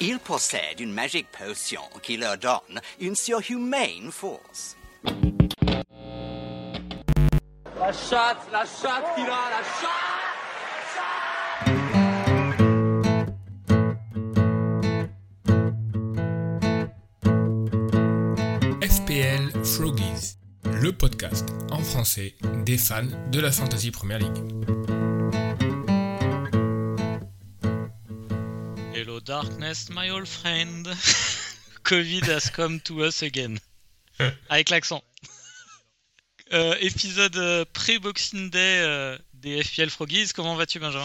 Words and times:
Ils 0.00 0.20
possèdent 0.20 0.78
une 0.78 0.92
magique 0.92 1.26
potion 1.36 1.80
qui 2.02 2.16
leur 2.16 2.38
donne 2.38 2.80
une 3.00 3.16
surhumaine 3.16 4.12
force. 4.12 4.76
La 7.76 7.92
chatte, 7.92 8.46
la 8.52 8.64
chatte, 8.64 9.16
Kira, 9.16 9.50
la 9.50 9.62
chatte 9.80 10.08
FPL 18.82 19.64
Froggies, 19.64 20.36
le 20.80 20.92
podcast 20.92 21.48
en 21.72 21.80
français 21.80 22.36
des 22.64 22.78
fans 22.78 23.02
de 23.32 23.40
la 23.40 23.50
Fantasy 23.50 23.90
Premier 23.90 24.18
League. 24.18 24.87
Darkness, 29.28 29.90
my 29.90 30.08
old 30.10 30.26
friend. 30.26 30.88
Covid 31.84 32.24
has 32.28 32.50
come 32.50 32.80
to 32.80 33.04
us 33.04 33.22
again. 33.22 33.58
Avec 34.48 34.70
l'accent. 34.70 35.02
Euh, 36.50 36.74
épisode 36.80 37.36
euh, 37.36 37.66
pré-Boxing 37.74 38.48
Day 38.48 38.80
euh, 38.80 39.18
des 39.34 39.62
FPL 39.62 39.90
Froggies. 39.90 40.30
Comment 40.34 40.56
vas-tu, 40.56 40.78
Benjamin? 40.78 41.04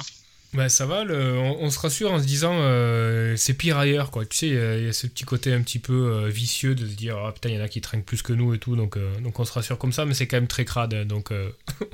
Bah 0.53 0.69
ça 0.69 0.85
va, 0.85 1.03
le- 1.03 1.33
on, 1.37 1.63
on 1.63 1.69
se 1.69 1.77
rassure 1.79 2.13
en 2.13 2.19
se 2.19 2.23
disant 2.25 2.53
euh, 2.61 3.35
c'est 3.35 3.53
pire 3.53 3.77
ailleurs 3.77 4.09
quoi. 4.09 4.25
Tu 4.25 4.37
sais, 4.37 4.47
il 4.47 4.53
y 4.53 4.57
a- 4.57 4.77
il 4.77 4.85
y, 4.85 4.87
a 4.87 4.93
ce 4.93 5.05
petit 5.07 5.25
côté 5.25 5.51
un 5.51 5.61
petit 5.61 5.79
peu 5.79 6.27
vicieux 6.29 6.75
de 6.75 6.87
se 6.87 6.93
dire 6.93 7.17
ah 7.17 7.33
putain 7.33 7.49
il 7.49 7.55
y 7.55 7.59
en 7.59 7.61
a 7.61 7.67
qui 7.67 7.81
trinquent 7.81 8.05
plus 8.05 8.21
que 8.21 8.31
nous 8.31 8.53
et 8.53 8.59
tout 8.59 8.77
donc 8.77 8.97
donc 9.21 9.37
on 9.37 9.43
se 9.43 9.51
rassure 9.51 9.77
comme 9.77 9.91
ça 9.91 10.05
mais 10.05 10.13
c'est 10.13 10.27
quand 10.27 10.37
même 10.37 10.47
très 10.47 10.63
crade 10.63 11.05
donc 11.07 11.31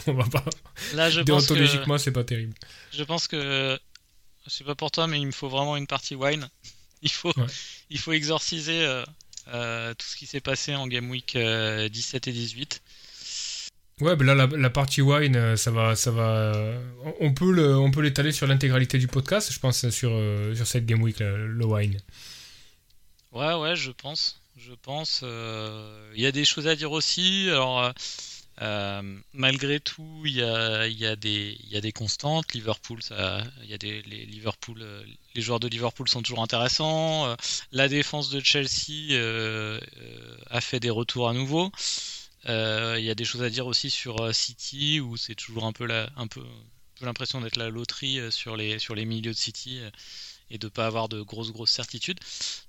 on 0.06 0.14
va 0.14 0.26
pas. 0.26 0.46
Là, 0.94 1.10
je 1.10 1.22
pense 1.22 1.48
que, 1.48 1.54
Déontologiquement 1.56 1.98
c'est 1.98 2.12
pas 2.12 2.24
terrible. 2.24 2.54
je 2.94 3.04
pense 3.04 3.28
que, 3.28 3.80
je 4.50 4.54
sais 4.56 4.64
pas 4.64 4.76
pour 4.76 4.92
toi, 4.92 5.08
mais 5.08 5.20
il 5.20 5.28
me 5.28 5.32
faut 5.32 5.48
vraiment 5.50 5.78
une 5.78 5.88
partie 5.88 6.16
wine. 6.16 6.50
Il 7.02 7.10
faut, 7.12 7.32
Ouais. 7.38 7.46
il 7.90 7.98
faut 7.98 8.12
exorciser 8.12 8.82
euh, 8.86 9.06
euh, 9.54 9.94
tout 9.94 10.06
ce 10.06 10.18
qui 10.18 10.26
s'est 10.26 10.42
passé 10.42 10.76
en 10.76 10.86
Game 10.86 11.10
Week 11.10 11.34
euh, 11.38 11.88
17 11.88 12.28
et 12.28 12.34
18. 12.34 12.82
Ouais, 14.02 14.18
bah 14.18 14.26
là, 14.26 14.36
la, 14.36 14.48
la 14.48 14.70
partie 14.70 15.02
wine, 15.02 15.38
euh, 15.38 15.56
ça 15.56 15.72
va, 15.72 15.96
ça 15.96 16.12
va. 16.12 16.54
euh, 16.56 16.78
on- 17.22 17.34
peut 17.34 17.52
le, 17.54 17.78
on 17.78 17.90
peut 17.92 18.02
l'étaler 18.02 18.34
sur 18.34 18.48
l'intégralité 18.48 18.98
du 18.98 19.08
podcast, 19.08 19.50
je 19.54 19.60
pense, 19.60 19.88
sur, 19.90 20.10
euh, 20.12 20.54
sur 20.56 20.68
cette 20.68 20.86
game 20.86 21.02
week, 21.02 21.20
le, 21.22 21.48
le 21.48 21.66
wine. 21.66 21.98
Ouais, 23.32 23.54
ouais, 23.54 23.76
je 23.78 23.92
pense. 23.92 24.42
Je 24.58 24.74
pense. 24.74 25.22
euh, 25.24 26.12
Il 26.16 26.22
y 26.22 26.26
a 26.26 26.32
des 26.34 26.44
choses 26.46 26.68
à 26.68 26.76
dire 26.76 26.92
aussi. 26.92 27.48
Alors, 27.50 27.94
euh, 28.62 29.02
malgré 29.34 29.80
tout, 29.80 30.24
il 30.26 30.34
y 30.34 30.44
a, 30.44 31.16
des- 31.16 31.92
constantes. 31.94 32.54
Liverpool, 32.54 33.00
euh, 33.12 33.42
les 35.36 35.42
joueurs 35.42 35.60
de 35.60 35.68
Liverpool 35.68 36.10
sont 36.10 36.22
toujours 36.22 36.44
intéressants. 36.44 37.28
Euh, 37.28 37.36
La 37.72 37.88
défense 37.88 38.30
de 38.30 38.40
Chelsea 38.42 39.18
a 40.50 40.62
fait 40.62 40.80
des 40.80 40.90
retours 40.90 41.30
à 41.30 41.34
nouveau. 41.34 41.72
Il 42.46 43.04
y 43.04 43.10
a 43.10 43.16
des 43.16 43.26
choses 43.26 43.44
à 43.44 43.50
dire 43.50 43.68
aussi 43.68 43.90
sur 43.90 44.34
City, 44.36 45.00
où 45.00 45.16
c'est 45.18 45.36
toujours 45.36 45.66
un 45.66 45.74
peu 45.74 45.86
la, 45.86 46.10
l'impression 47.02 47.42
d'être 47.42 47.58
la 47.58 47.70
loterie 47.70 48.20
sur 48.32 48.58
les, 48.58 48.80
milieux 49.06 49.32
de 49.32 49.38
City 49.38 49.80
et 50.52 50.58
de 50.58 50.68
pas 50.68 50.88
avoir 50.88 51.08
de 51.10 51.22
grosses 51.22 51.72
certitudes. 51.72 52.20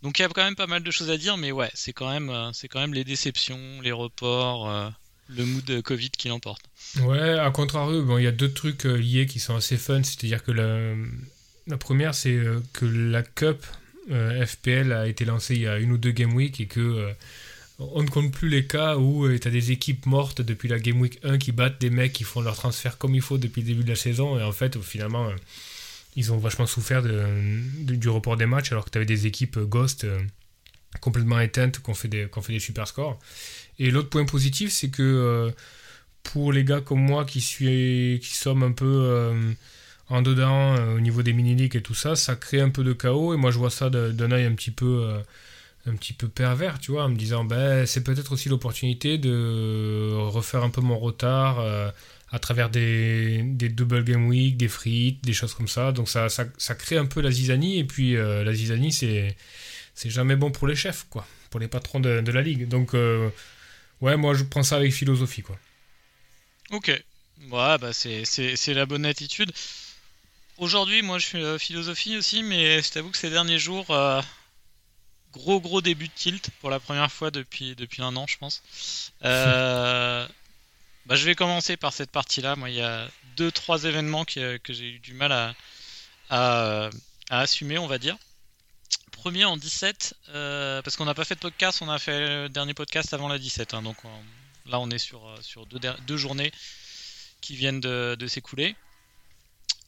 Donc 0.02 0.18
il 0.18 0.22
y 0.22 0.24
a 0.24 0.28
quand 0.28 0.44
même 0.44 0.54
pas 0.54 0.66
mal 0.66 0.82
de 0.82 0.90
choses 0.90 1.10
à 1.10 1.16
dire, 1.16 1.36
mais 1.36 1.50
ouais, 1.50 1.70
c'est 1.74 1.92
quand 1.92 2.10
même, 2.10 2.94
les 2.94 3.04
déceptions, 3.04 3.80
les 3.80 3.92
reports, 3.92 4.92
le 5.36 5.44
mood 5.44 5.82
Covid 5.82 6.10
qui 6.10 6.28
l'emporte. 6.28 6.62
Ouais, 7.02 7.38
à 7.38 7.50
contrario, 7.50 8.04
bon, 8.04 8.18
il 8.18 8.24
y 8.24 8.26
a 8.26 8.32
deux 8.32 8.52
trucs 8.52 8.86
euh, 8.86 8.96
liés 8.96 9.26
qui 9.26 9.38
sont 9.38 9.54
assez 9.56 9.76
fun. 9.76 10.02
C'est-à-dire 10.02 10.42
que 10.42 10.52
la, 10.52 10.94
la 11.66 11.76
première, 11.76 12.14
c'est 12.14 12.34
euh, 12.34 12.60
que 12.72 12.84
la 12.84 13.22
Cup 13.22 13.64
euh, 14.10 14.44
FPL 14.44 14.92
a 14.92 15.06
été 15.06 15.24
lancée 15.24 15.54
il 15.54 15.62
y 15.62 15.66
a 15.66 15.78
une 15.78 15.92
ou 15.92 15.98
deux 15.98 16.10
Game 16.10 16.34
Week 16.34 16.60
et 16.60 16.66
que 16.66 16.80
euh, 16.80 17.12
on 17.80 18.02
ne 18.02 18.08
compte 18.08 18.32
plus 18.32 18.48
les 18.48 18.66
cas 18.66 18.96
où 18.96 19.26
tu 19.38 19.48
as 19.48 19.50
des 19.50 19.72
équipes 19.72 20.06
mortes 20.06 20.42
depuis 20.42 20.68
la 20.68 20.78
Game 20.78 21.00
Week 21.00 21.18
1 21.22 21.38
qui 21.38 21.52
battent 21.52 21.80
des 21.80 21.90
mecs 21.90 22.12
qui 22.12 22.24
font 22.24 22.40
leur 22.40 22.56
transfert 22.56 22.98
comme 22.98 23.14
il 23.14 23.22
faut 23.22 23.38
depuis 23.38 23.62
le 23.62 23.68
début 23.68 23.84
de 23.84 23.88
la 23.88 23.96
saison. 23.96 24.38
Et 24.38 24.42
en 24.42 24.52
fait, 24.52 24.78
finalement, 24.80 25.28
euh, 25.28 25.34
ils 26.16 26.32
ont 26.32 26.38
vachement 26.38 26.66
souffert 26.66 27.02
de, 27.02 27.26
du 27.84 28.08
report 28.08 28.36
des 28.36 28.46
matchs 28.46 28.72
alors 28.72 28.84
que 28.84 28.90
tu 28.90 28.98
avais 28.98 29.06
des 29.06 29.26
équipes 29.26 29.56
euh, 29.56 29.64
Ghost 29.64 30.04
euh, 30.04 30.20
complètement 30.98 31.38
éteintes 31.40 31.80
qui 31.80 31.90
ont 31.90 31.94
fait 31.94 32.08
des, 32.08 32.28
fait 32.42 32.52
des 32.52 32.58
super 32.58 32.88
scores. 32.88 33.18
Et 33.78 33.90
l'autre 33.90 34.08
point 34.08 34.24
positif, 34.24 34.72
c'est 34.72 34.90
que 34.90 35.02
euh, 35.02 35.50
pour 36.22 36.52
les 36.52 36.64
gars 36.64 36.80
comme 36.80 37.00
moi 37.00 37.24
qui, 37.24 37.40
suis, 37.40 38.20
qui 38.22 38.34
sommes 38.34 38.62
un 38.62 38.72
peu 38.72 38.84
euh, 38.86 39.52
en 40.08 40.22
dedans 40.22 40.76
euh, 40.76 40.96
au 40.96 41.00
niveau 41.00 41.22
des 41.22 41.32
mini-leagues 41.32 41.76
et 41.76 41.82
tout 41.82 41.94
ça, 41.94 42.16
ça 42.16 42.34
crée 42.36 42.60
un 42.60 42.70
peu 42.70 42.82
de 42.82 42.92
chaos. 42.92 43.34
Et 43.34 43.36
moi, 43.36 43.50
je 43.50 43.58
vois 43.58 43.70
ça 43.70 43.88
d'un 43.90 44.32
œil 44.32 44.44
un 44.44 44.54
petit 44.54 44.72
peu. 44.72 45.08
un 45.86 45.94
petit 45.96 46.12
peu 46.12 46.28
pervers, 46.28 46.78
tu 46.78 46.92
vois, 46.92 47.04
en 47.04 47.08
me 47.08 47.16
disant, 47.16 47.44
ben, 47.44 47.86
c'est 47.86 48.04
peut-être 48.04 48.32
aussi 48.32 48.48
l'opportunité 48.48 49.16
de 49.16 50.12
refaire 50.14 50.62
un 50.62 50.70
peu 50.70 50.82
mon 50.82 50.98
retard 50.98 51.64
à 52.32 52.38
travers 52.38 52.68
des, 52.70 53.42
des 53.44 53.68
double 53.70 54.04
game 54.04 54.26
week, 54.26 54.56
des 54.56 54.68
frites, 54.68 55.24
des 55.24 55.32
choses 55.32 55.54
comme 55.54 55.68
ça. 55.68 55.92
Donc 55.92 56.08
ça, 56.08 56.28
ça, 56.28 56.44
ça 56.58 56.74
crée 56.74 56.98
un 56.98 57.06
peu 57.06 57.22
la 57.22 57.30
zizanie, 57.30 57.78
et 57.78 57.84
puis 57.84 58.12
la 58.14 58.52
zizanie, 58.52 58.92
c'est, 58.92 59.36
c'est 60.00 60.08
jamais 60.08 60.34
bon 60.34 60.50
pour 60.50 60.66
les 60.66 60.76
chefs, 60.76 61.04
quoi, 61.10 61.26
pour 61.50 61.60
les 61.60 61.68
patrons 61.68 62.00
de, 62.00 62.32
la 62.32 62.40
ligue. 62.40 62.66
Donc, 62.66 62.94
euh, 62.94 63.28
ouais, 64.00 64.16
moi, 64.16 64.32
je 64.32 64.44
prends 64.44 64.62
ça 64.62 64.76
avec 64.76 64.94
philosophie, 64.94 65.42
quoi. 65.42 65.58
Ok, 66.70 66.88
ouais, 66.88 67.78
bah 67.78 67.92
c'est, 67.92 68.74
la 68.74 68.86
bonne 68.86 69.04
attitude. 69.04 69.52
Aujourd'hui, 70.56 71.02
moi 71.02 71.18
je 71.18 71.26
suis 71.26 71.42
euh, 71.42 71.58
philosophie 71.58 72.16
aussi, 72.16 72.42
mais 72.42 72.80
je 72.80 72.90
t'avoue 72.90 73.10
que 73.10 73.18
ces 73.18 73.28
derniers 73.28 73.58
jours, 73.58 73.90
euh, 73.90 74.22
gros 75.32 75.60
gros 75.60 75.80
début 75.82 76.08
de 76.08 76.12
tilt 76.14 76.50
pour 76.60 76.70
la 76.70 76.80
première 76.80 77.10
fois 77.10 77.30
depuis, 77.30 77.74
depuis 77.74 78.02
un 78.02 78.14
an, 78.16 78.26
je 78.26 78.38
pense. 78.38 78.62
Euh, 79.24 80.26
bah, 81.06 81.16
je 81.16 81.24
vais 81.24 81.34
commencer 81.34 81.76
par 81.76 81.92
cette 81.92 82.10
partie-là. 82.10 82.56
Moi, 82.56 82.70
il 82.70 82.76
y 82.76 82.82
a 82.82 83.08
deux 83.36 83.50
trois 83.50 83.84
événements 83.84 84.24
que, 84.24 84.58
que 84.58 84.72
j'ai 84.72 84.92
eu 84.92 84.98
du 84.98 85.12
mal 85.12 85.32
à, 85.32 85.54
à 86.30 86.90
assumer, 87.30 87.78
on 87.78 87.86
va 87.86 87.98
dire. 87.98 88.16
Premier 89.20 89.44
en 89.44 89.58
17, 89.58 90.14
euh, 90.30 90.80
parce 90.80 90.96
qu'on 90.96 91.04
n'a 91.04 91.12
pas 91.12 91.26
fait 91.26 91.34
de 91.34 91.40
podcast, 91.40 91.82
on 91.82 91.90
a 91.90 91.98
fait 91.98 92.20
le 92.20 92.48
dernier 92.48 92.72
podcast 92.72 93.12
avant 93.12 93.28
la 93.28 93.38
17, 93.38 93.74
hein, 93.74 93.82
donc 93.82 94.02
on- 94.02 94.70
là 94.70 94.80
on 94.80 94.88
est 94.88 94.96
sur, 94.96 95.28
euh, 95.28 95.36
deux, 96.06 96.16
journées 96.16 96.50
qui 97.42 97.54
viennent 97.54 97.80
de, 97.80 98.26
s'écouler. 98.26 98.76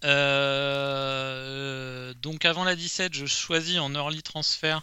Euh, 0.04 1.32
donc 2.20 2.44
avant 2.44 2.64
la 2.64 2.76
17, 2.76 3.14
je 3.14 3.24
choisis 3.24 3.78
en 3.78 3.94
early 3.94 4.22
transfer 4.22 4.82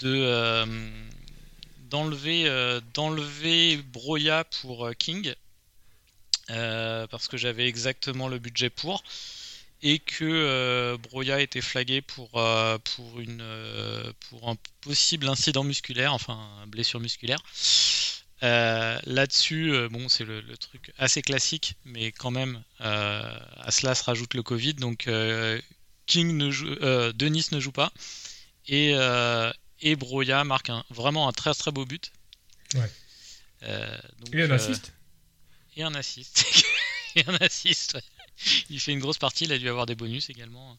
de 0.00 0.66
d'enlever 1.90 2.80
d'enlever 2.92 3.76
Broya 3.76 4.42
pour 4.62 4.90
King 4.98 5.32
parce 6.48 7.28
que 7.28 7.36
j'avais 7.36 7.68
exactement 7.68 8.26
le 8.26 8.40
budget 8.40 8.68
pour 8.68 9.04
et 9.82 9.98
que 9.98 10.24
euh, 10.24 10.98
Broya 10.98 11.40
était 11.40 11.60
flagué 11.60 12.02
pour 12.02 12.30
euh, 12.36 12.78
pour 12.78 13.20
une 13.20 13.40
euh, 13.40 14.12
pour 14.28 14.48
un 14.48 14.56
possible 14.80 15.28
incident 15.28 15.64
musculaire, 15.64 16.12
enfin 16.12 16.38
blessure 16.66 17.00
musculaire. 17.00 17.42
Euh, 18.42 18.98
Là-dessus, 19.04 19.72
bon, 19.90 20.08
c'est 20.08 20.24
le, 20.24 20.40
le 20.40 20.56
truc 20.56 20.92
assez 20.98 21.20
classique, 21.20 21.74
mais 21.84 22.10
quand 22.12 22.30
même, 22.30 22.62
à 22.78 23.70
cela 23.70 23.94
se 23.94 24.02
rajoute 24.04 24.32
le 24.32 24.42
Covid. 24.42 24.74
Donc, 24.74 25.08
King 26.06 26.36
ne 26.36 26.50
joue, 26.50 26.74
Denis 27.14 27.48
ne 27.52 27.60
joue 27.60 27.72
pas, 27.72 27.92
et, 28.66 28.94
et 29.80 29.96
Broya 29.96 30.44
marque 30.44 30.70
un, 30.70 30.84
vraiment 30.88 31.28
un 31.28 31.32
très 31.32 31.52
très 31.52 31.70
beau 31.70 31.84
but. 31.84 32.12
Ouais. 32.76 32.90
Donc, 34.20 34.34
Et 34.34 34.42
un 34.42 34.50
assist 34.52 34.92
et 35.76 35.82
un 35.82 35.94
assist. 35.94 36.44
et 37.16 37.24
un 37.26 37.34
assist, 37.36 37.94
ouais. 37.94 38.02
Il 38.70 38.80
fait 38.80 38.92
une 38.92 39.00
grosse 39.00 39.18
partie, 39.18 39.44
il 39.44 39.52
a 39.52 39.58
dû 39.58 39.68
avoir 39.68 39.86
des 39.86 39.94
bonus 39.94 40.30
également. 40.30 40.76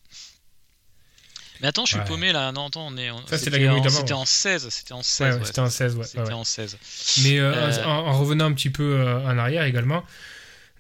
Mais 1.62 1.68
attends, 1.68 1.86
je 1.86 1.92
suis 1.92 2.00
Ouais. 2.00 2.06
paumé 2.06 2.32
là. 2.32 2.52
Non, 2.52 2.68
attends, 2.68 2.88
on 2.88 2.98
est. 2.98 3.10
Ça, 3.28 3.38
c'était 3.38 3.60
la 3.60 3.76
en- 3.76 3.90
C'était 3.90 4.14
en 4.14 4.26
16. 4.26 4.68
C'était 4.72 4.94
en 4.94 4.98
Ouais, 4.98 5.04
16. 5.04 5.34
ouais, 5.36 5.40
ouais. 5.42 5.46
c'était 5.46 5.60
en 5.60 5.70
16, 5.70 5.96
ouais. 5.96 6.04
C'était 6.06 6.34
en 6.34 6.44
16. 6.44 6.78
Mais 7.24 7.40
euh, 7.40 7.54
Euh, 7.54 7.84
en, 7.86 8.08
en 8.08 8.20
revenant 8.20 8.46
un 8.46 8.54
petit 8.54 8.72
peu 8.72 8.96
euh, 9.00 9.20
en 9.24 9.38
arrière 9.38 9.64
également, 9.66 10.04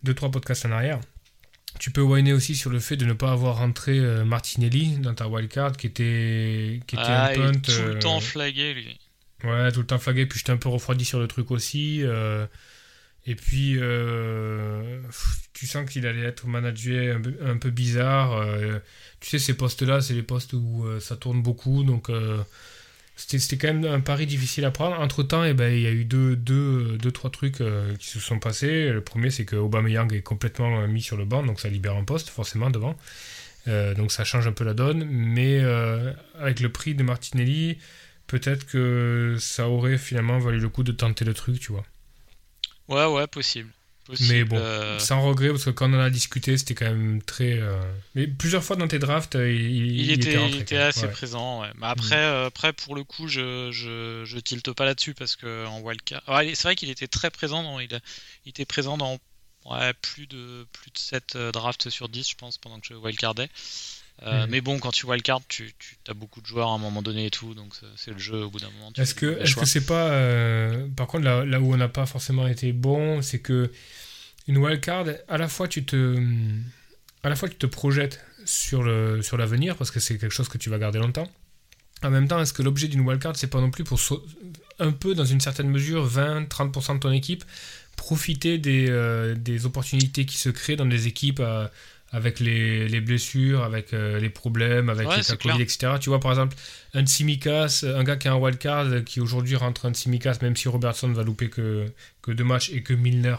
deux 0.01 0.15
trois 0.15 0.31
podcasts 0.31 0.65
en 0.65 0.71
arrière, 0.71 0.99
tu 1.79 1.91
peux 1.91 2.01
whiner 2.01 2.33
aussi 2.33 2.55
sur 2.55 2.71
le 2.71 2.79
fait 2.79 2.97
de 2.97 3.05
ne 3.05 3.13
pas 3.13 3.31
avoir 3.31 3.57
rentré 3.57 3.99
euh, 3.99 4.25
Martinelli 4.25 4.97
dans 4.97 5.13
ta 5.13 5.27
wildcard 5.27 5.73
qui 5.77 5.85
était 5.87 6.79
qui 6.87 6.95
était 6.95 7.03
Ah, 7.05 7.27
un 7.27 7.33
il 7.33 7.37
punt. 7.39 7.59
tout 7.59 7.71
euh, 7.73 7.93
le 7.93 7.99
temps 7.99 8.19
flagué, 8.19 8.73
lui. 8.73 8.99
Ouais, 9.43 9.71
tout 9.71 9.81
le 9.81 9.85
temps 9.87 9.99
flagué, 9.99 10.25
puis 10.25 10.39
j'étais 10.39 10.51
un 10.51 10.57
peu 10.57 10.69
refroidi 10.69 11.05
sur 11.05 11.19
le 11.19 11.27
truc 11.27 11.51
aussi. 11.51 12.01
euh, 12.03 12.47
et 13.27 13.35
puis, 13.35 13.75
euh, 13.77 14.99
tu 15.53 15.67
sens 15.67 15.89
qu'il 15.89 16.07
allait 16.07 16.23
être 16.23 16.47
managé 16.47 17.11
un 17.11 17.57
peu, 17.57 17.69
bizarre. 17.69 18.33
euh, 18.33 18.79
tu 19.19 19.29
sais, 19.29 19.39
ces 19.39 19.53
postes-là, 19.55 20.01
c'est 20.01 20.15
les 20.15 20.23
postes 20.23 20.53
où 20.53 20.85
euh, 20.85 20.99
ça 20.99 21.15
tourne 21.15 21.41
beaucoup, 21.43 21.83
donc 21.83 22.09
c'était 23.15 23.57
quand 23.57 23.73
même 23.73 23.85
un 23.85 23.99
pari 23.99 24.25
difficile 24.25 24.65
à 24.65 24.71
prendre. 24.71 24.99
Entre-temps, 24.99 25.43
eh 25.43 25.53
ben, 25.53 25.71
il 25.71 25.81
y 25.81 25.87
a 25.87 25.91
eu 25.91 26.05
deux, 26.05 26.35
deux, 26.35 26.97
deux 26.97 27.11
trois 27.11 27.29
trucs 27.29 27.61
qui 27.99 28.07
se 28.07 28.19
sont 28.19 28.39
passés. 28.39 28.89
Le 28.89 29.01
premier, 29.01 29.29
c'est 29.29 29.45
que 29.45 29.55
Aubameyang 29.55 30.11
est 30.13 30.23
complètement 30.23 30.87
mis 30.87 31.01
sur 31.01 31.17
le 31.17 31.25
banc, 31.25 31.43
donc 31.43 31.59
ça 31.59 31.69
libère 31.69 31.95
un 31.95 32.03
poste, 32.03 32.29
forcément, 32.29 32.71
devant. 32.71 32.97
donc 33.67 34.11
ça 34.11 34.23
change 34.23 34.47
un 34.47 34.53
peu 34.53 34.63
la 34.63 34.73
donne. 34.73 35.05
Mais 35.05 35.59
avec 36.39 36.59
le 36.59 36.69
prix 36.71 36.95
de 36.95 37.03
Martinelli, 37.03 37.77
peut-être 38.25 38.65
que 38.65 39.35
ça 39.39 39.69
aurait 39.69 39.99
finalement 39.99 40.39
valu 40.39 40.59
le 40.59 40.69
coup 40.69 40.83
de 40.83 40.91
tenter 40.91 41.25
le 41.25 41.35
truc, 41.35 41.59
tu 41.59 41.71
vois. 41.71 41.85
Ouais, 42.91 43.05
ouais, 43.05 43.25
possible. 43.27 43.71
mais 44.29 44.43
bon, 44.43 44.57
euh, 44.57 44.99
sans 44.99 45.21
regret, 45.21 45.49
parce 45.49 45.63
que 45.63 45.69
quand 45.69 45.89
on 45.89 45.95
en 45.95 46.01
a 46.01 46.09
discuté, 46.09 46.57
c'était 46.57 46.75
quand 46.75 46.89
même 46.89 47.21
très. 47.23 47.53
Euh, 47.53 47.79
mais 48.15 48.27
plusieurs 48.27 48.65
fois 48.65 48.75
dans 48.75 48.87
tes 48.89 48.99
drafts, 48.99 49.35
il, 49.35 49.97
il, 49.97 50.11
était, 50.11 50.49
il 50.49 50.57
était, 50.57 50.77
assez 50.77 51.07
présent. 51.07 51.61
Ouais. 51.61 51.69
Mais 51.77 51.87
après, 51.87 52.17
mm. 52.17 52.33
euh, 52.33 52.47
après, 52.47 52.73
pour 52.73 52.95
le 52.95 53.05
coup, 53.05 53.29
je, 53.29 53.71
je, 53.71 54.23
je 54.25 54.39
tilte 54.39 54.73
pas 54.73 54.83
là-dessus 54.83 55.13
parce 55.13 55.37
que 55.37 55.65
en 55.67 55.79
wildcard. 55.79 56.21
c'est 56.27 56.63
vrai 56.63 56.75
qu'il 56.75 56.89
était 56.89 57.07
très 57.07 57.31
présent. 57.31 57.63
Dans, 57.63 57.79
il, 57.79 57.87
il, 58.45 58.49
était 58.49 58.65
présent 58.65 58.97
dans 58.97 59.17
ouais, 59.65 59.93
plus, 60.01 60.27
de, 60.27 60.67
plus 60.73 60.91
de 60.91 60.97
7 60.97 61.37
drafts 61.53 61.89
sur 61.89 62.09
10, 62.09 62.29
je 62.29 62.35
pense, 62.35 62.57
pendant 62.57 62.81
que 62.81 62.87
je 62.87 62.93
wildcardais. 62.95 63.49
Euh, 64.23 64.43
mhm. 64.43 64.51
Mais 64.51 64.61
bon, 64.61 64.79
quand 64.79 64.91
tu 64.91 65.05
vois 65.05 65.15
le 65.15 65.21
card, 65.21 65.41
tu, 65.47 65.73
tu 65.79 65.97
as 66.07 66.13
beaucoup 66.13 66.41
de 66.41 66.45
joueurs 66.45 66.69
à 66.69 66.73
un 66.73 66.77
moment 66.77 67.01
donné 67.01 67.25
et 67.25 67.29
tout, 67.31 67.53
donc 67.55 67.73
c'est 67.95 68.11
le 68.11 68.19
jeu 68.19 68.43
au 68.43 68.49
bout 68.49 68.59
d'un 68.59 68.69
moment. 68.71 68.91
Est-ce 68.95 69.15
que 69.15 69.65
c'est 69.65 69.85
pas 69.85 70.09
euh, 70.11 70.87
par 70.95 71.07
contre 71.07 71.23
là, 71.23 71.43
là 71.43 71.59
où 71.59 71.73
on 71.73 71.77
n'a 71.77 71.87
pas 71.87 72.05
forcément 72.05 72.47
été 72.47 72.71
bon, 72.71 73.21
c'est 73.21 73.39
que 73.39 73.71
une 74.47 74.57
wildcard, 74.57 75.05
à 75.27 75.37
la 75.37 75.47
fois 75.47 75.67
tu 75.67 75.85
te 75.85 76.17
à 77.23 77.29
la 77.29 77.35
fois 77.35 77.49
tu 77.49 77.55
te 77.55 77.65
projettes 77.65 78.23
sur 78.45 78.83
l'avenir 78.83 79.75
parce 79.75 79.91
que 79.91 79.99
c'est 79.99 80.17
quelque 80.17 80.33
chose 80.33 80.49
que 80.49 80.57
tu 80.57 80.69
vas 80.69 80.77
garder 80.77 80.99
longtemps. 80.99 81.29
En 82.03 82.09
même 82.09 82.27
temps, 82.27 82.41
est-ce 82.41 82.53
que 82.53 82.63
l'objet 82.63 82.87
d'une 82.87 83.01
wildcard, 83.01 83.35
c'est 83.35 83.47
pas 83.47 83.61
non 83.61 83.69
plus 83.69 83.83
pour 83.83 83.99
un 84.79 84.91
peu 84.91 85.13
dans 85.13 85.25
une 85.25 85.39
certaine 85.39 85.69
mesure 85.69 86.07
20-30% 86.07 86.95
de 86.95 86.99
ton 86.99 87.11
équipe 87.11 87.43
profiter 87.95 88.57
des, 88.57 88.87
euh, 88.89 89.35
des 89.35 89.67
opportunités 89.67 90.25
qui 90.25 90.37
se 90.37 90.49
créent 90.49 90.75
dans 90.75 90.87
des 90.87 91.05
équipes 91.05 91.39
avec 92.11 92.39
les, 92.41 92.89
les, 92.89 92.99
blessures, 92.99 93.63
avec 93.63 93.93
euh, 93.93 94.19
les 94.19 94.29
problèmes, 94.29 94.89
avec 94.89 95.07
les 95.07 95.37
Covid, 95.37 95.61
etc. 95.61 95.93
Tu 95.99 96.09
vois, 96.09 96.19
par 96.19 96.31
exemple, 96.31 96.57
un 96.93 97.05
Tsimikas, 97.05 97.85
un 97.85 98.03
gars 98.03 98.17
qui 98.17 98.27
a 98.27 98.33
un 98.33 98.35
wildcard, 98.35 99.05
qui 99.05 99.21
aujourd'hui 99.21 99.55
rentre 99.55 99.85
un 99.85 99.93
Tsimikas, 99.93 100.39
même 100.41 100.55
si 100.55 100.67
Robertson 100.67 101.11
va 101.13 101.23
louper 101.23 101.49
que, 101.49 101.85
que 102.21 102.31
deux 102.31 102.43
matchs 102.43 102.69
et 102.71 102.83
que 102.83 102.93
Milner 102.93 103.37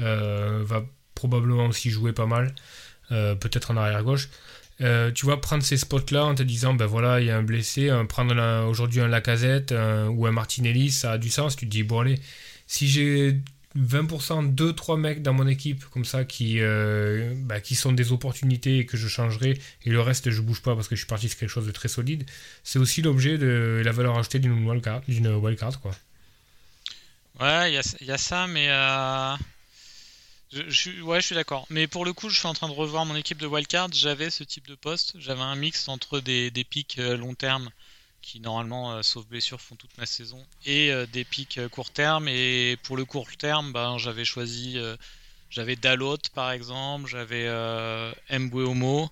euh, 0.00 0.62
va 0.64 0.84
probablement 1.14 1.66
aussi 1.66 1.90
jouer 1.90 2.12
pas 2.12 2.26
mal, 2.26 2.54
euh, 3.12 3.36
peut-être 3.36 3.70
en 3.70 3.76
arrière-gauche. 3.76 4.28
tu 5.14 5.26
vas 5.26 5.36
prendre 5.36 5.62
ces 5.62 5.76
spots-là 5.76 6.24
en 6.24 6.34
te 6.34 6.42
disant, 6.42 6.74
ben 6.74 6.86
voilà, 6.86 7.20
il 7.20 7.28
y 7.28 7.30
a 7.30 7.36
un 7.36 7.44
blessé, 7.44 7.88
prendre 8.08 8.34
aujourd'hui 8.66 9.00
un 9.00 9.06
Lacazette 9.06 9.72
ou 10.10 10.26
un 10.26 10.32
Martinelli, 10.32 10.90
ça 10.90 11.12
a 11.12 11.18
du 11.18 11.30
sens. 11.30 11.54
Tu 11.54 11.66
te 11.66 11.70
dis, 11.70 11.84
bon 11.84 12.00
allez, 12.00 12.18
si 12.66 12.88
j'ai 12.88 13.40
20%, 13.76 14.54
2-3 14.54 14.98
mecs 14.98 15.22
dans 15.22 15.32
mon 15.32 15.46
équipe 15.46 15.84
comme 15.86 16.04
ça 16.04 16.24
qui, 16.24 16.60
euh, 16.60 17.32
bah, 17.36 17.60
qui 17.60 17.74
sont 17.74 17.92
des 17.92 18.12
opportunités 18.12 18.78
et 18.78 18.86
que 18.86 18.96
je 18.96 19.08
changerai 19.08 19.58
et 19.84 19.90
le 19.90 20.00
reste 20.00 20.30
je 20.30 20.40
bouge 20.40 20.62
pas 20.62 20.74
parce 20.74 20.88
que 20.88 20.94
je 20.94 21.00
suis 21.00 21.08
parti 21.08 21.28
sur 21.28 21.38
quelque 21.38 21.48
chose 21.48 21.66
de 21.66 21.72
très 21.72 21.88
solide, 21.88 22.24
c'est 22.64 22.78
aussi 22.78 23.02
l'objet 23.02 23.38
de 23.38 23.82
la 23.84 23.92
valeur 23.92 24.18
ajoutée 24.18 24.38
d'une 24.38 24.66
wildcard, 24.66 25.80
quoi. 25.80 25.92
Ouais, 27.40 27.72
il 27.72 28.06
y, 28.06 28.10
a, 28.10 28.18
ça, 28.18 28.46
mais 28.46 28.68
euh, 28.68 29.34
je, 30.52 30.62
je, 30.68 31.00
ouais, 31.00 31.20
je 31.20 31.26
suis 31.26 31.34
d'accord. 31.34 31.66
Mais 31.70 31.86
pour 31.86 32.04
le 32.04 32.12
coup, 32.12 32.28
je 32.28 32.38
suis 32.38 32.46
en 32.46 32.52
train 32.52 32.68
de 32.68 32.74
revoir 32.74 33.06
mon 33.06 33.16
équipe 33.16 33.38
de 33.38 33.46
wildcard. 33.46 33.88
J'avais 33.92 34.28
ce 34.30 34.44
type 34.44 34.68
de 34.68 34.74
poste, 34.74 35.14
j'avais 35.18 35.40
un 35.40 35.56
mix 35.56 35.88
entre 35.88 36.20
des, 36.20 36.50
des 36.50 36.62
pics 36.62 36.98
euh, 36.98 37.16
long 37.16 37.34
terme 37.34 37.70
qui 38.22 38.40
normalement, 38.40 38.92
euh, 38.92 39.02
sauf 39.02 39.26
blessure, 39.26 39.60
font 39.60 39.74
toute 39.74 39.96
ma 39.98 40.06
saison, 40.06 40.42
et 40.64 40.92
euh, 40.92 41.06
des 41.12 41.24
pics 41.24 41.58
euh, 41.58 41.68
court 41.68 41.90
terme. 41.90 42.28
Et 42.28 42.78
pour 42.84 42.96
le 42.96 43.04
court 43.04 43.28
terme, 43.36 43.72
ben, 43.72 43.98
j'avais 43.98 44.24
choisi, 44.24 44.78
j'avais 45.50 45.76
Dalot 45.76 46.16
par 46.34 46.52
exemple, 46.52 47.08
j'avais 47.08 47.48
Mbweomo 48.30 49.10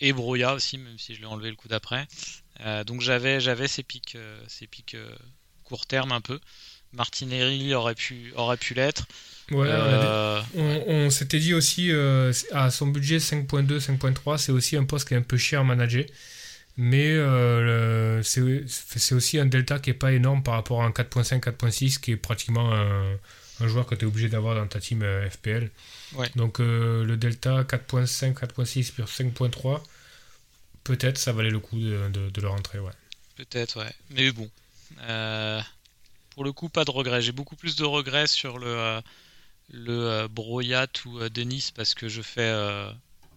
et 0.00 0.12
Broya 0.12 0.54
aussi, 0.54 0.78
même 0.78 0.98
si 0.98 1.14
je 1.14 1.20
l'ai 1.20 1.26
enlevé 1.26 1.50
le 1.50 1.56
coup 1.56 1.68
d'après. 1.68 2.08
donc 2.86 3.02
j'avais, 3.02 3.40
j'avais 3.40 3.68
ces 3.68 3.82
pics, 3.82 4.16
ces 4.48 4.66
pics 4.66 4.96
court 5.64 5.86
terme 5.86 6.12
un 6.12 6.20
peu. 6.20 6.40
Martinelli 6.94 7.74
aurait 7.74 7.94
pu, 7.94 8.32
aurait 8.34 8.56
pu 8.56 8.72
l'être. 8.72 9.06
Ouais, 9.50 9.68
on, 10.86 11.10
s'était 11.10 11.38
dit 11.38 11.54
aussi 11.54 11.92
à 12.52 12.70
son 12.70 12.86
budget 12.86 13.18
5.2, 13.18 13.78
5.3, 13.78 14.38
c'est 14.38 14.52
aussi 14.52 14.76
un 14.76 14.84
poste 14.84 15.06
qui 15.08 15.14
est 15.14 15.18
un 15.18 15.22
peu 15.22 15.36
cher 15.36 15.60
à 15.60 15.64
manager. 15.64 16.04
Mais 16.80 17.10
euh, 17.10 18.22
c'est 18.22 19.12
aussi 19.12 19.36
un 19.40 19.46
delta 19.46 19.80
qui 19.80 19.90
n'est 19.90 19.94
pas 19.94 20.12
énorme 20.12 20.44
par 20.44 20.54
rapport 20.54 20.84
à 20.84 20.86
un 20.86 20.90
4.5, 20.90 21.40
4.6 21.40 21.98
qui 21.98 22.12
est 22.12 22.16
pratiquement 22.16 22.72
un, 22.72 23.18
joueur 23.66 23.84
que 23.84 23.96
tu 23.96 24.04
es 24.04 24.08
obligé 24.08 24.28
d'avoir 24.28 24.54
dans 24.54 24.68
ta 24.68 24.78
team 24.78 25.02
euh, 25.02 25.28
FPL. 25.28 25.72
Donc 26.36 26.60
euh, 26.60 27.04
le 27.04 27.16
delta 27.16 27.64
4.5, 27.64 28.34
4.6 28.34 28.94
sur 28.94 29.06
5.3, 29.06 29.82
peut-être 30.84 31.18
ça 31.18 31.32
valait 31.32 31.50
le 31.50 31.58
coup 31.58 31.80
de, 31.80 32.30
le 32.40 32.48
rentrer. 32.48 32.78
Ouais. 32.78 32.92
Peut-être, 33.34 33.80
ouais. 33.80 33.92
Mais 34.10 34.30
bon, 34.30 34.48
pour 36.30 36.44
le 36.44 36.52
coup, 36.52 36.68
pas 36.68 36.84
de 36.84 36.92
regrets. 36.92 37.22
J'ai 37.22 37.32
beaucoup 37.32 37.56
plus 37.56 37.74
de 37.74 37.84
regrets 37.84 38.28
sur 38.28 38.56
le, 38.60 39.00
le 39.72 40.28
Broyat 40.28 40.86
ou 41.06 41.28
Denis 41.28 41.72
parce 41.74 41.94
que 41.94 42.08
je 42.08 42.22
fais, 42.22 42.52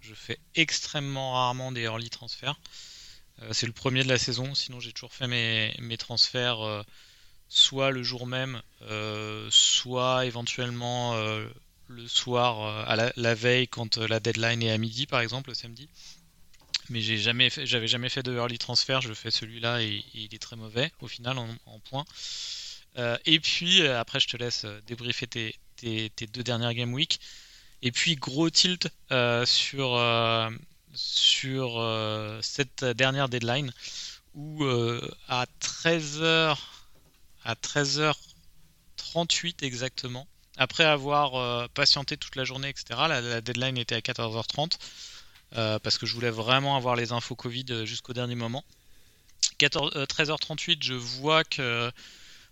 je 0.02 0.14
fais 0.14 0.38
extrêmement 0.54 1.34
rarement 1.34 1.72
des 1.72 1.82
early 1.82 2.12
transferts. 2.12 2.60
Euh, 3.42 3.50
c'est 3.54 3.66
le 3.66 3.74
premier 3.74 4.04
de 4.04 4.10
la 4.10 4.18
saison, 4.18 4.54
sinon 4.56 4.80
j'ai 4.80 4.92
toujours 4.92 5.14
fait 5.14 5.28
mes, 5.28 5.98
transferts 5.98 6.66
euh, 6.66 6.84
soit 7.50 7.92
le 7.92 8.04
jour 8.04 8.28
même, 8.28 8.62
euh, 8.84 9.48
soit 9.52 10.26
éventuellement 10.26 11.16
le 11.88 12.08
soir, 12.08 12.88
à 12.88 12.96
la, 12.96 13.36
veille, 13.36 13.68
quand 13.68 13.98
la 13.98 14.20
deadline 14.20 14.64
est 14.64 14.72
à 14.72 14.78
midi, 14.78 15.06
par 15.06 15.20
exemple, 15.20 15.50
le 15.50 15.56
samedi. 15.56 15.90
Mais 16.90 17.02
j'ai 17.02 17.18
jamais 17.18 17.50
j'avais 17.64 17.88
jamais 17.88 18.10
fait 18.10 18.24
de 18.24 18.34
early 18.34 18.58
transfer. 18.58 19.02
Je 19.02 19.14
fais 19.14 19.32
celui-là 19.32 19.82
et, 19.82 20.04
il 20.14 20.34
est 20.34 20.42
très 20.42 20.56
mauvais 20.56 20.92
au 21.02 21.08
final 21.08 21.38
en, 21.38 21.80
points. 21.90 22.06
et 23.26 23.40
puis 23.42 23.86
après, 23.86 24.22
je 24.22 24.28
te 24.28 24.38
laisse 24.38 24.66
débriefer 24.88 25.28
tes, 25.28 25.56
tes, 25.76 26.28
deux 26.28 26.44
dernières 26.44 26.74
game 26.74 26.94
week. 26.94 27.20
Et 27.82 27.92
puis 27.92 28.16
gros 28.16 28.50
tilt 28.50 28.88
sur 29.46 29.98
sur 30.94 31.80
euh, 31.80 32.40
cette 32.42 32.84
dernière 32.84 33.30
deadline 33.30 33.72
où 34.36 34.64
euh, 34.64 35.02
à 35.28 35.46
13h 35.62 36.58
à 37.44 37.54
13h38 37.56 39.64
exactement 39.64 40.28
après 40.58 40.84
avoir 40.84 41.36
euh, 41.36 41.68
patienté 41.74 42.18
toute 42.18 42.36
la 42.36 42.44
journée 42.44 42.70
etc 42.70 43.00
la, 43.08 43.42
deadline 43.42 43.78
était 43.78 43.96
à 43.96 44.00
14h30 44.00 44.74
parce 45.84 45.98
que 45.98 46.06
je 46.06 46.16
voulais 46.16 46.30
vraiment 46.30 46.78
avoir 46.78 46.96
les 46.96 47.12
infos 47.12 47.36
Covid 47.36 47.86
jusqu'au 47.86 48.14
dernier 48.14 48.36
moment. 48.36 48.64
13h38 49.60 50.78
je 50.82 50.94
vois 50.94 51.44
que 51.44 51.92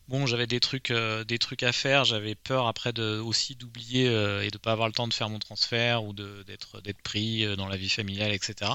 bon, 0.10 0.26
j'avais 0.26 0.48
des 0.48 0.60
trucs, 0.60 0.92
euh, 0.92 1.24
des 1.24 1.40
trucs 1.40 1.64
à 1.64 1.72
faire. 1.72 2.04
J'avais 2.04 2.36
peur 2.36 2.68
après 2.68 2.98
aussi 3.00 3.56
d'oublier 3.56 4.10
euh, 4.10 4.42
et 4.44 4.50
de 4.50 4.58
pas 4.58 4.72
avoir 4.74 4.88
le 4.88 4.94
temps 4.94 5.08
de 5.08 5.14
faire 5.14 5.30
mon 5.30 5.40
transfert 5.40 6.04
ou 6.04 6.14
d'être, 6.14 6.82
pris 7.04 7.46
euh, 7.46 7.56
dans 7.56 7.68
la 7.68 7.78
vie 7.78 7.90
familiale, 7.90 8.34
etc. 8.34 8.72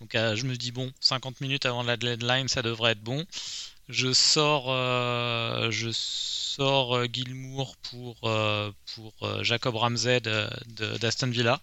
Donc, 0.00 0.14
je 0.14 0.44
me 0.44 0.56
dis 0.56 0.72
bon, 0.72 0.92
50 1.00 1.40
minutes 1.40 1.66
avant 1.66 1.84
la 1.84 1.96
deadline, 1.96 2.48
ça 2.48 2.62
devrait 2.62 2.92
être 2.92 3.02
bon. 3.02 3.24
Je 3.88 4.12
sors, 4.12 4.66
je 5.70 5.90
sors 5.92 7.04
Gilmour 7.12 7.76
pour 7.76 8.16
Jacob 9.42 9.76
Ramsey 9.76 10.20
d'Aston 10.20 11.28
Villa 11.28 11.60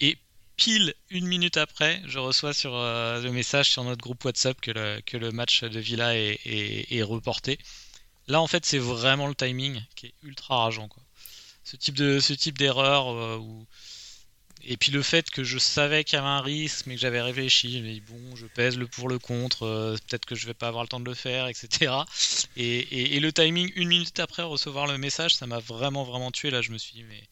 et 0.00 0.18
pile 0.56 0.92
une 1.08 1.26
minute 1.26 1.56
après, 1.56 2.02
je 2.06 2.18
reçois 2.18 2.52
sur 2.52 2.72
le 2.72 3.30
message 3.30 3.70
sur 3.70 3.84
notre 3.84 4.02
groupe 4.02 4.22
WhatsApp 4.24 4.60
que 4.60 5.16
le, 5.16 5.30
match 5.30 5.62
de 5.64 5.80
Villa 5.80 6.14
est 6.14 7.02
reporté. 7.02 7.58
Là, 8.28 8.40
en 8.40 8.46
fait, 8.46 8.64
c'est 8.64 8.78
vraiment 8.78 9.28
le 9.28 9.34
timing 9.34 9.82
qui 9.94 10.06
est 10.06 10.14
ultra 10.22 10.64
rageant. 10.64 10.88
Quoi. 10.88 11.02
Ce 11.64 11.76
type 11.76 11.94
de 11.94 12.20
ce 12.20 12.32
type 12.32 12.58
d'erreur 12.58 13.12
euh, 13.12 13.40
et 14.68 14.76
puis 14.76 14.90
le 14.90 15.00
fait 15.02 15.30
que 15.30 15.44
je 15.44 15.58
savais 15.58 16.02
qu'il 16.02 16.16
y 16.16 16.18
avait 16.18 16.26
un 16.26 16.40
risque, 16.40 16.86
mais 16.86 16.96
que 16.96 17.00
j'avais 17.00 17.20
réfléchi, 17.20 17.80
mais 17.82 18.00
bon, 18.00 18.34
je 18.34 18.46
pèse 18.46 18.76
le 18.76 18.88
pour 18.88 19.08
le 19.08 19.20
contre, 19.20 19.62
euh, 19.64 19.96
peut-être 20.08 20.26
que 20.26 20.34
je 20.34 20.46
vais 20.46 20.54
pas 20.54 20.66
avoir 20.66 20.82
le 20.82 20.88
temps 20.88 20.98
de 20.98 21.04
le 21.04 21.14
faire, 21.14 21.46
etc. 21.46 21.92
Et, 22.56 23.20
le 23.20 23.32
timing 23.32 23.70
une 23.76 23.88
minute 23.88 24.18
après 24.18 24.42
recevoir 24.42 24.88
le 24.88 24.98
message, 24.98 25.36
ça 25.36 25.46
m'a 25.46 25.60
vraiment 25.60 26.02
vraiment 26.02 26.32
tué. 26.32 26.50
Là, 26.50 26.62
je 26.62 26.72
me 26.72 26.78
suis 26.78 26.94
dit, 26.94 27.04
mais 27.04 27.22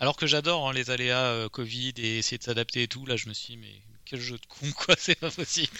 alors 0.00 0.16
que 0.16 0.26
j'adore 0.26 0.68
hein, 0.68 0.74
les 0.74 0.90
aléas 0.90 1.24
euh, 1.24 1.48
Covid 1.48 1.94
et 1.96 2.18
essayer 2.18 2.36
de 2.36 2.42
s'adapter 2.42 2.82
et 2.82 2.88
tout, 2.88 3.06
là, 3.06 3.16
je 3.16 3.28
me 3.28 3.34
suis 3.34 3.54
dit, 3.54 3.56
mais 3.56 3.82
quel 4.04 4.20
jeu 4.20 4.36
de 4.36 4.46
con 4.46 4.70
quoi, 4.72 4.94
c'est 4.98 5.14
pas 5.14 5.30
possible. 5.30 5.78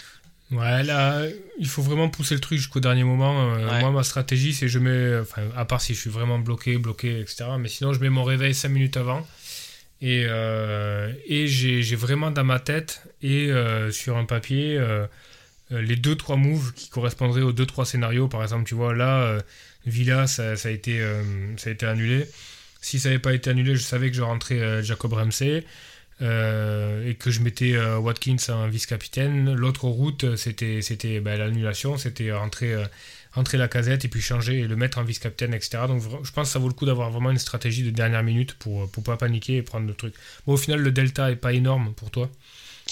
Ouais, 0.51 0.83
là, 0.83 1.25
il 1.57 1.67
faut 1.67 1.81
vraiment 1.81 2.09
pousser 2.09 2.35
le 2.35 2.41
truc 2.41 2.57
jusqu'au 2.57 2.79
dernier 2.79 3.03
moment. 3.03 3.55
Euh, 3.55 3.79
moi, 3.79 3.91
ma 3.91 4.03
stratégie, 4.03 4.53
c'est 4.53 4.67
je 4.67 4.79
mets, 4.79 5.17
enfin, 5.19 5.41
à 5.55 5.65
part 5.65 5.81
si 5.81 5.93
je 5.95 5.99
suis 5.99 6.09
vraiment 6.09 6.37
bloqué, 6.37 6.77
bloqué, 6.77 7.19
etc. 7.19 7.45
Mais 7.59 7.69
sinon, 7.69 7.93
je 7.93 7.99
mets 7.99 8.09
mon 8.09 8.23
réveil 8.23 8.53
5 8.53 8.69
minutes 8.69 8.97
avant. 8.97 9.25
Et, 10.01 10.25
euh, 10.27 11.11
et 11.25 11.47
j'ai 11.47 11.95
vraiment 11.95 12.29
dans 12.29 12.43
ma 12.43 12.59
tête 12.59 13.03
et 13.21 13.49
euh, 13.51 13.89
sur 13.91 14.17
un 14.17 14.25
papier 14.25 14.79
les 15.71 15.95
2-3 15.95 16.37
moves 16.37 16.73
qui 16.73 16.89
correspondraient 16.89 17.41
aux 17.41 17.53
2-3 17.53 17.85
scénarios. 17.85 18.27
Par 18.27 18.43
exemple, 18.43 18.65
tu 18.65 18.75
vois, 18.75 18.93
là, 18.93 19.39
Villa, 19.85 20.27
ça, 20.27 20.55
ça, 20.55 20.69
a 20.69 20.71
été, 20.71 21.01
ça 21.57 21.69
a 21.69 21.73
été 21.73 21.85
annulé. 21.85 22.27
Si 22.81 22.99
ça 22.99 23.09
n'avait 23.09 23.19
pas 23.19 23.33
été 23.33 23.49
annulé, 23.49 23.75
je 23.75 23.81
savais 23.81 24.11
que 24.11 24.15
je 24.15 24.21
rentrais 24.21 24.83
Jacob 24.83 25.13
Ramsey. 25.13 25.63
Euh, 26.21 27.09
et 27.09 27.15
que 27.15 27.31
je 27.31 27.41
mettais 27.41 27.73
euh, 27.73 27.97
Watkins 27.97 28.37
en 28.49 28.67
vice-capitaine. 28.67 29.53
L'autre 29.53 29.87
route, 29.87 30.35
c'était 30.35 30.81
c'était 30.81 31.19
bah, 31.19 31.35
l'annulation, 31.37 31.97
c'était 31.97 32.31
rentrer, 32.31 32.73
euh, 32.73 32.85
rentrer 33.33 33.57
la 33.57 33.67
casette 33.67 34.05
et 34.05 34.07
puis 34.07 34.21
changer 34.21 34.59
et 34.59 34.67
le 34.67 34.75
mettre 34.75 34.99
en 34.99 35.03
vice-capitaine, 35.03 35.53
etc. 35.53 35.83
Donc 35.87 36.01
je 36.01 36.31
pense 36.31 36.47
que 36.47 36.53
ça 36.53 36.59
vaut 36.59 36.67
le 36.67 36.73
coup 36.73 36.85
d'avoir 36.85 37.09
vraiment 37.11 37.31
une 37.31 37.39
stratégie 37.39 37.83
de 37.83 37.89
dernière 37.89 38.23
minute 38.23 38.53
pour 38.53 38.89
pour 38.91 39.03
pas 39.03 39.17
paniquer 39.17 39.57
et 39.57 39.61
prendre 39.63 39.87
le 39.87 39.93
truc. 39.95 40.13
Bon, 40.45 40.53
au 40.53 40.57
final, 40.57 40.81
le 40.81 40.91
delta 40.91 41.31
est 41.31 41.35
pas 41.35 41.53
énorme 41.53 41.93
pour 41.93 42.11
toi 42.11 42.29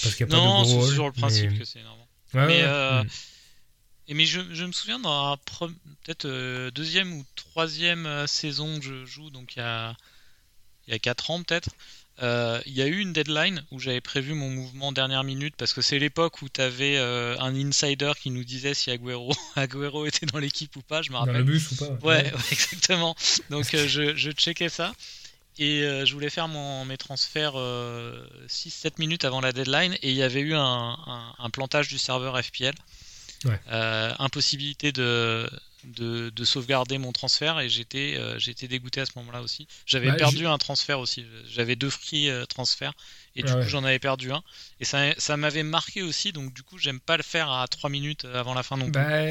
parce 0.02 0.16
qu'il 0.16 0.26
n'y 0.26 0.34
a 0.34 0.38
pas 0.38 0.44
non, 0.44 0.64
de 0.64 0.68
gros 0.68 0.88
c'est 0.88 0.98
rôle, 0.98 1.06
le 1.08 1.12
principe 1.12 1.52
mais- 1.52 1.58
que 1.60 1.66
c'est 1.66 1.80
énorme. 1.80 2.00
Mais 2.34 2.46
ouais, 2.46 2.62
euh, 2.64 3.04
mm. 3.04 4.14
mais 4.14 4.26
je, 4.26 4.42
je 4.54 4.64
me 4.64 4.72
souviens 4.72 5.00
dans 5.00 5.38
peut-être 5.38 6.26
euh, 6.26 6.72
deuxième 6.72 7.12
ou 7.14 7.26
troisième 7.36 8.06
euh, 8.06 8.26
saison 8.26 8.80
que 8.80 8.86
je 8.86 9.06
joue, 9.06 9.30
donc 9.30 9.56
il 9.56 9.60
y 9.60 9.62
a 9.62 9.96
il 10.88 10.94
y 10.94 10.96
a 10.96 11.00
quatre 11.00 11.30
ans 11.30 11.44
peut-être. 11.44 11.70
Euh, 12.22 12.60
Il 12.66 12.74
y 12.74 12.82
a 12.82 12.88
eu 12.88 13.00
une 13.00 13.14
deadline 13.14 13.64
où 13.72 13.80
j'avais 13.80 14.02
prévu 14.02 14.34
mon 14.34 14.50
mouvement 14.50 14.92
dernière 14.92 15.24
minute 15.24 15.56
parce 15.58 15.74
que 15.74 15.82
c'est 15.82 16.00
l'époque 16.00 16.42
où 16.42 16.50
tu 16.50 16.62
avais 16.62 16.98
un 16.98 17.56
insider 17.56 18.12
qui 18.22 18.30
nous 18.30 18.44
disait 18.44 18.74
si 18.74 18.92
Agüero, 18.92 19.34
Agüero 19.56 20.06
était 20.06 20.26
dans 20.26 20.40
l'équipe 20.40 20.76
ou 20.76 20.82
pas, 20.82 21.02
je 21.02 21.10
me 21.10 21.16
dans 21.16 21.26
le 21.26 21.32
rappelle. 21.32 21.44
bus 21.46 21.72
ou 21.72 21.76
pas 21.76 21.88
Ouais, 22.06 22.24
ouais, 22.26 22.34
exactement. 22.52 23.16
Donc 23.50 23.74
euh, 23.74 23.88
je, 23.88 24.16
je 24.16 24.32
checkais 24.32 24.70
ça. 24.70 24.94
Et 25.60 25.84
euh, 25.84 26.06
je 26.06 26.14
voulais 26.14 26.30
faire 26.30 26.48
mon, 26.48 26.86
mes 26.86 26.98
transferts 26.98 27.56
6-7 28.48 28.94
minutes 29.00 29.26
avant 29.26 29.42
la 29.42 29.52
deadline. 29.52 29.94
Et 30.02 30.10
il 30.12 30.16
y 30.16 30.24
avait 30.24 30.42
eu 30.42 30.54
un, 30.56 30.62
un- 31.06 31.34
un 31.38 31.50
plantage 31.50 31.88
du 31.88 31.98
serveur 31.98 32.40
FPL. 32.44 32.74
Ouais. 33.46 33.60
Euh, 33.72 34.14
impossibilité 34.20 34.92
de, 34.92 35.50
de, 35.84 36.30
de 36.30 36.44
sauvegarder 36.46 36.98
mon 36.98 37.12
transfert. 37.12 37.60
Et 37.60 37.70
j'étais 37.70 38.16
euh, 38.18 38.38
j'étais 38.40 38.68
dégoûté 38.68 39.02
à 39.02 39.06
ce 39.06 39.12
moment-là 39.18 39.42
aussi. 39.42 39.68
J'avais 39.86 40.08
Bah, 40.08 40.16
perdu 40.18 40.48
un 40.48 40.58
transfert 40.58 41.00
aussi. 41.00 41.26
J'avais 41.50 41.76
deux 41.76 41.90
free 41.90 42.30
euh, 42.30 42.46
transferts. 42.46 42.94
Et 43.36 43.44
du 43.44 43.50
Ah 43.52 43.54
coup, 43.56 43.60
ouais. 43.62 43.68
j'en 43.68 43.84
avais 43.84 44.00
perdu 44.00 44.32
un. 44.32 44.44
Et 44.80 44.86
ça, 44.86 45.14
ça 45.18 45.38
m'avait 45.38 45.64
marqué 45.64 46.02
aussi. 46.02 46.32
Donc 46.32 46.54
du 46.54 46.64
coup, 46.64 46.78
j'aime 46.78 47.00
pas 47.00 47.18
le 47.18 47.24
faire 47.24 47.50
à 47.52 47.68
3 47.68 47.90
minutes 47.90 48.26
avant 48.34 48.54
la 48.54 48.64
fin 48.64 48.78
non 48.78 48.86
plus. 48.86 48.92
Bah, 48.92 49.26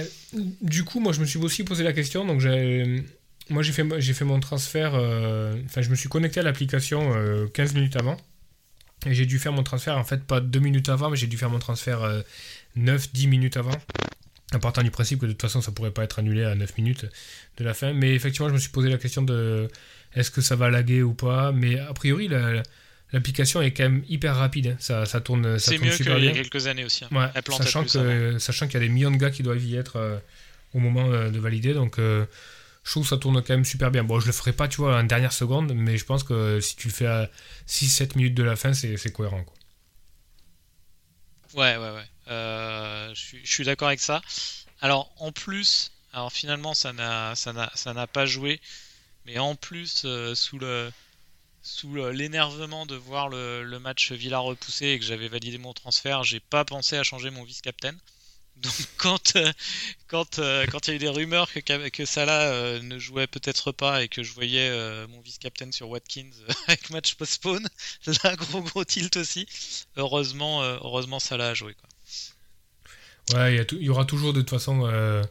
du 0.63 0.85
coup, 0.85 1.01
moi, 1.01 1.13
je 1.13 1.21
me 1.21 1.27
suis 1.27 1.39
aussi 1.39 1.65
posé 1.65 1.85
la 1.85 1.93
question. 1.93 2.25
Donc, 2.27 2.41
j'ai, 2.41 3.05
moi, 3.51 3.63
j'ai 3.63 3.73
fait, 3.73 3.85
j'ai 4.01 4.15
fait 4.15 4.25
mon 4.25 4.41
transfert. 4.41 4.95
euh, 4.95 5.55
Enfin, 5.67 5.83
je 5.83 5.91
me 5.91 5.95
suis 5.97 6.09
connecté 6.09 6.41
à 6.41 6.43
l'application 6.43 7.15
euh, 7.15 7.47
15 7.49 7.75
minutes 7.75 7.97
avant. 7.97 8.17
Et 9.07 9.15
j'ai 9.15 9.25
dû 9.27 9.39
faire 9.39 9.53
mon 9.53 9.63
transfert, 9.63 9.97
en 9.97 10.05
fait, 10.05 10.23
pas 10.25 10.41
2 10.43 10.59
minutes 10.61 10.89
avant, 10.91 11.09
mais 11.11 11.17
j'ai 11.17 11.27
dû 11.27 11.39
faire 11.39 11.49
mon 11.51 11.59
transfert 11.59 12.01
9-10 12.77 13.29
minutes 13.29 13.57
avant. 13.57 13.73
En 14.55 14.59
partant 14.59 14.83
du 14.83 14.91
principe 14.91 15.21
que 15.21 15.27
de 15.27 15.33
toute 15.33 15.43
façon, 15.43 15.61
ça 15.61 15.71
pourrait 15.71 15.93
pas 15.93 16.03
être 16.03 16.19
annulé 16.19 16.43
à 16.45 16.55
9 16.57 16.77
minutes 16.77 17.07
de 17.59 17.65
la 17.65 17.73
fin. 17.75 17.93
Mais 17.93 18.15
effectivement, 18.15 18.49
je 18.49 18.55
me 18.55 18.59
suis 18.59 18.71
posé 18.71 18.89
la 18.89 18.99
question 18.99 19.23
de 19.23 19.69
est-ce 20.15 20.31
que 20.33 20.41
ça 20.41 20.57
va 20.57 20.71
laguer 20.71 21.03
ou 21.03 21.15
pas? 21.15 21.53
Mais 21.53 21.79
a 21.79 21.93
priori, 21.95 22.27
la- 22.27 22.63
l'application 23.13 23.63
est 23.63 23.71
quand 23.73 23.85
même 23.85 24.03
hyper 24.09 24.35
rapide. 24.35 24.67
hein. 24.69 24.77
Ça, 24.81 25.07
ça 25.07 25.21
tourne, 25.21 25.59
ça 25.61 25.71
C'est 25.71 25.77
tourne 25.77 25.89
mieux 25.91 25.97
super 25.97 26.17
qu'il 26.17 26.25
y 26.25 26.29
a 26.29 26.33
quelques 26.35 26.67
années 26.67 26.85
aussi. 26.85 27.05
hein. 27.05 27.09
Ouais, 27.13 27.27
sachant 28.41 28.67
qu'il 28.67 28.75
y 28.75 28.77
a 28.79 28.81
des 28.81 28.89
millions 28.89 29.11
de 29.13 29.17
gars 29.19 29.31
qui 29.31 29.43
doivent 29.45 29.63
y 29.65 29.77
être 29.77 29.97
euh, 29.97 30.19
au 30.75 30.81
moment 30.81 31.09
euh, 31.11 31.31
de 31.31 31.39
valider, 31.39 31.73
donc 31.75 31.99
euh, 32.01 32.27
je 32.83 32.91
trouve 32.91 33.05
que 33.05 33.09
ça 33.11 33.19
tourne 33.19 33.37
quand 33.43 33.55
même 33.55 33.65
super 33.65 33.93
bien. 33.93 34.03
Bon, 34.03 34.19
je 34.19 34.27
le 34.27 34.33
ferai 34.33 34.53
pas, 34.53 34.67
tu 34.67 34.79
vois, 34.79 34.99
en 34.99 35.05
dernière 35.05 35.33
seconde, 35.33 35.75
mais 35.77 35.97
je 35.97 36.05
pense 36.05 36.25
que 36.25 36.59
si 36.61 36.75
tu 36.75 36.89
le 36.89 36.93
fais 36.93 37.07
à 37.07 37.31
6-7 37.67 38.17
minutes 38.17 38.35
de 38.35 38.43
la 38.43 38.57
fin, 38.57 38.73
c'est 38.73 39.13
cohérent. 39.13 39.45
Quoi. 39.45 39.55
Ouais, 41.55 41.77
ouais, 41.77 41.91
ouais. 41.91 42.05
Euh, 42.31 43.13
je 43.15 43.39
suis, 43.45 43.65
d'accord 43.65 43.89
avec 43.89 44.01
ça. 44.01 44.23
Alors, 44.81 45.13
en 45.19 45.33
plus, 45.33 45.91
alors 46.13 46.33
finalement, 46.33 46.75
ça 46.75 46.93
n'a, 46.93 48.07
pas 48.07 48.27
joué, 48.27 48.61
mais 49.27 49.39
en 49.39 49.57
plus, 49.57 50.03
euh, 50.05 50.35
sous 51.63 51.95
l'énervement 52.13 52.87
de 52.87 52.95
voir 52.95 53.29
le, 53.29 53.79
match 53.79 54.13
Villa 54.13 54.39
repoussé 54.39 54.87
et 54.89 54.99
que 54.99 55.05
j'avais 55.05 55.29
validé 55.29 55.59
mon 55.59 55.73
transfert, 55.73 56.23
j'ai 56.25 56.41
pas 56.41 56.65
pensé 56.65 56.97
à 56.97 57.03
changer 57.03 57.31
mon 57.31 57.45
vice-captain. 57.45 57.95
Donc, 58.61 58.75
quand, 58.99 59.37
euh, 59.37 59.53
quand, 60.09 60.39
il 60.39 60.91
y 60.91 60.93
a 60.93 60.95
eu 60.97 60.99
des 60.99 61.09
rumeurs 61.09 61.51
que, 61.51 61.89
que 61.89 62.05
Salah 62.05 62.79
ne 62.81 62.99
jouait 62.99 63.27
peut-être 63.27 63.73
pas 63.73 64.03
et 64.03 64.09
que 64.09 64.23
je 64.23 64.33
voyais 64.35 64.71
mon 65.09 65.21
vice-captain 65.21 65.73
sur 65.73 65.89
Watkins 65.89 66.31
avec 66.69 66.91
match 66.91 67.15
postpone, 67.15 67.67
là, 68.25 68.37
gros 68.37 68.63
gros 68.63 68.85
tilt 68.85 69.17
aussi. 69.17 69.47
Heureusement, 69.97 70.63
heureusement 70.63 71.21
Salah 71.21 71.49
a 71.49 71.55
joué. 71.55 71.75
Quoi. 71.75 71.90
Ouais, 73.35 73.65
il 73.73 73.83
y, 73.83 73.89
aura 73.89 74.05
toujours 74.05 74.33
de 74.33 74.41
toute 74.41 74.51
façon 74.51 74.87
euh, 74.87 75.23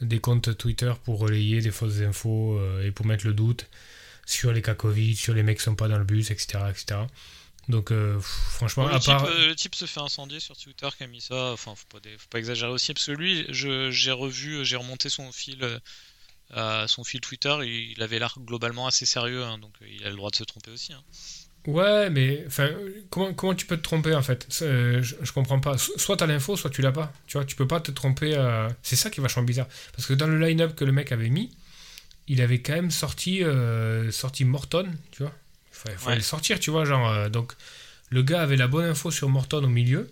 des 0.00 0.20
comptes 0.20 0.56
Twitter 0.56 0.92
pour 1.04 1.18
relayer 1.18 1.60
des 1.60 1.70
fausses 1.70 2.00
infos 2.00 2.58
euh, 2.58 2.86
et 2.86 2.90
pour 2.90 3.06
mettre 3.06 3.26
le 3.26 3.34
doute 3.34 3.66
sur 4.26 4.52
les 4.52 4.62
cas 4.62 4.74
Covid, 4.74 5.14
sur 5.16 5.34
les 5.34 5.42
mecs 5.42 5.58
qui 5.58 5.64
sont 5.64 5.74
pas 5.76 5.88
dans 5.88 5.98
le 5.98 6.04
bus, 6.04 6.30
etc. 6.30 6.64
etc. 6.70 7.00
Donc, 7.68 7.92
euh, 7.92 8.16
pff, 8.16 8.26
franchement, 8.26 8.86
le, 8.88 8.94
à 8.94 8.98
type, 8.98 9.06
part. 9.06 9.26
le 9.26 9.54
type 9.54 9.74
se 9.74 9.86
fait 9.86 10.00
incendier 10.00 10.40
sur 10.40 10.56
Twitter 10.56 10.88
qui 10.96 11.04
a 11.04 11.06
mis 11.06 11.20
ça. 11.20 11.52
Enfin, 11.52 11.74
faut 11.74 11.86
pas, 11.88 12.00
dé- 12.00 12.16
faut 12.18 12.28
pas 12.28 12.38
exagérer 12.38 12.70
aussi 12.72 12.92
parce 12.92 13.06
que 13.06 13.12
lui, 13.12 13.46
j'ai 13.50 14.10
revu, 14.12 14.64
j'ai 14.64 14.76
remonté 14.76 15.08
son 15.08 15.30
fil, 15.32 15.80
son 16.86 17.04
fil 17.04 17.20
Twitter. 17.20 17.56
Il, 17.62 17.92
il 17.92 18.02
avait 18.02 18.18
l'air 18.18 18.34
globalement 18.38 18.86
assez 18.86 19.06
sérieux, 19.06 19.44
hein, 19.44 19.58
donc 19.58 19.72
il 19.86 20.04
a 20.04 20.10
le 20.10 20.16
droit 20.16 20.30
de 20.30 20.36
se 20.36 20.44
tromper 20.44 20.70
aussi. 20.70 20.92
hein. 20.92 21.02
Ouais, 21.66 22.10
mais 22.10 22.44
enfin, 22.46 22.70
comment, 23.08 23.32
comment 23.32 23.54
tu 23.54 23.64
peux 23.64 23.76
te 23.78 23.82
tromper 23.82 24.14
en 24.14 24.22
fait? 24.22 24.46
Euh, 24.62 25.02
je, 25.02 25.14
je 25.22 25.32
comprends 25.32 25.60
pas. 25.60 25.78
So- 25.78 25.96
Soit 25.98 26.18
t'as 26.18 26.26
l'info, 26.26 26.56
soit 26.56 26.68
tu 26.70 26.82
l'as 26.82 26.92
pas. 26.92 27.10
Tu 27.26 27.38
vois, 27.38 27.46
tu 27.46 27.56
peux 27.56 27.66
pas 27.66 27.80
te 27.80 27.90
tromper. 27.90 28.34
euh, 28.36 28.68
C'est 28.82 28.96
ça 28.96 29.08
qui 29.08 29.20
est 29.20 29.22
vachement 29.22 29.42
bizarre. 29.44 29.68
Parce 29.96 30.06
que 30.06 30.12
dans 30.12 30.26
le 30.26 30.38
line-up 30.38 30.74
que 30.74 30.84
le 30.84 30.92
mec 30.92 31.10
avait 31.10 31.30
mis, 31.30 31.56
il 32.28 32.42
avait 32.42 32.60
quand 32.60 32.74
même 32.74 32.90
sorti, 32.90 33.42
euh, 33.42 34.10
sorti 34.10 34.44
Morton, 34.44 34.90
tu 35.10 35.22
vois. 35.22 35.32
Il 35.72 35.76
fallait, 35.96 36.06
Ouais. 36.06 36.14
le 36.16 36.20
sortir, 36.22 36.60
tu 36.60 36.70
vois. 36.70 36.84
Genre, 36.84 37.08
euh, 37.08 37.28
donc, 37.30 37.54
le 38.10 38.22
gars 38.22 38.42
avait 38.42 38.56
la 38.56 38.68
bonne 38.68 38.84
info 38.84 39.10
sur 39.10 39.28
Morton 39.30 39.64
au 39.64 39.68
milieu. 39.68 40.10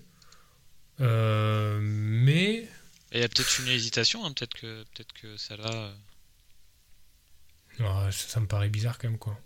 Mais. 0.99 2.66
Il 3.14 3.21
y 3.21 3.25
a 3.25 3.28
peut-être 3.28 3.61
une 3.61 3.68
hésitation, 3.68 4.25
hein, 4.25 4.32
peut-être 4.32 4.54
que, 4.54 4.85
peut-être 4.94 5.12
que 5.21 5.37
ça 5.37 5.56
là. 5.56 5.92
Ça 8.11 8.40
me 8.40 8.47
paraît 8.47 8.68
bizarre 8.71 8.97
quand 8.99 9.09
même, 9.09 9.18
quoi. 9.18 9.38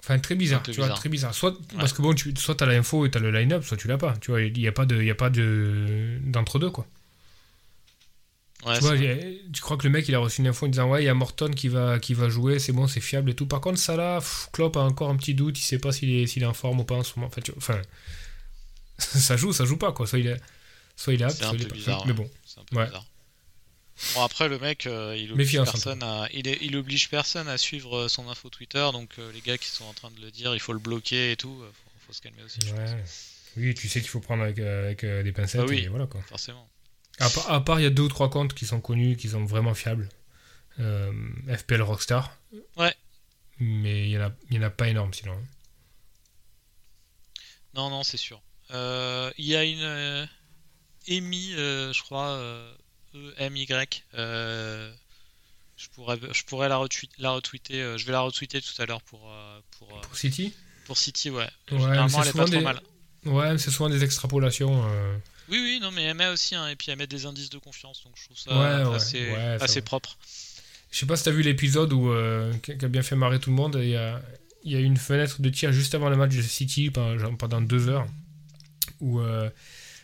Enfin, 0.00 0.18
très 0.18 0.34
bizarre, 0.34 0.62
tu 0.62 0.72
vois, 0.72 0.84
bizarre. 0.86 0.98
très 0.98 1.08
bizarre. 1.08 1.34
Soit, 1.34 1.56
parce 1.78 1.92
que 1.92 2.00
bon, 2.02 2.14
tu, 2.14 2.34
soit 2.36 2.54
t'as 2.54 2.66
l'info 2.66 3.04
et 3.06 3.10
t'as 3.10 3.20
le 3.20 3.30
line-up, 3.30 3.62
soit 3.64 3.76
tu 3.76 3.86
l'as 3.86 3.98
pas. 3.98 4.16
Tu 4.20 4.30
vois, 4.30 4.40
il 4.42 4.52
n'y 4.52 4.66
a 4.66 4.72
pas 4.72 4.86
de, 4.86 4.96
il 4.96 5.06
y 5.06 5.10
a 5.10 5.14
pas 5.14 5.30
de, 5.30 6.18
d'entre-deux, 6.24 6.70
quoi. 6.70 6.86
Ouais, 8.66 8.74
tu 8.74 8.80
vois, 8.80 8.92
a- 8.92 9.16
tu 9.52 9.60
crois 9.62 9.76
que 9.78 9.84
le 9.84 9.90
mec, 9.90 10.06
il 10.08 10.14
a 10.14 10.18
reçu 10.18 10.40
une 10.42 10.48
info 10.48 10.66
en 10.66 10.68
disant, 10.68 10.88
ouais, 10.90 11.02
il 11.02 11.06
y 11.06 11.08
a 11.08 11.14
Morton 11.14 11.50
qui 11.50 11.68
va, 11.68 11.98
qui 11.98 12.12
va 12.14 12.28
jouer, 12.28 12.58
c'est 12.58 12.72
bon, 12.72 12.86
c'est 12.86 13.00
fiable 13.00 13.30
et 13.30 13.34
tout. 13.34 13.46
Par 13.46 13.60
contre, 13.60 13.78
ça 13.78 13.96
là, 13.96 14.20
Klopp 14.52 14.76
a 14.76 14.80
encore 14.80 15.08
un 15.10 15.16
petit 15.16 15.34
doute, 15.34 15.58
il 15.58 15.62
sait 15.62 15.78
pas 15.78 15.92
s'il 15.92 16.10
est, 16.10 16.26
s'il 16.26 16.42
est 16.42 16.46
en 16.46 16.52
forme 16.54 16.80
ou 16.80 16.84
pas 16.84 16.96
en 16.96 17.02
ce 17.02 17.14
moment. 17.16 17.28
Enfin, 17.28 17.40
tu 17.40 17.52
vois, 17.52 17.58
enfin, 17.58 17.80
ça 18.98 19.36
joue, 19.36 19.52
ça 19.52 19.64
joue 19.64 19.76
pas, 19.78 19.92
quoi. 19.92 20.06
Soit 20.06 20.18
il 20.18 20.26
est, 20.26 20.40
soit 20.96 21.14
il 21.14 21.22
est 21.22 21.24
un 21.24 21.30
soit 21.30 21.52
il 21.54 21.62
est 21.62 21.66
pas. 21.66 21.74
bizarre, 21.74 22.06
Mais 22.06 22.12
bon. 22.12 22.28
c'est 22.44 22.60
un 22.60 22.64
peu 22.70 22.76
Ouais. 22.76 22.88
Bon 24.14 24.22
après 24.22 24.48
le 24.48 24.58
mec, 24.58 24.86
euh, 24.86 25.14
il 25.16 25.30
oblige 25.32 25.46
Méfiance, 25.46 25.70
personne 25.70 26.02
à, 26.02 26.26
il, 26.32 26.48
est- 26.48 26.58
il 26.62 26.74
oblige 26.76 27.10
personne 27.10 27.48
à 27.48 27.58
suivre 27.58 27.96
euh, 27.96 28.08
son 28.08 28.28
info 28.28 28.48
Twitter, 28.48 28.88
donc 28.92 29.10
euh, 29.18 29.30
les 29.32 29.40
gars 29.40 29.58
qui 29.58 29.68
sont 29.68 29.84
en 29.84 29.92
train 29.92 30.10
de 30.10 30.20
le 30.20 30.30
dire, 30.30 30.54
il 30.54 30.60
faut 30.60 30.72
le 30.72 30.78
bloquer 30.78 31.32
et 31.32 31.36
tout, 31.36 31.54
faut, 31.58 31.90
faut 32.06 32.12
se 32.12 32.20
calmer 32.22 32.42
aussi, 32.42 32.58
je 32.64 32.70
pense. 32.74 32.78
Ouais. 32.90 33.04
Oui, 33.56 33.74
tu 33.74 33.88
sais 33.88 34.00
qu'il 34.00 34.08
faut 34.08 34.20
prendre 34.20 34.42
avec, 34.42 34.58
avec 34.58 35.04
des 35.04 35.32
pincettes 35.32 35.60
Ah 35.64 35.68
oui. 35.68 35.80
et 35.80 35.88
voilà, 35.88 36.06
quoi. 36.06 36.22
forcément. 36.22 36.68
À 37.18 37.28
part, 37.28 37.50
à 37.52 37.64
part, 37.64 37.80
il 37.80 37.82
y 37.82 37.86
a 37.86 37.90
deux 37.90 38.04
ou 38.04 38.08
trois 38.08 38.30
comptes 38.30 38.54
qui 38.54 38.64
sont 38.64 38.80
connus, 38.80 39.16
qui 39.16 39.28
sont 39.28 39.44
vraiment 39.44 39.74
fiables. 39.74 40.08
Euh, 40.78 41.12
FPL 41.54 41.82
Rockstar. 41.82 42.34
Ouais. 42.76 42.94
Mais 43.58 44.08
il 44.08 44.16
n'y 44.18 44.24
en, 44.24 44.32
en 44.64 44.66
a 44.66 44.70
pas 44.70 44.88
énorme 44.88 45.12
sinon. 45.12 45.32
hein. 45.32 45.44
Non, 47.74 47.90
non, 47.90 48.02
c'est 48.02 48.16
sûr. 48.16 48.40
Il 48.70 49.44
y 49.44 49.56
a 49.56 49.64
une 49.64 50.28
Amy, 51.08 51.50
je 51.52 52.02
crois, 52.02 52.40
E-M-Y. 53.14 54.04
euh, 54.14 54.92
je, 55.76 55.88
pourrais, 55.88 56.18
je 56.32 56.44
pourrais 56.44 56.68
la, 56.68 56.76
retweet- 56.76 57.10
la 57.18 57.30
retweeter. 57.32 57.80
euh, 57.82 57.98
je 57.98 58.04
vais 58.06 58.12
la 58.12 58.20
retweeter 58.20 58.60
tout 58.60 58.80
à 58.82 58.86
l'heure 58.86 59.02
pour, 59.02 59.30
euh, 59.30 59.60
pour, 59.78 59.88
Pour 60.00 60.16
City 60.16 60.54
pour 60.84 60.98
City, 60.98 61.30
ouais. 61.30 61.48
Ouais, 61.70 61.78
Généralement, 61.78 62.22
elle 62.22 62.28
est 62.28 62.32
pas 62.32 62.44
trop 62.46 62.60
mal. 62.60 62.80
Ouais, 63.24 63.52
mais 63.52 63.58
c'est 63.58 63.70
souvent 63.70 63.88
des 63.88 64.02
extrapolations. 64.02 64.82
Oui, 65.48 65.58
oui, 65.60 65.78
non, 65.80 65.90
mais 65.92 66.02
elle 66.04 66.16
met 66.16 66.28
aussi, 66.28 66.54
hein, 66.54 66.68
et 66.68 66.74
puis 66.76 66.90
elle 66.90 66.98
met 66.98 67.06
des 67.06 67.26
indices 67.26 67.50
de 67.50 67.58
confiance, 67.58 68.02
donc 68.04 68.14
je 68.16 68.24
trouve 68.24 68.38
ça 68.38 68.50
Ouais, 68.88 68.94
assez, 68.96 69.30
ouais, 69.30 69.58
assez 69.60 69.82
propre. 69.82 70.16
Je 70.90 70.98
sais 70.98 71.06
pas 71.06 71.16
si 71.16 71.24
t'as 71.24 71.30
vu 71.30 71.42
l'épisode 71.42 71.92
où, 71.92 72.10
euh, 72.10 72.52
qui 72.58 72.72
a 72.72 72.88
bien 72.88 73.02
fait 73.02 73.14
marrer 73.14 73.38
tout 73.38 73.50
le 73.50 73.56
monde. 73.56 73.78
Il 73.80 73.90
y 73.90 73.96
a, 73.96 74.20
il 74.64 74.72
y 74.72 74.76
a 74.76 74.80
une 74.80 74.96
fenêtre 74.96 75.40
de 75.40 75.48
tir 75.50 75.72
juste 75.72 75.94
avant 75.94 76.08
le 76.08 76.16
match 76.16 76.34
de 76.34 76.42
City 76.42 76.90
pendant, 76.90 77.36
pendant 77.36 77.60
deux 77.60 77.88
heures 77.88 78.06
où 79.00 79.20
euh, 79.20 79.48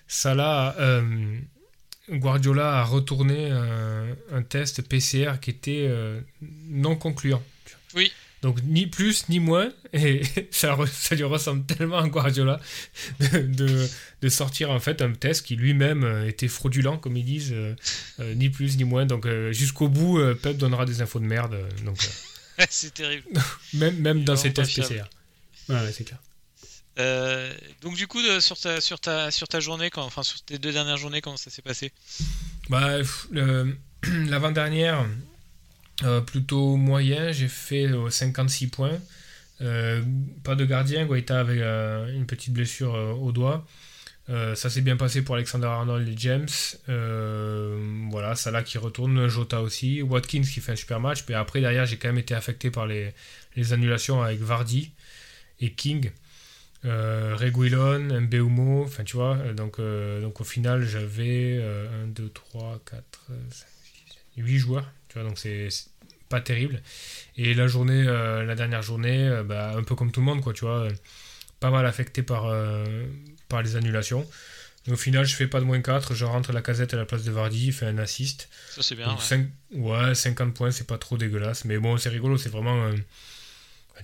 Salah, 0.07 0.77
euh, 0.79 1.39
Guardiola 2.11 2.79
a 2.81 2.85
retourné 2.85 3.51
un, 3.51 4.07
un 4.33 4.43
test 4.43 4.83
PCR 4.83 5.35
qui 5.41 5.51
était 5.51 5.87
euh, 5.89 6.21
non 6.69 6.97
concluant. 6.97 7.43
Oui. 7.95 8.13
Donc 8.43 8.63
ni 8.65 8.87
plus 8.87 9.29
ni 9.29 9.41
moins, 9.41 9.73
et 9.93 10.21
ça, 10.51 10.77
lui 11.13 11.25
ressemble 11.25 11.65
tellement 11.65 11.99
à 11.99 12.07
Guardiola 12.09 12.61
de, 13.19 13.39
de, 13.39 13.89
de 14.23 14.29
sortir 14.29 14.71
en 14.71 14.79
fait 14.79 15.03
un 15.03 15.13
test 15.13 15.45
qui 15.45 15.57
lui-même 15.57 16.05
euh, 16.05 16.29
était 16.29 16.47
fraudulent, 16.47 16.99
comme 17.01 17.17
ils 17.17 17.25
disent, 17.25 17.53
euh, 17.53 17.75
euh, 18.21 18.35
ni 18.35 18.51
plus 18.51 18.77
ni 18.77 18.85
moins. 18.85 19.07
Donc 19.07 19.27
euh, 19.27 19.53
jusqu'au 19.53 19.89
bout, 19.89 20.19
euh, 20.19 20.35
Pep 20.35 20.57
donnera 20.59 20.85
des 20.85 21.01
infos 21.03 21.19
de 21.19 21.25
merde. 21.25 21.55
euh, 21.55 21.69
donc 21.85 21.99
euh, 22.61 22.65
c'est 22.71 22.95
terrible. 22.95 23.25
même, 23.75 23.97
même 23.99 24.23
dans 24.23 24.37
ses 24.37 24.53
tests. 24.53 24.77
PCR. 24.77 25.05
Ouais, 25.69 25.75
ouais, 25.75 25.93
c'est 25.93 26.05
clair. 26.05 26.21
Euh, 26.99 27.53
donc 27.83 27.95
du 27.97 28.07
coup, 28.07 28.23
de- 28.23 28.41
sur 28.41 28.59
ta, 28.59 29.61
journée, 29.61 29.91
enfin 29.97 30.23
sur 30.23 30.41
tes 30.43 30.59
deux 30.59 30.73
dernières 30.73 30.97
journées, 30.97 31.21
comment 31.21 31.37
ça 31.37 31.51
s'est 31.51 31.63
passé? 31.63 31.93
Bah, 32.71 32.99
l'avant-dernière, 34.03 35.07
euh, 36.05 36.21
plutôt 36.21 36.77
moyen, 36.77 37.33
j'ai 37.33 37.49
fait 37.49 37.87
euh, 37.87 38.11
56 38.11 38.69
points. 38.69 38.99
Euh, 39.63 40.03
pas 40.45 40.55
de 40.55 40.65
gardien, 40.65 41.07
Guaita 41.07 41.41
avait 41.41 41.63
euh, 41.63 42.13
une 42.15 42.27
petite 42.27 42.53
blessure 42.53 42.95
euh, 42.95 43.13
au 43.13 43.33
doigt. 43.33 43.67
Euh, 44.29 44.55
ça 44.57 44.69
s'est 44.71 44.81
bien 44.81 44.97
passé 44.97 45.23
pour 45.23 45.37
Alexander 45.37 45.67
Arnold 45.67 46.09
et 46.09 46.15
James. 46.17 46.49
Euh, 46.89 47.79
voilà, 48.11 48.35
Salah 48.35 48.63
qui 48.63 48.77
retourne, 48.77 49.29
Jota 49.29 49.63
aussi, 49.63 50.03
Watkins 50.03 50.43
qui 50.43 50.61
fait 50.61 50.73
un 50.73 50.77
super 50.77 50.99
match. 51.01 51.25
Mais 51.29 51.35
après, 51.35 51.61
derrière, 51.61 51.87
j'ai 51.87 51.97
quand 51.97 52.09
même 52.09 52.19
été 52.19 52.35
affecté 52.35 52.71
par 52.71 52.87
les 52.87 53.73
annulations 53.73 54.23
avec 54.23 54.41
Vardy 54.41 54.91
et 55.61 55.73
King. 55.73 56.11
Euh, 56.87 57.35
Reguilon, 57.37 58.21
Mbeumo, 58.21 58.85
enfin 58.85 59.03
tu 59.03 59.17
vois, 59.17 59.37
euh, 59.39 59.53
donc, 59.55 59.79
euh, 59.81 60.21
donc 60.21 60.41
au 60.41 60.45
final 60.45 60.85
j'avais 60.85 61.61
1, 62.05 62.07
2, 62.09 62.29
3, 62.29 62.81
4, 62.89 63.03
5, 63.51 63.67
6, 64.37 64.43
8 64.43 64.59
joueurs, 64.59 64.89
tu 65.09 65.19
vois, 65.19 65.29
donc 65.29 65.39
c'est 65.39 65.69
pas 66.29 66.41
terrible. 66.41 66.81
Et 67.37 67.55
la 67.55 67.67
journée, 67.67 68.05
euh, 68.07 68.45
la 68.45 68.55
dernière 68.55 68.83
journée, 68.83 69.27
euh, 69.29 69.43
bah, 69.43 69.73
un 69.77 69.83
peu 69.83 69.95
comme 69.97 70.13
tout 70.13 70.21
le 70.21 70.27
monde, 70.27 70.43
quoi, 70.43 70.53
tu 70.53 70.65
vois, 70.65 70.85
euh, 70.85 70.91
pas 71.61 71.71
mal 71.71 71.87
affecté 71.87 72.23
par, 72.23 72.53
par 73.49 73.63
les 73.63 73.77
annulations. 73.77 74.29
Mais 74.87 74.93
au 74.93 74.97
final, 74.97 75.25
je 75.25 75.35
fais 75.35 75.49
pas 75.49 75.59
de 75.59 75.65
moins 75.65 75.81
4, 75.81 76.15
je 76.15 76.25
rentre 76.25 76.53
la 76.53 76.63
casette 76.63 76.95
à 76.95 76.97
la 76.97 77.05
place 77.07 77.25
de 77.25 77.33
Vardy, 77.33 77.67
il 77.69 77.73
fait 77.73 77.87
un 77.87 77.99
assist. 77.99 78.49
Ça 78.71 78.83
c'est 78.83 78.95
bien. 78.95 79.07
Donc 79.09 79.19
ouais. 79.19 79.25
cinq- 79.25 79.49
ouais, 79.73 80.15
50 80.15 80.55
points, 80.55 80.71
c'est 80.71 80.87
pas 80.87 80.99
trop 80.99 81.17
dégueulasse. 81.17 81.65
Mais 81.65 81.79
bon, 81.79 81.97
c'est 81.97 82.11
rigolo, 82.11 82.37
c'est 82.39 82.51
vraiment. 82.51 82.91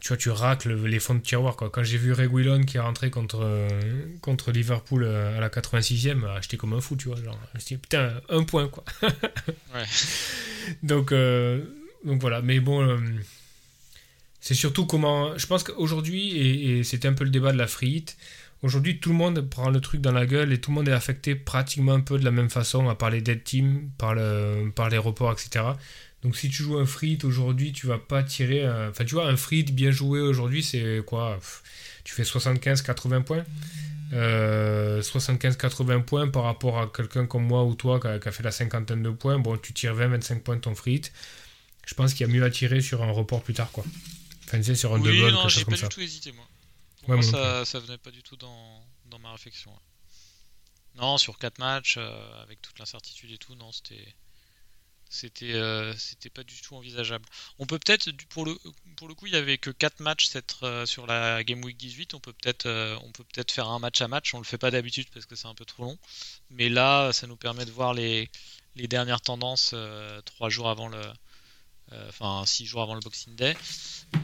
Tu 0.00 0.08
vois, 0.08 0.16
tu 0.16 0.30
racles 0.30 0.75
les 0.87 0.99
fonds 0.99 1.14
de 1.14 1.20
tiroir. 1.20 1.56
Quoi. 1.56 1.70
Quand 1.70 1.82
j'ai 1.82 1.99
vu 1.99 2.12
Reguilon 2.12 2.62
qui 2.62 2.76
est 2.76 2.80
rentré 2.80 3.11
contre, 3.11 3.40
euh, 3.42 3.68
contre 4.20 4.50
Liverpool 4.50 5.04
euh, 5.04 5.37
à 5.37 5.40
la 5.40 5.49
86e, 5.49 6.25
euh, 6.25 6.38
j'étais 6.40 6.56
comme 6.56 6.72
un 6.72 6.80
fou, 6.80 6.96
tu 6.96 7.08
vois. 7.08 7.16
Genre, 7.22 7.38
dit, 7.66 7.76
putain, 7.76 8.20
un 8.28 8.42
point, 8.44 8.68
quoi. 8.68 8.84
Ouais. 9.75 9.84
donc, 10.82 11.12
euh, 11.12 11.62
donc 12.04 12.20
voilà. 12.20 12.42
Mais 12.42 12.61
bon, 12.61 12.82
euh, 12.82 12.99
c'est 14.40 14.54
surtout 14.54 14.87
comment. 14.87 15.37
Je 15.37 15.46
pense 15.46 15.62
qu'aujourd'hui, 15.62 16.37
et, 16.37 16.78
et 16.78 16.84
c'était 16.84 17.08
un 17.08 17.14
peu 17.14 17.25
le 17.25 17.30
débat 17.30 17.52
de 17.52 17.58
la 17.58 17.66
frite, 17.66 18.16
aujourd'hui, 18.62 18.99
tout 18.99 19.11
le 19.11 19.16
monde 19.16 19.40
prend 19.42 19.70
le 19.70 19.80
truc 19.80 20.00
dans 20.00 20.12
la 20.12 20.26
gueule 20.26 20.52
et 20.52 20.61
tout 20.61 20.70
le 20.70 20.76
monde 20.76 20.88
est 20.88 20.92
affecté 20.92 21.34
pratiquement 21.34 21.92
un 21.92 22.00
peu 22.00 22.18
de 22.18 22.25
la 22.25 22.30
même 22.30 22.50
façon, 22.50 22.88
à 22.88 22.94
part 22.94 23.11
les 23.11 23.20
dead 23.20 23.44
teams, 23.44 23.90
par, 23.99 24.14
le, 24.14 24.70
par 24.75 24.88
les 24.88 24.99
reports, 24.99 25.32
etc. 25.32 25.64
Donc 26.23 26.37
si 26.37 26.49
tu 26.49 26.62
joues 26.62 26.79
un 26.79 26.87
frite 26.87 27.25
aujourd'hui, 27.25 27.73
tu 27.73 27.87
vas 27.87 27.99
pas 27.99 28.23
tirer. 28.23 28.64
un- 28.64 28.91
Enfin, 28.91 29.05
tu 29.05 29.14
vois, 29.14 29.29
un 29.29 29.37
frite 29.37 29.75
bien 29.75 29.91
joué 29.91 30.21
aujourd'hui, 30.21 30.62
c'est 30.62 31.02
quoi 31.07 31.38
Tu 32.05 32.14
fais 32.14 32.25
75-80 32.25 33.23
points. 33.23 33.45
Euh, 34.12 35.02
75-80 35.02 36.00
points 36.00 36.29
par 36.29 36.45
rapport 36.45 36.79
à 36.81 36.87
quelqu'un 36.88 37.26
comme 37.26 37.45
moi 37.47 37.64
ou 37.64 37.75
toi 37.75 37.99
qui 38.00 38.07
a, 38.09 38.19
qui 38.19 38.29
a 38.29 38.33
fait 38.33 38.43
la 38.43 38.52
cinquantaine 38.52 39.02
de 39.02 39.11
points. 39.11 39.38
Bon, 39.38 39.57
tu 39.57 39.73
tires 39.73 39.95
20-25 39.95 40.43
points 40.43 40.57
de 40.57 40.61
ton 40.61 40.75
frite. 40.75 41.12
Je 41.87 41.95
pense 41.95 42.14
qu'il 42.14 42.26
y 42.26 42.31
a 42.31 42.33
mieux 42.33 42.45
à 42.45 42.50
tirer 42.50 42.81
sur 42.81 43.02
un 43.02 43.11
report 43.12 43.43
plus 43.43 43.55
tard, 43.55 43.71
quoi. 43.73 43.85
Enfin, 44.47 44.59
tu 44.59 44.64
sais, 44.64 44.75
sur 44.76 44.95
un 44.95 45.00
Oui, 45.00 45.09
double, 45.17 45.31
non, 45.33 45.49
j'ai 45.49 45.64
pas 45.64 45.71
comme 45.71 45.75
du 45.76 45.81
ça. 45.83 45.88
tout 45.88 46.00
hésité 46.00 46.33
moi. 46.33 46.47
Pour 47.02 47.11
Ouais, 47.11 47.17
moi, 47.17 47.25
moi 47.25 47.33
non 47.33 47.33
ça, 47.33 47.64
ça 47.64 47.79
venait 47.81 47.99
pas 47.99 48.11
du 48.11 48.23
tout 48.23 48.37
dans, 48.37 48.85
dans 49.07 49.19
ma 49.19 49.33
réflexion. 49.33 49.73
Non, 50.95 51.19
sur 51.19 51.38
4 51.38 51.59
matchs, 51.59 51.97
euh, 51.99 52.43
avec 52.43 52.61
toute 52.62 52.79
l'incertitude 52.79 53.31
et 53.31 53.38
tout, 53.38 53.55
non, 53.55 53.73
c'était. 53.73 54.14
C'était 55.12 55.52
euh, 55.54 55.95
c'était 55.99 56.31
pas 56.31 56.42
du 56.45 56.61
tout 56.62 56.75
envisageable. 56.76 57.25
On 57.59 57.66
peut 57.66 57.78
peut-être, 57.78 58.11
pour 58.31 58.45
le, 58.47 58.57
pour 58.97 59.09
le 59.09 59.14
coup, 59.14 59.26
il 59.26 59.35
y 59.35 59.37
avait 59.37 59.59
que 59.59 59.71
4 59.71 60.00
matchs 60.00 60.26
cette, 60.26 60.57
euh, 60.62 60.87
sur 60.87 61.07
la 61.07 61.45
Game 61.45 61.62
Week 61.64 61.76
18. 61.76 62.14
On 62.14 62.21
peut 62.21 62.33
peut-être 62.33 62.66
euh, 62.66 62.97
on 63.04 63.12
peut 63.12 63.25
peut-être 63.25 63.50
faire 63.52 63.69
un 63.69 63.78
match 63.78 64.00
à 64.00 64.09
match. 64.09 64.35
On 64.35 64.38
le 64.38 64.45
fait 64.45 64.59
pas 64.59 64.71
d'habitude 64.71 65.09
parce 65.12 65.26
que 65.26 65.37
c'est 65.37 65.49
un 65.49 65.54
peu 65.54 65.64
trop 65.66 65.85
long. 65.85 65.99
Mais 66.50 66.69
là, 66.69 67.12
ça 67.12 67.26
nous 67.26 67.37
permet 67.37 67.64
de 67.66 67.71
voir 67.71 67.95
les, 67.95 68.31
les 68.76 68.88
dernières 68.88 69.21
tendances 69.21 69.75
3 70.25 70.49
jours 70.49 70.69
avant 70.71 70.88
le. 70.88 70.99
euh, 71.92 72.09
Enfin, 72.09 72.44
6 72.46 72.66
jours 72.66 72.83
avant 72.83 72.94
le 72.94 73.01
Boxing 73.01 73.37
Day. 73.37 73.57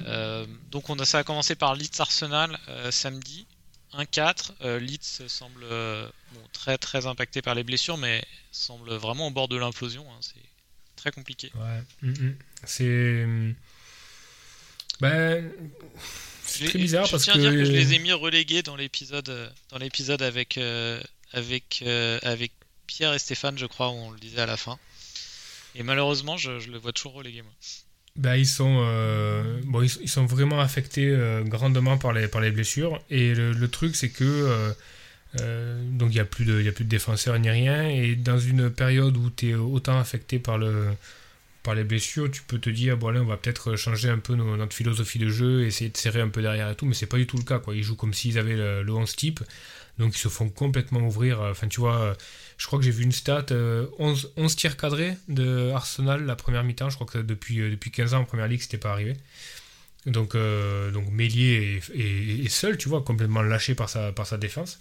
Euh, 0.06 0.46
donc 0.70 0.90
on 0.90 0.98
a, 0.98 1.04
ça 1.04 1.18
a 1.18 1.24
commencé 1.24 1.54
par 1.54 1.74
Leeds 1.74 2.00
Arsenal 2.00 2.58
euh, 2.68 2.90
samedi 2.90 3.46
1-4. 3.92 4.52
Euh, 4.62 4.78
Leeds 4.78 5.28
semble 5.28 5.64
euh, 5.64 6.08
très 6.52 6.78
très 6.78 7.06
impacté 7.06 7.42
par 7.42 7.54
les 7.54 7.64
blessures, 7.64 7.96
mais 7.98 8.24
semble 8.52 8.94
vraiment 8.94 9.28
au 9.28 9.30
bord 9.30 9.48
de 9.48 9.56
l'implosion. 9.56 10.10
hein. 10.12 10.18
C'est 10.20 10.42
très 10.98 11.10
compliqué. 11.10 11.50
Ouais. 11.54 11.82
mm, 12.02 12.10
mm. 12.10 12.36
C'est. 12.64 13.26
Ben. 15.00 15.50
C'est 16.44 16.64
très 16.66 16.78
bizarre 16.78 17.04
je 17.06 17.10
parce 17.12 17.24
tiens 17.24 17.34
que. 17.34 17.38
à 17.38 17.42
dire 17.42 17.52
que 17.52 17.64
je 17.64 17.72
les 17.72 17.94
ai 17.94 17.98
mis 17.98 18.12
relégués 18.12 18.62
dans 18.62 18.76
l'épisode 18.76 19.28
euh, 19.28 19.48
dans 19.70 19.78
l'épisode 19.78 20.22
avec 20.22 20.56
euh, 20.58 21.00
avec 21.32 21.82
euh, 21.86 22.18
avec 22.22 22.52
Pierre 22.86 23.12
et 23.14 23.18
Stéphane, 23.18 23.58
je 23.58 23.66
crois, 23.66 23.90
où 23.90 23.94
on 23.94 24.10
le 24.10 24.18
disait 24.18 24.40
à 24.40 24.46
la 24.46 24.56
fin. 24.56 24.78
Et 25.74 25.82
malheureusement, 25.82 26.36
je, 26.36 26.58
je 26.58 26.70
le 26.70 26.78
vois 26.78 26.92
toujours 26.92 27.12
relégué 27.14 27.42
moi. 27.42 27.52
Bah, 28.16 28.36
ils 28.36 28.46
sont, 28.46 28.82
euh, 28.84 29.60
bon, 29.64 29.82
ils, 29.82 29.90
ils 30.02 30.08
sont 30.08 30.26
vraiment 30.26 30.60
affectés 30.60 31.06
euh, 31.06 31.44
grandement 31.44 31.98
par 31.98 32.12
les, 32.12 32.26
par 32.26 32.40
les 32.40 32.50
blessures. 32.50 33.00
Et 33.10 33.34
le, 33.34 33.52
le 33.52 33.68
truc, 33.68 33.94
c'est 33.94 34.08
que 34.08 34.24
euh, 34.24 34.48
euh, 34.48 34.72
donc 35.36 36.10
il 36.10 36.14
n'y 36.14 36.20
a, 36.20 36.24
plus 36.24 36.44
de- 36.44 36.60
y 36.62 36.68
a 36.68 36.72
plus 36.72 36.84
de 36.84 36.88
défenseurs 36.90 37.38
ni 37.38 37.50
rien. 37.50 37.88
Et 37.88 38.14
dans 38.16 38.38
une 38.38 38.70
période 38.70 39.16
où 39.16 39.30
tu 39.30 39.50
es 39.50 39.54
autant 39.54 39.98
affecté 39.98 40.38
par, 40.38 40.58
le, 40.58 40.88
par 41.62 41.74
les 41.74 41.84
blessures, 41.84 42.30
tu 42.30 42.42
peux 42.42 42.58
te 42.58 42.70
dire 42.70 42.96
bon, 42.96 43.08
allez, 43.08 43.20
on 43.20 43.24
va 43.26 43.36
peut-être 43.36 43.76
changer 43.76 44.08
un 44.08 44.18
peu 44.18 44.34
nos- 44.34 44.56
notre 44.56 44.74
philosophie 44.74 45.18
de 45.18 45.28
jeu, 45.28 45.64
essayer 45.66 45.90
de 45.90 45.96
serrer 45.96 46.20
un 46.20 46.28
peu 46.28 46.42
derrière 46.42 46.70
et 46.70 46.74
tout. 46.76 46.86
Mais 46.86 46.94
c'est 46.94 47.06
pas 47.06 47.18
du 47.18 47.26
tout 47.26 47.36
le 47.36 47.44
cas. 47.44 47.58
Quoi. 47.58 47.74
Ils 47.76 47.82
jouent 47.82 47.96
comme 47.96 48.14
s'ils 48.14 48.38
avaient 48.38 48.56
le, 48.56 48.82
le 48.82 48.92
11 48.92 49.14
type. 49.16 49.40
Donc 49.98 50.14
ils 50.14 50.18
se 50.20 50.28
font 50.28 50.48
complètement 50.48 51.00
ouvrir. 51.00 51.40
Enfin, 51.40 51.68
tu 51.68 51.80
vois. 51.80 52.16
Je 52.56 52.66
crois 52.66 52.78
que 52.78 52.84
j'ai 52.84 52.90
vu 52.92 53.04
une 53.04 53.12
stat, 53.12 53.46
euh, 53.52 53.86
11, 53.98 54.32
11 54.36 54.56
tirs 54.56 54.76
cadrés 54.76 55.16
de 55.28 55.70
Arsenal 55.74 56.24
la 56.24 56.36
première 56.36 56.64
mi-temps. 56.64 56.88
Je 56.90 56.94
crois 56.96 57.06
que 57.06 57.18
depuis, 57.18 57.60
euh, 57.60 57.70
depuis 57.70 57.90
15 57.90 58.14
ans 58.14 58.20
en 58.20 58.24
première 58.24 58.48
ligue, 58.48 58.60
c'était 58.62 58.78
pas 58.78 58.92
arrivé. 58.92 59.16
Donc, 60.06 60.34
euh, 60.34 60.90
donc 60.90 61.10
Mélier 61.10 61.80
est- 61.94 62.44
est 62.44 62.48
seul, 62.48 62.78
tu 62.78 62.88
vois, 62.88 63.02
complètement 63.02 63.42
lâché 63.42 63.74
par 63.74 63.88
sa, 63.90 64.12
par 64.12 64.26
sa 64.26 64.38
défense. 64.38 64.78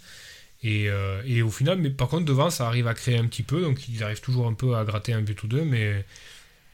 Et, 0.64 0.90
euh, 0.90 1.22
et 1.26 1.42
au 1.42 1.52
final, 1.52 1.78
mais 1.78 1.90
par 1.92 2.08
contre, 2.08 2.26
devant, 2.26 2.50
ça 2.50 2.68
arrive 2.68 2.88
à 2.88 2.94
créer 2.94 3.18
un 3.18 3.28
petit 3.28 3.44
peu. 3.44 3.62
Donc 3.62 3.88
ils 3.88 4.04
arrivent 4.04 4.22
toujours 4.22 4.48
un 4.48 4.54
peu 4.54 4.76
à 4.76 4.84
gratter 4.86 5.14
un 5.14 5.22
but 5.22 5.42
ou 5.44 5.48
deux. 5.48 5.64
Mais, 5.64 6.06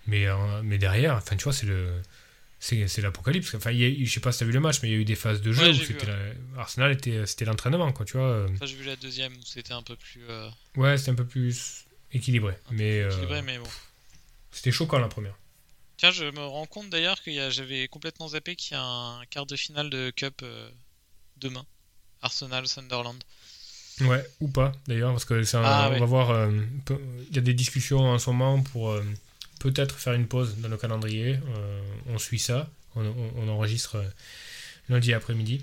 mais, 0.08 0.26
euh, 0.28 0.62
mais 0.64 0.78
derrière, 0.78 1.16
enfin, 1.16 1.36
tu 1.36 1.44
vois, 1.44 1.54
c'est 1.54 1.66
le. 1.66 1.92
C'est, 2.60 3.02
l'apocalypse. 3.02 3.56
Enfin, 3.56 3.72
y 3.72 3.84
a 3.84 4.06
je 4.06 4.10
sais 4.10 4.22
pas 4.22 4.32
si 4.32 4.38
tu 4.38 4.44
as 4.46 4.48
vu 4.48 4.54
le 4.54 4.62
match, 4.62 4.80
mais 4.82 4.88
il 4.88 4.92
y 4.94 4.96
a 4.96 5.00
eu 5.00 5.04
des 5.04 5.16
phases 5.16 5.42
de 5.42 5.52
jeu 5.52 5.64
Ouais, 5.64 5.70
où 5.72 5.74
vu, 5.74 5.98
la- 6.08 6.62
Arsenal 6.62 6.94
était, 6.94 7.26
c'était 7.26 7.44
l'entraînement, 7.44 7.92
quoi, 7.92 8.06
tu 8.06 8.16
vois. 8.16 8.46
Enfin, 8.54 8.66
j'ai 8.66 8.78
vu 8.78 8.86
la 8.86 8.96
deuxième 8.96 9.34
où 9.34 9.42
c'était 9.44 9.74
un 9.74 9.82
peu 9.82 9.98
plus, 9.98 10.22
euh, 10.30 10.50
Ouais, 10.78 10.98
c'était 10.98 11.12
un 11.12 11.16
peu 11.16 11.26
plus 11.26 11.84
équilibré. 12.14 12.54
un 12.54 12.70
peu 12.70 12.76
Mais, 12.76 13.02
plus 13.02 13.04
euh, 13.04 13.10
équilibré, 13.10 13.42
mais 13.42 13.58
bon. 13.58 13.68
C'était 14.52 14.72
choquant 14.72 14.98
la 15.00 15.10
première. 15.10 15.36
Tiens, 15.98 16.12
je 16.12 16.24
me 16.24 16.40
rends 16.40 16.66
compte 16.66 16.90
d'ailleurs 16.90 17.22
que 17.22 17.32
j'avais 17.52 17.90
complètement 17.90 18.30
zappé 18.30 18.56
qu'il 18.56 18.76
y 18.76 18.80
a 18.80 18.82
un 18.84 19.26
quart 19.26 19.46
de 19.46 19.58
finale 19.58 19.90
de 19.90 20.14
Cup 20.16 20.40
euh, 20.44 20.70
demain. 21.36 21.66
Arsenal 22.22 22.66
Sunderland. 22.70 23.22
Ouais, 24.02 24.26
ou 24.40 24.48
pas 24.48 24.72
d'ailleurs, 24.88 25.12
parce 25.12 25.26
que 25.26 25.44
c'est 25.44 25.58
un- 25.58 25.64
Ah, 25.64 25.88
on 25.90 25.94
ouais. 25.94 26.00
va 26.00 26.06
voir. 26.06 26.32
euh, 26.32 26.52
Il 27.30 27.36
y 27.36 27.40
a 27.40 27.42
des 27.42 27.54
discussions 27.54 28.00
en 28.00 28.18
ce 28.20 28.30
moment 28.30 28.62
pour 28.62 28.90
euh, 28.92 29.04
peut-être 29.60 29.96
faire 30.00 30.14
une 30.14 30.28
pause 30.28 30.56
dans 30.58 30.68
le 30.70 30.78
calendrier. 30.78 31.36
Euh, 31.56 31.82
on 32.08 32.18
suit 32.18 32.40
ça. 32.40 32.70
On, 32.96 33.06
on- 33.06 33.34
on 33.38 33.50
enregistre 33.50 33.96
euh, 33.98 34.08
lundi 34.90 35.14
après-midi. 35.14 35.62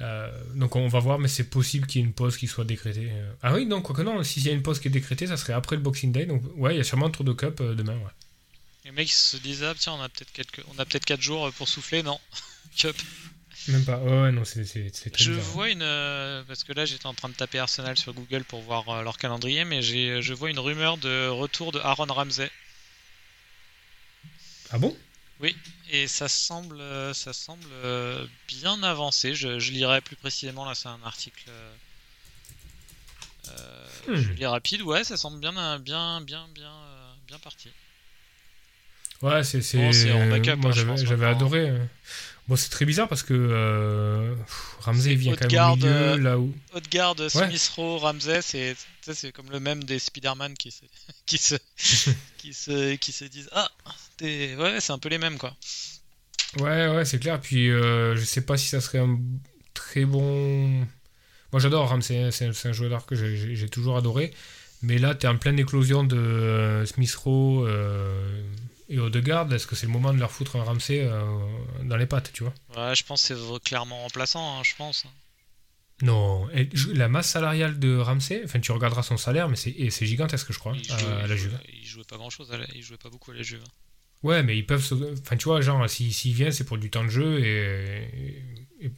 Euh, 0.00 0.28
donc 0.56 0.74
on 0.74 0.88
va 0.88 0.98
voir, 0.98 1.18
mais 1.20 1.28
c'est 1.28 1.44
possible 1.48 1.86
qu'il 1.86 2.00
y 2.00 2.04
ait 2.04 2.06
une 2.06 2.12
pause 2.12 2.36
qui 2.36 2.48
soit 2.48 2.64
décrétée. 2.64 3.08
Euh, 3.12 3.32
Ah 3.42 3.54
oui, 3.54 3.66
non, 3.66 3.80
quoique 3.82 4.02
non, 4.02 4.22
s'il 4.24 4.44
y 4.44 4.48
a 4.48 4.52
une 4.52 4.62
pause 4.62 4.80
qui 4.80 4.88
est 4.88 4.90
décrétée, 4.90 5.28
ça 5.28 5.36
serait 5.36 5.52
après 5.52 5.76
le 5.76 5.82
Boxing 5.82 6.10
Day. 6.10 6.26
Donc 6.26 6.42
ouais, 6.56 6.74
il 6.74 6.78
y 6.78 6.80
a 6.80 6.84
sûrement 6.84 7.06
un 7.06 7.10
tour 7.10 7.24
de 7.24 7.32
cup 7.32 7.60
euh, 7.60 7.74
demain. 7.74 7.94
Ouais. 7.94 8.10
Les 8.84 8.90
mecs 8.90 9.12
se 9.12 9.36
disent 9.36 9.62
ah 9.62 9.74
tiens 9.78 9.92
on 9.92 10.02
a 10.02 10.08
peut-être 10.08 10.32
quelques 10.32 10.62
on 10.74 10.78
a 10.80 10.84
peut-être 10.84 11.04
4 11.04 11.20
jours 11.20 11.52
pour 11.52 11.68
souffler 11.68 12.02
non 12.02 12.18
Cup. 12.76 12.96
Même 13.68 13.84
pas. 13.84 13.98
Ouais, 13.98 14.32
non, 14.32 14.44
c'est 14.44 14.62
Je 14.62 15.32
bizarre. 15.32 15.46
vois 15.52 15.70
une 15.70 15.82
euh, 15.82 16.42
parce 16.48 16.64
que 16.64 16.72
là 16.72 16.84
j'étais 16.84 17.06
en 17.06 17.14
train 17.14 17.28
de 17.28 17.34
taper 17.34 17.58
Arsenal 17.58 17.96
sur 17.96 18.12
Google 18.14 18.44
pour 18.44 18.60
voir 18.62 18.88
euh, 18.88 19.02
leur 19.02 19.18
calendrier 19.18 19.64
mais 19.64 19.82
j'ai 19.82 20.20
je 20.22 20.32
vois 20.34 20.50
une 20.50 20.58
rumeur 20.58 20.96
de 20.98 21.28
retour 21.28 21.70
de 21.72 21.78
Aaron 21.80 22.06
Ramsey 22.06 22.50
Ah 24.70 24.78
bon? 24.78 24.96
Et 25.90 26.08
ça 26.08 26.28
semble 26.28 26.80
euh, 26.80 27.12
ça 27.12 27.32
semble 27.34 27.66
euh, 27.84 28.26
bien 28.48 28.82
avancé. 28.82 29.34
Je, 29.34 29.58
je 29.58 29.72
lirai 29.72 30.00
plus 30.00 30.16
précisément 30.16 30.64
là 30.64 30.74
c'est 30.74 30.88
un 30.88 31.02
article 31.04 31.44
euh, 31.50 31.74
euh, 33.50 33.86
Hmm. 34.08 34.14
je 34.16 34.32
lis 34.32 34.46
rapide 34.46 34.82
ouais 34.82 35.04
ça 35.04 35.16
semble 35.16 35.38
bien 35.38 35.56
euh, 35.56 35.78
bien 35.78 36.20
bien 36.22 36.48
bien 36.54 36.72
euh, 36.72 37.12
bien 37.26 37.38
parti. 37.38 37.68
Ouais, 39.20 39.44
c'est. 39.44 39.62
c'est- 39.62 39.78
Bon, 39.78 40.22
en 40.22 40.26
backup, 40.26 40.56
Moi, 40.56 40.70
hein, 40.70 40.96
je 40.96 41.04
j'avais 41.06 41.26
adoré. 41.26 41.72
Euh. 42.44 42.48
Bon, 42.48 42.56
c'est 42.56 42.70
très 42.70 42.84
bizarre 42.84 43.08
parce 43.08 43.22
que 43.22 43.34
euh, 43.34 44.34
pff, 44.34 44.76
Ramsey 44.80 45.10
C'est 45.10 45.14
vient 45.14 45.34
quand 45.36 45.40
même 45.42 45.44
au 45.44 45.72
Odegaard, 45.72 45.76
milieu, 45.76 45.88
euh, 45.90 46.18
là 46.18 46.38
où. 46.38 46.52
Haute-garde, 46.74 47.28
Smith 47.28 47.72
Rowe, 47.76 47.98
Ramsey, 47.98 48.40
c'est 48.42 48.76
c'est 49.12 49.32
comme 49.32 49.50
le 49.50 49.60
même 49.60 49.84
des 49.84 49.98
Spider-Man 49.98 50.54
qui 50.54 50.70
se 50.70 50.84
qui 51.26 51.38
se 51.38 51.54
qui 52.38 52.52
se 52.52 52.94
qui 52.96 53.12
se 53.12 53.24
disent 53.24 53.48
ah 53.52 53.70
t'es- 54.16 54.54
ouais 54.56 54.80
c'est 54.80 54.92
un 54.92 54.98
peu 54.98 55.08
les 55.08 55.18
mêmes 55.18 55.38
quoi. 55.38 55.54
Ouais, 56.58 56.88
ouais, 56.88 57.04
c'est 57.06 57.18
clair. 57.18 57.40
Puis, 57.40 57.70
euh, 57.70 58.14
je 58.14 58.24
sais 58.24 58.42
pas 58.42 58.58
si 58.58 58.68
ça 58.68 58.80
serait 58.82 58.98
un 58.98 59.18
très 59.72 60.04
bon. 60.04 60.68
Moi 61.52 61.60
j'adore 61.60 61.88
Ramsey, 61.88 62.30
c'est 62.30 62.46
un, 62.46 62.50
un 62.70 62.72
joueur 62.72 63.06
que 63.06 63.14
j'ai 63.14 63.68
toujours 63.68 63.96
adoré. 63.96 64.32
Mais 64.84 64.98
là, 64.98 65.14
tu 65.14 65.26
es 65.26 65.28
en 65.28 65.36
pleine 65.38 65.58
éclosion 65.60 66.02
de 66.02 66.16
euh, 66.16 66.84
Smith 66.86 67.14
Rowe 67.14 67.64
euh, 67.68 68.42
et 68.92 68.98
Odegaard. 68.98 69.52
Est-ce 69.52 69.66
que 69.66 69.74
c'est 69.74 69.86
le 69.86 69.92
moment 69.92 70.12
de 70.12 70.18
leur 70.18 70.30
foutre 70.30 70.56
un 70.56 70.64
Ramsey 70.64 71.00
euh, 71.00 71.22
dans 71.82 71.96
les 71.96 72.06
pattes, 72.06 72.30
tu 72.32 72.44
vois 72.44 72.54
Ouais, 72.76 72.94
je 72.94 73.04
pense 73.04 73.26
que 73.26 73.34
c'est 73.34 73.62
clairement 73.64 74.02
remplaçant, 74.02 74.58
hein, 74.58 74.62
je 74.62 74.74
pense. 74.76 75.04
Non, 76.02 76.48
et 76.50 76.68
la 76.94 77.08
masse 77.08 77.28
salariale 77.28 77.78
de 77.78 77.96
Ramsey, 77.96 78.42
enfin 78.44 78.58
tu 78.58 78.72
regarderas 78.72 79.04
son 79.04 79.16
salaire, 79.16 79.48
mais 79.48 79.56
c'est 79.56 80.06
gigantesque, 80.06 80.52
je 80.52 80.58
crois, 80.58 80.74
il 80.76 80.84
jouait, 80.84 81.12
à, 81.12 81.26
la 81.28 81.36
Juve. 81.36 81.56
Il 81.72 81.86
jouait 81.86 82.04
pas 82.04 82.16
grand 82.16 82.30
chose, 82.30 82.50
il 82.74 82.82
jouait 82.82 82.96
pas 82.96 83.08
beaucoup 83.08 83.30
à 83.30 83.34
la 83.34 83.42
Juve. 83.42 83.62
Ouais, 84.22 84.42
mais 84.42 84.56
ils 84.56 84.66
peuvent. 84.66 84.84
Enfin, 85.20 85.36
tu 85.36 85.44
vois, 85.44 85.60
genre, 85.60 85.88
s'il 85.88 86.12
si, 86.12 86.32
vient, 86.32 86.50
c'est 86.50 86.64
pour 86.64 86.78
du 86.78 86.90
temps 86.90 87.04
de 87.04 87.08
jeu 87.08 87.44
et, 87.44 88.42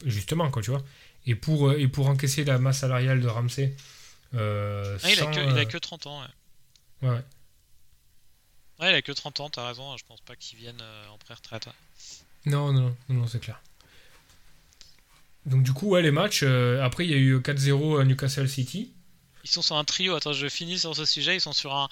justement, 0.05 0.49
quoi, 0.49 0.61
tu 0.61 0.71
vois. 0.71 0.83
Et 1.27 1.35
pour, 1.35 1.73
et 1.73 1.87
pour 1.87 2.07
encaisser 2.07 2.43
la 2.43 2.59
masse 2.59 2.79
salariale 2.79 3.21
de 3.21 3.27
Ramsey. 3.27 3.75
Euh, 4.33 4.97
ah, 5.03 5.11
il, 5.11 5.21
a 5.21 5.25
que, 5.27 5.39
il, 5.39 5.57
a 5.57 5.65
que, 5.65 5.77
30 5.77 6.07
ans, 6.07 6.21
ouais. 6.21 7.09
Ouais. 7.09 7.21
Ouais, 8.79 8.91
il 8.91 8.95
a 8.95 9.01
que 9.01 9.11
30 9.11 9.39
ans, 9.39 9.49
t'as 9.49 9.67
raison, 9.67 9.95
je 9.97 10.03
pense 10.05 10.21
pas 10.21 10.35
qu'il 10.35 10.57
vienne 10.57 10.79
euh, 10.81 11.07
en 11.09 11.17
pré-retraite. 11.17 11.69
Non, 12.45 12.73
non, 12.73 12.95
non, 13.09 13.15
non 13.15 13.27
c'est 13.27 13.39
clair. 13.39 13.61
Donc 15.45 15.63
du 15.63 15.73
coup, 15.73 15.89
ouais, 15.89 16.01
les 16.01 16.11
matchs, 16.11 16.41
euh, 16.43 16.83
après 16.83 17.05
il 17.05 17.11
y 17.11 17.13
a 17.13 17.17
eu 17.17 17.37
4-0 17.37 18.01
à 18.01 18.05
Newcastle 18.05 18.49
City. 18.49 18.91
Ils 19.43 19.49
sont 19.49 19.61
sur 19.61 19.77
un 19.77 19.83
trio, 19.83 20.15
attends, 20.15 20.33
je 20.33 20.47
finis 20.49 20.79
sur 20.79 20.95
ce 20.95 21.05
sujet, 21.05 21.35
ils 21.35 21.41
sont 21.41 21.53
sur 21.53 21.73
un, 21.73 21.87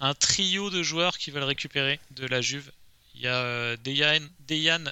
un 0.00 0.14
trio 0.14 0.68
de 0.70 0.82
joueurs 0.82 1.16
qui 1.16 1.30
veulent 1.30 1.44
récupérer 1.44 2.00
de 2.10 2.26
la 2.26 2.40
Juve. 2.40 2.72
Il 3.14 3.20
y 3.20 3.26
a 3.26 3.36
euh, 3.36 3.76
Dejan, 3.76 4.26
Dejan 4.46 4.84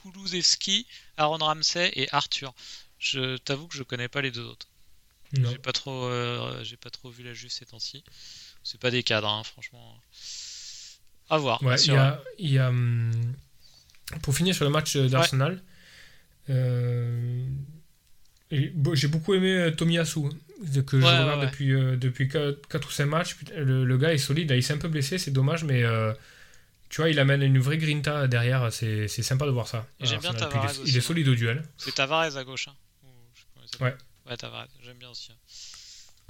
Kulusevski, 0.00 0.86
Aaron 1.16 1.38
Ramsey 1.38 1.92
et 1.94 2.08
Arthur. 2.12 2.54
Je 2.98 3.36
t'avoue 3.38 3.68
que 3.68 3.76
je 3.76 3.82
connais 3.82 4.08
pas 4.08 4.20
les 4.22 4.30
deux 4.30 4.44
autres. 4.44 4.68
J'ai 5.32 5.58
pas 5.58 5.72
trop, 5.72 6.04
euh, 6.04 6.64
j'ai 6.64 6.76
pas 6.76 6.90
trop 6.90 7.10
vu 7.10 7.22
la 7.22 7.34
Juve 7.34 7.50
ces 7.50 7.66
temps-ci. 7.66 8.02
C'est 8.64 8.80
pas 8.80 8.90
des 8.90 9.02
cadres, 9.02 9.28
hein, 9.28 9.44
franchement. 9.44 10.00
À 11.30 11.38
voir. 11.38 11.62
Ouais, 11.62 11.76
il 11.80 11.92
y 11.92 11.96
a, 11.96 12.22
y 12.38 12.58
a, 12.58 12.68
hum, 12.68 13.10
pour 14.22 14.34
finir 14.34 14.54
sur 14.54 14.64
le 14.64 14.70
match 14.70 14.96
d'Arsenal, 14.96 15.62
euh, 16.50 17.46
j'ai 18.50 19.08
beaucoup 19.08 19.34
aimé 19.34 19.52
euh, 19.52 19.70
Tomiyasu, 19.70 20.20
que 20.86 21.00
je 21.00 21.06
regarde 21.06 21.42
depuis, 21.42 21.72
euh, 21.72 21.96
depuis 21.96 22.28
4, 22.28 22.88
ou 22.88 22.90
5 22.90 23.06
matchs. 23.06 23.36
Le, 23.54 23.98
gars 23.98 24.12
est 24.12 24.18
solide, 24.18 24.52
il 24.54 24.62
s'est 24.62 24.72
un 24.72 24.78
peu 24.78 24.88
blessé, 24.88 25.18
c'est 25.18 25.30
dommage, 25.30 25.64
mais 25.64 25.84
tu 26.88 27.02
vois, 27.02 27.10
il 27.10 27.18
amène 27.18 27.42
une 27.42 27.58
vraie 27.58 27.76
grinta 27.76 28.26
derrière, 28.28 28.72
c'est 28.72 29.08
sympa 29.08 29.44
de 29.46 29.50
voir 29.50 29.68
ça. 29.68 29.86
J'aime 30.00 30.20
bien 30.20 30.32
Tavares 30.32 30.72
il, 30.76 30.80
est, 30.80 30.90
il 30.90 30.96
est 30.96 31.02
solide 31.02 31.28
au 31.28 31.34
duel. 31.34 31.62
C'est 31.76 31.94
Tavares 31.94 32.36
à 32.36 32.44
gauche. 32.44 32.68
Hein. 32.68 32.74
Ouais. 33.80 33.94
Ouais, 34.26 34.36
Tavares, 34.36 34.68
j'aime 34.82 34.96
bien 34.96 35.10
aussi. 35.10 35.32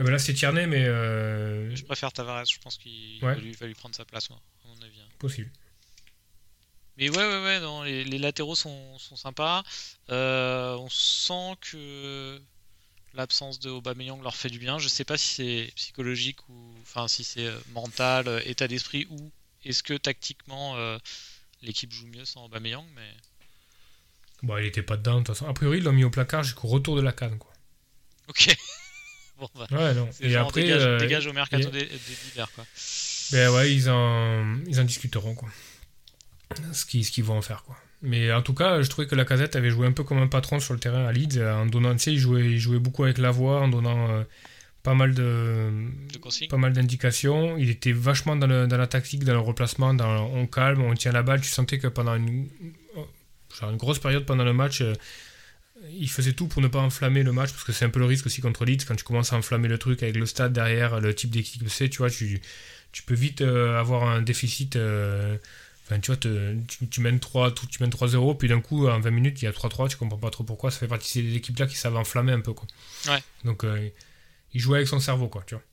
Eh 0.00 0.04
ben 0.04 0.10
là, 0.10 0.18
c'est 0.18 0.34
Tierney, 0.34 0.66
mais. 0.66 0.84
Je 0.84 1.84
préfère 1.84 2.12
Tavares, 2.12 2.46
je 2.46 2.58
pense 2.58 2.76
qu'il 2.78 3.20
va, 3.20 3.34
lui, 3.34 3.74
prendre 3.74 3.94
sa 3.94 4.04
place, 4.04 4.28
moi, 4.30 4.40
à 4.64 4.68
mon 4.68 4.82
avis. 4.84 5.00
Hein. 5.00 5.07
Possible. 5.18 5.50
Mais 6.98 7.10
ouais, 7.10 7.16
ouais, 7.16 7.44
ouais, 7.44 7.60
non, 7.60 7.84
les, 7.84 8.18
latéraux 8.18 8.56
sont, 8.56 8.98
sont 8.98 9.14
sympas. 9.14 9.62
Euh, 10.10 10.74
on 10.74 10.88
sent 10.90 11.56
que 11.60 12.40
l'absence 13.14 13.60
de 13.60 13.70
Aubameyang 13.70 14.20
leur 14.20 14.34
fait 14.34 14.50
du 14.50 14.58
bien. 14.58 14.80
Je 14.80 14.88
sais 14.88 15.04
pas 15.04 15.16
si 15.16 15.28
c'est 15.28 15.72
psychologique 15.76 16.40
ou 16.48 16.74
enfin 16.82 17.06
si 17.06 17.22
c'est 17.22 17.46
euh, 17.46 17.58
mental, 17.70 18.26
euh, 18.26 18.40
état 18.44 18.66
d'esprit 18.66 19.06
ou 19.10 19.30
est-ce 19.64 19.84
que 19.84 19.94
tactiquement 19.94 20.76
l'équipe 21.62 21.92
joue 21.92 22.06
mieux 22.08 22.24
sans 22.24 22.46
Aubameyang, 22.46 22.86
mais. 22.94 23.14
Bon, 24.42 24.56
il 24.58 24.66
était 24.66 24.82
pas 24.82 24.96
dedans 24.96 25.14
de 25.14 25.18
toute 25.18 25.28
façon. 25.28 25.48
A 25.48 25.52
priori, 25.52 25.78
ils 25.78 25.84
l'ont 25.84 25.92
mis 25.92 26.04
au 26.04 26.10
placard 26.10 26.42
jusqu'au 26.42 26.68
retour 26.68 26.96
de 26.96 27.00
la 27.00 27.12
canne, 27.12 27.38
quoi. 27.38 27.52
Ok. 28.28 28.56
bon, 29.38 29.48
bah, 29.54 29.66
ouais, 29.70 29.94
non. 29.94 30.08
Et 30.20 30.36
après, 30.36 30.62
dégage, 30.62 31.00
dégage, 31.00 31.26
au 31.26 31.32
mercato 31.32 31.70
des, 31.70 31.86
des 31.86 32.44
quoi. 32.54 32.64
Ben 33.32 33.50
ouais, 33.50 33.74
ils 33.74 33.90
en, 33.90 34.56
ils 34.66 34.80
en 34.80 34.84
discuteront, 34.84 35.34
quoi 35.34 35.48
ce 36.72 36.84
qu'ils 36.84 37.04
ce 37.04 37.20
vont 37.22 37.38
en 37.38 37.42
faire 37.42 37.62
quoi. 37.64 37.76
Mais 38.00 38.32
en 38.32 38.42
tout 38.42 38.54
cas, 38.54 38.80
je 38.80 38.88
trouvais 38.88 39.08
que 39.08 39.16
la 39.16 39.24
casette 39.24 39.56
avait 39.56 39.70
joué 39.70 39.86
un 39.86 39.92
peu 39.92 40.04
comme 40.04 40.18
un 40.18 40.28
patron 40.28 40.60
sur 40.60 40.72
le 40.72 40.78
terrain 40.78 41.04
à 41.04 41.12
Leeds, 41.12 41.42
en 41.42 41.66
donnant, 41.66 41.92
tu 41.94 41.98
sais, 41.98 42.12
il 42.12 42.18
jouait, 42.18 42.44
il 42.44 42.60
jouait 42.60 42.78
beaucoup 42.78 43.02
avec 43.02 43.18
la 43.18 43.32
voix, 43.32 43.60
en 43.60 43.66
donnant 43.66 44.08
euh, 44.10 44.22
pas 44.84 44.94
mal 44.94 45.14
de, 45.14 45.68
pas 46.48 46.56
mal 46.58 46.72
d'indications. 46.72 47.56
Il 47.58 47.70
était 47.70 47.90
vachement 47.90 48.36
dans, 48.36 48.46
le, 48.46 48.68
dans, 48.68 48.76
la 48.76 48.86
tactique, 48.86 49.24
dans 49.24 49.32
le 49.32 49.40
replacement, 49.40 49.94
dans 49.94 50.26
on 50.26 50.46
calme, 50.46 50.82
on 50.82 50.94
tient 50.94 51.10
la 51.10 51.24
balle. 51.24 51.40
Tu 51.40 51.48
sentais 51.48 51.78
que 51.78 51.88
pendant 51.88 52.14
une, 52.14 52.48
genre 53.60 53.70
une 53.70 53.76
grosse 53.76 53.98
période 53.98 54.24
pendant 54.24 54.44
le 54.44 54.52
match, 54.52 54.80
euh, 54.80 54.94
il 55.90 56.08
faisait 56.08 56.34
tout 56.34 56.46
pour 56.46 56.62
ne 56.62 56.68
pas 56.68 56.78
enflammer 56.78 57.24
le 57.24 57.32
match, 57.32 57.50
parce 57.50 57.64
que 57.64 57.72
c'est 57.72 57.84
un 57.84 57.90
peu 57.90 57.98
le 57.98 58.06
risque 58.06 58.26
aussi 58.26 58.40
contre 58.40 58.64
Leeds, 58.64 58.84
quand 58.86 58.94
tu 58.94 59.02
commences 59.02 59.32
à 59.32 59.36
enflammer 59.36 59.66
le 59.66 59.78
truc 59.78 60.04
avec 60.04 60.14
le 60.14 60.26
stade 60.26 60.52
derrière, 60.52 61.00
le 61.00 61.12
type 61.16 61.30
d'équipe 61.30 61.68
c'est, 61.68 61.88
tu 61.88 61.98
vois, 61.98 62.10
tu, 62.10 62.40
tu 62.92 63.02
peux 63.02 63.14
vite 63.14 63.42
euh, 63.42 63.78
avoir 63.78 64.04
un 64.04 64.22
déficit 64.22 64.76
Enfin, 65.88 66.00
tu 66.00 66.12
vois, 66.12 66.18
tu, 66.18 67.00
mènes 67.00 67.18
3, 67.18 67.54
tu 67.54 67.82
mènes 67.82 67.90
3-0, 67.90 68.36
puis 68.36 68.46
d'un 68.48 68.60
coup, 68.60 68.88
en 68.88 69.00
20 69.00 69.10
minutes, 69.10 69.40
il 69.40 69.46
y 69.46 69.48
a 69.48 69.52
3-3, 69.52 69.88
tu 69.88 69.96
comprends 69.96 70.18
pas 70.18 70.28
trop 70.28 70.44
pourquoi. 70.44 70.70
Ça 70.70 70.80
fait 70.80 70.86
partie 70.86 71.22
des 71.22 71.34
équipes-là 71.36 71.66
qui 71.66 71.76
savent 71.76 71.96
enflammer 71.96 72.32
un 72.32 72.42
peu, 72.42 72.52
quoi. 72.52 72.68
Ouais. 73.06 73.22
Donc, 73.44 73.64
euh, 73.64 73.88
il 74.52 74.60
jouait 74.60 74.78
avec 74.78 74.88
son 74.88 75.00
cerveau, 75.00 75.28
quoi, 75.28 75.42
tu 75.46 75.54
vois. 75.54 75.64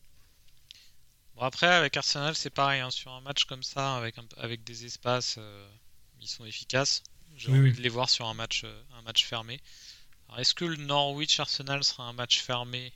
Bon, 1.36 1.41
après, 1.41 1.67
avec 1.67 1.97
Arsenal, 1.97 2.34
c'est 2.34 2.49
pareil. 2.49 2.80
Hein, 2.80 2.91
sur 2.91 3.12
un 3.12 3.19
match 3.19 3.43
comme 3.43 3.63
ça, 3.63 3.97
avec, 3.97 4.15
avec 4.38 4.63
des 4.63 4.86
espaces, 4.86 5.36
euh, 5.38 5.67
ils 6.21 6.30
sont 6.30 6.45
efficaces. 6.45 7.04
J'ai 7.36 7.51
envie 7.51 7.73
de 7.73 7.82
les 7.82 7.89
voir 7.89 8.10
sur 8.10 8.25
un 8.25 8.34
match, 8.34 8.62
euh, 8.63 8.82
un 8.97 9.01
match 9.01 9.25
fermé. 9.25 9.60
Alors, 10.30 10.39
est-ce 10.39 10.54
que 10.54 10.63
le 10.63 10.78
Norwich-Arsenal 10.78 11.84
sera 11.84 12.04
un 12.04 12.13
match 12.13 12.39
fermé 12.39 12.93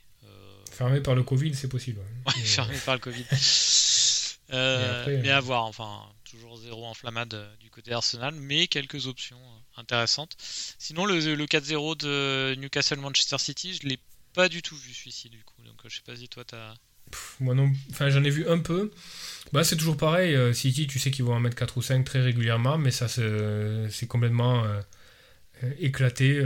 Fermé 0.70 1.00
par 1.00 1.14
le 1.14 1.22
Covid, 1.22 1.54
c'est 1.54 1.68
possible. 1.68 2.00
Ouais, 2.26 2.32
fermé 2.44 2.78
par 2.78 2.94
le 2.94 3.00
Covid. 3.00 3.26
mais 4.52 5.30
à 5.30 5.40
voir, 5.40 5.64
enfin 5.64 6.02
toujours 6.30 6.56
zéro 6.58 6.86
enflammade 6.86 7.34
euh, 7.34 7.56
du 7.60 7.70
côté 7.70 7.92
Arsenal, 7.92 8.34
mais 8.34 8.66
quelques 8.66 9.06
options 9.06 9.38
euh, 9.38 9.80
intéressantes. 9.80 10.36
Sinon, 10.78 11.04
le, 11.04 11.18
4-0 11.20 11.96
de 11.98 12.54
Newcastle-Manchester 12.56 13.38
City, 13.38 13.78
je 13.80 13.88
l'ai 13.88 13.98
pas 14.34 14.48
du 14.48 14.62
tout 14.62 14.76
vu 14.76 14.92
celui-ci 14.94 15.28
du 15.28 15.42
coup. 15.42 15.62
Donc, 15.64 15.76
je 15.88 15.96
sais 15.96 16.02
pas 16.06 16.16
si 16.16 16.28
toi 16.28 16.44
t'as. 16.44 16.74
Moi 17.40 17.56
non, 17.56 17.72
enfin 17.90 18.08
j'en 18.08 18.22
ai 18.22 18.30
vu 18.30 18.48
un 18.48 18.60
peu. 18.60 18.92
Bah 19.52 19.64
c'est 19.64 19.76
toujours 19.76 19.96
pareil. 19.96 20.34
Euh, 20.36 20.52
City, 20.52 20.86
tu 20.86 21.00
sais 21.00 21.10
qu'ils 21.10 21.24
vont 21.24 21.34
en 21.34 21.40
mettre 21.40 21.56
4 21.56 21.76
ou 21.76 21.82
5 21.82 22.04
très 22.04 22.20
régulièrement, 22.20 22.78
mais 22.78 22.92
ça 22.92 23.08
c'est 23.08 24.06
complètement 24.06 24.64
éclaté 25.80 26.40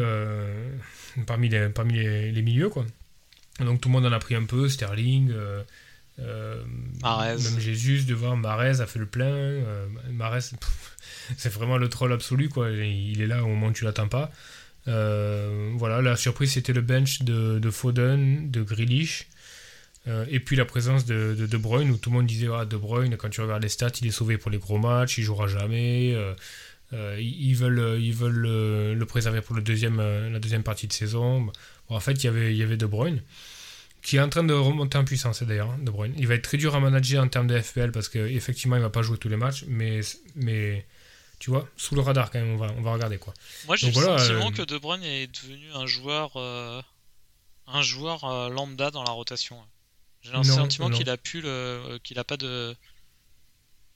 parmi, 1.26 1.50
les, 1.50 1.68
parmi 1.68 1.94
les, 1.94 2.42
milieux 2.42 2.70
quoi. 2.70 2.86
Donc 3.60 3.82
tout 3.82 3.88
le 3.88 3.92
monde 3.92 4.06
en 4.06 4.12
a 4.12 4.18
pris 4.18 4.34
un 4.34 4.44
peu. 4.44 4.68
Sterling. 4.70 5.30
Euh, 5.32 5.62
même 6.18 7.60
Jésus 7.60 8.04
devant 8.04 8.36
Marez 8.36 8.80
a 8.80 8.86
fait 8.86 8.98
le 8.98 9.06
plein. 9.06 9.26
Euh, 9.26 9.86
Marez, 10.10 10.40
c'est 11.36 11.52
vraiment 11.52 11.76
le 11.76 11.88
troll 11.88 12.12
absolu, 12.12 12.48
quoi. 12.48 12.70
Il 12.70 13.20
est 13.20 13.26
là 13.26 13.42
au 13.42 13.48
moment 13.48 13.68
où 13.68 13.72
tu 13.72 13.84
l'attends 13.84 14.08
pas. 14.08 14.30
Euh, 14.86 15.72
voilà, 15.76 16.02
la 16.02 16.14
surprise 16.14 16.52
c'était 16.52 16.74
le 16.74 16.82
bench 16.82 17.22
de, 17.22 17.58
de 17.58 17.70
Foden, 17.70 18.50
de 18.50 18.62
Grealish. 18.62 19.28
et 20.28 20.40
puis 20.40 20.56
la 20.56 20.66
présence 20.66 21.06
de, 21.06 21.34
de, 21.38 21.46
de 21.46 21.56
Bruyne 21.56 21.90
où 21.90 21.96
tout 21.96 22.10
le 22.10 22.16
monde 22.16 22.26
disait 22.26 22.48
ah, 22.54 22.66
De 22.66 22.76
Bruyne, 22.76 23.16
quand 23.16 23.30
tu 23.30 23.40
regardes 23.40 23.62
les 23.62 23.70
stats, 23.70 23.92
il 24.02 24.08
est 24.08 24.10
sauvé 24.10 24.36
pour 24.36 24.50
les 24.50 24.58
gros 24.58 24.78
matchs, 24.78 25.16
il 25.18 25.24
jouera 25.24 25.48
jamais. 25.48 26.14
ils 26.92 27.54
veulent, 27.54 27.98
ils 27.98 28.12
veulent 28.12 28.94
le, 28.98 29.04
préserver 29.06 29.40
pour 29.40 29.56
le 29.56 29.62
deuxième, 29.62 29.96
la 29.96 30.38
deuxième 30.38 30.62
partie 30.62 30.86
de 30.86 30.92
saison. 30.92 31.50
en 31.88 32.00
fait, 32.00 32.22
il 32.22 32.26
y 32.26 32.28
avait, 32.28 32.52
il 32.52 32.58
y 32.58 32.62
avait 32.62 32.76
De 32.76 32.86
Bruyne 32.86 33.22
qui 34.04 34.16
est 34.18 34.20
en 34.20 34.28
train 34.28 34.44
de 34.44 34.52
remonter 34.52 34.98
en 34.98 35.04
puissance 35.04 35.42
d'ailleurs, 35.42 35.70
hein, 35.70 35.78
De 35.80 35.90
Bruyne. 35.90 36.14
Il 36.18 36.28
va 36.28 36.34
être 36.34 36.42
très 36.42 36.58
dur 36.58 36.74
à 36.74 36.80
manager 36.80 37.24
en 37.24 37.28
termes 37.28 37.46
de 37.46 37.58
FPL 37.58 37.90
parce 37.90 38.10
qu'effectivement, 38.10 38.76
il 38.76 38.82
va 38.82 38.90
pas 38.90 39.00
jouer 39.00 39.16
tous 39.16 39.30
les 39.30 39.38
matchs, 39.38 39.64
mais, 39.66 40.00
mais 40.36 40.86
tu 41.38 41.48
vois, 41.50 41.66
sous 41.78 41.94
le 41.94 42.02
radar 42.02 42.30
quand 42.30 42.38
même, 42.38 42.50
on 42.50 42.58
va, 42.58 42.68
on 42.76 42.82
va 42.82 42.92
regarder 42.92 43.16
quoi. 43.16 43.32
Moi, 43.66 43.76
j'ai 43.76 43.86
le 43.86 43.94
sentiment 43.94 44.48
euh, 44.48 44.50
que 44.50 44.62
De 44.62 44.76
Bruyne 44.76 45.02
est 45.02 45.26
devenu 45.26 45.72
un 45.72 45.86
joueur, 45.86 46.32
euh, 46.36 46.82
un 47.66 47.80
joueur 47.80 48.24
euh, 48.24 48.50
lambda 48.50 48.90
dans 48.90 49.02
la 49.02 49.10
rotation. 49.10 49.56
J'ai 50.20 50.32
le 50.32 50.42
sentiment 50.42 50.90
qu'il 50.90 51.08
a 51.08 51.16
pu 51.16 51.42
qu'il 52.02 52.18
a 52.18 52.24
pas 52.24 52.36
de 52.36 52.76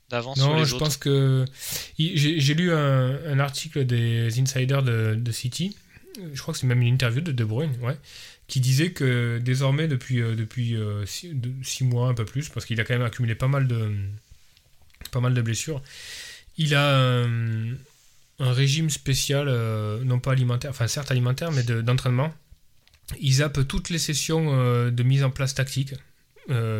d'avance 0.08 0.38
sur 0.38 0.56
les 0.56 0.64
je 0.64 0.76
pense 0.76 0.96
que 0.96 1.44
j'ai 1.98 2.54
lu 2.54 2.72
un, 2.72 3.38
article 3.38 3.84
des 3.84 4.40
insiders 4.40 4.82
de, 4.82 5.14
de 5.18 5.32
City. 5.32 5.76
Je 6.32 6.40
crois 6.40 6.52
que 6.52 6.60
c'est 6.60 6.66
même 6.66 6.82
une 6.82 6.94
interview 6.94 7.20
de 7.20 7.32
De 7.32 7.44
Bruyne, 7.44 7.78
ouais, 7.82 7.96
qui 8.48 8.60
disait 8.60 8.90
que 8.92 9.38
désormais, 9.38 9.86
depuis, 9.88 10.20
euh, 10.22 10.34
depuis 10.34 10.74
euh, 10.74 11.04
six, 11.06 11.84
mois, 11.84 12.08
un 12.08 12.14
peu 12.14 12.24
plus, 12.24 12.48
parce 12.48 12.66
qu'il 12.66 12.80
a 12.80 12.84
quand 12.84 12.94
même 12.94 13.06
accumulé 13.06 13.34
pas 13.34 13.46
mal 13.46 13.68
de, 13.68 15.42
blessures, 15.42 15.82
il 16.56 16.74
a 16.74 17.24
un, 17.26 17.76
régime 18.40 18.88
spécial, 18.88 19.46
euh, 19.48 20.02
non 20.02 20.18
pas 20.18 20.32
alimentaire, 20.32 20.70
enfin 20.70 20.88
certes 20.88 21.10
alimentaire, 21.10 21.52
mais 21.52 21.62
d'entraînement. 21.62 22.32
il 23.20 23.34
zappe 23.34 23.68
toutes 23.68 23.90
les 23.90 23.98
sessions 23.98 24.90
de 24.90 25.02
mise 25.02 25.22
en 25.22 25.30
place 25.30 25.54
tactique. 25.54 25.94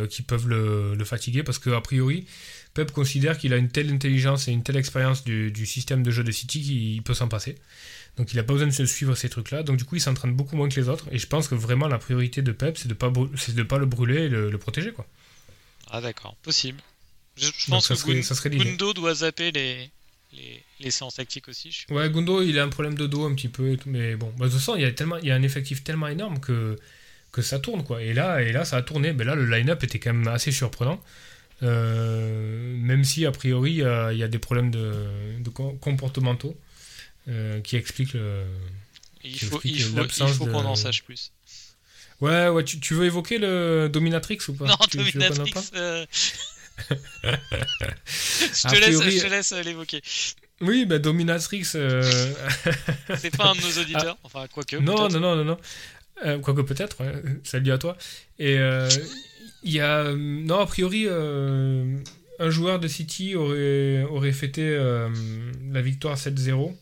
Qui 0.09 0.22
peuvent 0.22 0.48
le, 0.48 0.94
le, 0.94 1.04
fatiguer 1.04 1.42
parce 1.42 1.59
que 1.59 1.70
a 1.70 1.81
priori, 1.81 2.26
Pep 2.74 2.90
considère 2.92 3.38
qu'il 3.38 3.52
a 3.52 3.57
une 3.57 3.68
telle 3.68 3.90
intelligence 3.90 4.48
et 4.48 4.52
une 4.52 4.62
telle 4.62 4.76
expérience 4.76 5.24
du, 5.24 5.50
du 5.50 5.66
système 5.66 6.02
de 6.02 6.11
jeu 6.11 6.24
de 6.24 6.33
City 6.33 6.62
qu'il 6.62 7.02
peut 7.02 7.14
s'en 7.14 7.28
passer. 7.28 7.57
Donc 8.16 8.33
il 8.33 8.37
n'a 8.37 8.42
pas 8.42 8.52
besoin 8.52 8.66
de 8.66 8.72
se 8.72 8.85
suivre 8.85 9.14
ces 9.14 9.28
trucs-là. 9.28 9.62
Donc 9.62 9.76
du 9.76 9.85
coup, 9.85 9.96
il 9.96 10.00
s'entraîne 10.00 10.35
beaucoup 10.35 10.57
moins 10.57 10.68
que 10.68 10.78
les 10.78 10.88
autres. 10.88 11.07
Et 11.12 11.18
je 11.18 11.26
pense 11.26 11.48
que 11.48 11.54
vraiment 11.54 11.87
la 11.87 11.98
priorité 11.98 12.42
de 12.42 12.52
Pep, 12.52 12.76
c'est 12.76 12.88
de 12.88 12.94
pas 12.94 13.11
de 13.11 13.62
pas 13.62 13.78
le 13.78 13.87
brûler 13.87 14.22
et 14.22 14.28
le, 14.28 14.50
le 14.50 14.59
protéger, 14.59 14.92
quoi. 14.92 15.07
Ah 15.90 16.00
d'accord, 16.00 16.37
possible. 16.42 16.81
Je, 17.37 17.50
pense 17.70 17.88
que 17.88 17.94
serait, 17.94 18.22
ça 18.22 18.35
serait 18.35 18.50
Gundo 18.50 18.92
doit 18.92 19.14
zapper 19.14 19.52
les, 19.52 19.90
les, 20.81 20.90
séances 20.90 21.14
tactiques 21.14 21.48
aussi. 21.48 21.70
Je 21.70 21.94
ouais, 21.94 22.11
Gundo, 22.11 22.42
il 22.42 22.59
a 22.59 22.64
un 22.64 22.68
problème 22.68 22.96
de 22.96 23.07
dos 23.07 23.24
un 23.24 23.35
petit 23.35 23.48
peu, 23.48 23.72
et 23.72 23.76
tout, 23.76 23.88
mais 23.88 24.16
bon, 24.16 24.33
bah, 24.37 24.46
de 24.46 24.50
toute 24.50 24.59
façon, 24.59 24.74
il 24.74 24.83
y 24.83 24.85
a 24.85 24.92
tellement, 24.92 25.18
il 25.18 25.28
y 25.28 25.31
a 25.31 25.37
un 25.37 25.42
effectif 25.42 25.85
tellement 25.85 26.09
énorme 26.09 26.40
que 26.40 26.76
que 27.32 27.42
ça 27.42 27.58
tourne 27.58 27.84
quoi. 27.84 28.02
Et 28.02 28.12
là, 28.12 28.42
et 28.42 28.52
là, 28.52 28.64
ça 28.64 28.76
a 28.76 28.82
tourné. 28.82 29.12
Mais 29.12 29.24
là, 29.24 29.34
le 29.34 29.46
line-up 29.46 29.82
était 29.84 29.98
quand 29.98 30.12
même 30.12 30.28
assez 30.28 30.52
surprenant. 30.52 31.00
Euh, 31.64 32.76
même 32.76 33.02
si 33.02 33.26
a 33.26 33.32
priori 33.32 33.72
il 33.72 34.16
y, 34.16 34.22
a 34.22 34.28
des 34.28 34.38
problèmes 34.38 34.70
de, 34.70 34.94
de 35.40 35.50
comportementaux. 35.50 36.56
Euh, 37.28 37.60
qui 37.60 37.76
explique 37.76 38.14
le. 38.14 38.44
Il 39.22 39.38
faut, 39.38 39.60
il 39.64 39.82
faut, 39.82 40.46
qu'on 40.46 40.64
en 40.64 40.76
sache 40.76 41.02
plus. 41.02 41.32
Ouais, 42.20 42.48
ouais, 42.48 42.64
tu, 42.64 42.80
tu, 42.80 42.94
veux 42.94 43.04
évoquer 43.04 43.38
le 43.38 43.88
Dominatrix 43.92 44.38
ou 44.48 44.54
pas? 44.54 44.64
Non, 44.64 44.76
Dominatrix. 44.92 45.52
Euh, 45.74 46.06
je, 46.90 48.68
te 48.68 48.76
laisse, 48.76 49.02
je 49.02 49.22
te 49.22 49.26
laisse 49.26 49.52
l'évoquer. 49.52 50.00
Oui, 50.62 50.86
bah 50.86 50.98
Dominatrix. 50.98 51.64
C'est 51.64 53.36
pas 53.36 53.50
un 53.50 53.54
de 53.54 53.60
nos 53.60 53.82
auditeurs, 53.82 54.16
ah. 54.22 54.24
enfin, 54.24 54.46
quoique. 54.50 54.76
Non, 54.76 55.08
non, 55.08 55.20
non, 55.20 55.36
non, 55.36 55.44
non. 55.44 55.58
Euh, 56.24 56.38
quoique 56.38 56.62
peut-être, 56.62 57.00
ouais. 57.00 57.12
salut 57.44 57.72
à 57.72 57.78
toi. 57.78 57.96
Et 58.38 58.57
il 59.62 59.72
y 59.72 59.81
a. 59.81 60.12
Non, 60.14 60.61
a 60.61 60.66
priori, 60.66 61.07
un 61.09 62.50
joueur 62.50 62.81
de 62.81 62.88
City 62.88 63.35
aurait, 63.35 64.04
aurait 64.04 64.33
fêté 64.33 64.76
la 65.70 65.83
victoire 65.83 66.16
7-0 66.16 66.74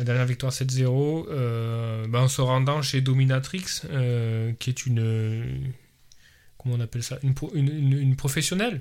la 0.00 0.04
dernière 0.04 0.24
victoire 0.24 0.50
7-0, 0.50 1.26
euh, 1.28 2.06
bah, 2.08 2.20
en 2.20 2.28
se 2.28 2.40
rendant 2.40 2.80
chez 2.80 3.02
Dominatrix, 3.02 3.82
euh, 3.90 4.50
qui 4.58 4.70
est 4.70 4.86
une. 4.86 5.72
Comment 6.56 6.76
on 6.76 6.80
appelle 6.80 7.02
ça 7.02 7.18
une, 7.22 7.34
une, 7.54 8.16
professionnelle. 8.16 8.80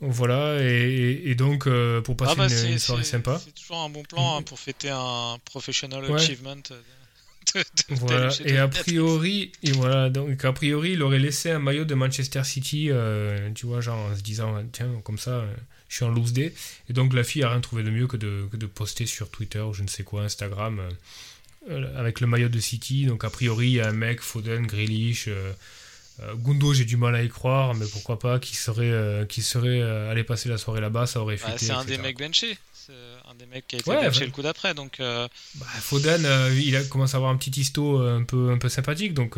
Voilà, 0.00 0.58
et, 0.60 1.34
donc 1.34 1.66
euh, 1.66 2.02
pour 2.02 2.16
passer 2.16 2.34
ah 2.36 2.46
bah, 2.46 2.68
une, 2.68 2.78
soirée 2.78 3.04
sympa. 3.04 3.40
C'est 3.42 3.54
toujours 3.54 3.78
un 3.78 3.88
bon 3.88 4.02
plan 4.02 4.36
hein, 4.36 4.42
pour 4.42 4.58
fêter 4.58 4.90
un 4.90 5.38
professional 5.46 6.04
achievement. 6.14 6.56
Voilà. 7.90 8.30
Et 8.44 8.56
a 8.58 8.68
priori, 8.68 9.52
et 9.62 9.72
voilà, 9.72 10.10
donc 10.10 10.44
a 10.44 10.52
priori, 10.52 10.92
il 10.92 11.02
aurait 11.02 11.18
laissé 11.18 11.50
un 11.50 11.58
maillot 11.58 11.84
de 11.84 11.94
Manchester 11.94 12.44
City, 12.44 12.90
tu 13.54 13.66
vois, 13.66 13.80
genre 13.80 13.98
en 13.98 14.16
se 14.16 14.22
disant, 14.22 14.62
tiens, 14.72 14.88
comme 15.04 15.18
ça, 15.18 15.44
je 15.94 15.96
suis 15.96 16.04
en 16.04 16.10
loose 16.10 16.32
day. 16.32 16.52
Et 16.90 16.92
donc 16.92 17.14
la 17.14 17.22
fille 17.22 17.44
a 17.44 17.50
rien 17.50 17.60
trouvé 17.60 17.84
de 17.84 17.90
mieux 17.90 18.08
que 18.08 18.16
de, 18.16 18.48
que 18.50 18.56
de 18.56 18.66
poster 18.66 19.06
sur 19.06 19.28
Twitter 19.30 19.60
ou 19.60 19.72
je 19.72 19.82
ne 19.82 19.88
sais 19.88 20.02
quoi, 20.02 20.22
Instagram, 20.22 20.80
euh, 20.80 20.90
euh, 21.70 22.00
avec 22.00 22.20
le 22.20 22.26
maillot 22.26 22.48
de 22.48 22.58
City. 22.58 23.06
Donc 23.06 23.24
a 23.24 23.30
priori, 23.30 23.68
il 23.68 23.72
y 23.74 23.80
a 23.80 23.88
un 23.88 23.92
mec, 23.92 24.20
Foden, 24.20 24.66
Grealish, 24.66 25.28
euh, 25.28 25.52
Gundo, 26.36 26.74
j'ai 26.74 26.84
du 26.84 26.96
mal 26.96 27.14
à 27.14 27.22
y 27.22 27.28
croire, 27.28 27.74
mais 27.74 27.86
pourquoi 27.86 28.18
pas, 28.18 28.38
qui 28.38 28.56
serait, 28.56 29.26
qui 29.28 29.42
serait 29.42 29.82
allé 29.82 30.22
passer 30.22 30.48
la 30.48 30.58
soirée 30.58 30.80
là-bas, 30.80 31.06
ça 31.06 31.20
aurait 31.20 31.36
bah, 31.36 31.54
C'est 31.56 31.72
un 31.72 31.84
des 31.84 31.98
mecs 31.98 32.18
benchés. 32.18 32.56
Un 32.90 33.34
des 33.34 33.46
mecs 33.46 33.66
qui 33.66 33.76
a 33.76 33.78
été 33.78 33.90
benché 33.90 34.24
le 34.26 34.32
coup 34.32 34.42
d'après. 34.42 34.74
Donc, 34.74 34.98
bah, 34.98 35.28
Foden, 35.80 36.26
il 36.56 36.76
a 36.76 36.84
commencé 36.84 37.14
à 37.14 37.16
avoir 37.18 37.32
un 37.32 37.36
petit 37.36 37.60
histo 37.60 37.98
un 37.98 38.24
peu, 38.24 38.50
un 38.50 38.58
peu 38.58 38.68
sympathique, 38.68 39.14
donc 39.14 39.36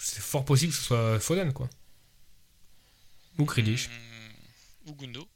c'est 0.00 0.22
fort 0.22 0.44
possible 0.44 0.72
que 0.72 0.78
ce 0.78 0.84
soit 0.84 1.20
Foden, 1.20 1.52
quoi. 1.52 1.68
Ou 3.38 3.44
Grealish. 3.44 3.88
ou 4.86 4.94
Gundo 4.94 5.28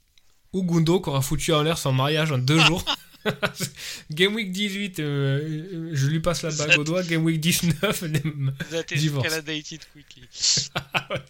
ou 0.53 0.63
Gundo 0.63 1.01
qui 1.01 1.09
aura 1.09 1.23
foutu 1.23 1.53
en 1.53 1.63
l'air 1.63 1.79
son 1.79 1.93
mariage 1.93 2.33
en 2.33 2.39
deux 2.39 2.59
jours. 2.67 2.85
Game 4.11 4.35
Week 4.35 4.51
18, 4.51 4.99
euh, 4.99 5.91
je 5.93 6.07
lui 6.09 6.19
passe 6.21 6.43
la 6.43 6.51
bague 6.51 6.79
au 6.79 6.85
doigt. 6.85 7.03
Game 7.05 7.25
Week 7.25 7.39
19, 7.41 8.05
divorce. 8.97 9.35
quickly. 9.93 10.25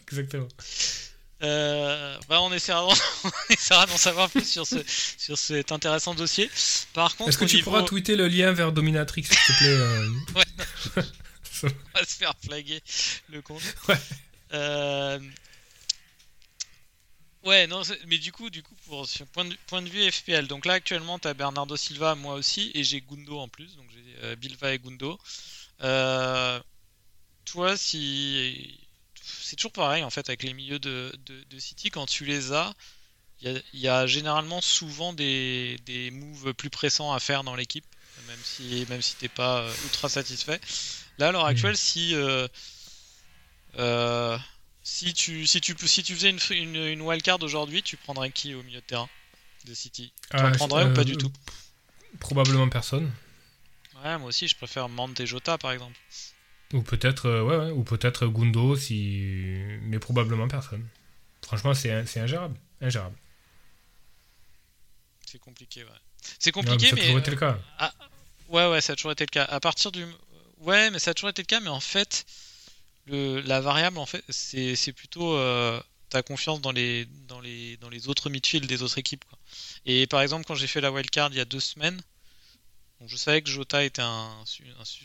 Exactement. 0.09 0.49
Euh, 1.43 2.17
bah 2.29 2.41
on 2.43 2.53
essaiera, 2.53 2.87
d'en 3.87 3.97
savoir 3.97 4.31
plus 4.31 4.49
sur, 4.49 4.67
ce, 4.67 4.77
sur 4.87 5.37
cet 5.37 5.73
intéressant 5.73 6.15
dossier. 6.15 6.51
Par 6.95 7.17
contre, 7.17 7.31
est-ce 7.31 7.39
que 7.39 7.45
tu 7.45 7.63
pourras 7.63 7.83
tweeter 7.83 8.17
le 8.17 8.29
lien 8.29 8.53
vers 8.53 8.73
Dominatrix, 8.73 9.25
s'il 9.25 9.37
te 9.37 9.59
plaît 9.59 9.69
euh... 9.69 10.09
ouais. 10.37 11.03
on 11.95 11.99
va 11.99 12.05
se 12.05 12.17
faire 12.17 12.35
flaguer 12.45 12.81
le 13.31 13.43
compte. 13.43 13.63
Ouais. 13.89 13.99
Euh, 14.55 15.19
Ouais, 17.45 17.67
non, 17.67 17.83
mais 18.07 18.19
du 18.19 18.31
coup, 18.31 18.51
du 18.51 18.63
coup, 18.63 18.77
pour 18.87 19.05
point 19.33 19.45
de, 19.45 19.57
point 19.67 19.83
de 19.83 19.89
vue 19.89 20.09
FPL, 20.09 20.47
donc 20.47 20.65
là 20.65 20.75
actuellement, 20.75 21.19
tu 21.19 21.27
as 21.27 21.35
Bernardo 21.35 21.77
Silva, 21.77 22.15
moi 22.15 22.35
aussi, 22.35 22.71
et 22.73 22.85
j'ai 22.85 23.01
Gundo 23.01 23.37
en 23.37 23.49
plus, 23.49 23.75
donc 23.75 23.87
j'ai 23.91 24.37
Bilva 24.37 24.75
et 24.75 24.79
Gundo. 24.79 25.19
Toi, 27.45 27.77
si 27.77 28.79
c'est 29.23 29.57
toujours 29.57 29.73
pareil 29.73 30.05
en 30.05 30.11
fait 30.11 30.29
avec 30.29 30.43
les 30.43 30.55
milieux 30.55 30.79
de, 30.79 31.13
de, 31.27 31.59
City, 31.59 31.91
quand 31.91 32.07
tu 32.07 32.25
les 32.25 32.53
as, 32.53 32.73
il 33.43 33.63
y, 33.75 33.89
a 33.89 34.07
généralement 34.07 34.61
souvent 34.61 35.13
des, 35.13 35.77
des 35.85 36.13
moves 36.13 36.55
plus 36.55 36.71
pressants 36.71 37.13
à 37.13 37.19
faire 37.19 37.43
dans 37.43 37.57
l'équipe, 37.57 37.85
même 38.29 38.39
si 38.45 38.87
même 38.89 39.03
si 39.03 39.17
t'es 39.17 39.29
pas 39.29 39.63
euh, 39.63 39.75
ultra 39.85 40.09
satisfait. 40.09 40.61
Là, 41.19 41.29
à 41.29 41.33
l'heure 41.33 41.47
actuelle, 41.47 41.77
si 41.77 42.15
euh, 42.15 42.47
si 44.83 45.15
tu, 45.15 45.47
si 45.47 45.61
tu, 45.61 45.75
si 45.87 46.03
tu 46.03 46.15
faisais 46.15 46.31
une, 46.31 46.39
une, 46.51 46.77
une 46.77 47.03
wildcard 47.03 47.43
aujourd'hui, 47.43 47.83
tu 47.83 47.97
prendrais 47.97 48.31
qui 48.31 48.55
au 48.55 48.63
milieu 48.63 48.81
de 48.81 48.85
terrain 48.85 49.09
de 49.65 49.75
City? 49.75 50.13
Tu 50.31 50.37
en 50.37 50.47
ah, 50.47 50.51
prendrais 50.51 50.85
ou 50.85 50.93
pas 50.93 51.05
du 51.05 51.17
tout? 51.17 51.33
Probablement 52.21 52.69
personne. 52.69 53.11
Ouais, 54.05 54.19
moi 54.19 54.29
aussi, 54.29 54.49
je 54.49 54.57
préfère 54.57 54.89
Mante 54.89 55.19
et 55.21 55.27
Jota 55.27 55.59
par 55.59 55.73
exemple. 55.73 55.99
Ou 56.73 56.83
peut-être 56.83 57.27
euh, 57.27 57.43
ouais, 57.43 57.71
ou 57.73 57.83
peut-être 57.85 58.27
Gundo, 58.27 58.77
si... 58.77 59.57
mais 59.83 59.99
probablement 59.99 60.49
personne. 60.49 60.87
Franchement, 61.43 61.75
c'est 61.75 61.91
ingérable. 62.19 62.57
ingérable. 62.81 63.17
C'est 65.27 65.39
compliqué, 65.39 65.85
ouais. 65.85 65.91
C'est 66.39 66.53
compliqué, 66.53 66.91
mais. 66.93 66.97
Ça 66.97 66.97
a 66.97 67.07
toujours 67.07 67.19
été 67.19 67.31
le 67.31 67.37
cas. 67.37 67.53
Euh, 67.53 67.79
ah, 67.79 67.95
ouais, 68.49 68.71
ouais, 68.71 68.81
ça 68.81 68.93
a 68.93 68.97
toujours 68.97 69.13
été 69.13 69.25
le 69.25 69.31
cas. 69.31 69.45
À 69.45 69.61
partir 69.61 69.93
du. 69.93 70.05
Ouais, 70.59 70.91
mais 70.91 70.99
ça 70.99 71.11
a 71.11 71.15
toujours 71.15 71.31
été 71.31 71.43
le 71.43 71.47
cas, 71.47 71.61
mais 71.61 71.69
en 71.69 71.81
fait, 71.81 72.25
la 73.07 73.61
variable, 73.61 73.99
en 73.99 74.07
fait, 74.07 74.25
c'est 74.29 74.93
plutôt 74.93 75.35
euh, 75.35 75.81
ta 76.09 76.23
confiance 76.23 76.61
dans 76.61 76.73
les, 76.73 77.07
dans, 77.27 77.41
les, 77.41 77.77
dans 77.79 77.89
les 77.89 78.09
autres 78.09 78.31
midfield 78.31 78.67
des 78.67 78.83
autres 78.83 78.99
équipes. 78.99 79.25
Et 79.87 80.07
par 80.07 80.21
exemple, 80.21 80.45
quand 80.47 80.55
j'ai 80.55 80.67
fait 80.67 80.81
la 80.81 80.93
wildcard 80.93 81.31
il 81.33 81.37
y 81.37 81.41
a 81.41 81.45
deux 81.45 81.61
semaines, 81.61 82.01
je 83.07 83.17
savais 83.17 83.43
que 83.43 83.51
Jota 83.51 83.85
était 83.85 84.03
un, 84.03 84.31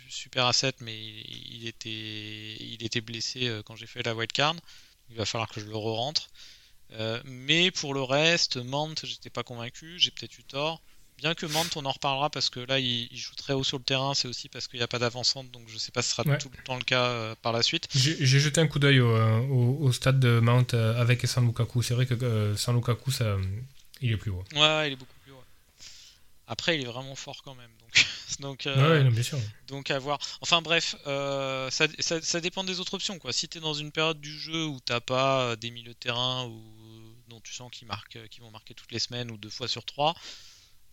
super 0.09 0.45
asset, 0.45 0.73
mais 0.81 0.97
il, 0.97 1.67
était, 1.67 2.57
il 2.59 2.83
était 2.83 3.01
blessé 3.01 3.47
euh, 3.47 3.61
quand 3.63 3.75
j'ai 3.75 3.87
fait 3.87 4.03
la 4.03 4.15
wildcard. 4.15 4.55
Il 5.09 5.17
va 5.17 5.25
falloir 5.25 5.49
que 5.49 5.59
je 5.59 5.65
le 5.65 5.75
re-rentre. 5.75 6.29
Euh, 6.93 7.21
mais 7.25 7.71
pour 7.71 7.93
le 7.93 8.01
reste, 8.01 8.57
Mante, 8.57 9.05
j'étais 9.05 9.29
pas 9.29 9.43
convaincu, 9.43 9.95
j'ai 9.99 10.11
peut-être 10.11 10.37
eu 10.39 10.43
tort. 10.43 10.81
Bien 11.17 11.33
que 11.33 11.47
Mante, 11.47 11.75
on 11.75 11.85
en 11.85 11.91
reparlera 11.91 12.29
parce 12.29 12.51
que 12.51 12.59
là, 12.59 12.77
il, 12.77 13.09
joue 13.17 13.33
très 13.33 13.53
haut 13.53 13.63
sur 13.63 13.79
le 13.79 13.83
terrain, 13.83 14.13
c'est 14.13 14.27
aussi 14.27 14.49
parce 14.49 14.67
qu'il 14.67 14.79
n'y 14.79 14.83
a 14.83 14.87
pas 14.87 14.99
d'avancante, 14.99 15.49
donc 15.49 15.63
je 15.67 15.77
sais 15.79 15.91
pas 15.91 16.03
si 16.03 16.09
ce 16.09 16.15
sera 16.15 16.37
tout 16.37 16.51
le 16.55 16.63
temps 16.63 16.77
le 16.77 16.83
cas 16.83 17.05
euh, 17.05 17.35
par 17.41 17.53
la 17.53 17.63
suite. 17.63 17.87
J'ai 17.95 18.39
jeté 18.39 18.61
un 18.61 18.67
coup 18.67 18.77
d'œil 18.77 18.99
euh, 18.99 19.39
au, 19.47 19.91
stade 19.91 20.19
de 20.19 20.39
Mount 20.39 20.67
euh, 20.75 21.01
avec 21.01 21.25
San 21.25 21.47
Lukaku. 21.47 21.81
C'est 21.81 21.95
vrai 21.95 22.05
que 22.05 22.53
San 22.55 22.75
Lukaku, 22.75 23.09
ça, 23.09 23.35
il 23.99 24.11
est 24.11 24.17
plus 24.17 24.29
haut. 24.29 24.43
Ouais, 24.53 24.89
il 24.89 24.93
est 24.93 24.95
beaucoup 24.95 25.15
plus 25.23 25.31
haut. 25.31 25.43
Après, 26.45 26.77
il 26.77 26.83
est 26.83 26.87
vraiment 26.87 27.15
fort 27.15 27.41
quand 27.43 27.55
même. 27.55 27.71
Donc, 28.39 28.65
donc, 28.65 28.77
ouais, 28.77 29.03
bien 29.03 29.23
sûr. 29.23 29.39
donc 29.67 29.89
à 29.91 29.99
voir. 29.99 30.19
Enfin 30.41 30.61
bref, 30.61 30.95
ça, 31.05 31.87
ça, 31.99 32.41
dépend 32.41 32.63
des 32.63 32.79
autres 32.79 32.93
options. 32.93 33.17
Quoi. 33.19 33.33
Si 33.33 33.47
tu 33.47 33.57
es 33.57 33.61
dans 33.61 33.73
une 33.73 33.91
période 33.91 34.19
du 34.19 34.37
jeu 34.37 34.65
où 34.65 34.79
t'as 34.79 34.99
pas 34.99 35.55
des 35.55 35.71
milieux 35.71 35.93
de 35.93 35.97
terrain 35.97 36.45
ou 36.45 36.61
dont 37.29 37.41
tu 37.41 37.53
sens 37.53 37.71
qu'ils 37.71 37.87
marquent, 37.87 38.27
qu'ils 38.29 38.43
vont 38.43 38.51
marquer 38.51 38.73
toutes 38.73 38.91
les 38.91 38.99
semaines 38.99 39.31
ou 39.31 39.37
deux 39.37 39.49
fois 39.49 39.67
sur 39.67 39.85
trois 39.85 40.15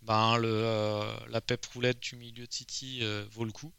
ben, 0.04 0.36
le, 0.36 0.48
euh, 0.48 1.16
la 1.28 1.40
pep 1.40 1.64
roulette 1.66 2.00
du 2.00 2.16
milieu 2.16 2.46
de 2.46 2.52
City 2.52 2.98
euh, 3.02 3.26
vaut 3.30 3.44
le 3.44 3.52
coup. 3.52 3.72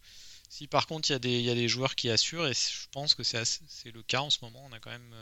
Si 0.49 0.67
par 0.67 0.87
contre 0.87 1.09
il 1.09 1.13
y, 1.13 1.15
a 1.15 1.19
des, 1.19 1.41
y 1.41 1.49
a 1.49 1.55
des 1.55 1.67
joueurs 1.67 1.95
qui 1.95 2.09
assurent, 2.09 2.47
et 2.47 2.53
je 2.53 2.87
pense 2.91 3.13
que 3.13 3.23
c'est 3.23 3.91
le 3.93 4.03
cas 4.03 4.21
en 4.21 4.29
ce 4.29 4.39
moment, 4.41 4.63
on 4.69 4.73
a 4.73 4.79
quand 4.79 4.91
même 4.91 5.13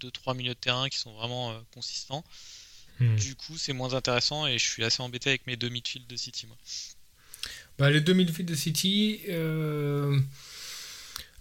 2-3 0.00 0.30
euh, 0.30 0.34
milieux 0.34 0.54
de 0.54 0.58
terrain 0.58 0.88
qui 0.88 0.98
sont 0.98 1.12
vraiment 1.14 1.58
consistants. 1.72 2.24
Hmm. 2.98 3.16
Du 3.16 3.36
coup, 3.36 3.56
c'est 3.56 3.72
moins 3.72 3.94
intéressant 3.94 4.46
et 4.46 4.58
je 4.58 4.68
suis 4.68 4.84
assez 4.84 5.02
embêté 5.02 5.30
avec 5.30 5.46
mes 5.46 5.56
deux 5.56 5.68
midfield 5.68 6.06
de 6.06 6.16
City. 6.16 6.46
Moi. 6.46 6.56
Bah, 7.82 7.90
les 7.90 8.00
deux 8.00 8.12
midfield 8.12 8.48
de 8.48 8.54
City. 8.54 9.20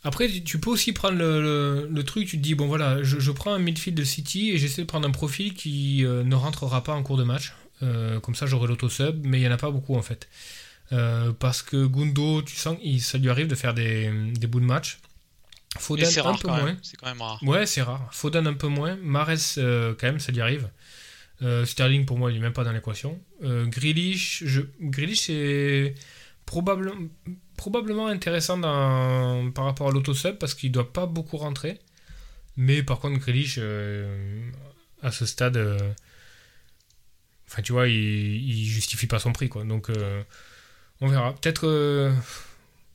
Après, 0.03 0.27
tu 0.27 0.59
peux 0.59 0.71
aussi 0.71 0.91
prendre 0.91 1.17
le, 1.17 1.87
le, 1.87 2.03
truc, 2.03 2.27
tu 2.27 2.37
te 2.37 2.41
dis, 2.41 2.55
bon 2.55 2.65
voilà, 2.65 3.03
je, 3.03 3.19
je, 3.19 3.31
prends 3.31 3.53
un 3.53 3.59
midfield 3.59 3.95
de 3.95 4.03
City 4.03 4.49
et 4.49 4.57
j'essaie 4.57 4.81
de 4.81 4.87
prendre 4.87 5.07
un 5.07 5.11
profil 5.11 5.53
qui 5.53 6.03
ne 6.03 6.35
rentrera 6.35 6.83
pas 6.83 6.93
en 6.93 7.03
cours 7.03 7.17
de 7.17 7.23
match. 7.23 7.53
Euh, 7.83 8.19
comme 8.19 8.33
ça, 8.35 8.47
j'aurai 8.47 8.67
l'auto-sub, 8.67 9.23
mais 9.23 9.37
il 9.37 9.41
n'y 9.41 9.47
en 9.47 9.51
a 9.51 9.57
pas 9.57 9.69
beaucoup 9.71 9.95
en 9.95 10.01
fait. 10.01 10.27
Euh, 10.91 11.31
parce 11.31 11.61
que 11.61 11.85
Gundo, 11.85 12.41
tu 12.41 12.55
sens, 12.55 12.77
il, 12.83 13.01
ça 13.01 13.17
lui 13.17 13.29
arrive 13.29 13.47
de 13.47 13.55
faire 13.55 13.73
des, 13.73 14.11
des 14.33 14.47
bouts 14.47 14.59
de 14.59 14.65
match. 14.65 14.99
Foden 15.79 16.05
un 16.05 16.21
rare 16.21 16.39
peu 16.39 16.47
quand 16.47 16.57
moins. 16.57 16.77
C'est 16.81 16.97
quand 16.97 17.07
même 17.07 17.21
rare. 17.21 17.39
Ouais, 17.43 17.65
c'est 17.65 17.81
rare. 17.81 18.09
Foden 18.11 18.45
un 18.45 18.53
peu 18.53 18.67
moins. 18.67 18.97
Mares, 18.97 19.29
euh, 19.57 19.93
quand 19.97 20.07
même, 20.07 20.19
ça 20.19 20.31
lui 20.31 20.41
arrive. 20.41 20.69
Euh, 21.43 21.65
Sterling, 21.65 22.05
pour 22.05 22.17
moi, 22.17 22.29
il 22.31 22.35
n'est 22.35 22.41
même 22.41 22.53
pas 22.53 22.63
dans 22.63 22.73
l'équation. 22.73 23.19
Euh, 23.43 23.65
Grealish, 23.65 24.43
je... 24.45 24.61
Grealish, 24.81 25.21
c'est 25.21 25.95
probable... 26.51 26.91
probablement 27.55 28.07
intéressant 28.07 28.59
par 28.59 29.63
rapport 29.63 29.87
à 29.87 29.91
l'autosub 29.91 30.37
parce 30.37 30.53
qu'il 30.53 30.71
doit 30.71 30.91
pas 30.91 31.05
beaucoup 31.05 31.37
rentrer. 31.37 31.79
Mais 32.57 32.83
par 32.83 32.99
contre, 32.99 33.19
Grealish, 33.19 33.55
euh, 33.57 34.51
à 35.01 35.11
ce 35.11 35.25
stade, 35.25 35.55
euh, 35.55 35.93
enfin, 37.47 37.61
tu 37.61 37.71
vois, 37.71 37.87
il... 37.87 37.95
il 37.95 38.65
justifie 38.65 39.07
pas 39.07 39.19
son 39.19 39.31
prix, 39.31 39.47
quoi. 39.47 39.63
Donc, 39.63 39.89
euh, 39.89 40.21
on 40.99 41.07
verra. 41.07 41.33
Peut-être. 41.35 41.65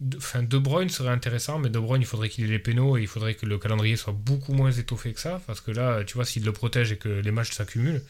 de, 0.01 0.17
enfin, 0.19 0.43
De 0.43 0.59
Bruyne 0.59 0.91
serait 0.91 1.09
intéressant, 1.09 1.59
mais 1.59 1.71
De 1.71 1.79
Bruyne, 1.79 2.03
il 2.03 2.07
faudrait 2.07 2.29
qu'il 2.29 2.45
ait 2.45 2.49
les 2.49 2.59
pénaux 2.59 2.99
et 2.99 3.01
il 3.01 3.09
faudrait 3.09 3.35
que 3.35 3.47
le 3.47 3.59
calendrier 3.59 3.97
soit 3.97 4.13
beaucoup 4.13 4.53
moins 4.53 4.71
étoffé 4.71 5.15
que 5.15 5.21
ça, 5.21 5.41
parce 5.47 5.63
que 5.63 5.71
là, 5.71 6.05
tu 6.05 6.15
vois, 6.15 6.27
s'il 6.27 6.45
le 6.45 6.53
protège 6.53 6.93
et 6.93 6.99
que 6.99 7.09
les 7.09 7.31
matchs 7.31 7.53
s'accumulent, 7.53 8.03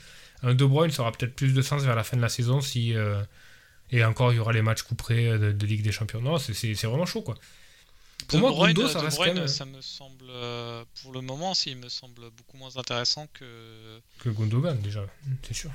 un 0.42 0.54
De 0.54 0.64
Bruyne 0.64 0.90
ça 0.90 1.02
aura 1.02 1.12
peut-être 1.12 1.37
plus 1.37 1.54
de 1.54 1.62
sens 1.62 1.85
vers 1.85 1.94
la 1.94 2.02
fin 2.02 2.16
de 2.16 2.22
la 2.22 2.28
saison 2.28 2.61
si. 2.61 2.94
Euh, 3.92 3.96
et 3.99 4.05
encore, 4.05 4.33
il 4.33 4.37
y 4.37 4.38
aura 4.38 4.53
les 4.53 4.62
matchs 4.62 4.83
couperés 4.83 5.38
de, 5.38 5.53
de 5.53 5.66
Ligue 5.66 5.83
des 5.83 5.92
Champions. 5.92 6.20
Non, 6.20 6.38
c'est- 6.38 6.75
vraiment 6.87 7.07
chaud, 7.07 7.22
quoi. 7.22 7.35
Pour 8.29 8.38
De 8.38 8.40
moi, 8.40 8.51
Bruyne, 8.51 8.75
Gundo, 8.75 8.88
ça 8.88 9.01
De 9.01 9.05
reste 9.05 9.16
Bruyne, 9.18 9.35
quand 9.35 9.40
même- 9.40 9.49
ça 9.49 9.64
me 9.66 9.81
semble, 9.83 10.25
euh, 10.31 10.85
pour 11.03 11.12
le 11.12 11.20
moment, 11.20 11.53
il 11.66 11.77
me 11.77 11.88
semble 11.88 12.31
beaucoup 12.31 12.57
moins 12.57 12.77
intéressant 12.77 13.27
que 13.35 14.01
Que 14.20 14.31
Gundogan, 14.31 14.79
déjà, 14.81 15.05
c'est 15.46 15.55
sûr. 15.55 15.70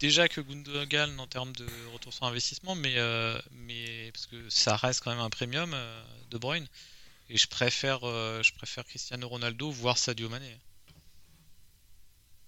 déjà 0.00 0.28
que 0.28 0.40
Gundogan 0.40 1.18
en 1.20 1.26
termes 1.26 1.52
de 1.54 1.66
retour 1.92 2.12
sur 2.12 2.24
investissement, 2.24 2.74
mais 2.76 2.94
euh, 2.96 3.38
mais 3.66 4.10
parce 4.12 4.26
que 4.26 4.48
ça 4.48 4.76
reste 4.76 5.00
quand 5.02 5.10
même 5.10 5.20
un 5.20 5.28
premium 5.30 5.72
euh, 5.74 6.02
De 6.30 6.38
Bruyne, 6.38 6.66
et 7.28 7.36
je 7.36 7.46
préfère 7.48 8.00
euh, 8.04 8.42
je 8.42 8.52
préfère 8.52 8.84
Cristiano 8.84 9.28
Ronaldo 9.28 9.70
voire 9.70 9.98
Sadio 9.98 10.28
Mané. 10.28 10.56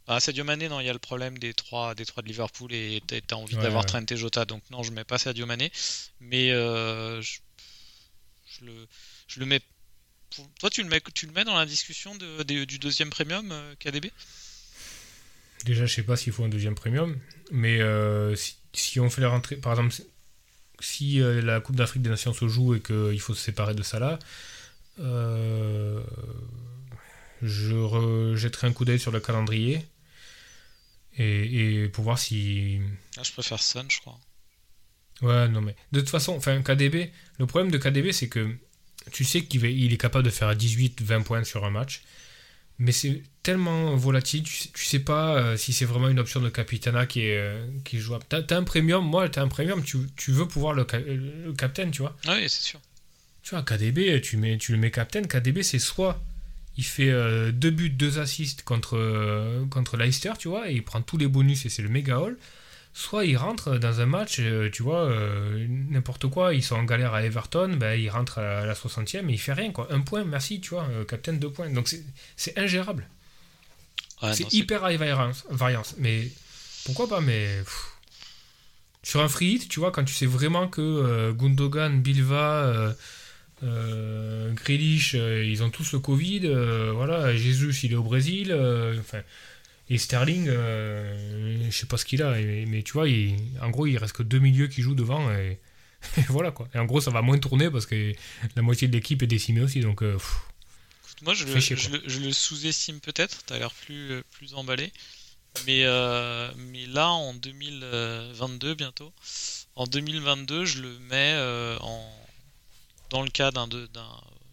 Ah, 0.06 0.20
Sadio 0.20 0.44
Mané, 0.44 0.68
non, 0.68 0.80
il 0.80 0.86
y 0.86 0.90
a 0.90 0.92
le 0.92 0.98
problème 0.98 1.38
des 1.38 1.54
trois, 1.54 1.94
des 1.94 2.04
trois 2.04 2.22
de 2.22 2.28
Liverpool 2.28 2.72
et 2.74 3.02
t'as 3.26 3.36
envie 3.36 3.56
Ouais, 3.56 3.62
d'avoir 3.62 3.84
ouais. 3.84 3.86
Trent 3.86 4.04
et 4.10 4.16
Jota, 4.16 4.44
donc 4.44 4.62
non, 4.70 4.82
je 4.82 4.92
mets 4.92 5.04
pas 5.04 5.18
Sadio 5.18 5.46
Mané, 5.46 5.72
mais 6.20 6.50
euh, 6.52 7.22
je, 7.22 7.38
je 8.46 8.64
le, 8.64 8.86
je 9.26 9.40
le 9.40 9.46
mets. 9.46 9.60
pour- 10.34 10.48
Toi, 10.60 10.70
tu 10.70 10.82
le 10.82 10.88
mets, 10.88 11.00
tu 11.14 11.26
le 11.26 11.32
mets 11.32 11.44
dans 11.44 11.56
la 11.56 11.66
discussion 11.66 12.14
de, 12.16 12.42
du 12.64 12.78
deuxième 12.78 13.10
premium 13.10 13.50
euh, 13.52 13.74
KDB 13.78 14.12
Déjà, 15.64 15.86
je 15.86 15.94
sais 15.94 16.02
pas 16.02 16.16
s'il 16.16 16.32
faut 16.32 16.44
un 16.44 16.48
deuxième 16.48 16.74
premium, 16.74 17.18
mais 17.50 17.80
euh, 17.80 18.36
si, 18.36 18.56
si 18.74 19.00
on 19.00 19.08
fait 19.08 19.22
la 19.22 19.30
rentrée, 19.30 19.56
par 19.56 19.72
exemple, 19.72 19.94
si 20.80 21.20
euh, 21.22 21.42
la 21.42 21.60
Coupe 21.60 21.76
d'Afrique 21.76 22.02
des 22.02 22.10
Nations 22.10 22.34
se 22.34 22.48
joue 22.48 22.74
et 22.74 22.80
qu'il 22.82 23.20
faut 23.20 23.34
se 23.34 23.42
séparer 23.42 23.74
de 23.74 23.82
Salah, 23.82 24.18
je 27.42 27.74
rejetterai 27.74 28.66
un 28.68 28.72
coup 28.72 28.84
d'œil 28.84 28.98
sur 28.98 29.10
le 29.12 29.20
calendrier 29.20 29.86
et, 31.18 31.84
et 31.84 31.88
pour 31.88 32.04
voir 32.04 32.18
si. 32.18 32.80
Ah, 33.16 33.22
je 33.22 33.32
préfère 33.32 33.62
Son, 33.62 33.84
je 33.88 34.00
crois. 34.00 34.18
Ouais, 35.22 35.48
non, 35.48 35.60
mais 35.60 35.76
de 35.92 36.00
toute 36.00 36.10
façon, 36.10 36.34
enfin, 36.34 36.60
KDB, 36.60 37.10
le 37.38 37.46
problème 37.46 37.70
de 37.70 37.78
KDB, 37.78 38.12
c'est 38.12 38.28
que 38.28 38.56
tu 39.12 39.24
sais 39.24 39.44
qu'il 39.44 39.64
il 39.64 39.92
est 39.92 39.96
capable 39.96 40.24
de 40.24 40.30
faire 40.30 40.52
18-20 40.54 41.22
points 41.22 41.44
sur 41.44 41.64
un 41.64 41.70
match, 41.70 42.02
mais 42.78 42.92
c'est 42.92 43.22
tellement 43.42 43.94
volatile, 43.94 44.42
tu 44.42 44.54
sais, 44.54 44.68
tu 44.74 44.84
sais 44.84 44.98
pas 44.98 45.36
euh, 45.36 45.56
si 45.56 45.72
c'est 45.72 45.84
vraiment 45.84 46.08
une 46.08 46.18
option 46.18 46.40
de 46.40 46.48
capitana 46.48 47.06
qui 47.06 47.20
est, 47.20 47.38
euh, 47.38 47.66
qui 47.84 47.98
est 47.98 48.00
jouable. 48.00 48.24
T'as 48.28 48.56
un 48.56 48.64
premium, 48.64 49.04
moi, 49.06 49.28
t'as 49.28 49.42
un 49.42 49.48
premium, 49.48 49.84
tu, 49.84 49.98
tu 50.16 50.32
veux 50.32 50.48
pouvoir 50.48 50.74
le, 50.74 50.84
le 51.06 51.52
captain, 51.52 51.90
tu 51.90 52.02
vois. 52.02 52.16
Ah 52.26 52.34
oui, 52.36 52.48
c'est 52.48 52.62
sûr. 52.62 52.80
Tu 53.42 53.50
vois, 53.50 53.62
KDB, 53.62 54.20
tu, 54.22 54.36
mets, 54.36 54.58
tu 54.58 54.72
le 54.72 54.78
mets 54.78 54.90
captain, 54.90 55.22
KDB, 55.22 55.62
c'est 55.62 55.78
soit 55.78 56.20
il 56.76 56.84
fait 56.84 57.10
euh, 57.10 57.52
deux 57.52 57.70
buts, 57.70 57.90
deux 57.90 58.18
assists 58.18 58.62
contre, 58.62 58.96
euh, 58.96 59.64
contre 59.66 59.96
Leicester, 59.96 60.32
tu 60.38 60.48
vois, 60.48 60.70
et 60.70 60.74
il 60.74 60.82
prend 60.84 61.00
tous 61.02 61.16
les 61.16 61.28
bonus 61.28 61.66
et 61.66 61.68
c'est 61.68 61.82
le 61.82 61.88
méga 61.88 62.18
haul. 62.20 62.36
Soit 62.96 63.24
il 63.24 63.36
rentre 63.36 63.76
dans 63.78 64.00
un 64.00 64.06
match, 64.06 64.36
euh, 64.38 64.70
tu 64.70 64.82
vois, 64.84 65.12
n'importe 65.90 66.28
quoi, 66.28 66.54
ils 66.54 66.62
sont 66.62 66.76
en 66.76 66.84
galère 66.84 67.12
à 67.14 67.24
Everton, 67.24 67.76
ben, 67.76 67.94
il 67.98 68.08
rentre 68.08 68.38
à 68.38 68.64
la 68.66 68.74
60e 68.74 69.28
et 69.28 69.32
il 69.32 69.38
fait 69.40 69.52
rien, 69.52 69.72
quoi. 69.72 69.88
Un 69.92 70.00
point, 70.00 70.24
merci, 70.24 70.60
tu 70.60 70.70
vois, 70.70 70.88
captain, 71.08 71.32
deux 71.32 71.50
points. 71.50 71.70
Donc 71.70 71.88
c'est- 72.36 72.56
ingérable. 72.58 73.08
Ouais, 74.22 74.32
c'est 74.34 74.52
hyper 74.52 74.88
high 74.88 74.98
variance, 74.98 75.44
variance. 75.50 75.94
Mais 75.98 76.30
pourquoi 76.84 77.08
pas, 77.08 77.20
mais. 77.20 77.58
pff. 77.64 77.90
Sur 79.02 79.20
un 79.22 79.28
free 79.28 79.54
hit, 79.56 79.68
tu 79.68 79.80
vois, 79.80 79.90
quand 79.90 80.04
tu 80.04 80.14
sais 80.14 80.24
vraiment 80.26 80.66
que 80.68 81.32
Gundogan, 81.32 82.00
Bilva, 82.00 82.94
euh, 83.64 84.52
Grealish, 84.52 85.14
euh, 85.14 85.44
ils 85.44 85.62
ont 85.62 85.70
tous 85.70 85.92
le 85.92 85.98
Covid, 85.98 86.42
euh, 86.44 86.92
voilà, 86.92 87.34
Jesus, 87.36 87.72
il 87.86 87.92
est 87.92 87.96
au 87.96 88.02
Brésil, 88.02 88.50
euh, 88.52 88.98
enfin. 89.00 89.22
Et 89.90 89.98
Sterling, 89.98 90.46
je 90.46 91.68
sais 91.70 91.84
pas 91.86 91.98
ce 91.98 92.04
qu'il 92.06 92.22
a, 92.22 92.32
mais, 92.32 92.64
mais 92.66 92.82
tu 92.82 92.92
vois, 92.94 93.06
il- 93.08 93.36
en 93.60 93.68
gros, 93.70 93.86
il 93.86 93.98
reste 93.98 94.14
que 94.16 94.22
deux 94.22 94.38
milieux 94.38 94.66
qui 94.66 94.80
jouent 94.80 94.94
devant, 94.94 95.30
et, 95.30 95.58
et 96.16 96.22
voilà 96.28 96.50
quoi. 96.52 96.68
Et 96.74 96.78
en 96.78 96.86
gros, 96.86 97.00
ça 97.02 97.10
va 97.10 97.20
moins 97.20 97.38
tourner 97.38 97.70
parce 97.70 97.84
que 97.86 98.12
la 98.56 98.62
moitié 98.62 98.88
de 98.88 98.92
l'équipe 98.94 99.22
est 99.22 99.26
décimée 99.26 99.60
aussi, 99.60 99.80
donc. 99.80 100.00
pff. 100.00 100.36
Moi, 101.22 101.34
je 101.34 101.44
le, 101.44 101.60
chier, 101.60 101.76
je 101.76 101.88
quoi. 101.90 101.98
le- 101.98 102.08
je 102.08 102.20
le 102.20 102.32
sous-estime 102.32 103.00
peut-être, 103.00 103.44
t'as 103.44 103.58
l'air 103.58 103.72
plus, 103.72 104.22
plus 104.32 104.54
emballé. 104.54 104.90
Mais, 105.66 105.82
euh, 105.84 106.50
mais 106.56 106.86
là, 106.86 107.10
en 107.10 107.32
2022, 107.34 108.74
bientôt, 108.74 109.12
en 109.76 109.86
2022, 109.86 110.64
je 110.64 110.80
le 110.82 110.98
mets 111.10 111.34
euh, 111.36 111.76
en, 111.80 112.10
dans 113.14 113.22
le 113.22 113.30
cas 113.30 113.52
d'un, 113.52 113.68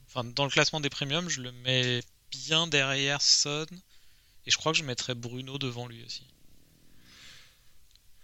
enfin, 0.08 0.24
dans 0.24 0.44
le 0.46 0.52
classement 0.52 0.80
des 0.80 0.92
premiums, 0.92 1.28
je 1.30 1.42
le 1.42 1.52
mets 1.52 2.04
bien 2.30 2.68
derrière 2.68 3.20
Son, 3.20 3.66
et 4.46 4.52
je 4.52 4.56
crois 4.56 4.72
que 4.72 4.78
je 4.78 4.84
mettrais 4.84 5.16
Bruno 5.16 5.58
devant 5.58 5.88
lui 5.88 6.04
aussi. 6.06 6.22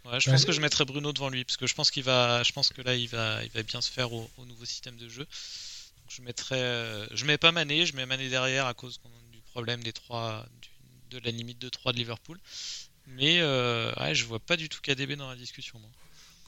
Ouais, 0.05 0.19
je 0.19 0.29
pense 0.29 0.45
que 0.45 0.51
je 0.51 0.61
mettrais 0.61 0.85
Bruno 0.85 1.11
devant 1.11 1.29
lui, 1.29 1.43
parce 1.43 1.57
que 1.57 1.65
je 1.65 1.73
pense 1.73 1.89
qu'il 1.89 2.03
va, 2.03 2.43
je 2.43 2.51
pense 2.51 2.69
que 2.69 2.83
là, 2.83 2.93
il 2.93 3.09
va, 3.09 3.43
il 3.43 3.49
va 3.49 3.63
bien 3.63 3.81
se 3.81 3.89
faire 3.91 4.13
au, 4.13 4.29
au 4.37 4.45
nouveau 4.45 4.63
système 4.63 4.95
de 4.97 5.09
jeu. 5.09 5.23
Donc, 5.25 6.11
je 6.11 6.21
mettrais, 6.21 6.61
euh, 6.61 7.07
je 7.11 7.25
mets 7.25 7.39
pas 7.39 7.51
Mané, 7.51 7.87
je 7.87 7.95
mets 7.95 8.05
Mané 8.05 8.29
derrière 8.29 8.67
à 8.67 8.75
cause 8.75 8.99
du 9.31 9.41
problème 9.41 9.81
des 9.83 9.91
trois, 9.91 10.45
du- 10.61 11.17
de 11.17 11.25
la 11.25 11.31
limite 11.31 11.57
de 11.57 11.69
3 11.69 11.93
de 11.93 11.97
Liverpool. 11.97 12.39
Mais 13.07 13.39
euh, 13.41 13.91
ouais, 13.99 14.13
je 14.13 14.25
vois 14.25 14.39
pas 14.39 14.55
du 14.55 14.69
tout 14.69 14.81
KDB 14.81 15.15
dans 15.15 15.29
la 15.29 15.35
discussion. 15.35 15.79
Moi. 15.79 15.89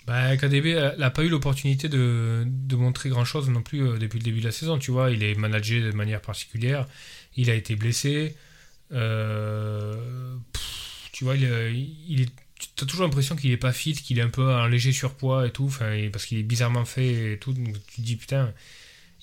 Bah, 0.09 0.35
KDB 0.37 0.73
euh, 0.73 0.95
n'a 0.95 1.11
pas 1.11 1.23
eu 1.23 1.29
l'opportunité 1.29 1.87
de, 1.87 2.47
montrer 2.71 3.09
grand 3.09 3.25
chose 3.25 3.47
non 3.47 3.61
plus 3.61 3.87
euh, 3.87 3.97
depuis 3.99 4.17
le 4.17 4.23
début 4.23 4.39
de 4.39 4.45
la 4.45 4.51
saison. 4.51 4.79
Tu 4.79 4.89
vois, 4.89 5.11
il 5.11 5.21
est 5.21 5.35
managé 5.35 5.81
de 5.81 5.91
manière 5.91 6.19
particulière. 6.19 6.87
Il 7.35 7.51
a 7.51 7.53
été 7.53 7.75
blessé. 7.75 8.35
Euh, 8.91 10.35
tu 11.11 11.25
vois, 11.25 11.35
il, 11.35 11.43
est- 11.43 11.75
il 12.07 12.21
est. 12.21 12.29
Tu 12.75 12.83
as 12.83 12.87
toujours 12.87 13.05
l'impression 13.05 13.35
qu'il 13.35 13.51
est 13.51 13.57
pas 13.57 13.71
fit, 13.71 13.93
qu'il 13.93 14.17
est 14.17 14.23
un 14.23 14.29
peu 14.29 14.51
en 14.51 14.65
léger 14.65 14.91
surpoids 14.93 15.45
et 15.45 15.51
tout, 15.51 15.71
parce 16.11 16.25
qu'il 16.25 16.39
est 16.39 16.43
bizarrement 16.43 16.85
fait 16.85 17.33
et 17.33 17.37
tout. 17.37 17.53
Donc 17.53 17.75
tu 17.85 17.97
te 17.97 18.01
dis 18.01 18.15
putain, 18.15 18.51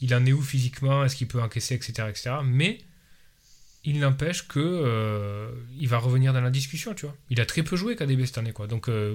il 0.00 0.14
en 0.14 0.24
est 0.24 0.32
où 0.32 0.40
physiquement? 0.40 1.04
Est-ce 1.04 1.16
qu'il 1.16 1.26
peut 1.26 1.42
encaisser, 1.42 1.74
etc., 1.74 2.08
etc. 2.08 2.36
Mais 2.44 2.78
il 3.86 4.00
n'empêche 4.00 4.48
que 4.48 4.58
euh, 4.58 5.48
il 5.78 5.88
va 5.88 5.98
revenir 5.98 6.32
dans 6.32 6.40
la 6.40 6.50
discussion, 6.50 6.92
tu 6.92 7.06
vois. 7.06 7.14
Il 7.30 7.40
a 7.40 7.46
très 7.46 7.62
peu 7.62 7.76
joué 7.76 7.94
KDB 7.94 8.26
cette 8.26 8.38
année, 8.38 8.52
quoi. 8.52 8.66
Donc 8.66 8.88
euh, 8.88 9.14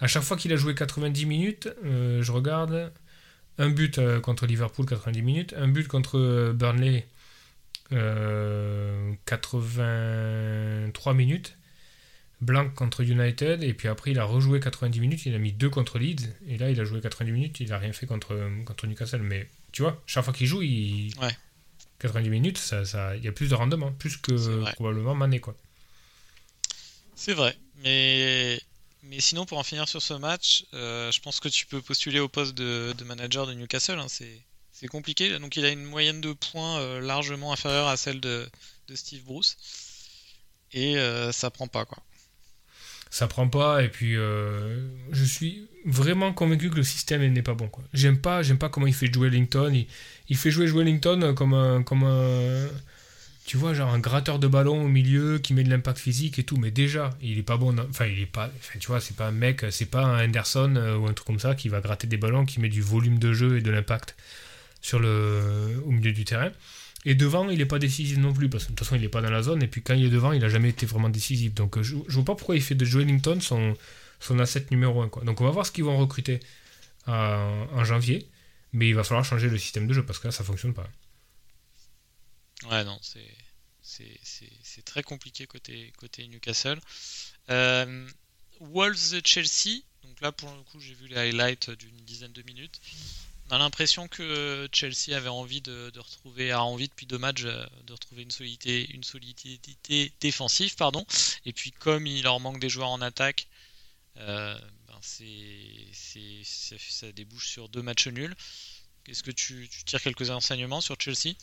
à 0.00 0.06
chaque 0.06 0.22
fois 0.22 0.36
qu'il 0.36 0.52
a 0.52 0.56
joué 0.56 0.74
90 0.74 1.26
minutes, 1.26 1.68
euh, 1.84 2.22
je 2.22 2.32
regarde 2.32 2.92
un 3.58 3.68
but 3.68 3.98
euh, 3.98 4.20
contre 4.20 4.46
Liverpool 4.46 4.86
90 4.86 5.22
minutes, 5.22 5.54
un 5.56 5.68
but 5.68 5.86
contre 5.86 6.18
euh, 6.18 6.52
Burnley 6.54 7.06
euh, 7.92 9.12
83 9.26 11.14
minutes, 11.14 11.58
blanc 12.40 12.70
contre 12.70 13.02
United, 13.02 13.62
et 13.62 13.74
puis 13.74 13.88
après 13.88 14.12
il 14.12 14.18
a 14.18 14.24
rejoué 14.24 14.60
90 14.60 14.98
minutes, 15.00 15.26
il 15.26 15.34
a 15.34 15.38
mis 15.38 15.52
deux 15.52 15.68
contre 15.68 15.98
Leeds, 15.98 16.30
et 16.46 16.56
là 16.56 16.70
il 16.70 16.80
a 16.80 16.84
joué 16.84 17.02
90 17.02 17.32
minutes, 17.32 17.60
il 17.60 17.70
a 17.72 17.78
rien 17.78 17.92
fait 17.92 18.06
contre, 18.06 18.34
contre 18.64 18.86
Newcastle. 18.86 19.20
Mais 19.20 19.46
tu 19.72 19.82
vois, 19.82 20.02
chaque 20.06 20.24
fois 20.24 20.32
qu'il 20.32 20.46
joue, 20.46 20.62
il... 20.62 21.12
Ouais. 21.20 21.36
90 21.98 22.30
minutes, 22.30 22.56
ça, 22.56 22.86
ça, 22.86 23.14
il 23.16 23.24
y 23.24 23.28
a 23.28 23.32
plus 23.32 23.50
de 23.50 23.54
rendement, 23.54 23.92
plus 23.92 24.12
C'est 24.12 24.22
que 24.22 24.72
probablement 24.72 25.14
Mané. 25.14 25.38
Quoi. 25.38 25.54
C'est 27.14 27.34
vrai. 27.34 27.54
Mais, 27.84 28.58
mais 29.02 29.20
sinon, 29.20 29.46
pour 29.46 29.58
en 29.58 29.62
finir 29.62 29.88
sur 29.88 30.02
ce 30.02 30.14
match, 30.14 30.64
euh, 30.74 31.10
je 31.10 31.20
pense 31.20 31.40
que 31.40 31.48
tu 31.48 31.66
peux 31.66 31.80
postuler 31.80 32.20
au 32.20 32.28
poste 32.28 32.54
de, 32.54 32.94
manager 33.04 33.46
de 33.46 33.54
Newcastle. 33.54 33.98
hein, 33.98 34.06
c'est, 34.08 34.88
compliqué. 34.88 35.38
Donc, 35.38 35.56
il 35.56 35.64
a 35.64 35.70
une 35.70 35.84
moyenne 35.84 36.20
de 36.20 36.32
points 36.32 36.78
euh, 36.80 37.00
largement 37.00 37.52
inférieure 37.52 37.88
à 37.88 37.96
celle 37.96 38.20
de, 38.20 38.48
Steve 38.94 39.22
Bruce. 39.24 39.56
Et 40.72 40.96
euh, 40.98 41.32
ça 41.32 41.50
prend 41.50 41.66
pas, 41.66 41.84
quoi. 41.84 42.02
ça 43.10 43.26
prend 43.26 43.48
pas 43.48 43.82
et 43.82 43.88
puis 43.88 44.16
euh, 44.16 44.88
je 45.10 45.24
suis 45.24 45.68
vraiment 45.84 46.32
convaincu 46.32 46.70
que 46.70 46.76
le 46.76 46.84
système 46.84 47.24
n'est 47.32 47.42
pas 47.42 47.54
bon. 47.54 47.70
J'aime 47.92 48.20
pas 48.20 48.42
pas 48.58 48.68
comment 48.68 48.86
il 48.86 48.94
fait 48.94 49.12
jouer 49.12 49.28
Wellington, 49.28 49.72
il, 49.74 49.86
il 50.28 50.36
fait 50.36 50.52
jouer 50.52 50.70
Wellington 50.70 51.34
comme 51.34 51.54
un 51.54 51.82
comme 51.82 52.04
un 52.04 52.68
tu 53.50 53.56
vois 53.56 53.74
genre 53.74 53.92
un 53.92 53.98
gratteur 53.98 54.38
de 54.38 54.46
ballon 54.46 54.84
au 54.84 54.86
milieu 54.86 55.40
qui 55.40 55.54
met 55.54 55.64
de 55.64 55.70
l'impact 55.70 55.98
physique 55.98 56.38
et 56.38 56.44
tout 56.44 56.56
mais 56.56 56.70
déjà, 56.70 57.10
il 57.20 57.36
est 57.36 57.42
pas 57.42 57.56
bon 57.56 57.76
enfin 57.80 58.06
il 58.06 58.20
est 58.20 58.26
pas 58.26 58.48
tu 58.78 58.86
vois, 58.86 59.00
c'est 59.00 59.16
pas 59.16 59.26
un 59.26 59.32
mec, 59.32 59.64
c'est 59.72 59.90
pas 59.90 60.04
un 60.04 60.24
Henderson 60.24 60.72
euh, 60.76 60.96
ou 60.96 61.08
un 61.08 61.12
truc 61.14 61.26
comme 61.26 61.40
ça 61.40 61.56
qui 61.56 61.68
va 61.68 61.80
gratter 61.80 62.06
des 62.06 62.16
ballons 62.16 62.46
qui 62.46 62.60
met 62.60 62.68
du 62.68 62.80
volume 62.80 63.18
de 63.18 63.32
jeu 63.32 63.56
et 63.58 63.60
de 63.60 63.72
l'impact 63.72 64.14
sur 64.80 65.00
le 65.00 65.82
au 65.84 65.90
milieu 65.90 66.12
du 66.12 66.24
terrain. 66.24 66.52
Et 67.04 67.16
devant, 67.16 67.50
il 67.50 67.58
n'est 67.58 67.66
pas 67.66 67.80
décisif 67.80 68.18
non 68.18 68.32
plus, 68.32 68.48
parce 68.48 68.66
que 68.66 68.70
de 68.70 68.76
toute 68.76 68.86
façon, 68.86 68.94
il 68.94 69.02
n'est 69.02 69.08
pas 69.08 69.20
dans 69.20 69.30
la 69.30 69.42
zone. 69.42 69.64
Et 69.64 69.66
puis 69.66 69.82
quand 69.82 69.94
il 69.94 70.04
est 70.04 70.10
devant, 70.10 70.30
il 70.30 70.42
n'a 70.42 70.48
jamais 70.48 70.68
été 70.68 70.86
vraiment 70.86 71.08
décisif. 71.08 71.52
Donc 71.52 71.76
euh, 71.76 71.82
je 71.82 71.96
ne 71.96 72.02
vois 72.08 72.24
pas 72.24 72.36
pourquoi 72.36 72.54
il 72.54 72.62
fait 72.62 72.76
de 72.76 72.84
Joe 72.84 73.02
Ellington 73.02 73.40
son, 73.40 73.76
son 74.20 74.38
asset 74.38 74.66
numéro 74.70 75.02
1. 75.02 75.08
Quoi. 75.08 75.24
Donc 75.24 75.40
on 75.40 75.44
va 75.44 75.50
voir 75.50 75.66
ce 75.66 75.72
qu'ils 75.72 75.82
vont 75.82 75.98
recruter 75.98 76.38
euh, 77.08 77.64
en 77.72 77.82
janvier. 77.84 78.28
Mais 78.72 78.88
il 78.88 78.94
va 78.94 79.02
falloir 79.02 79.24
changer 79.24 79.48
le 79.48 79.58
système 79.58 79.88
de 79.88 79.92
jeu, 79.92 80.04
parce 80.04 80.20
que 80.20 80.28
là, 80.28 80.30
ça 80.30 80.44
fonctionne 80.44 80.72
pas. 80.72 80.88
Ouais, 82.70 82.84
non, 82.84 82.96
c'est 83.02 83.26
c'est 84.22 84.84
très 84.84 85.02
compliqué 85.02 85.46
côté, 85.46 85.92
Newcastle. 86.28 86.80
Euh, 87.50 88.08
Wolves-Chelsea, 88.60 89.82
donc 90.04 90.20
là 90.20 90.32
pour 90.32 90.54
le 90.54 90.62
coup 90.64 90.80
j'ai 90.80 90.94
vu 90.94 91.08
les 91.08 91.16
highlights 91.16 91.70
d'une 91.70 91.96
dizaine 92.04 92.32
de 92.32 92.42
minutes. 92.42 92.80
On 93.48 93.56
a 93.56 93.58
l'impression 93.58 94.06
que 94.06 94.68
Chelsea 94.72 95.16
avait 95.16 95.28
envie 95.28 95.60
de, 95.60 95.90
retrouver, 95.98 96.52
a 96.52 96.62
envie 96.62 96.86
depuis 96.86 97.06
deux 97.06 97.18
matchs 97.18 97.42
euh, 97.44 97.66
de 97.84 97.92
retrouver 97.92 98.22
une 98.22 98.30
solidité, 98.30 100.12
défensive, 100.20 100.76
pardon. 100.76 101.04
Et 101.44 101.52
puis 101.52 101.72
comme 101.72 102.06
il 102.06 102.22
leur 102.22 102.38
manque 102.38 102.60
des 102.60 102.68
joueurs 102.68 102.90
en 102.90 103.00
attaque, 103.00 103.48
euh, 104.18 104.56
ben 104.86 105.00
ça 105.02 107.12
débouche 107.12 107.48
sur 107.48 107.68
deux 107.68 107.82
matchs 107.82 108.06
nuls. 108.06 108.36
Est-ce 109.08 109.24
que 109.24 109.32
tu, 109.32 109.68
tires 109.84 110.02
quelques 110.02 110.30
enseignements 110.30 110.80
sur 110.80 110.94
Chelsea? 111.00 111.34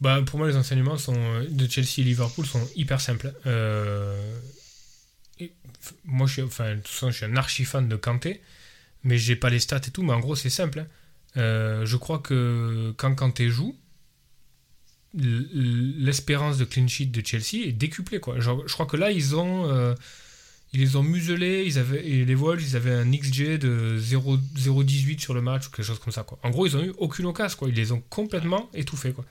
Bah, 0.00 0.22
Pour 0.24 0.38
moi, 0.38 0.48
les 0.48 0.56
enseignements 0.56 0.96
sont, 0.96 1.42
de 1.48 1.68
Chelsea 1.68 1.98
et 1.98 2.02
Liverpool 2.02 2.46
sont 2.46 2.66
hyper 2.76 3.00
simples. 3.00 3.32
Euh, 3.46 4.38
moi, 6.04 6.26
je 6.26 6.34
suis, 6.34 6.42
enfin, 6.42 6.76
de 6.76 6.80
toute 6.80 7.10
je 7.10 7.16
suis 7.16 7.24
un 7.24 7.36
archi 7.36 7.64
fan 7.64 7.88
de 7.88 7.96
Kanté, 7.96 8.40
mais 9.04 9.18
j'ai 9.18 9.36
pas 9.36 9.50
les 9.50 9.60
stats 9.60 9.80
et 9.86 9.90
tout, 9.90 10.02
mais 10.02 10.12
en 10.12 10.20
gros, 10.20 10.36
c'est 10.36 10.50
simple. 10.50 10.80
Hein. 10.80 10.86
Euh, 11.36 11.86
je 11.86 11.96
crois 11.96 12.18
que 12.18 12.92
quand 12.96 13.14
Kanté 13.14 13.48
joue, 13.48 13.76
l'espérance 15.14 16.58
de 16.58 16.64
clean 16.64 16.88
sheet 16.88 17.06
de 17.06 17.24
Chelsea 17.24 17.66
est 17.66 17.72
décuplée. 17.72 18.20
Quoi. 18.20 18.40
je 18.40 18.72
crois 18.72 18.86
que 18.86 18.96
là, 18.96 19.10
ils 19.10 19.36
ont. 19.36 19.68
Euh, 19.68 19.94
ils 20.74 20.80
les 20.80 20.96
ont 20.96 21.02
muselés, 21.02 21.64
ils 21.64 21.78
avaient, 21.78 22.02
les 22.02 22.34
Wolves, 22.34 22.62
ils 22.62 22.76
avaient 22.76 22.92
un 22.92 23.10
XG 23.10 23.56
de 23.58 23.98
0,18 23.98 25.18
sur 25.18 25.32
le 25.32 25.40
match 25.40 25.66
ou 25.66 25.70
quelque 25.70 25.86
chose 25.86 25.98
comme 25.98 26.12
ça. 26.12 26.24
Quoi. 26.24 26.38
En 26.42 26.50
gros, 26.50 26.66
ils 26.66 26.76
ont 26.76 26.84
eu 26.84 26.92
aucune 26.98 27.24
occasion, 27.24 27.56
quoi. 27.58 27.68
ils 27.70 27.74
les 27.74 27.90
ont 27.90 28.02
complètement 28.10 28.68
étouffés. 28.74 29.12
Quoi. 29.12 29.24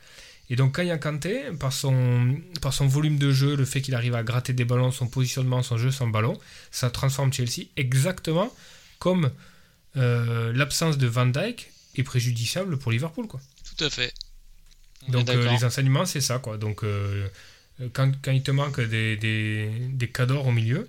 Et 0.49 0.55
donc 0.55 0.75
Kaya 0.75 0.97
Kanté, 0.97 1.43
par 1.59 1.73
son, 1.73 2.37
par 2.61 2.73
son 2.73 2.87
volume 2.87 3.17
de 3.17 3.31
jeu, 3.31 3.55
le 3.55 3.65
fait 3.65 3.81
qu'il 3.81 3.95
arrive 3.95 4.15
à 4.15 4.23
gratter 4.23 4.53
des 4.53 4.63
ballons, 4.63 4.91
son 4.91 5.07
positionnement, 5.07 5.61
son 5.61 5.77
jeu 5.77 5.91
sans 5.91 6.07
ballon, 6.07 6.39
ça 6.71 6.89
transforme 6.89 7.33
Chelsea 7.33 7.67
exactement 7.75 8.53
comme 8.99 9.31
euh, 9.97 10.53
l'absence 10.53 10.97
de 10.97 11.07
Van 11.07 11.25
Dyke 11.25 11.71
est 11.95 12.03
préjudiciable 12.03 12.77
pour 12.77 12.91
Liverpool. 12.91 13.27
Quoi. 13.27 13.41
Tout 13.77 13.83
à 13.83 13.89
fait. 13.89 14.13
donc 15.09 15.29
euh, 15.29 15.51
les 15.51 15.65
enseignements, 15.65 16.05
c'est 16.05 16.21
ça. 16.21 16.39
Quoi. 16.39 16.57
Donc 16.57 16.83
euh, 16.83 17.27
quand, 17.91 18.11
quand, 18.21 18.31
il 18.31 18.43
te 18.43 18.51
manque 18.51 18.79
des, 18.79 19.17
des, 19.17 19.69
des 19.89 20.07
cadors 20.09 20.47
au 20.47 20.51
milieu, 20.51 20.87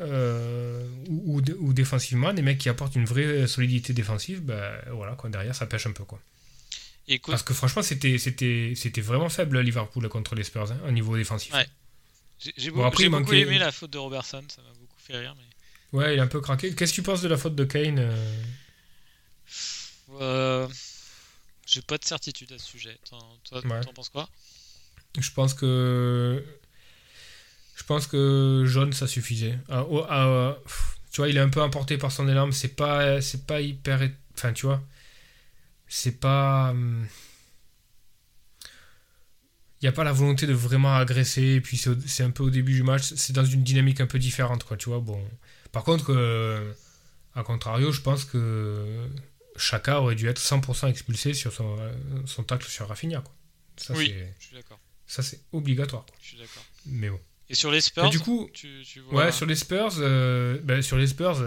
ou, 0.00 1.40
ou, 1.60 1.72
défensivement, 1.72 2.32
des 2.32 2.42
mecs 2.42 2.58
qui 2.58 2.68
apportent 2.68 2.96
une 2.96 3.04
vraie 3.04 3.46
solidité 3.46 3.92
défensive, 3.92 4.40
ben, 4.42 4.72
voilà, 4.90 5.12
quoi, 5.14 5.30
derrière 5.30 5.54
ça 5.54 5.66
pêche 5.66 5.86
un 5.86 5.92
peu. 5.92 6.02
Quoi. 6.02 6.20
Parce 7.26 7.42
que 7.42 7.54
franchement, 7.54 7.82
c'était, 7.82 8.18
c'était, 8.18 8.74
c'était 8.76 9.00
vraiment 9.00 9.28
faible 9.28 9.60
Liverpool 9.60 10.08
contre 10.08 10.34
les 10.34 10.44
Spurs 10.44 10.70
hein, 10.72 10.78
au 10.86 10.92
niveau 10.92 11.16
défensif. 11.16 11.52
Ouais. 11.52 11.66
J'ai, 12.56 12.70
beaucoup, 12.70 13.02
aimé 13.32 13.58
la 13.58 13.70
faute 13.70 13.90
de 13.90 13.98
Robertson, 13.98 14.42
ça 14.48 14.62
m'a 14.62 14.72
beaucoup 14.72 14.98
fait 14.98 15.16
rire. 15.16 15.36
Mais... 15.36 15.98
Ouais, 15.98 16.14
il 16.14 16.18
est 16.18 16.22
un 16.22 16.26
peu 16.26 16.40
craqué. 16.40 16.74
Qu'est-ce 16.74 16.92
que 16.92 16.96
tu 16.96 17.02
penses 17.02 17.22
de 17.22 17.28
la 17.28 17.36
faute 17.36 17.54
de 17.54 17.64
Kane 17.64 17.98
euh... 17.98 18.36
euh 20.20 20.68
j'ai 21.66 21.82
pas 21.82 21.96
de 21.96 22.04
certitude 22.04 22.52
à 22.52 22.58
ce 22.58 22.66
sujet. 22.66 22.98
Toi, 23.08 23.62
t'en 23.62 23.92
penses 23.92 24.08
quoi? 24.08 24.28
Je 25.18 25.30
pense 25.30 25.54
que. 25.54 26.44
Je 27.76 27.84
pense 27.84 28.06
que 28.06 28.64
jaune, 28.66 28.92
ça 28.92 29.06
suffisait. 29.06 29.58
Ah, 29.68 29.84
oh, 29.88 30.04
ah, 30.08 30.58
tu 31.12 31.20
vois, 31.20 31.28
il 31.28 31.36
est 31.36 31.40
un 31.40 31.48
peu 31.48 31.62
emporté 31.62 31.96
par 31.96 32.12
son 32.12 32.28
élan, 32.28 32.46
mais 32.46 32.52
c'est 32.52 32.76
pas, 32.76 33.20
c'est 33.20 33.46
pas 33.46 33.60
hyper. 33.60 34.08
Enfin, 34.34 34.52
tu 34.52 34.66
vois 34.66 34.82
c'est 35.92 36.18
pas. 36.18 36.70
Il 36.72 36.78
hum, 36.78 37.06
n'y 39.82 39.88
a 39.88 39.92
pas 39.92 40.04
la 40.04 40.12
volonté 40.12 40.46
de 40.46 40.54
vraiment 40.54 40.96
agresser, 40.96 41.42
et 41.42 41.60
puis 41.60 41.76
c'est 41.76 42.22
un 42.22 42.30
peu 42.30 42.42
au 42.42 42.50
début 42.50 42.72
du 42.72 42.82
match, 42.82 43.12
c'est 43.14 43.34
dans 43.34 43.44
une 43.44 43.62
dynamique 43.62 44.00
un 44.00 44.06
peu 44.06 44.18
différente, 44.18 44.64
quoi, 44.64 44.78
tu 44.78 44.88
vois. 44.88 45.00
Bon. 45.00 45.22
Par 45.70 45.84
contre, 45.84 46.06
euh, 46.08 46.72
à 47.34 47.42
contrario, 47.42 47.92
je 47.92 48.00
pense 48.00 48.24
que 48.24 49.06
Chaka 49.56 50.00
aurait 50.00 50.14
dû 50.14 50.28
être 50.28 50.40
100% 50.40 50.88
expulsé 50.88 51.34
sur 51.34 51.52
son, 51.52 51.76
euh, 51.78 51.92
son 52.24 52.42
tacle 52.42 52.66
sur 52.68 52.88
Rafinha, 52.88 53.20
quoi. 53.20 53.34
Ça, 53.76 53.92
oui, 53.94 54.14
je 54.38 54.46
suis 54.46 54.56
d'accord. 54.56 54.80
Ça, 55.06 55.22
c'est 55.22 55.40
obligatoire, 55.52 56.06
Je 56.22 56.28
suis 56.28 56.38
d'accord. 56.38 56.64
Mais 56.86 57.10
bon. 57.10 57.20
Et 57.50 57.54
sur 57.54 57.70
les 57.70 57.82
Spurs 57.82 58.08
Du 58.08 58.20
coup, 58.20 58.48
ouais, 59.10 59.30
sur 59.30 59.44
les 59.44 59.56
Spurs, 59.56 59.92
euh, 59.98 60.58
ben, 60.62 60.80
sur 60.80 60.96
les 60.96 61.06
Spurs 61.06 61.38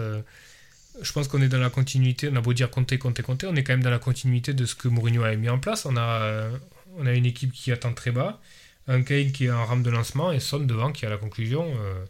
je 1.02 1.12
pense 1.12 1.28
qu'on 1.28 1.42
est 1.42 1.48
dans 1.48 1.58
la 1.58 1.70
continuité. 1.70 2.28
On 2.32 2.36
a 2.36 2.40
beau 2.40 2.52
dire 2.52 2.70
compter, 2.70 2.98
compter, 2.98 3.22
compter, 3.22 3.46
on 3.46 3.54
est 3.54 3.64
quand 3.64 3.72
même 3.72 3.82
dans 3.82 3.90
la 3.90 3.98
continuité 3.98 4.54
de 4.54 4.64
ce 4.64 4.74
que 4.74 4.88
Mourinho 4.88 5.22
a 5.22 5.34
mis 5.36 5.48
en 5.48 5.58
place. 5.58 5.86
On 5.86 5.96
a, 5.96 6.22
euh, 6.22 6.56
on 6.96 7.06
a 7.06 7.12
une 7.12 7.26
équipe 7.26 7.52
qui 7.52 7.72
attend 7.72 7.92
très 7.92 8.10
bas, 8.10 8.40
un 8.86 9.02
Kane 9.02 9.32
qui 9.32 9.46
est 9.46 9.50
en 9.50 9.64
rame 9.64 9.82
de 9.82 9.90
lancement 9.90 10.32
et 10.32 10.40
Son 10.40 10.60
devant 10.60 10.92
qui 10.92 11.06
a 11.06 11.10
la 11.10 11.18
conclusion. 11.18 11.72
Euh. 11.78 12.04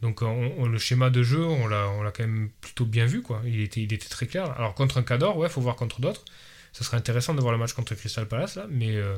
donc 0.00 0.20
le 0.22 0.78
schéma 0.78 1.10
de 1.10 1.22
jeu, 1.22 1.44
on 1.44 1.66
l'a, 1.66 1.88
on 1.88 2.02
l'a 2.02 2.10
quand 2.10 2.24
même 2.24 2.50
plutôt 2.60 2.84
bien 2.84 3.06
vu. 3.06 3.22
Quoi. 3.22 3.42
Il, 3.46 3.60
était, 3.60 3.82
il 3.82 3.92
était 3.92 4.08
très 4.08 4.26
clair. 4.26 4.50
Alors 4.52 4.74
contre 4.74 4.98
un 4.98 5.02
Cador, 5.02 5.36
ouais, 5.36 5.48
faut 5.48 5.60
voir 5.60 5.76
contre 5.76 6.00
d'autres. 6.00 6.24
Ça 6.72 6.84
serait 6.84 6.96
intéressant 6.96 7.34
de 7.34 7.40
voir 7.40 7.52
le 7.52 7.58
match 7.58 7.74
contre 7.74 7.94
Crystal 7.94 8.26
Palace, 8.26 8.56
là, 8.56 8.66
mais 8.70 8.96
euh, 8.96 9.16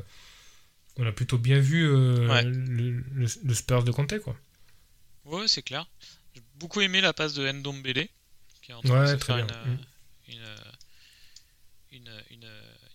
on 0.97 1.07
a 1.07 1.13
plutôt 1.13 1.39
bien 1.39 1.61
vu 1.61 1.87
le, 1.87 3.55
Spurs 3.55 3.85
de 3.85 3.93
Conte. 3.93 4.19
Quoi. 4.21 4.37
Ouais, 5.25 5.47
c'est 5.47 5.63
clair. 5.63 5.89
J'ai 6.35 6.43
beaucoup 6.57 6.81
aimé 6.81 7.01
la 7.01 7.13
passe 7.13 7.35
de 7.35 7.51
Ndombele 7.51 8.09
ouais, 8.69 9.17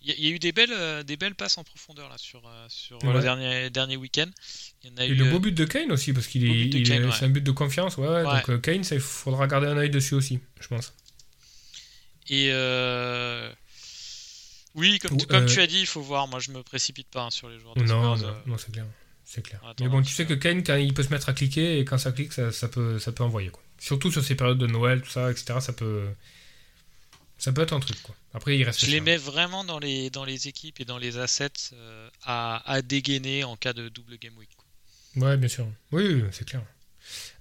il 0.02 0.24
y, 0.24 0.26
a 0.26 0.30
eu 0.30 0.38
des 0.38 0.52
belles, 0.52 0.72
euh, 0.72 1.02
des 1.02 1.16
belles 1.16 1.34
passes 1.34 1.58
en 1.58 1.64
profondeur 1.64 2.08
là 2.08 2.16
sur, 2.16 2.42
euh, 2.46 2.66
sur 2.68 2.98
le 3.02 3.20
dernier, 3.20 3.68
dernier 3.68 3.96
week-end. 3.96 4.28
Il 4.82 4.90
y 4.90 4.92
en 4.92 4.96
a 4.96 5.04
et 5.04 5.08
le 5.08 5.26
beau 5.26 5.38
but 5.38 5.52
de 5.52 5.64
Kane 5.64 5.92
aussi, 5.92 6.12
parce 6.12 6.26
qu'il 6.26 6.44
est, 6.44 6.84
c'est 7.12 7.24
un 7.24 7.28
but 7.28 7.44
de 7.44 7.50
confiance. 7.50 7.98
Ouais, 7.98 8.22
Donc 8.22 8.48
euh, 8.48 8.58
Kane, 8.58 8.82
il 8.90 9.00
faudra 9.00 9.46
garder 9.46 9.66
un 9.66 9.76
œil 9.76 9.90
dessus 9.90 10.14
aussi, 10.14 10.40
je 10.58 10.68
pense. 10.68 10.94
Et 12.28 12.50
oui, 14.76 15.00
comme, 15.00 15.16
tu, 15.16 15.26
comme 15.26 15.46
tu 15.46 15.60
as 15.60 15.66
dit, 15.66 15.80
il 15.80 15.86
faut 15.86 16.00
voir. 16.00 16.28
Moi, 16.28 16.38
je 16.38 16.52
me 16.52 16.62
précipite 16.62 17.08
pas 17.08 17.24
hein, 17.24 17.30
sur 17.30 17.48
les 17.48 17.58
joueurs 17.58 17.74
de 17.74 17.82
non, 17.82 18.16
non, 18.16 18.36
non 18.46 18.56
c'est 18.56 18.70
clair. 18.70 18.86
C'est 19.24 19.42
clair. 19.42 19.60
Mais 19.80 19.88
bon, 19.88 20.00
tu 20.00 20.12
sais 20.12 20.26
que 20.26 20.34
Kane, 20.34 20.62
quand 20.62 20.76
il 20.76 20.94
peut 20.94 21.02
se 21.02 21.10
mettre 21.10 21.28
à 21.28 21.32
cliquer, 21.32 21.78
et 21.78 21.84
quand 21.84 21.98
ça 21.98 22.12
clique, 22.12 22.32
ça, 22.32 22.52
ça 22.52 22.68
peut, 22.68 22.98
ça 22.98 23.12
peut 23.12 23.24
envoyer. 23.24 23.50
Quoi. 23.50 23.62
Surtout 23.80 24.12
sur 24.12 24.22
ces 24.22 24.36
périodes 24.36 24.58
de 24.58 24.66
Noël, 24.66 25.00
tout 25.00 25.10
ça, 25.10 25.30
etc. 25.30 25.58
Ça 25.60 25.72
peut, 25.72 26.06
ça 27.38 27.50
peut 27.50 27.62
être 27.62 27.72
un 27.72 27.80
truc. 27.80 28.00
Quoi. 28.02 28.14
Après, 28.34 28.56
il 28.56 28.62
reste. 28.62 28.84
Je 28.84 28.90
les 28.90 29.00
mets 29.00 29.16
vraiment 29.16 29.64
dans 29.64 29.78
les, 29.78 30.10
dans 30.10 30.24
les 30.24 30.46
équipes 30.46 30.78
et 30.80 30.84
dans 30.84 30.98
les 30.98 31.16
assets 31.16 31.72
euh, 31.72 32.08
à, 32.22 32.62
à, 32.70 32.82
dégainer 32.82 33.42
en 33.42 33.56
cas 33.56 33.72
de 33.72 33.88
double 33.88 34.18
game 34.18 34.36
week. 34.36 34.50
Quoi. 34.56 35.26
Ouais, 35.26 35.36
bien 35.38 35.48
sûr. 35.48 35.66
Oui, 35.90 36.22
c'est 36.30 36.46
clair. 36.46 36.62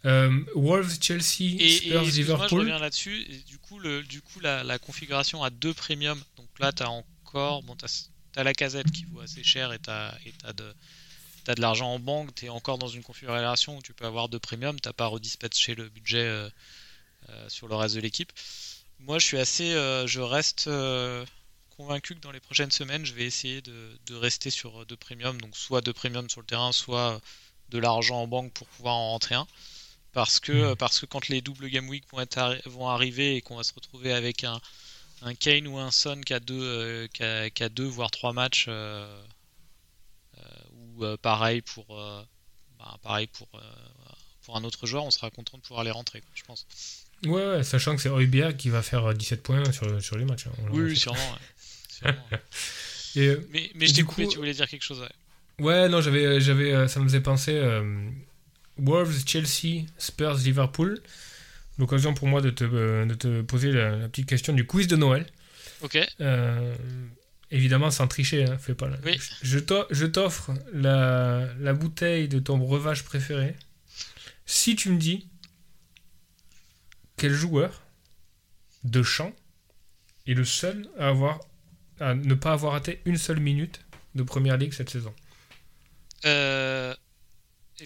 Euh, 0.06 0.40
Wolves, 0.56 0.98
Chelsea, 1.02 1.60
Spurs, 1.70 2.04
Liverpool. 2.04 2.48
je 2.50 2.56
reviens 2.56 2.80
là-dessus. 2.80 3.26
Du 3.46 3.58
coup, 3.58 3.78
le, 3.80 4.02
du 4.04 4.22
coup 4.22 4.40
la, 4.40 4.64
la, 4.64 4.80
configuration 4.80 5.44
à 5.44 5.50
deux 5.50 5.74
premium. 5.74 6.20
Donc 6.38 6.48
là, 6.60 6.72
tu 6.72 6.84
as 6.84 6.90
encore. 6.90 7.64
Bon, 7.64 7.76
tu 7.76 7.86
as, 7.86 8.44
la 8.44 8.54
casette 8.54 8.90
qui 8.92 9.04
vaut 9.06 9.20
assez 9.20 9.44
cher 9.44 9.74
et 9.74 9.80
tu 9.80 9.90
as, 9.90 10.18
as, 10.46 10.54
de 10.54 10.74
tu 11.44 11.52
as 11.52 11.56
de 11.56 11.62
l'argent 11.62 11.94
en 11.94 12.00
banque, 12.00 12.34
tu 12.36 12.46
es 12.46 12.50
encore 12.50 12.78
dans 12.78 12.88
une 12.88 13.04
configuration 13.04 13.78
où 13.78 13.82
tu 13.82 13.94
peux 13.94 14.06
avoir 14.06 14.30
de 14.30 14.38
premium, 14.38 14.80
tu 14.80 14.92
pas 14.94 15.08
redispatché 15.08 15.76
le 15.76 15.90
budget 15.90 16.26
euh, 16.26 16.50
euh, 17.30 17.50
sur 17.50 17.68
le 17.68 17.76
reste 17.76 17.96
de 17.96 18.02
l'équipe. 18.02 18.32
Moi, 19.00 19.20
je 19.20 19.26
suis 19.26 19.38
assez, 19.40 19.74
euh, 19.74 20.08
je 20.08 20.22
reste 20.22 20.70
convaincu 21.78 22.16
que 22.16 22.20
dans 22.20 22.32
les 22.32 22.42
prochaines 22.42 22.72
semaines, 22.72 23.06
je 23.06 23.14
vais 23.14 23.26
essayer 23.26 23.62
de, 23.62 24.16
rester 24.16 24.50
sur 24.50 24.86
de 24.86 24.96
premium, 24.96 25.40
donc 25.40 25.56
soit 25.56 25.82
de 25.82 25.92
premium 25.92 26.30
sur 26.30 26.42
le 26.42 26.48
terrain, 26.48 26.72
soit 26.72 27.22
de 27.70 27.78
l'argent 27.78 28.22
en 28.22 28.28
banque 28.28 28.52
pour 28.54 28.68
pouvoir 28.68 28.96
en 28.96 29.12
rentrer 29.12 29.36
un. 29.36 29.48
Parce 30.12 30.40
que, 30.40 30.74
hmm. 30.74 30.76
parce 30.76 31.00
que 31.00 31.06
quand 31.06 31.28
les 31.30 31.40
doubles 31.40 31.70
game 31.70 31.88
week 31.88 32.04
vont, 32.12 32.20
être 32.20 32.58
vont 32.66 32.90
arriver 32.90 33.36
et 33.36 33.42
qu'on 33.42 33.56
va 33.56 33.64
se 33.64 33.74
retrouver 33.74 34.12
avec 34.12 34.44
un, 34.44 34.60
un 35.22 35.36
Kane 35.36 35.68
ou 35.68 35.78
un 35.78 35.92
Son 35.92 36.22
qui 36.22 36.34
a 36.34 36.40
deux, 36.40 37.08
qui 37.14 37.24
a, 37.24 37.70
deux 37.70 37.86
voire 37.86 38.12
trois 38.12 38.34
matchs 38.34 38.66
euh, 38.68 39.22
pareil 41.22 41.62
pour 41.62 41.86
euh, 41.98 42.22
bah, 42.78 42.98
pareil 43.02 43.28
pour 43.28 43.48
euh, 43.56 43.60
pour 44.44 44.58
un 44.58 44.64
autre 44.64 44.88
joueur, 44.88 45.04
on 45.06 45.12
sera 45.12 45.30
content 45.30 45.58
de 45.58 45.64
pouvoir 45.64 45.84
les 45.84 45.92
rentrer, 45.92 46.24
je 46.34 46.44
pense. 46.44 46.66
Ouais, 47.26 47.64
sachant 47.64 47.96
que 47.96 48.02
c'est 48.02 48.10
Heubier 48.10 48.56
qui 48.58 48.70
va 48.70 48.82
faire 48.82 49.14
17 49.14 49.44
points 49.44 49.72
sur, 49.72 50.02
sur 50.02 50.18
les 50.18 50.26
matchs. 50.26 50.48
Hein, 50.48 50.70
oui, 50.72 50.96
sûrement. 50.96 51.20
et, 53.16 53.36
mais 53.52 53.70
mais 53.76 53.88
je 53.88 53.94
t'ai 53.94 54.04
coupé, 54.04 54.28
tu 54.28 54.38
voulais 54.38 54.54
dire 54.54 54.68
quelque 54.68 54.84
chose. 54.84 55.02
Ouais, 55.02 55.66
ouais 55.66 55.90
non, 55.90 56.02
j'avais, 56.02 56.40
j'avais, 56.40 56.88
ça 56.88 57.00
me 57.00 57.06
faisait 57.06 57.22
penser 57.22 57.60
Wolves, 58.78 59.26
Chelsea, 59.26 59.86
Spurs, 59.98 60.38
Liverpool. 60.38 61.02
L'occasion 61.78 62.14
pour 62.14 62.28
moi 62.28 62.42
de 62.42 62.50
te, 62.50 62.64
de 62.64 63.14
te 63.14 63.42
poser 63.42 63.72
la, 63.72 64.08
petite 64.10 64.28
question 64.28 64.54
du 64.54 64.66
quiz 64.66 64.88
de 64.88 64.96
Noël. 64.96 65.26
Ok. 65.82 65.98
Évidemment 67.52 67.92
sans 67.92 68.08
tricher, 68.08 68.46
hein, 68.46 68.58
fais 68.58 68.76
pas 68.76 68.88
là. 68.90 68.98
Oui. 69.06 69.20
Je 69.42 69.60
t'o- 69.60 69.86
je 69.90 70.06
t'offre 70.06 70.52
la, 70.74 71.48
la 71.60 71.74
bouteille 71.74 72.28
de 72.28 72.40
ton 72.40 72.58
breuvage 72.58 73.04
préféré 73.04 73.56
si 74.46 74.76
tu 74.76 74.90
me 74.90 74.98
dis 74.98 75.28
quel 77.18 77.34
joueur 77.34 77.82
de 78.84 79.04
champ 79.04 79.34
est 80.28 80.34
le 80.34 80.46
seul 80.46 80.88
à 80.98 81.10
avoir 81.10 81.40
à 82.00 82.14
ne 82.16 82.34
pas 82.34 82.54
avoir 82.54 82.74
raté 82.74 83.02
une 83.06 83.18
seule 83.18 83.40
minute 83.42 83.82
de 84.16 84.24
première 84.24 84.58
ligue 84.58 84.74
cette 84.74 84.90
saison? 84.90 85.14
Euh, 86.26 86.96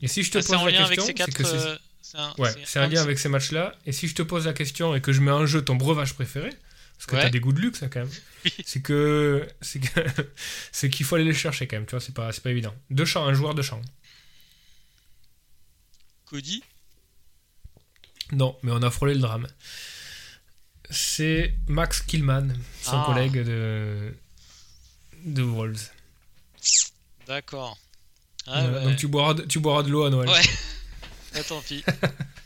Et 0.01 0.07
si 0.07 0.23
je 0.23 0.31
te 0.31 0.37
ah, 0.37 0.41
pose 0.41 0.65
la 0.65 0.71
question, 0.87 1.05
ces 1.05 1.13
c'est 1.17 1.33
que 1.33 1.43
c'est 1.43 1.55
euh, 1.55 1.75
c'est 2.01 2.17
un, 2.17 2.33
Ouais, 2.37 2.51
un 2.75 2.87
lien 2.87 3.01
avec 3.01 3.17
ces 3.17 3.29
matchs-là. 3.29 3.75
Et 3.85 3.91
si 3.91 4.07
je 4.07 4.13
te 4.15 4.21
pose 4.21 4.45
la 4.45 4.53
question 4.53 4.93
et 4.95 5.01
que 5.01 5.11
je 5.11 5.21
mets 5.21 5.31
en 5.31 5.45
jeu 5.47 5.63
ton 5.63 5.75
breuvage 5.75 6.13
préféré, 6.13 6.51
parce 6.97 7.05
que 7.07 7.15
Ouais. 7.15 7.21
t'as 7.23 7.29
des 7.29 7.39
goûts 7.39 7.51
de 7.53 7.59
luxe 7.59 7.79
quand 7.91 7.95
même, 7.99 8.09
c'est 8.65 8.81
que 8.81 9.47
c'est 10.71 10.89
qu'il 10.89 11.05
faut 11.05 11.15
aller 11.15 11.25
les 11.25 11.33
chercher 11.33 11.67
quand 11.67 11.75
même. 11.77 11.85
Tu 11.85 11.91
vois, 11.91 11.99
c'est 11.99 12.13
pas 12.13 12.31
c'est 12.31 12.41
pas 12.43 12.51
évident. 12.51 12.73
De 12.89 13.03
champ, 13.05 13.25
un 13.25 13.33
joueur 13.33 13.53
de 13.55 13.61
champ. 13.61 13.81
Cody? 16.25 16.63
Non, 18.31 18.57
mais 18.63 18.71
on 18.71 18.81
a 18.81 18.89
frôlé 18.89 19.13
le 19.13 19.19
drame. 19.19 19.47
C'est 20.89 21.55
Max 21.67 22.01
Killman, 22.01 22.49
son 22.81 22.97
Ah. 22.99 23.03
collègue 23.05 23.43
de 23.43 24.15
de 25.25 25.41
Wolves. 25.41 25.89
D'accord. 27.27 27.77
Ah, 28.47 28.65
ouais. 28.67 28.83
Donc 28.83 28.97
tu 28.97 29.07
boiras 29.07 29.33
de, 29.35 29.43
tu 29.43 29.59
boiras 29.59 29.83
de 29.83 29.89
l'eau 29.89 30.03
à 30.05 30.09
Noël. 30.09 30.29
Ouais. 30.29 30.41
Ah, 31.35 31.43
tant 31.43 31.61
pis. 31.61 31.83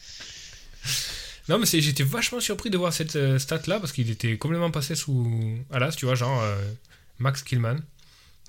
Non, 1.49 1.57
mais 1.59 1.65
j'étais 1.65 2.03
vachement 2.03 2.39
surpris 2.39 2.69
de 2.69 2.77
voir 2.77 2.91
cette 2.91 3.15
euh, 3.15 3.39
stat 3.39 3.61
là 3.67 3.79
parce 3.79 3.91
qu'il 3.93 4.09
était 4.09 4.37
complètement 4.37 4.71
passé 4.71 4.95
sous 4.95 5.57
Alas, 5.71 5.91
tu 5.97 6.05
vois, 6.05 6.15
genre 6.15 6.41
euh, 6.41 6.55
Max 7.19 7.41
Killman, 7.43 7.77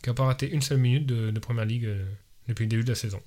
qui 0.03 0.11
a 0.11 0.14
pas 0.14 0.24
raté 0.24 0.51
une 0.51 0.62
seule 0.62 0.78
minute 0.78 1.07
de, 1.07 1.30
de 1.30 1.38
première 1.40 1.64
ligue 1.64 1.84
euh, 1.86 2.05
depuis 2.49 2.64
le 2.64 2.68
début 2.70 2.82
de 2.84 2.88
la 2.88 2.94
saison. 2.96 3.22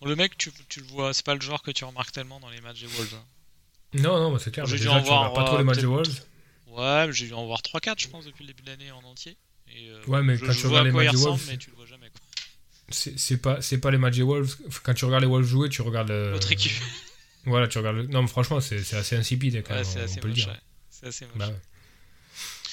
Bon, 0.00 0.08
le 0.08 0.14
mec, 0.16 0.36
tu, 0.36 0.50
tu 0.68 0.80
le 0.80 0.86
vois, 0.86 1.14
c'est 1.14 1.24
pas 1.24 1.34
le 1.34 1.40
genre 1.40 1.62
que 1.62 1.70
tu 1.70 1.84
remarques 1.84 2.12
tellement 2.12 2.38
dans 2.40 2.50
les 2.50 2.60
matchs 2.60 2.80
des 2.80 2.86
Wolves. 2.86 3.14
hein. 3.14 3.24
Non, 3.94 4.18
non, 4.20 4.30
mais 4.32 4.38
c'est 4.38 4.50
clair. 4.52 4.66
J'ai 4.66 4.78
dû 4.78 4.88
en 4.88 5.00
tu 5.00 5.06
voir, 5.06 5.32
pas 5.32 5.44
trop 5.44 5.54
euh, 5.56 5.58
les 5.58 5.64
matchs 5.64 5.76
de 5.78 5.86
peut-être- 5.86 5.90
Wolves. 5.90 6.22
Ouais, 6.68 7.06
mais 7.06 7.12
j'ai 7.14 7.26
dû 7.28 7.32
en 7.32 7.46
voir 7.46 7.60
3-4, 7.62 7.94
je 8.02 8.08
pense, 8.08 8.26
depuis 8.26 8.42
le 8.44 8.48
début 8.48 8.62
de 8.62 8.68
l'année 8.70 8.92
en 8.92 9.02
entier. 9.04 9.36
Et, 9.74 9.88
euh, 9.88 10.00
Ouais, 10.06 10.22
mais 10.22 10.36
je, 10.36 10.44
quand 10.44 10.52
je 10.52 10.60
tu 10.60 10.66
vois 10.66 10.80
regardes 10.80 10.96
à 10.98 11.00
les 11.00 11.06
matchs 11.06 11.16
des 11.16 11.22
Wolves, 11.24 11.44
mais 11.48 11.56
tu 11.56 11.70
le 11.70 11.76
vois 11.76 11.86
jamais. 11.86 12.10
quoi. 12.10 12.20
C'est 12.90 13.36
pas, 13.38 13.60
c'est 13.62 13.78
pas 13.78 13.90
les 13.90 13.98
matchs 13.98 14.16
des 14.16 14.22
Wolves. 14.22 14.54
Quand 14.82 14.94
tu 14.94 15.04
regardes 15.06 15.24
les 15.24 15.28
Wolves 15.30 15.46
jouer, 15.46 15.68
tu 15.70 15.80
regardes. 15.82 16.10
L'autre 16.10 16.52
équipe. 16.52 16.72
Voilà, 17.48 17.66
tu 17.68 17.78
regardes. 17.78 17.96
le- 17.96 18.06
Non, 18.06 18.22
mais 18.22 18.28
franchement, 18.28 18.60
c'est 18.60 18.78
assez 18.94 19.16
insipide 19.16 19.62
quand 19.66 19.74
Ouais, 19.74 19.82
même, 19.82 19.84
c'est 19.84 20.02
on 20.10 20.14
peut 20.16 20.28
le 20.28 20.28
moche. 20.28 20.34
dire. 20.38 20.48
ouais. 20.48 20.54
C'est 20.90 21.06
assez 21.06 21.24
moche. 21.26 21.34
Bah 21.36 21.48
ouais. 21.48 21.54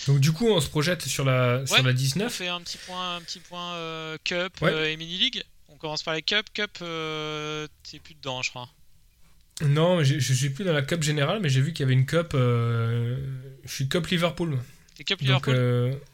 Donc 0.07 0.19
du 0.19 0.31
coup, 0.31 0.47
on 0.49 0.61
se 0.61 0.69
projette 0.69 1.01
sur 1.03 1.25
la, 1.25 1.65
sur 1.65 1.81
la 1.81 1.89
On 1.89 1.93
19. 1.93 2.31
fait 2.31 2.47
un 2.47 2.61
petit 2.61 2.77
point, 2.77 3.15
un 3.15 3.21
petit 3.21 3.39
point 3.39 3.73
euh, 3.73 4.17
Cup 4.23 4.53
euh, 4.61 4.85
et 4.85 4.97
Mini 4.97 5.17
League. 5.17 5.43
On 5.69 5.77
commence 5.77 6.03
par 6.03 6.13
les 6.13 6.21
Cup. 6.21 6.45
Cup, 6.53 6.77
euh, 6.81 7.67
t'es 7.89 7.99
plus 7.99 8.13
dedans, 8.13 8.41
je 8.43 8.51
crois. 8.51 8.69
Non, 9.61 10.03
je, 10.03 10.19
je 10.19 10.33
suis 10.33 10.49
plus 10.51 10.63
dans 10.65 10.73
la 10.73 10.81
Cup 10.83 11.01
générale, 11.01 11.39
mais 11.41 11.49
j'ai 11.49 11.61
vu 11.61 11.71
qu'il 11.73 11.79
y 11.81 11.83
avait 11.85 11.93
une 11.93 12.05
Cup. 12.05 12.31
euh, 12.35 13.17
je 13.63 13.71
suis 13.73 13.87
Cup 13.87 14.05
Liverpool. 14.07 14.59
T'es 14.95 15.03
Cup 15.03 15.19
Liverpool? 15.21 15.55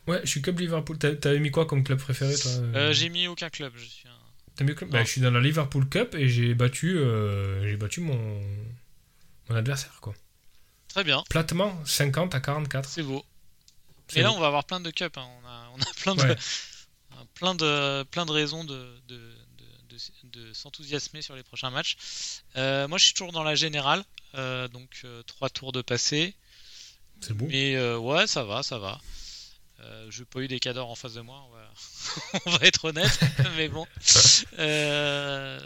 ouais, 0.08 0.22
je 0.24 0.30
suis 0.30 0.42
Cup 0.42 0.58
Liverpool. 0.60 0.98
T'avais 0.98 1.40
mis 1.40 1.52
quoi 1.52 1.66
comme 1.66 1.84
club 1.84 2.00
préféré, 2.00 2.34
toi? 2.36 2.92
J'ai 2.94 3.10
mis 3.10 3.28
aucun 3.28 3.50
club. 3.50 3.74
Je 3.76 3.84
suis 3.86 4.08
un... 4.08 4.11
T'as. 4.66 4.86
Bah, 4.86 5.04
Je 5.04 5.10
suis 5.10 5.22
dans 5.22 5.32
la 5.32 5.40
Liverpool 5.42 5.88
Cup 5.90 6.16
et 6.16 6.28
j'ai 6.30 6.54
battu, 6.54 6.98
euh, 6.98 7.68
j'ai 7.70 7.78
battu 7.78 8.02
mon, 8.02 8.42
mon 9.50 9.56
adversaire, 9.56 9.98
quoi. 10.02 10.14
Très 10.88 11.04
bien, 11.04 11.24
Platement, 11.30 11.80
50 11.86 12.36
à 12.36 12.40
44. 12.42 12.88
c'est 12.90 13.04
beau. 13.04 13.24
Mais 14.16 14.22
là, 14.24 14.32
on 14.34 14.40
va 14.40 14.48
avoir 14.48 14.66
plein 14.66 14.82
de 14.82 14.92
Cup. 14.92 15.18
hein. 15.18 15.26
On, 15.42 15.48
a, 15.48 15.70
on 15.76 15.80
a 15.82 15.94
plein 16.02 16.16
de, 16.16 16.22
Ouais. 16.24 16.36
plein 17.36 17.56
de, 17.56 18.04
plein 18.12 18.26
de 18.26 18.32
raisons 18.32 18.66
de, 18.66 18.94
de, 19.08 19.16
de, 19.90 19.98
de- 20.24 20.48
de 20.50 20.54
s'enthousiasmer 20.54 21.22
sur 21.22 21.36
les 21.36 21.44
prochains 21.44 21.70
matchs. 21.70 21.96
Euh, 22.58 22.88
moi, 22.90 22.98
je 22.98 23.06
suis 23.06 23.14
toujours 23.14 23.32
dans 23.32 23.44
la 23.44 23.56
générale. 23.56 24.04
euh, 24.36 24.68
donc, 24.68 24.90
euh, 25.06 25.24
trois 25.24 25.50
tours 25.50 25.72
de 25.72 25.82
passé. 25.82 26.36
C'est 27.22 27.34
beau. 27.34 27.48
Mais 27.50 27.80
ouais, 27.96 28.28
ça 28.28 28.44
va, 28.44 28.64
ça 28.64 28.78
va. 28.80 29.00
Euh, 29.84 30.08
j'ai 30.12 30.26
pas 30.26 30.40
eu 30.42 30.48
des 30.48 30.60
cadors 30.60 30.90
en 30.90 30.96
face 30.96 31.14
de 31.16 31.22
moi, 31.22 31.44
on 31.48 31.52
va, 31.54 32.40
on 32.46 32.52
va 32.52 32.66
être 32.68 32.86
honnête, 32.86 33.20
mais 33.58 33.68
bon. 33.68 33.86
Euh, 34.60 35.60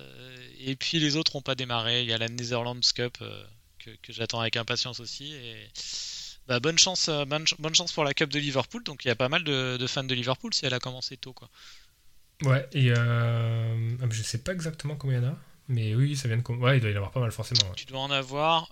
et 0.59 0.75
puis 0.75 0.99
les 0.99 1.15
autres 1.17 1.35
ont 1.35 1.41
pas 1.41 1.55
démarré. 1.55 2.01
Il 2.01 2.07
y 2.07 2.13
a 2.13 2.17
la 2.17 2.29
Netherlands 2.29 2.79
Cup 2.95 3.17
euh, 3.21 3.43
que, 3.79 3.89
que 4.01 4.13
j'attends 4.13 4.39
avec 4.39 4.55
impatience 4.57 4.99
aussi. 4.99 5.33
Et 5.33 5.67
bah, 6.47 6.59
bonne 6.59 6.77
chance, 6.79 7.09
bonne, 7.09 7.45
ch- 7.47 7.59
bonne 7.59 7.75
chance 7.75 7.91
pour 7.91 8.03
la 8.03 8.13
Cup 8.13 8.29
de 8.29 8.39
Liverpool. 8.39 8.83
Donc 8.83 9.03
il 9.03 9.09
y 9.09 9.11
a 9.11 9.15
pas 9.15 9.29
mal 9.29 9.43
de, 9.43 9.77
de 9.77 9.87
fans 9.87 10.03
de 10.03 10.13
Liverpool 10.15 10.53
si 10.53 10.65
elle 10.65 10.73
a 10.73 10.79
commencé 10.79 11.17
tôt, 11.17 11.33
quoi. 11.33 11.49
Ouais, 12.43 12.67
et 12.73 12.91
ah, 12.91 13.73
je 14.09 14.21
sais 14.23 14.39
pas 14.39 14.51
exactement 14.53 14.95
combien 14.95 15.19
il 15.19 15.23
y 15.23 15.27
en 15.27 15.31
a, 15.31 15.37
mais 15.69 15.95
oui, 15.95 16.15
ça 16.17 16.27
vient 16.27 16.37
de. 16.37 16.41
com- 16.41 16.61
Ouais, 16.61 16.77
il 16.77 16.81
doit 16.81 16.89
y 16.89 16.93
en 16.93 16.97
avoir 16.97 17.11
pas 17.11 17.21
mal, 17.21 17.31
forcément. 17.31 17.69
ouais. 17.69 17.75
Tu 17.75 17.85
dois 17.85 17.99
en 18.01 18.11
avoir, 18.11 18.69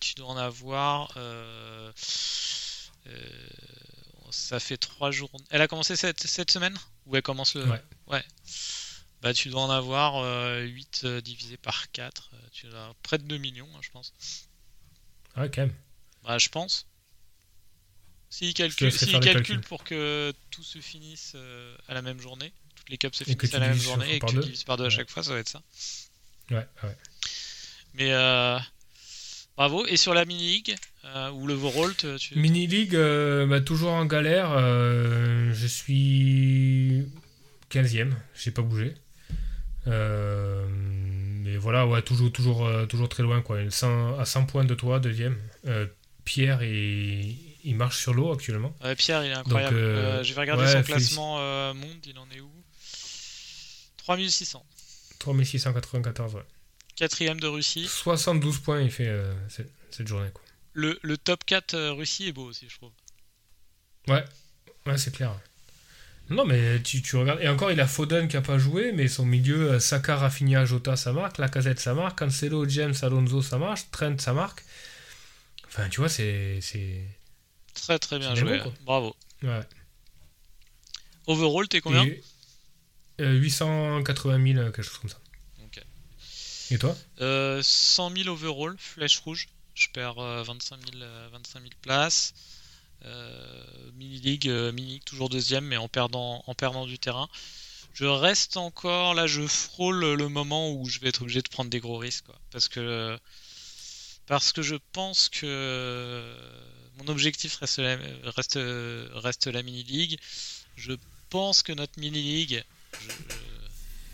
tu 0.00 0.14
dois 0.16 0.26
en 0.28 0.36
avoir. 0.36 1.12
euh, 1.16 1.90
ça 4.32 4.60
fait 4.60 4.76
trois 4.76 5.10
jours. 5.10 5.30
Elle 5.50 5.62
a 5.62 5.68
commencé 5.68 5.96
cette, 5.96 6.20
cette 6.26 6.50
semaine 6.50 6.76
Ou 7.06 7.16
elle 7.16 7.22
commence 7.22 7.54
le. 7.54 7.64
Ouais. 8.06 8.24
Bah, 9.22 9.34
tu 9.34 9.50
dois 9.50 9.62
en 9.62 9.70
avoir 9.70 10.24
8 10.62 11.06
divisé 11.22 11.56
par 11.56 11.90
4. 11.92 12.30
tu 12.52 12.66
dois 12.66 12.78
avoir 12.80 12.94
près 12.96 13.18
de 13.18 13.24
2 13.24 13.36
millions, 13.38 13.68
hein, 13.76 13.80
je 13.82 13.90
pense. 13.90 14.12
Ah, 15.36 15.48
quand 15.48 15.62
même. 15.62 15.74
Bah, 16.24 16.38
je 16.38 16.48
pense. 16.48 16.86
S'il 18.30 18.54
te 18.54 18.58
calcule, 18.62 18.86
laisserai 18.86 18.98
s'il 19.06 19.10
faire 19.10 19.20
les 19.20 19.32
calcule 19.32 19.60
pour 19.62 19.82
que 19.84 20.32
tout 20.50 20.62
se 20.62 20.78
finisse 20.80 21.32
euh, 21.34 21.76
à 21.88 21.94
la 21.94 22.02
même 22.02 22.20
journée, 22.20 22.52
toutes 22.76 22.88
les 22.88 22.96
cups 22.96 23.16
se 23.18 23.24
finissent 23.24 23.50
tu 23.50 23.56
à 23.56 23.58
la 23.58 23.68
même 23.68 23.78
journée 23.80 24.14
et 24.14 24.20
que 24.20 24.26
tu 24.26 24.38
divises 24.38 24.62
par 24.64 24.76
deux 24.76 24.84
à 24.84 24.86
Ouais. 24.86 24.90
chaque 24.92 25.10
fois, 25.10 25.22
ça 25.24 25.32
va 25.32 25.38
être 25.40 25.48
ça. 25.48 25.62
Ouais, 26.50 26.66
ouais. 26.84 26.96
Mais 27.94 28.12
euh, 28.12 28.58
bravo. 29.60 29.86
Et 29.86 29.96
sur 29.98 30.14
la 30.14 30.24
mini-league, 30.24 30.74
euh, 31.04 31.30
ou 31.32 31.46
le 31.46 31.54
Voralt, 31.54 32.16
tu. 32.18 32.38
Mini 32.38 32.66
League, 32.66 32.94
euh, 32.96 33.46
bah, 33.46 33.60
toujours 33.60 33.92
en 33.92 34.06
galère. 34.06 34.50
euh, 34.52 35.52
je 35.52 35.66
suis 35.66 37.06
15ème, 37.70 38.12
j'ai 38.34 38.50
pas 38.52 38.62
bougé. 38.62 38.94
Euh, 39.86 40.66
mais 41.44 41.56
voilà, 41.58 41.86
ouais, 41.86 42.00
toujours, 42.02 42.32
toujours, 42.32 42.66
euh, 42.66 42.86
toujours 42.86 43.08
très 43.08 43.22
loin. 43.22 43.42
Quoi. 43.42 43.70
100 43.70 44.18
à 44.18 44.24
100 44.24 44.46
points 44.46 44.64
de 44.64 44.74
toi, 44.74 44.98
deuxième. 44.98 45.36
Euh, 45.66 45.86
Pierre, 46.24 46.62
il, 46.62 47.36
il 47.64 47.76
marche 47.76 47.98
sur 47.98 48.14
l'eau 48.14 48.32
actuellement. 48.32 48.74
Ouais, 48.82 48.94
Pierre, 48.94 49.24
il 49.24 49.30
est 49.30 49.34
incroyable. 49.34 49.74
Donc, 49.76 49.84
euh, 49.84 50.20
Euh, 50.20 50.22
je 50.22 50.32
vais 50.34 50.40
regarder 50.40 50.64
ouais, 50.64 50.72
son 50.72 50.82
classement 50.82 51.36
euh, 51.38 51.74
monde, 51.74 51.98
il 52.06 52.18
en 52.18 52.26
est 52.34 52.40
où? 52.40 52.50
3600. 53.98 54.64
3694, 55.18 56.34
ouais. 56.34 56.42
Quatrième 57.00 57.40
de 57.40 57.46
Russie. 57.46 57.88
72 57.88 58.58
points, 58.58 58.82
il 58.82 58.90
fait 58.90 59.06
euh, 59.06 59.32
cette, 59.48 59.72
cette 59.90 60.06
journée. 60.06 60.28
Quoi. 60.34 60.42
Le, 60.74 60.98
le 61.00 61.16
top 61.16 61.46
4 61.46 61.72
euh, 61.72 61.92
Russie 61.94 62.28
est 62.28 62.32
beau 62.32 62.44
aussi, 62.44 62.66
je 62.68 62.76
trouve. 62.76 62.90
Ouais, 64.06 64.22
ouais 64.84 64.98
c'est 64.98 65.10
clair. 65.10 65.34
Non, 66.28 66.44
mais 66.44 66.82
tu, 66.82 67.00
tu 67.00 67.16
regardes. 67.16 67.40
Et 67.40 67.48
encore, 67.48 67.72
il 67.72 67.80
a 67.80 67.86
Foden 67.86 68.28
qui 68.28 68.36
a 68.36 68.42
pas 68.42 68.58
joué, 68.58 68.92
mais 68.92 69.08
son 69.08 69.24
milieu, 69.24 69.72
euh, 69.72 69.80
Saka, 69.80 70.14
Rafinha, 70.16 70.66
Jota, 70.66 70.94
ça 70.94 71.14
marque. 71.14 71.38
Lacazette, 71.38 71.80
ça 71.80 71.94
marque. 71.94 72.18
Cancelo, 72.18 72.68
James, 72.68 72.94
Alonso, 73.00 73.40
ça 73.40 73.56
marche. 73.56 73.90
Trent, 73.90 74.18
ça 74.18 74.34
marque. 74.34 74.62
Enfin, 75.68 75.88
tu 75.88 76.00
vois, 76.00 76.10
c'est. 76.10 76.60
Très 77.72 77.98
très 77.98 78.18
bien 78.18 78.34
joué. 78.34 78.60
Bravo. 78.84 79.16
Ouais. 79.42 79.62
Overall, 81.26 81.66
t'es 81.66 81.80
combien? 81.80 82.04
Et, 82.04 82.22
euh, 83.22 83.38
880 83.38 84.52
000, 84.52 84.64
quelque 84.64 84.82
chose 84.82 84.98
comme 84.98 85.08
ça. 85.08 85.16
Et 86.70 86.78
toi 86.78 86.96
Euh, 87.20 87.60
100 87.62 88.16
000 88.24 88.28
overall, 88.28 88.76
flèche 88.78 89.18
rouge. 89.18 89.48
Je 89.74 89.88
perds 89.92 90.18
euh, 90.18 90.42
25, 90.42 90.78
000, 90.92 91.02
euh, 91.02 91.28
25 91.32 91.60
000 91.60 91.70
places. 91.82 92.34
Euh, 93.04 93.64
mini 93.96 94.18
league, 94.20 94.48
euh, 94.48 94.72
mini 94.72 94.92
league 94.94 95.04
toujours 95.04 95.28
deuxième, 95.30 95.64
mais 95.64 95.76
en 95.78 95.88
perdant, 95.88 96.44
en 96.46 96.54
perdant 96.54 96.86
du 96.86 96.98
terrain. 96.98 97.28
Je 97.94 98.04
reste 98.04 98.56
encore 98.56 99.14
là, 99.14 99.26
je 99.26 99.46
frôle 99.46 100.14
le 100.14 100.28
moment 100.28 100.70
où 100.72 100.86
je 100.88 101.00
vais 101.00 101.08
être 101.08 101.22
obligé 101.22 101.42
de 101.42 101.48
prendre 101.48 101.70
des 101.70 101.80
gros 101.80 101.98
risques, 101.98 102.26
quoi. 102.26 102.38
parce 102.52 102.68
que 102.68 103.18
parce 104.26 104.52
que 104.52 104.62
je 104.62 104.76
pense 104.92 105.28
que 105.28 106.32
mon 106.98 107.08
objectif 107.08 107.56
reste 107.56 107.78
la, 107.80 107.96
reste, 108.36 108.58
reste 109.14 109.48
la 109.48 109.62
mini 109.64 109.82
league. 109.82 110.18
Je 110.76 110.92
pense 111.30 111.62
que 111.62 111.72
notre 111.72 111.98
mini 111.98 112.22
league, 112.22 112.64
je- 113.00 113.08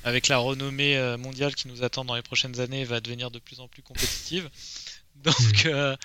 avec 0.07 0.29
la 0.29 0.39
renommée 0.39 0.97
euh, 0.97 1.19
mondiale 1.19 1.55
qui 1.55 1.69
nous 1.69 1.83
attend 1.83 2.05
dans 2.05 2.15
les 2.15 2.23
prochaines 2.23 2.61
années, 2.61 2.85
va 2.85 3.01
devenir 3.01 3.31
de 3.31 3.39
plus 3.39 3.61
en 3.61 3.69
plus 3.69 3.83
compétitive. 3.83 4.49
Donc, 5.25 5.67
euh, 5.67 5.97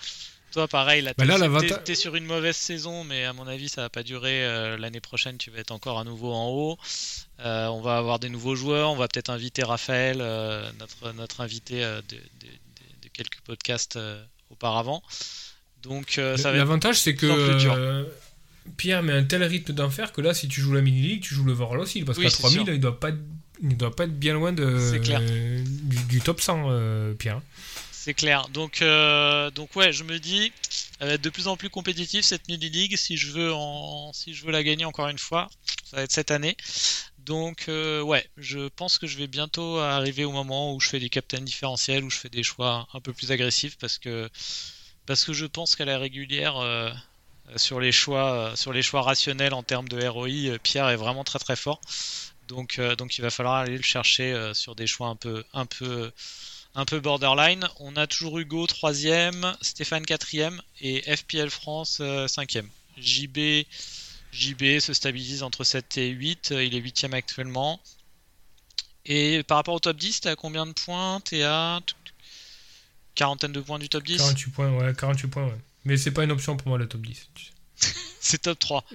toi, 0.51 0.67
pareil, 0.67 1.01
là, 1.01 1.13
Bah 1.17 1.23
là, 1.25 1.37
t'es- 1.85 1.95
sur 1.95 2.15
une 2.15 2.25
mauvaise 2.25 2.55
saison, 2.57 3.03
mais 3.03 3.23
à 3.25 3.33
mon 3.33 3.45
avis, 3.47 3.69
ça 3.69 3.81
va 3.81 3.89
pas 3.89 4.03
durer. 4.03 4.43
Euh, 4.45 4.75
L'année 4.77 4.99
prochaine, 5.01 5.37
tu 5.37 5.51
vas 5.51 5.59
être 5.59 5.71
encore 5.71 5.99
à 5.99 6.03
nouveau 6.03 6.33
en 6.33 6.49
haut. 6.49 6.77
Euh, 7.39 7.67
on 7.67 7.81
va 7.81 7.97
avoir 7.97 8.17
des 8.19 8.29
nouveaux 8.29 8.55
joueurs. 8.55 8.89
On 8.91 8.95
va 8.95 9.07
peut-être 9.07 9.29
inviter 9.29 9.63
Raphaël, 9.63 10.17
notre, 10.79 11.11
notre 11.13 11.41
invité 11.41 11.81
de, 11.81 12.01
de- 12.09 12.15
de- 12.15 13.01
de 13.03 13.07
quelques 13.13 13.39
podcasts 13.45 13.99
auparavant. 14.49 15.03
Donc, 15.83 16.11
ça 16.15 16.21
va 16.33 16.33
être 16.51 16.55
L'avantage, 16.57 16.99
c'est 16.99 17.15
que. 17.15 18.05
Pierre 18.77 19.01
met 19.03 19.13
un 19.13 19.23
tel 19.23 19.43
rythme 19.43 19.73
d'enfer 19.73 20.11
que 20.13 20.21
là, 20.21 20.33
si 20.35 20.47
tu 20.47 20.61
joues 20.61 20.73
la 20.73 20.81
mini-league, 20.81 21.21
tu 21.23 21.33
joues 21.33 21.43
le 21.45 21.51
Vorl 21.53 21.79
aussi. 21.79 22.03
Parce 22.03 22.17
Oui, 22.19 22.25
qu'à 22.25 22.29
c'est 22.29 22.37
3000, 22.37 22.65
sûr. 22.65 22.73
il 22.73 22.79
doit 22.79 22.99
pas 22.99 23.11
il 23.61 23.77
doit 23.77 23.95
pas 23.95 24.05
être 24.05 24.17
bien 24.17 24.33
loin 24.33 24.53
de, 24.53 24.79
C'est 24.91 24.99
clair. 24.99 25.19
euh, 25.21 25.63
du, 25.65 25.97
du 26.05 26.21
top 26.21 26.41
100, 26.41 26.65
euh, 26.69 27.13
Pierre. 27.13 27.41
C'est 27.91 28.15
clair. 28.15 28.47
Donc, 28.49 28.81
euh, 28.81 29.51
donc 29.51 29.75
ouais, 29.75 29.93
je 29.93 30.03
me 30.03 30.17
dis, 30.17 30.51
elle 30.99 31.09
va 31.09 31.13
être 31.13 31.21
de 31.21 31.29
plus 31.29 31.47
en 31.47 31.55
plus 31.55 31.69
compétitive 31.69 32.23
cette 32.23 32.47
mini 32.47 32.67
league 32.69 32.97
si 32.97 33.15
je 33.15 33.31
veux 33.31 33.53
en, 33.53 34.11
si 34.13 34.33
je 34.33 34.43
veux 34.43 34.51
la 34.51 34.63
gagner 34.63 34.85
encore 34.85 35.07
une 35.07 35.19
fois. 35.19 35.49
Ça 35.85 35.97
va 35.97 36.03
être 36.03 36.11
cette 36.11 36.31
année. 36.31 36.57
Donc 37.19 37.65
euh, 37.67 38.01
ouais, 38.01 38.25
je 38.37 38.69
pense 38.69 38.97
que 38.97 39.05
je 39.05 39.17
vais 39.19 39.27
bientôt 39.27 39.77
arriver 39.77 40.25
au 40.25 40.31
moment 40.31 40.73
où 40.73 40.79
je 40.79 40.89
fais 40.89 40.99
des 40.99 41.09
captains 41.09 41.41
différentiels, 41.41 42.03
où 42.03 42.09
je 42.09 42.17
fais 42.17 42.29
des 42.29 42.41
choix 42.41 42.87
un 42.95 42.99
peu 42.99 43.13
plus 43.13 43.31
agressifs 43.31 43.77
parce 43.77 43.99
que 43.99 44.27
parce 45.05 45.23
que 45.23 45.33
je 45.33 45.45
pense 45.45 45.75
qu'à 45.75 45.85
la 45.85 45.99
régulière 45.99 46.57
euh, 46.57 46.89
sur 47.55 47.79
les 47.79 47.91
choix 47.91 48.53
sur 48.55 48.73
les 48.73 48.81
choix 48.81 49.03
rationnels 49.03 49.53
en 49.53 49.61
termes 49.61 49.87
de 49.87 50.03
ROI, 50.07 50.57
Pierre 50.63 50.89
est 50.89 50.95
vraiment 50.95 51.23
très 51.23 51.37
très 51.37 51.55
fort. 51.55 51.79
Donc 52.51 52.79
euh, 52.79 52.95
donc 52.95 53.17
il 53.17 53.21
va 53.21 53.29
falloir 53.29 53.55
aller 53.55 53.77
le 53.77 53.83
chercher 53.83 54.33
euh, 54.33 54.53
sur 54.53 54.75
des 54.75 54.85
choix 54.85 55.07
un 55.07 55.15
peu 55.15 55.43
un 55.53 55.65
peu 55.65 56.11
un 56.75 56.85
peu 56.85 56.99
borderline. 56.99 57.67
On 57.79 57.95
a 57.95 58.07
toujours 58.07 58.39
Hugo 58.39 58.67
troisième, 58.67 59.55
Stéphane 59.61 60.05
quatrième 60.05 60.61
et 60.81 61.01
FPL 61.15 61.49
France 61.49 61.99
euh, 62.01 62.27
cinquième. 62.27 62.67
JB 62.97 63.65
JB 64.31 64.79
se 64.79 64.93
stabilise 64.93 65.43
entre 65.43 65.63
7 65.63 65.97
et 65.97 66.09
8, 66.09 66.51
euh, 66.51 66.63
il 66.63 66.75
est 66.75 66.79
huitième 66.79 67.13
actuellement. 67.13 67.79
Et 69.05 69.43
par 69.43 69.57
rapport 69.57 69.73
au 69.73 69.79
top 69.79 69.97
10, 69.97 70.21
t'es 70.21 70.29
à 70.29 70.35
combien 70.35 70.65
de 70.65 70.73
points 70.73 71.19
T'es 71.21 71.43
à 71.43 71.79
quarantaine 73.15 73.51
de 73.51 73.59
points 73.59 73.79
du 73.79 73.89
top 73.89 74.03
10 74.03 74.17
48 74.17 74.51
points, 74.51 74.71
ouais, 74.71 74.93
48 74.95 75.27
points, 75.27 75.45
ouais. 75.45 75.61
Mais 75.83 75.97
c'est 75.97 76.11
pas 76.11 76.23
une 76.23 76.31
option 76.31 76.55
pour 76.55 76.69
moi, 76.69 76.77
le 76.77 76.87
top 76.87 77.01
10. 77.01 77.27
tu 77.33 77.45
sais. 77.45 77.93
C'est 78.21 78.43
top 78.43 78.59
3. 78.59 78.85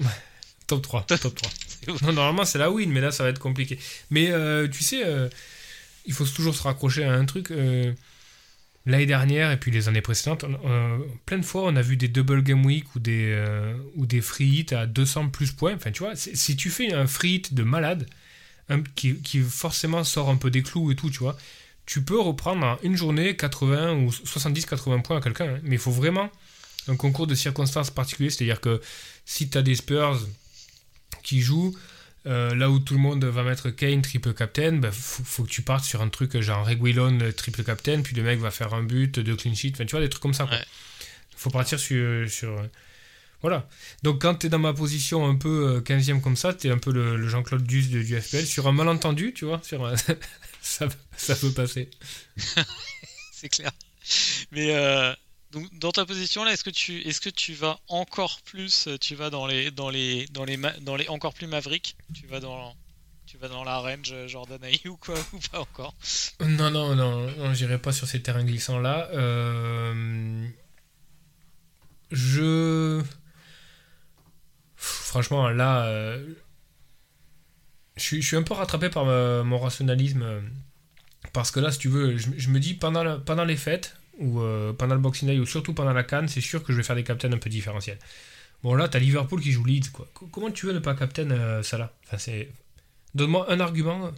Top 0.68 0.82
3, 0.82 1.02
top 1.02 1.34
3. 1.34 1.50
Non, 2.02 2.12
normalement, 2.12 2.44
c'est 2.44 2.58
la 2.58 2.70
win, 2.70 2.90
mais 2.90 3.00
là, 3.00 3.10
ça 3.12 3.22
va 3.24 3.30
être 3.30 3.38
compliqué. 3.38 3.78
Mais 4.10 4.30
euh, 4.30 4.68
tu 4.68 4.82
sais, 4.82 5.02
euh, 5.04 5.28
il 6.06 6.12
faut 6.14 6.24
toujours 6.26 6.54
se 6.54 6.62
raccrocher 6.62 7.04
à 7.04 7.12
un 7.14 7.24
truc. 7.24 7.50
euh, 7.50 7.92
L'année 8.86 9.06
dernière 9.06 9.50
et 9.50 9.58
puis 9.58 9.72
les 9.72 9.88
années 9.88 10.00
précédentes, 10.00 10.44
plein 11.26 11.38
de 11.38 11.44
fois, 11.44 11.64
on 11.64 11.74
a 11.74 11.82
vu 11.82 11.96
des 11.96 12.06
double 12.06 12.42
game 12.44 12.64
week 12.64 12.94
ou 12.94 13.00
des, 13.00 13.44
ou 13.96 14.06
des 14.06 14.20
free 14.20 14.46
hits 14.46 14.74
à 14.74 14.86
200 14.86 15.28
plus 15.30 15.50
points. 15.50 15.74
Enfin, 15.74 15.90
tu 15.90 16.04
vois, 16.04 16.14
si 16.14 16.56
tu 16.56 16.70
fais 16.70 16.92
un 16.94 17.08
free 17.08 17.42
de 17.50 17.64
malade, 17.64 18.06
qui, 18.94 19.16
qui 19.16 19.40
forcément 19.40 20.04
sort 20.04 20.28
un 20.30 20.36
peu 20.36 20.50
des 20.50 20.62
clous 20.62 20.92
et 20.92 20.96
tout, 20.96 21.10
tu 21.10 21.18
vois, 21.18 21.36
tu 21.84 22.02
peux 22.02 22.20
reprendre 22.20 22.64
en 22.64 22.78
une 22.84 22.96
journée 22.96 23.36
80 23.36 23.94
ou 23.94 24.10
70-80 24.10 25.02
points 25.02 25.16
à 25.18 25.20
quelqu'un. 25.20 25.56
hein. 25.56 25.60
Mais 25.64 25.76
il 25.76 25.80
faut 25.80 25.90
vraiment 25.92 26.30
un 26.88 26.96
concours 26.96 27.26
de 27.26 27.34
circonstances 27.34 27.90
particulier. 27.90 28.30
C'est-à-dire 28.30 28.60
que 28.60 28.80
si 29.24 29.48
tu 29.50 29.58
as 29.58 29.62
des 29.62 29.74
Spurs 29.74 30.20
qui 31.26 31.40
jouent, 31.42 31.76
euh, 32.26 32.54
là 32.54 32.70
où 32.70 32.78
tout 32.78 32.94
le 32.94 33.00
monde 33.00 33.24
va 33.24 33.42
mettre 33.42 33.70
Kane 33.70 34.00
triple 34.02 34.32
captain, 34.32 34.72
bah, 34.78 34.90
faut, 34.92 35.22
faut 35.24 35.44
que 35.44 35.50
tu 35.50 35.62
partes 35.62 35.84
sur 35.84 36.00
un 36.02 36.08
truc 36.08 36.40
genre 36.40 36.66
Reguilon 36.66 37.20
euh, 37.20 37.32
triple 37.32 37.62
captain, 37.64 38.00
puis 38.02 38.16
le 38.16 38.22
mec 38.22 38.38
va 38.40 38.50
faire 38.50 38.72
un 38.74 38.82
but, 38.82 39.18
deux 39.20 39.36
clean 39.36 39.54
sheet, 39.54 39.72
enfin, 39.74 39.84
tu 39.84 39.92
vois, 39.92 40.00
des 40.00 40.08
trucs 40.08 40.22
comme 40.22 40.34
ça. 40.34 40.44
Ouais. 40.46 40.64
faut 41.36 41.50
partir 41.50 41.78
sur. 41.78 42.28
sur 42.30 42.50
euh, 42.50 42.66
voilà. 43.42 43.68
Donc 44.02 44.22
quand 44.22 44.34
tu 44.36 44.46
es 44.46 44.48
dans 44.50 44.58
ma 44.58 44.72
position 44.72 45.28
un 45.28 45.36
peu 45.36 45.76
euh, 45.76 45.80
15e 45.82 46.20
comme 46.20 46.36
ça, 46.36 46.54
tu 46.54 46.68
es 46.68 46.70
un 46.70 46.78
peu 46.78 46.90
le, 46.90 47.16
le 47.16 47.28
Jean-Claude 47.28 47.62
Duss 47.64 47.90
de- 47.90 48.02
du 48.02 48.18
FPL, 48.20 48.46
sur 48.46 48.66
un 48.66 48.72
malentendu, 48.72 49.32
tu 49.34 49.44
vois, 49.44 49.60
sur 49.62 49.84
un- 49.86 49.94
ça, 50.62 50.88
ça 51.16 51.36
peut 51.36 51.52
passer. 51.52 51.90
C'est 53.32 53.48
clair. 53.50 53.70
Mais 54.52 54.74
euh, 54.74 55.12
donc 55.52 55.72
dans 55.78 55.92
ta 55.92 56.04
position 56.04 56.44
là, 56.44 56.52
est-ce 56.52 56.64
que 56.64 56.70
tu 56.70 57.00
est-ce 57.02 57.20
que 57.20 57.30
tu 57.30 57.54
vas 57.54 57.78
encore 57.88 58.40
plus 58.42 58.88
euh, 58.88 58.98
tu 58.98 59.14
vas 59.14 59.30
dans 59.30 59.46
les 59.46 59.70
dans 59.70 59.90
les 59.90 60.26
dans 60.26 60.44
les 60.44 60.56
dans 60.80 60.96
les 60.96 61.08
encore 61.08 61.34
plus 61.34 61.46
Maverick? 61.46 61.96
Tu 62.14 62.26
vas 62.26 62.40
dans 62.40 62.74
tu 63.26 63.38
vas 63.38 63.48
dans 63.48 63.64
la 63.64 63.78
range 63.78 64.12
euh, 64.12 64.28
Jordan 64.28 64.60
ou 64.86 64.96
quoi 64.96 65.14
ou 65.32 65.38
pas 65.50 65.60
encore? 65.60 65.94
Non, 66.40 66.70
non, 66.70 66.94
non, 66.94 67.54
j'irai 67.54 67.78
pas 67.78 67.92
sur 67.92 68.06
ces 68.06 68.22
terrains 68.22 68.44
glissants 68.44 68.78
là. 68.78 69.08
Euh, 69.12 70.46
Je. 72.10 73.02
Franchement, 74.76 75.48
là. 75.48 76.18
Je 77.96 78.20
suis, 78.20 78.36
un 78.36 78.42
peu 78.42 78.52
rattrapé 78.52 78.90
par 78.90 79.06
ma- 79.06 79.42
mon 79.42 79.58
rationalisme. 79.58 80.42
Parce 81.32 81.50
que 81.50 81.60
là, 81.60 81.72
si 81.72 81.78
tu 81.78 81.88
veux, 81.88 82.16
je, 82.16 82.48
me 82.50 82.60
dis 82.60 82.74
pendant, 82.74 83.20
pendant 83.20 83.44
les 83.44 83.56
fêtes, 83.56 83.96
ou 84.18 84.40
euh, 84.40 84.72
pendant 84.72 84.94
le 84.94 85.00
Boxing 85.00 85.28
Day, 85.28 85.38
ou 85.38 85.46
surtout 85.46 85.74
pendant 85.74 85.92
la 85.92 86.02
Cannes, 86.04 86.28
c'est 86.28 86.40
sûr 86.40 86.62
que 86.62 86.72
je 86.72 86.78
vais 86.78 86.82
faire 86.82 86.96
des 86.96 87.04
captains 87.04 87.32
un 87.32 87.38
peu 87.38 87.50
différentiels. 87.50 87.98
Bon, 88.62 88.74
là, 88.74 88.88
t'as 88.88 88.98
Liverpool 88.98 89.40
qui 89.42 89.52
joue 89.52 89.64
Leeds, 89.64 89.90
quoi. 89.92 90.08
Co- 90.14 90.26
Comment 90.26 90.50
tu 90.50 90.66
veux 90.66 90.72
ne 90.72 90.78
pas 90.78 90.94
captain 90.94 91.30
euh, 91.30 91.62
ça 91.62 91.76
là 91.78 91.92
enfin, 92.06 92.18
c'est... 92.18 92.48
Donne-moi 93.14 93.46
un 93.50 93.60
argument, 93.60 94.10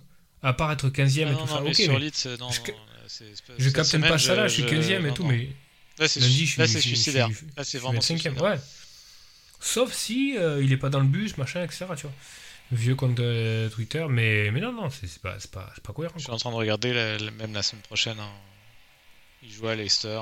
à 0.42 0.52
part 0.52 0.70
être 0.72 0.88
15ème 0.88 1.26
Ah 1.26 1.30
et 1.30 1.32
non, 1.32 1.38
tout 1.38 1.46
non, 1.46 1.46
ça. 1.56 1.60
mais 1.62 1.70
Ok, 1.70 1.74
sur 1.76 1.92
mais- 1.92 1.98
Leeds, 1.98 2.36
non, 2.38 2.50
je- 2.50 2.60
je 3.58 3.70
pas 4.08 4.18
ça 4.18 4.34
là, 4.34 4.46
je 4.48 4.54
suis 4.54 4.62
je- 4.62 4.68
15ème 4.68 5.04
et 5.04 5.08
non, 5.08 5.14
tout, 5.14 5.24
mais 5.24 5.48
Là, 5.98 6.06
c'est 6.06 6.20
lundi, 6.20 6.46
je 6.46 6.52
suis, 6.52 6.60
là, 6.60 6.66
c'est 6.68 6.74
je 6.74 6.78
suis- 6.80 6.88
suicidaire. 6.90 7.26
suis- 7.34 7.46
Là, 7.56 7.64
c'est 7.64 7.78
vraiment 7.78 7.92
vais 7.92 7.96
être 7.98 8.02
cinquième, 8.04 8.34
suicidaire. 8.34 8.52
ouais. 8.54 8.60
Sauf 9.60 9.92
si 9.92 10.36
euh, 10.38 10.62
il 10.62 10.72
est 10.72 10.76
pas 10.76 10.88
dans 10.90 11.00
le 11.00 11.06
bus, 11.06 11.36
machin, 11.36 11.64
etc. 11.64 11.86
Tu 11.96 12.02
vois. 12.02 12.12
Le 12.70 12.76
vieux 12.76 12.94
compte 12.94 13.18
euh, 13.18 13.68
Twitter, 13.70 14.06
mais, 14.08 14.50
mais 14.52 14.60
non, 14.60 14.72
non, 14.72 14.90
c'est 14.90 15.10
pas, 15.20 15.36
pas, 15.50 15.72
pas 15.82 15.92
cohérent. 15.92 16.14
Je 16.16 16.20
suis 16.20 16.26
quoi. 16.26 16.34
en 16.36 16.38
train 16.38 16.50
de 16.50 16.54
regarder 16.56 16.92
la- 16.92 17.18
la- 17.18 17.30
même 17.32 17.52
la 17.52 17.62
semaine 17.62 17.82
prochaine. 17.82 18.18
hein. 18.20 18.30
Il 19.42 19.52
joue 19.52 19.68
à 19.68 19.74
Leicester. 19.74 20.20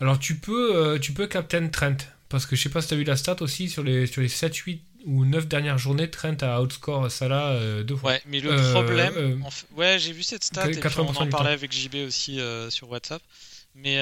Alors 0.00 0.18
tu 0.18 0.36
peux, 0.38 0.74
euh, 0.76 0.98
tu 0.98 1.12
peux 1.12 1.26
Captain 1.26 1.68
Trent, 1.68 1.96
parce 2.28 2.46
que 2.46 2.56
je 2.56 2.62
sais 2.62 2.68
pas 2.70 2.80
si 2.82 2.88
t'as 2.88 2.96
vu 2.96 3.04
la 3.04 3.16
stat 3.16 3.36
aussi, 3.40 3.68
sur 3.68 3.82
les, 3.82 4.06
sur 4.06 4.22
les 4.22 4.28
7, 4.28 4.54
8 4.56 4.82
ou 5.06 5.24
9 5.24 5.46
dernières 5.46 5.78
journées, 5.78 6.10
Trent 6.10 6.36
a 6.42 6.60
outscore 6.62 7.10
Salah 7.10 7.50
euh, 7.52 7.82
deux 7.82 7.96
fois. 7.96 8.12
Ouais, 8.12 8.22
mais 8.26 8.40
le 8.40 8.50
Euh, 8.52 8.72
problème, 8.72 9.42
en 9.44 9.50
fait- 9.50 9.66
ouais, 9.72 9.98
j'ai 9.98 10.12
vu 10.12 10.22
cette 10.22 10.44
stat 10.44 10.68
et 10.68 10.72
puis 10.72 10.80
80% 10.80 11.20
on 11.20 11.26
en 11.26 11.28
parlait 11.28 11.50
avec 11.52 11.72
JB 11.72 11.96
aussi 12.06 12.38
sur 12.70 12.88
WhatsApp. 12.90 13.22
Mais 13.74 13.96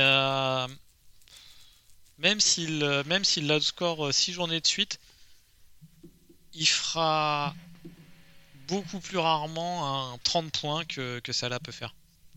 même 2.18 2.40
s'il 2.40 2.84
même 3.06 3.24
s'il 3.24 3.50
outscore 3.50 4.12
6 4.12 4.32
journées 4.32 4.60
de 4.60 4.66
suite, 4.66 4.98
il 6.54 6.66
fera 6.66 7.54
beaucoup 8.66 8.98
plus 9.00 9.18
rarement 9.18 10.12
un 10.14 10.18
30 10.24 10.52
points 10.60 10.84
que, 10.84 11.20
que 11.20 11.32
Salah 11.32 11.60
peut 11.60 11.72
faire. 11.72 11.94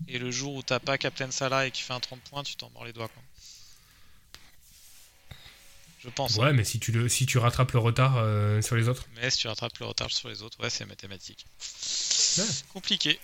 Et 0.07 0.17
le 0.19 0.31
jour 0.31 0.55
où 0.55 0.63
t'as 0.63 0.79
pas 0.79 0.97
Captain 0.97 1.31
Salah 1.31 1.67
et 1.67 1.71
qui 1.71 1.81
fait 1.81 1.93
un 1.93 1.99
30 1.99 2.19
points, 2.21 2.43
tu 2.43 2.55
t'en 2.55 2.69
mords 2.71 2.85
les 2.85 2.93
doigts. 2.93 3.07
Quoi. 3.07 3.23
Je 6.03 6.09
pense. 6.09 6.37
hein. 6.37 6.43
Ouais, 6.43 6.53
mais 6.53 6.63
si 6.63 6.79
tu, 6.79 6.91
le, 6.91 7.07
si 7.09 7.25
tu 7.25 7.37
rattrapes 7.37 7.71
le 7.73 7.79
retard 7.79 8.17
euh, 8.17 8.61
sur 8.61 8.75
les 8.75 8.87
autres. 8.87 9.05
Mais 9.15 9.29
si 9.29 9.37
tu 9.39 9.47
rattrapes 9.47 9.77
le 9.79 9.85
retard 9.85 10.09
sur 10.11 10.29
les 10.29 10.41
autres, 10.41 10.59
ouais, 10.61 10.69
c'est 10.69 10.85
mathématique. 10.85 11.45
Ouais. 12.37 12.45
Compliqué. 12.73 13.19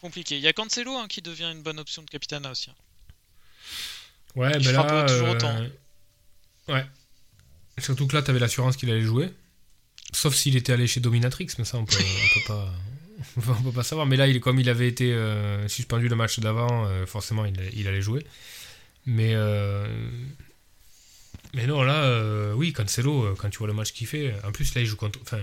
Compliqué. 0.00 0.36
Il 0.36 0.42
y 0.42 0.48
a 0.48 0.52
Cancelo 0.52 0.96
hein, 0.96 1.06
qui 1.08 1.22
devient 1.22 1.50
une 1.52 1.62
bonne 1.62 1.78
option 1.78 2.02
de 2.02 2.10
capitana 2.10 2.50
aussi. 2.50 2.70
hein. 2.70 2.74
Ouais, 4.34 4.52
ben 4.52 4.62
fera 4.64 4.92
là. 5.02 5.04
toujours 5.08 5.28
autant. 5.30 5.66
Ouais. 6.68 6.86
Surtout 7.78 8.06
que 8.06 8.16
là, 8.16 8.22
t'avais 8.22 8.38
l'assurance 8.38 8.76
qu'il 8.76 8.90
allait 8.90 9.00
jouer. 9.02 9.32
Sauf 10.12 10.34
s'il 10.34 10.56
était 10.56 10.72
allé 10.72 10.86
chez 10.86 11.00
Dominatrix, 11.00 11.48
mais 11.58 11.64
ça, 11.64 11.78
on 11.78 11.84
peut, 11.84 11.96
on 11.98 12.34
peut 12.40 12.44
pas. 12.48 12.72
On 13.48 13.62
peut 13.62 13.72
pas 13.72 13.82
savoir, 13.82 14.06
mais 14.06 14.16
là, 14.16 14.26
il, 14.26 14.40
comme 14.40 14.58
il 14.58 14.68
avait 14.68 14.88
été 14.88 15.12
euh, 15.12 15.68
suspendu 15.68 16.08
le 16.08 16.16
match 16.16 16.38
d'avant, 16.40 16.86
euh, 16.86 17.06
forcément, 17.06 17.44
il, 17.44 17.54
il 17.74 17.86
allait 17.86 18.00
jouer. 18.02 18.24
Mais, 19.06 19.32
euh, 19.34 19.86
mais 21.54 21.66
non, 21.66 21.82
là, 21.82 22.54
oui, 22.54 22.72
Cancelo, 22.72 23.34
quand 23.38 23.50
tu 23.50 23.58
vois 23.58 23.66
le 23.66 23.72
match 23.74 23.92
qu'il 23.92 24.06
fait, 24.06 24.34
en 24.44 24.52
plus, 24.52 24.74
là, 24.74 24.80
il 24.80 24.86
joue 24.86 24.96
contre. 24.96 25.18
Enfin, 25.22 25.40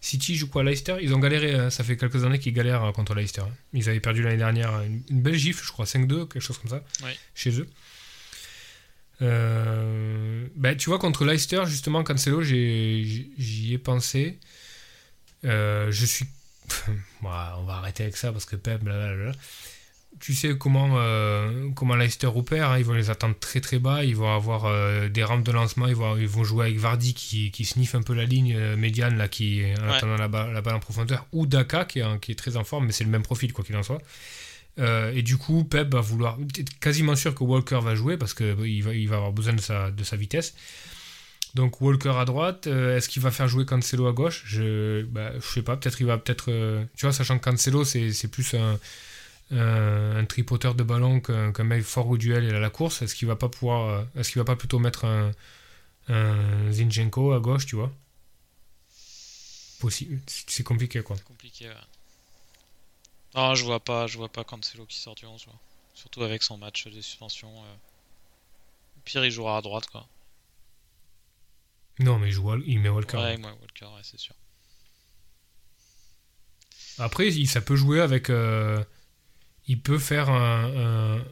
City 0.00 0.36
joue 0.36 0.48
quoi 0.48 0.62
Leicester? 0.64 0.96
Ils 1.00 1.14
ont 1.14 1.18
galéré, 1.18 1.54
hein, 1.54 1.70
ça 1.70 1.82
fait 1.82 1.96
quelques 1.96 2.24
années 2.24 2.38
qu'ils 2.38 2.52
galèrent 2.52 2.92
contre 2.92 3.14
Leicester. 3.14 3.40
hein. 3.42 3.54
Ils 3.72 3.88
avaient 3.88 4.00
perdu 4.00 4.22
l'année 4.22 4.36
dernière 4.36 4.80
une, 4.82 5.02
une 5.08 5.22
belle 5.22 5.36
gifle, 5.36 5.64
je 5.64 5.72
crois, 5.72 5.86
5-2, 5.86 6.28
quelque 6.28 6.40
chose 6.40 6.58
comme 6.58 6.70
ça, 6.70 6.82
chez 7.34 7.58
eux. 7.60 7.68
Ben, 9.20 10.76
tu 10.76 10.90
vois, 10.90 10.98
contre 10.98 11.24
Leicester, 11.24 11.62
justement, 11.66 12.02
Cancelo, 12.04 12.42
j'y 12.42 13.70
ai 13.72 13.78
pensé. 13.78 14.38
Je 15.42 16.04
suis. 16.04 16.26
On 17.22 17.28
va 17.28 17.74
arrêter 17.74 18.02
avec 18.04 18.16
ça 18.16 18.32
parce 18.32 18.44
que 18.44 18.56
Pep, 18.56 18.82
blablabla. 18.82 19.32
Tu 20.20 20.32
sais 20.32 20.56
comment, 20.56 20.90
euh, 20.98 21.70
comment 21.74 21.96
Leicester 21.96 22.28
opère. 22.28 22.70
hein, 22.70 22.78
ils 22.78 22.84
vont 22.84 22.92
les 22.92 23.10
attendre 23.10 23.34
très 23.40 23.60
très 23.60 23.80
bas. 23.80 24.04
Ils 24.04 24.14
vont 24.14 24.32
avoir 24.32 24.64
euh, 24.66 25.08
des 25.08 25.24
rampes 25.24 25.42
de 25.42 25.50
lancement. 25.50 25.88
Ils 25.88 25.96
vont, 25.96 26.16
ils 26.16 26.28
vont 26.28 26.44
jouer 26.44 26.66
avec 26.66 26.78
Vardy 26.78 27.14
qui, 27.14 27.50
qui 27.50 27.64
sniffe 27.64 27.96
un 27.96 28.02
peu 28.02 28.14
la 28.14 28.24
ligne 28.24 28.54
euh, 28.56 28.76
médiane 28.76 29.16
là, 29.18 29.26
qui, 29.26 29.62
en 29.80 29.88
Ouais. 29.88 29.94
attendant 29.96 30.16
la, 30.16 30.28
balle- 30.28 30.52
la 30.52 30.60
balle 30.62 30.76
en 30.76 30.80
profondeur. 30.80 31.26
Ou 31.32 31.46
Daka 31.46 31.84
qui 31.84 31.98
est, 31.98 32.04
en- 32.04 32.18
qui 32.18 32.30
est 32.30 32.36
très 32.36 32.56
en 32.56 32.62
forme, 32.64 32.86
mais 32.86 32.92
c'est 32.92 33.02
le 33.04 33.10
même 33.10 33.22
profil 33.24 33.52
quoi 33.52 33.64
qu'il 33.64 33.76
en 33.76 33.82
soit. 33.82 34.00
Et 34.78 35.22
du 35.22 35.36
coup, 35.36 35.62
Pep 35.64 35.92
va 35.92 36.00
vouloir. 36.00 36.36
être 36.58 36.78
quasiment 36.80 37.14
sûr 37.14 37.32
que 37.34 37.44
Walker 37.44 37.78
va 37.82 37.94
jouer 37.94 38.16
parce 38.16 38.34
qu'il 38.34 38.54
va, 38.82 38.92
il 38.94 39.08
va 39.08 39.16
avoir 39.16 39.32
besoin 39.32 39.52
de 39.52 39.60
sa, 39.60 39.90
de 39.92 40.02
sa 40.02 40.16
vitesse. 40.16 40.54
Donc 41.54 41.80
Walker 41.80 42.10
à 42.16 42.24
droite, 42.24 42.66
euh, 42.66 42.96
est-ce 42.96 43.08
qu'il 43.08 43.22
va 43.22 43.30
faire 43.30 43.46
jouer 43.48 43.64
Cancelo 43.64 44.06
à 44.08 44.12
gauche? 44.12 44.42
Je 44.46 45.02
bah, 45.04 45.30
sais 45.40 45.62
pas, 45.62 45.76
peut-être 45.76 46.00
il 46.00 46.06
va 46.06 46.18
peut-être. 46.18 46.50
euh, 46.50 46.84
tu 46.96 47.06
vois, 47.06 47.12
sachant 47.12 47.38
que 47.38 47.44
Cancelo 47.48 47.84
c'est 47.84 48.28
plus 48.28 48.54
un, 48.54 50.24
tripoteur 50.26 50.74
de 50.74 50.82
ballon 50.82 51.20
qu'un 51.20 51.64
mec 51.64 51.82
fort 51.84 52.08
au 52.08 52.16
duel 52.18 52.44
et 52.44 52.50
à 52.54 52.58
la 52.58 52.70
course, 52.70 53.02
est-ce 53.02 53.14
qu'il 53.14 53.28
va 53.28 53.36
pas 53.36 53.48
pouvoir. 53.48 53.88
euh, 53.88 54.04
Est-ce 54.16 54.32
qu'il 54.32 54.40
va 54.40 54.44
pas 54.44 54.56
plutôt 54.56 54.78
mettre 54.80 55.04
un, 55.04 55.30
Zinchenko 56.72 57.32
à 57.32 57.40
gauche, 57.40 57.66
tu 57.66 57.76
vois? 57.76 57.92
Possible. 59.80 60.20
C'est 60.26 60.62
compliqué, 60.64 61.02
quoi. 61.02 61.16
Compliqué. 61.24 61.70
Non, 63.34 63.54
je 63.54 63.64
vois 63.64 63.80
pas, 63.80 64.06
je 64.06 64.16
vois 64.16 64.28
pas 64.28 64.44
Cancelo 64.44 64.86
qui 64.86 64.98
sort 64.98 65.14
du 65.14 65.26
11, 65.26 65.44
quoi. 65.44 65.54
Surtout 65.94 66.22
avec 66.24 66.42
son 66.42 66.56
match 66.58 66.86
de 66.86 67.00
suspension. 67.00 67.48
euh. 67.64 67.74
Pire, 69.04 69.24
il 69.24 69.30
jouera 69.30 69.58
à 69.58 69.62
droite, 69.62 69.86
quoi. 69.86 70.06
Non, 72.00 72.18
mais 72.18 72.28
il, 72.28 72.32
joue, 72.32 72.50
il 72.66 72.80
met 72.80 72.88
Walker. 72.88 73.16
Ouais, 73.18 73.36
moi, 73.38 73.52
Walker, 73.60 73.86
ouais, 73.86 74.00
c'est 74.02 74.18
sûr. 74.18 74.34
Après, 76.98 77.28
il- 77.28 77.48
ça 77.48 77.60
peut 77.60 77.76
jouer 77.76 78.00
avec. 78.00 78.30
euh, 78.30 78.82
il 79.66 79.80
peut 79.80 79.98
faire 79.98 80.30
un, 80.30 81.16
un- 81.18 81.24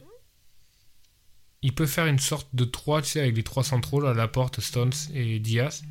Il 1.65 1.73
peut 1.73 1.85
faire 1.85 2.07
une 2.07 2.19
sorte 2.19 2.49
de 2.53 2.65
3, 2.65 3.01
tu 3.01 3.11
sais, 3.11 3.21
avec 3.21 3.37
les 3.37 3.43
trois 3.43 3.63
centraux, 3.63 4.01
là, 4.01 4.13
Laporte, 4.13 4.59
Stones 4.59 4.91
et 5.13 5.39
Diaz. 5.39 5.83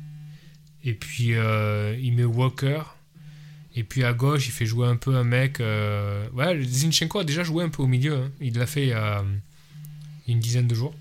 Et 0.83 0.93
puis, 0.93 1.33
euh, 1.33 1.97
il 1.99 2.13
met 2.13 2.25
Walker. 2.25 2.83
Et 3.73 3.83
puis 3.83 4.03
à 4.03 4.13
gauche, 4.13 4.45
il 4.47 4.51
fait 4.51 4.67
jouer 4.67 4.87
un 4.87 4.97
peu 4.97 5.15
un 5.15 5.23
mec. 5.23 5.59
euh, 5.59 6.29
Ouais, 6.29 6.61
Zinchenko 6.61 7.19
a 7.19 7.23
déjà 7.23 7.43
joué 7.43 7.63
un 7.63 7.69
peu 7.69 7.81
au 7.81 7.87
milieu. 7.87 8.13
hein. 8.15 8.31
Il 8.39 8.55
l'a 8.59 8.67
fait 8.67 8.91
a, 8.93 9.23
il 10.27 10.29
y 10.29 10.31
a 10.31 10.33
une 10.33 10.39
dizaine 10.39 10.67
de 10.67 10.75
jours. 10.75 10.93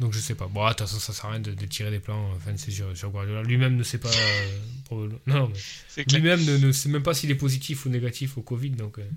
Donc 0.00 0.12
je 0.14 0.18
sais 0.18 0.34
pas. 0.34 0.46
Bon, 0.46 0.64
de 0.64 0.70
toute 0.70 0.80
façon, 0.80 0.98
ça 0.98 1.12
sert 1.12 1.26
à 1.26 1.30
rien 1.32 1.40
de, 1.40 1.52
de 1.52 1.66
tirer 1.66 1.90
des 1.90 2.00
plans. 2.00 2.32
Enfin, 2.34 2.52
c'est 2.56 2.70
sur, 2.70 2.96
sur 2.96 3.10
Guardiola. 3.10 3.42
Lui-même 3.42 3.76
ne 3.76 3.82
sait 3.82 3.98
pas. 3.98 4.08
euh, 4.08 4.58
probablement- 4.86 5.20
Non, 5.26 5.52
mais 5.96 6.04
lui-même 6.12 6.42
ne, 6.44 6.56
ne 6.56 6.72
sait 6.72 6.88
même 6.88 7.02
pas 7.02 7.12
s'il 7.14 7.30
est 7.30 7.34
positif 7.36 7.84
ou 7.84 7.90
négatif 7.90 8.38
au 8.38 8.42
Covid. 8.42 8.70
Donc, 8.70 8.98
euh, 8.98 9.08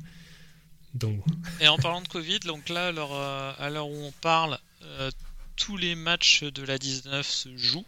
donc. 0.93 1.23
Et 1.61 1.67
en 1.69 1.77
parlant 1.77 2.01
de 2.01 2.07
Covid, 2.09 2.39
donc 2.41 2.67
là, 2.69 2.87
à 2.87 2.91
l'heure, 2.91 3.13
euh, 3.13 3.53
à 3.57 3.69
l'heure 3.69 3.87
où 3.87 3.95
on 4.03 4.11
parle, 4.11 4.59
euh, 4.83 5.09
tous 5.55 5.77
les 5.77 5.95
matchs 5.95 6.43
de 6.43 6.63
la 6.63 6.77
19 6.77 7.25
se 7.27 7.55
jouent. 7.57 7.85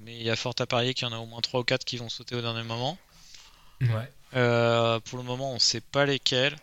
Mais 0.00 0.16
il 0.16 0.22
y 0.22 0.30
a 0.30 0.36
fort 0.36 0.54
à 0.58 0.66
parier 0.66 0.94
qu'il 0.94 1.06
y 1.06 1.10
en 1.10 1.14
a 1.14 1.18
au 1.18 1.26
moins 1.26 1.40
3 1.40 1.60
ou 1.60 1.64
4 1.64 1.84
qui 1.84 1.96
vont 1.98 2.08
sauter 2.08 2.36
au 2.36 2.40
dernier 2.42 2.62
moment. 2.62 2.98
Ouais. 3.82 4.10
Euh, 4.34 4.98
pour 5.00 5.18
le 5.18 5.24
moment, 5.24 5.52
on 5.52 5.58
sait 5.58 5.80
pas 5.80 6.06
lesquels. 6.06 6.56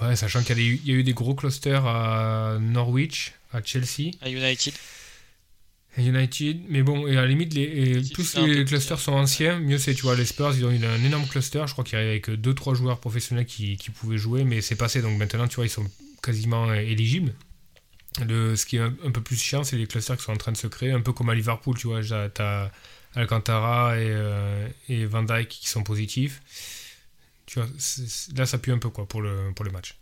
Ouais, 0.00 0.16
sachant 0.16 0.42
qu'il 0.42 0.58
y, 0.58 0.90
a 0.90 0.92
y 0.92 0.92
eu 0.92 1.02
des 1.02 1.12
gros 1.12 1.34
clusters 1.34 1.86
à 1.86 2.58
Norwich, 2.60 3.32
à 3.52 3.62
Chelsea, 3.62 4.12
À 4.20 4.30
United, 4.30 4.74
United. 5.98 6.60
Mais 6.68 6.82
bon, 6.82 7.06
et 7.06 7.16
à 7.16 7.22
la 7.22 7.26
limite, 7.26 7.52
les, 7.52 7.62
et 7.62 8.00
plus 8.00 8.36
les 8.36 8.64
clusters 8.64 8.98
sont 8.98 9.12
anciens, 9.12 9.58
mieux 9.58 9.78
c'est. 9.78 9.94
Tu 9.94 10.02
vois, 10.02 10.16
les 10.16 10.24
Spurs, 10.24 10.54
ils 10.56 10.64
ont 10.64 10.70
eu 10.70 10.84
un 10.84 11.04
énorme 11.04 11.26
cluster. 11.26 11.64
Je 11.66 11.72
crois 11.72 11.84
qu'il 11.84 11.98
y 11.98 12.02
avait 12.02 12.10
avec 12.10 12.28
2-3 12.28 12.74
joueurs 12.74 13.00
professionnels 13.00 13.46
qui, 13.46 13.76
qui 13.76 13.90
pouvaient 13.90 14.18
jouer, 14.18 14.44
mais 14.44 14.60
c'est 14.60 14.76
passé. 14.76 15.02
Donc 15.02 15.18
maintenant, 15.18 15.48
tu 15.48 15.56
vois, 15.56 15.66
ils 15.66 15.70
sont 15.70 15.86
quasiment 16.22 16.72
éligibles. 16.72 17.34
Le, 18.26 18.56
ce 18.56 18.66
qui 18.66 18.76
est 18.76 18.80
un, 18.80 18.94
un 19.04 19.10
peu 19.10 19.20
plus 19.20 19.36
chiant, 19.36 19.64
c'est 19.64 19.76
les 19.76 19.86
clusters 19.86 20.16
qui 20.16 20.22
sont 20.22 20.32
en 20.32 20.36
train 20.36 20.52
de 20.52 20.56
se 20.56 20.66
créer, 20.66 20.92
un 20.92 21.00
peu 21.00 21.12
comme 21.12 21.28
à 21.28 21.34
Liverpool, 21.34 21.76
tu 21.76 21.88
vois. 21.88 22.00
T'as 22.30 22.70
Alcantara 23.14 23.98
et, 23.98 24.06
euh, 24.06 24.68
et 24.88 25.04
Van 25.06 25.22
Dijk 25.22 25.48
qui 25.48 25.68
sont 25.68 25.82
positifs. 25.82 26.40
Là, 27.56 28.46
ça 28.46 28.58
pue 28.58 28.72
un 28.72 28.78
peu, 28.78 28.90
quoi, 28.90 29.06
pour 29.06 29.22
le, 29.22 29.52
pour 29.54 29.64
le 29.64 29.70
match. 29.70 29.96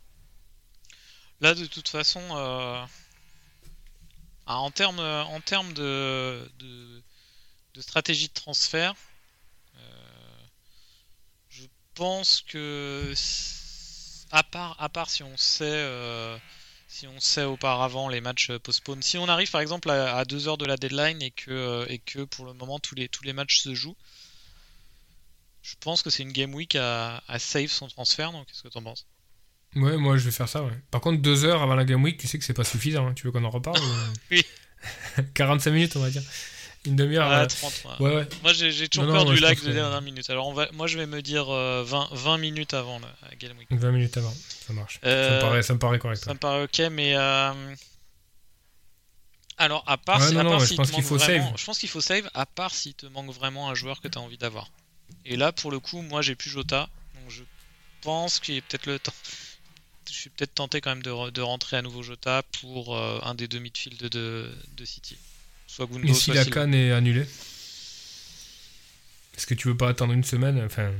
Là, 1.40 1.54
de 1.54 1.66
toute 1.66 1.88
façon, 1.88 2.20
euh, 2.32 2.84
ah, 4.46 4.58
en 4.58 4.70
termes 4.70 4.98
en 4.98 5.40
termes 5.40 5.72
de, 5.72 6.50
de, 6.58 7.02
de 7.74 7.80
stratégie 7.80 8.28
de 8.28 8.32
transfert, 8.34 8.94
euh, 9.76 9.80
je 11.48 11.64
pense 11.94 12.42
que 12.42 13.14
à 14.32 14.42
part 14.42 14.76
à 14.80 14.88
part 14.88 15.08
si 15.10 15.22
on 15.22 15.36
sait 15.36 15.64
euh, 15.64 16.36
si 16.88 17.06
on 17.06 17.20
sait 17.20 17.44
auparavant 17.44 18.08
les 18.08 18.20
matchs 18.20 18.50
postponed, 18.58 19.04
si 19.04 19.18
on 19.18 19.28
arrive 19.28 19.50
par 19.50 19.60
exemple 19.60 19.90
à, 19.90 20.16
à 20.16 20.24
2 20.24 20.48
heures 20.48 20.58
de 20.58 20.66
la 20.66 20.76
deadline 20.76 21.22
et 21.22 21.30
que 21.30 21.50
euh, 21.50 21.86
et 21.88 21.98
que 21.98 22.24
pour 22.24 22.46
le 22.46 22.52
moment 22.54 22.78
tous 22.78 22.94
les 22.94 23.08
tous 23.08 23.22
les 23.24 23.32
matchs 23.32 23.60
se 23.60 23.74
jouent, 23.74 23.96
je 25.62 25.74
pense 25.80 26.02
que 26.02 26.10
c'est 26.10 26.22
une 26.22 26.32
game 26.32 26.54
week 26.54 26.76
à, 26.76 27.22
à 27.28 27.38
save 27.38 27.68
son 27.68 27.88
transfert. 27.88 28.32
Donc, 28.32 28.46
qu'est-ce 28.46 28.62
que 28.62 28.68
t'en 28.68 28.82
penses? 28.82 29.06
Ouais, 29.76 29.96
moi 29.96 30.16
je 30.16 30.24
vais 30.24 30.30
faire 30.32 30.48
ça, 30.48 30.64
ouais. 30.64 30.72
Par 30.90 31.00
contre, 31.00 31.22
deux 31.22 31.44
heures 31.44 31.62
avant 31.62 31.76
la 31.76 31.84
Game 31.84 32.02
Week, 32.02 32.18
tu 32.18 32.26
sais 32.26 32.38
que 32.38 32.44
c'est 32.44 32.54
pas 32.54 32.64
suffisant. 32.64 33.06
hein. 33.06 33.14
Tu 33.14 33.24
veux 33.26 33.30
qu'on 33.32 33.44
en 33.44 33.50
reparle 33.50 33.78
ou- 33.78 34.12
Oui. 34.32 34.44
45 35.34 35.70
minutes, 35.70 35.96
on 35.96 36.00
va 36.00 36.10
dire. 36.10 36.22
Une 36.86 36.96
demi-heure. 36.96 37.28
Ah, 37.30 37.42
euh, 37.42 37.46
30, 37.46 37.84
ouais. 38.00 38.06
Ouais, 38.08 38.16
ouais. 38.16 38.28
Moi 38.42 38.52
j'ai 38.54 38.88
toujours 38.88 39.06
Non, 39.06 39.12
peur 39.12 39.24
non, 39.26 39.32
du 39.32 39.38
lag 39.40 39.62
de 39.62 39.70
dernière 39.70 40.00
minute. 40.00 40.28
Alors 40.30 40.48
on 40.48 40.54
va, 40.54 40.66
moi 40.72 40.86
je 40.86 40.96
vais 40.98 41.04
me 41.06 41.20
dire 41.20 41.48
euh, 41.50 41.84
20, 41.86 42.08
20 42.12 42.38
minutes 42.38 42.72
avant 42.74 42.98
la, 42.98 43.36
Game 43.36 43.56
Week. 43.58 43.68
20 43.70 43.92
minutes 43.92 44.16
avant. 44.16 44.32
Ça 44.66 44.72
marche. 44.72 44.94
Ça, 45.02 45.08
Euh, 45.08 45.36
me 45.36 45.40
paraît, 45.42 45.62
ça 45.62 45.74
me 45.74 45.78
paraît 45.78 45.98
correct. 45.98 46.24
Ça 46.24 46.32
me 46.32 46.38
paraît 46.38 46.64
ok, 46.64 46.78
mais 46.90 47.14
euh, 47.14 47.52
alors 49.58 49.84
à 49.86 49.98
part, 49.98 50.22
si, 50.22 50.32
non, 50.34 50.40
à 50.40 50.44
part 50.44 50.60
je 50.60 50.74
pense 50.74 50.90
qu'il 50.90 51.02
faut 51.04 51.16
vraiment- 51.16 51.48
save. 51.50 51.58
je 51.58 51.64
pense 51.66 51.78
qu'il 51.78 51.88
faut 51.90 52.00
save. 52.00 52.28
À 52.34 52.46
part 52.46 52.74
s'il 52.74 52.94
te 52.94 53.06
manque 53.06 53.30
vraiment 53.30 53.68
un 53.68 53.74
joueur 53.74 54.00
que 54.00 54.08
tu 54.08 54.16
as 54.18 54.20
envie 54.22 54.38
d'avoir. 54.38 54.70
Et 55.24 55.36
là 55.36 55.52
pour 55.52 55.70
le 55.70 55.80
coup, 55.80 56.02
moi 56.02 56.22
j'ai 56.22 56.34
plus 56.34 56.50
Jota, 56.50 56.88
donc 57.14 57.30
je 57.30 57.42
pense 58.02 58.40
qu'il 58.40 58.56
est 58.56 58.62
peut-être 58.62 58.86
le 58.86 58.98
temps. 58.98 59.14
Je 60.08 60.14
suis 60.14 60.30
peut-être 60.30 60.54
tenté 60.54 60.80
quand 60.80 60.90
même 60.90 61.02
de, 61.02 61.10
re- 61.10 61.30
de 61.32 61.40
rentrer 61.40 61.76
à 61.78 61.82
nouveau 61.82 62.02
Jota 62.02 62.42
pour 62.60 62.96
euh, 62.96 63.20
un 63.22 63.34
des 63.34 63.48
deux 63.48 63.58
midfield 63.60 63.98
de, 63.98 64.08
de, 64.08 64.54
de 64.76 64.84
City. 64.84 65.16
Soit 65.66 65.86
Gundo, 65.86 66.08
Et 66.08 66.14
si 66.14 66.24
soit 66.24 66.34
la 66.34 66.44
Silva. 66.44 66.54
canne 66.54 66.74
est 66.74 66.92
annulée? 66.92 67.26
Est-ce 69.36 69.46
que 69.46 69.54
tu 69.54 69.68
veux 69.68 69.76
pas 69.76 69.88
attendre 69.88 70.12
une 70.12 70.22
semaine? 70.24 70.60
Enfin. 70.64 70.92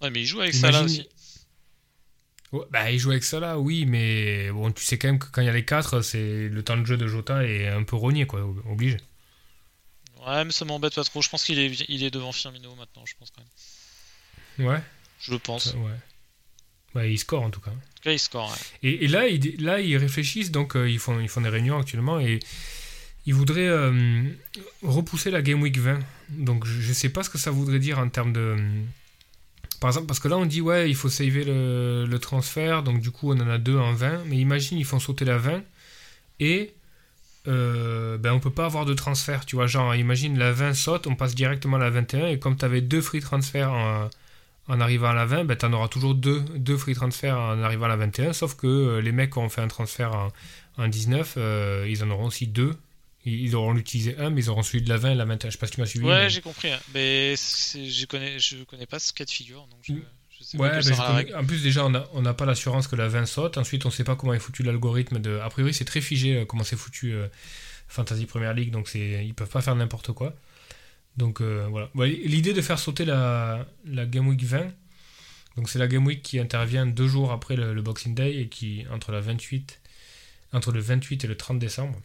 Ouais, 0.00 0.10
mais 0.10 0.22
il 0.22 0.26
joue 0.26 0.40
avec 0.40 0.54
ça 0.54 0.70
là 0.70 0.82
aussi. 0.82 1.06
Ouais, 2.52 2.64
bah, 2.70 2.90
il 2.90 2.98
joue 2.98 3.10
avec 3.10 3.24
ça 3.24 3.40
là, 3.40 3.58
oui, 3.58 3.86
mais 3.86 4.50
bon, 4.52 4.70
tu 4.72 4.84
sais 4.84 4.98
quand 4.98 5.08
même 5.08 5.18
que 5.18 5.26
quand 5.30 5.42
il 5.42 5.46
y 5.46 5.48
a 5.48 5.52
les 5.52 5.64
4, 5.64 6.00
c'est 6.00 6.48
le 6.48 6.62
temps 6.62 6.76
de 6.76 6.84
jeu 6.84 6.96
de 6.96 7.06
Jota 7.08 7.44
est 7.44 7.68
un 7.68 7.82
peu 7.82 7.96
rogné, 7.96 8.26
quoi, 8.26 8.42
obligé. 8.66 8.96
Ouais, 10.26 10.44
mais 10.44 10.52
ça 10.52 10.64
m'embête 10.64 10.94
pas 10.94 11.04
trop. 11.04 11.22
Je 11.22 11.28
pense 11.28 11.44
qu'il 11.44 11.58
est, 11.58 11.84
il 11.88 12.02
est 12.02 12.10
devant 12.10 12.32
Firmino 12.32 12.74
maintenant, 12.74 13.04
je 13.06 13.14
pense 13.18 13.30
quand 13.30 13.42
même. 14.58 14.68
Ouais, 14.68 14.80
Je 15.20 15.32
le 15.32 15.38
pense. 15.38 15.74
ouais. 15.74 15.98
Ouais, 16.94 17.12
il 17.12 17.18
score 17.18 17.42
en 17.42 17.50
tout 17.50 17.60
cas. 17.60 17.70
En 17.70 17.74
tout 17.74 18.02
cas, 18.02 18.12
il 18.12 18.18
score. 18.18 18.50
ouais. 18.50 18.56
Et, 18.82 19.04
et 19.04 19.08
là, 19.08 19.28
ils, 19.28 19.62
là, 19.62 19.80
ils 19.80 19.96
réfléchissent, 19.96 20.50
donc 20.50 20.76
euh, 20.76 20.88
ils, 20.90 20.98
font, 20.98 21.20
ils 21.20 21.28
font 21.28 21.42
des 21.42 21.48
réunions 21.50 21.78
actuellement 21.78 22.18
et 22.20 22.40
ils 23.26 23.34
voudraient 23.34 23.68
euh, 23.68 24.22
repousser 24.82 25.30
la 25.30 25.42
Game 25.42 25.60
Week 25.62 25.76
20. 25.78 25.98
Donc 26.30 26.64
je 26.66 26.88
ne 26.88 26.94
sais 26.94 27.10
pas 27.10 27.22
ce 27.22 27.28
que 27.30 27.38
ça 27.38 27.50
voudrait 27.50 27.78
dire 27.80 27.98
en 27.98 28.08
termes 28.08 28.32
de. 28.32 28.40
euh, 28.40 28.82
Par 29.80 29.90
exemple, 29.90 30.06
parce 30.06 30.20
que 30.20 30.28
là 30.28 30.38
on 30.38 30.46
dit 30.46 30.60
ouais, 30.62 30.88
il 30.88 30.94
faut 30.96 31.10
saver 31.10 31.44
le, 31.44 32.06
le 32.08 32.18
transfert, 32.18 32.82
donc 32.82 33.00
du 33.00 33.10
coup 33.10 33.30
on 33.32 33.38
en 33.40 33.48
a 33.50 33.58
deux 33.58 33.76
en 33.76 33.92
20, 33.92 34.24
mais 34.24 34.36
imagine 34.38 34.78
ils 34.78 34.84
font 34.86 34.98
sauter 34.98 35.24
la 35.26 35.36
20 35.38 35.62
et 36.40 36.72
euh, 37.48 38.18
ben 38.18 38.32
on 38.32 38.40
peut 38.40 38.50
pas 38.52 38.64
avoir 38.66 38.84
de 38.84 38.94
transfert, 38.94 39.44
tu 39.46 39.56
vois. 39.56 39.66
Genre, 39.66 39.94
imagine 39.94 40.38
la 40.38 40.52
20 40.52 40.74
saute, 40.74 41.06
on 41.06 41.14
passe 41.14 41.34
directement 41.34 41.76
à 41.76 41.80
la 41.80 41.90
21 41.90 42.26
et 42.28 42.38
comme 42.38 42.56
tu 42.56 42.64
avais 42.64 42.80
deux 42.80 43.00
free 43.00 43.20
transferts 43.20 43.72
en, 43.72 44.08
en 44.68 44.80
arrivant 44.80 45.08
à 45.08 45.14
la 45.14 45.26
20, 45.26 45.44
ben, 45.44 45.56
tu 45.56 45.64
en 45.66 45.72
auras 45.72 45.88
toujours 45.88 46.14
deux, 46.14 46.40
deux 46.56 46.76
free 46.76 46.94
transferts 46.94 47.38
en 47.38 47.62
arrivant 47.62 47.86
à 47.86 47.88
la 47.88 47.96
21, 47.96 48.32
sauf 48.32 48.56
que 48.56 48.66
euh, 48.66 49.00
les 49.00 49.12
mecs 49.12 49.30
qui 49.32 49.38
ont 49.38 49.48
fait 49.48 49.60
un 49.60 49.68
transfert 49.68 50.12
en, 50.14 50.28
en 50.78 50.88
19, 50.88 51.34
euh, 51.36 51.86
ils 51.88 52.02
en 52.04 52.10
auront 52.10 52.26
aussi 52.26 52.46
deux. 52.46 52.74
Ils, 53.24 53.40
ils 53.42 53.54
auront 53.56 53.72
l'utilisé 53.72 54.16
un, 54.18 54.30
mais 54.30 54.42
ils 54.42 54.50
auront 54.50 54.62
celui 54.62 54.82
de 54.82 54.88
la 54.88 54.96
20 54.98 55.12
et 55.12 55.14
la 55.14 55.24
21. 55.24 55.50
Je 55.50 55.52
sais 55.54 55.58
pas 55.58 55.66
si 55.66 55.72
tu 55.74 55.80
m'as 55.80 55.86
suivi. 55.86 56.04
Ouais, 56.06 56.24
mais- 56.24 56.30
j'ai 56.30 56.40
compris. 56.40 56.70
hein. 56.70 56.78
Mais 56.94 57.34
je 57.36 58.06
connais, 58.06 58.38
je 58.38 58.62
connais 58.64 58.86
pas 58.86 58.98
ce 58.98 59.12
cas 59.12 59.24
de 59.24 59.30
figure, 59.30 59.66
donc 59.70 59.78
je, 59.82 59.94
Ouais, 60.54 60.68
connais- 60.96 61.34
en 61.34 61.44
plus 61.44 61.62
déjà 61.62 61.84
on 61.86 62.22
n'a 62.22 62.34
pas 62.34 62.44
l'assurance 62.46 62.86
que 62.88 62.96
la 62.96 63.08
20 63.08 63.26
saute. 63.26 63.58
Ensuite 63.58 63.84
on 63.86 63.90
sait 63.90 64.04
pas 64.04 64.16
comment 64.16 64.32
est 64.34 64.38
foutu 64.38 64.62
l'algorithme 64.62 65.18
de. 65.18 65.38
A 65.40 65.48
priori 65.50 65.74
c'est 65.74 65.84
très 65.84 66.00
figé 66.00 66.36
euh, 66.36 66.44
comment 66.44 66.62
c'est 66.64 66.76
foutu 66.76 67.12
euh, 67.14 67.26
Fantasy 67.88 68.26
Premier 68.26 68.52
League, 68.54 68.70
donc 68.70 68.92
ils 68.94 69.34
peuvent 69.34 69.48
pas 69.48 69.60
faire 69.62 69.74
n'importe 69.76 70.12
quoi. 70.12 70.34
Donc 71.16 71.40
euh, 71.40 71.66
voilà. 71.70 71.88
L'idée 72.06 72.52
de 72.52 72.60
faire 72.60 72.78
sauter 72.78 73.04
la, 73.04 73.66
la 73.86 74.04
Game 74.06 74.28
Week 74.28 74.42
20, 74.42 74.66
donc 75.56 75.68
c'est 75.70 75.78
la 75.78 75.88
Game 75.88 76.04
Week 76.06 76.22
qui 76.22 76.38
intervient 76.38 76.84
deux 76.86 77.08
jours 77.08 77.32
après 77.32 77.56
le, 77.56 77.72
le 77.74 77.82
Boxing 77.82 78.14
Day 78.14 78.36
et 78.36 78.48
qui 78.48 78.84
entre 78.92 79.12
la 79.12 79.20
28 79.20 79.80
entre 80.52 80.70
le 80.72 80.80
28 80.80 81.24
et 81.24 81.26
le 81.26 81.36
30 81.36 81.58
décembre. 81.58 81.98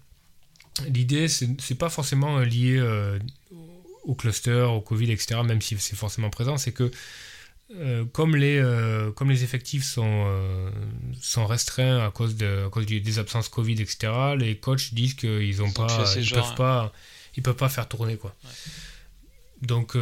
L'idée 0.88 1.28
c'est 1.28 1.76
pas 1.78 1.90
forcément 1.90 2.40
lié 2.40 2.78
euh, 2.80 3.20
au 4.04 4.16
cluster, 4.16 4.62
au 4.62 4.82
Covid, 4.82 5.12
etc. 5.12 5.42
Même 5.46 5.62
si 5.62 5.78
c'est 5.78 5.96
forcément 5.96 6.30
présent, 6.30 6.58
c'est 6.58 6.72
que 6.72 6.90
euh, 7.76 8.06
comme, 8.06 8.36
les, 8.36 8.58
euh, 8.58 9.12
comme 9.12 9.30
les 9.30 9.44
effectifs 9.44 9.84
sont, 9.84 10.26
euh, 10.28 10.70
sont 11.22 11.46
restreints 11.46 12.06
à 12.06 12.12
cause, 12.12 12.36
de, 12.36 12.66
à 12.68 12.70
cause 12.70 12.86
du- 12.86 13.02
des 13.02 13.20
absences 13.20 13.50
Covid, 13.50 13.74
etc., 13.82 14.36
les 14.38 14.58
coachs 14.58 14.94
disent 14.94 15.14
qu'ils 15.14 15.56
pas, 15.74 15.88
peuvent 16.36 16.46
hein. 16.86 16.92
ils 17.38 17.44
peuvent 17.44 17.56
pas 17.56 17.70
faire 17.70 17.88
tourner 17.88 18.18
quoi. 18.18 18.36
Ouais. 18.44 18.50
Donc 19.62 19.96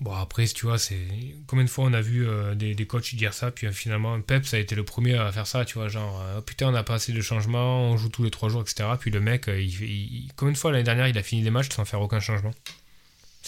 bon 0.00 0.12
après 0.12 0.46
tu 0.48 0.66
vois 0.66 0.78
c'est 0.78 0.98
combien 1.46 1.64
de 1.64 1.70
fois 1.70 1.84
on 1.86 1.92
a 1.92 2.00
vu 2.00 2.26
des, 2.56 2.74
des 2.74 2.86
coachs 2.86 3.14
dire 3.14 3.32
ça 3.32 3.50
puis 3.50 3.72
finalement 3.72 4.20
Pep 4.20 4.44
ça 4.44 4.56
a 4.56 4.60
été 4.60 4.74
le 4.74 4.84
premier 4.84 5.14
à 5.16 5.30
faire 5.32 5.46
ça 5.46 5.64
tu 5.64 5.74
vois 5.74 5.88
genre 5.88 6.20
euh, 6.20 6.40
putain 6.40 6.68
on 6.68 6.72
n'a 6.72 6.82
pas 6.82 6.94
assez 6.94 7.12
de 7.12 7.20
changements 7.22 7.90
on 7.90 7.96
joue 7.96 8.08
tous 8.08 8.24
les 8.24 8.30
trois 8.30 8.48
jours 8.48 8.62
etc 8.62 8.88
puis 9.00 9.10
le 9.10 9.20
mec 9.20 9.44
il, 9.48 9.62
il- 9.82 10.32
combien 10.36 10.52
de 10.52 10.58
fois 10.58 10.72
l'année 10.72 10.84
dernière 10.84 11.08
il 11.08 11.16
a 11.16 11.22
fini 11.22 11.42
les 11.42 11.50
matchs 11.50 11.68
sans 11.70 11.84
faire 11.84 12.00
aucun 12.00 12.20
changement? 12.20 12.52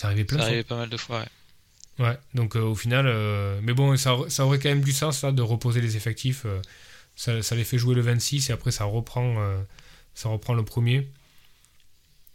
Plein 0.01 0.11
Ça 0.11 0.13
de 0.13 0.27
fois 0.27 0.45
arrive 0.45 0.65
pas 0.65 0.77
mal 0.77 0.89
de 0.89 0.97
fois, 0.97 1.21
ouais. 1.21 1.27
Ouais, 1.99 2.19
donc 2.35 2.57
euh, 2.57 2.61
au 2.61 2.75
final, 2.75 3.07
euh, 3.07 3.59
mais 3.63 3.73
bon, 3.73 3.97
ça, 3.97 4.17
ça, 4.29 4.45
aurait 4.45 4.59
quand 4.59 4.69
même 4.69 4.83
du 4.83 4.93
sens 4.93 5.23
là, 5.23 5.33
de 5.33 5.41
reposer 5.43 5.81
les 5.81 5.97
effectifs. 5.97 6.43
euh, 6.45 6.61
ça, 7.15 7.43
ça 7.43 7.55
les 7.55 7.65
fait 7.65 7.79
jouer 7.79 7.95
le 7.95 8.03
26 8.03 8.51
et 8.51 8.53
après 8.53 8.71
ça 8.71 8.85
reprend, 8.85 9.37
ça 10.15 10.29
reprend 10.29 10.53
le 10.53 10.65
premier. 10.65 11.09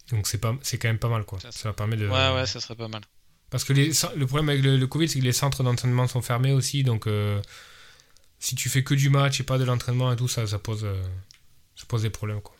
Donc 0.09 0.25
c'est 0.25 0.39
pas, 0.39 0.55
c'est 0.63 0.79
quand 0.79 0.87
même 0.87 0.97
pas 0.97 1.07
mal 1.09 1.23
quoi. 1.23 1.39
Ça, 1.39 1.51
Ça, 1.51 1.73
permet 1.73 1.97
de. 1.97 2.07
Ouais, 2.07 2.33
ouais, 2.33 2.47
ça 2.47 2.59
serait 2.59 2.75
pas 2.75 2.87
mal. 2.87 3.03
Parce 3.51 3.63
que 3.63 3.73
les, 3.73 3.91
le 4.15 4.25
problème 4.25 4.49
avec 4.49 4.63
le, 4.63 4.77
le 4.77 4.87
Covid, 4.87 5.07
c'est 5.07 5.19
que 5.19 5.23
les 5.23 5.33
centres 5.33 5.61
d'entraînement 5.61 6.07
sont 6.07 6.23
fermés 6.23 6.51
aussi, 6.51 6.83
donc 6.83 7.07
si 8.39 8.55
tu 8.55 8.69
fais 8.69 8.83
que 8.83 8.95
du 8.95 9.11
match 9.11 9.39
et 9.39 9.43
pas 9.43 9.59
de 9.59 9.63
l'entraînement 9.65 10.11
et 10.11 10.15
tout, 10.15 10.27
ça, 10.27 10.47
ça 10.47 10.57
pose, 10.57 10.87
ça 11.75 11.85
pose 11.87 12.01
des 12.01 12.09
problèmes 12.09 12.41
quoi. 12.41 12.55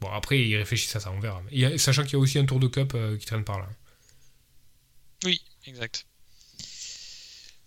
Bon 0.00 0.08
après 0.10 0.40
ils 0.40 0.56
réfléchissent 0.56 0.96
à 0.96 1.00
ça, 1.00 1.12
on 1.12 1.20
verra. 1.20 1.40
Sachant 1.76 2.02
qu'il 2.02 2.14
y 2.14 2.16
a 2.16 2.18
aussi 2.18 2.40
un 2.40 2.44
tour 2.46 2.58
de 2.58 2.66
cup 2.66 2.96
qui 3.20 3.26
traîne 3.26 3.44
par 3.44 3.60
là. 3.60 3.68
Oui, 5.24 5.42
exact. 5.66 6.06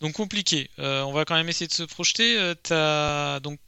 Donc 0.01 0.14
compliqué. 0.14 0.70
Euh, 0.80 1.01
on 1.04 1.14
va 1.14 1.26
quand 1.26 1.36
même 1.36 1.49
essayer 1.49 1.68
de 1.68 1.74
se 1.74 1.84
projeter. 1.84 2.38
Euh, 2.38 2.56
t'as 2.62 3.39
donc 3.39 3.60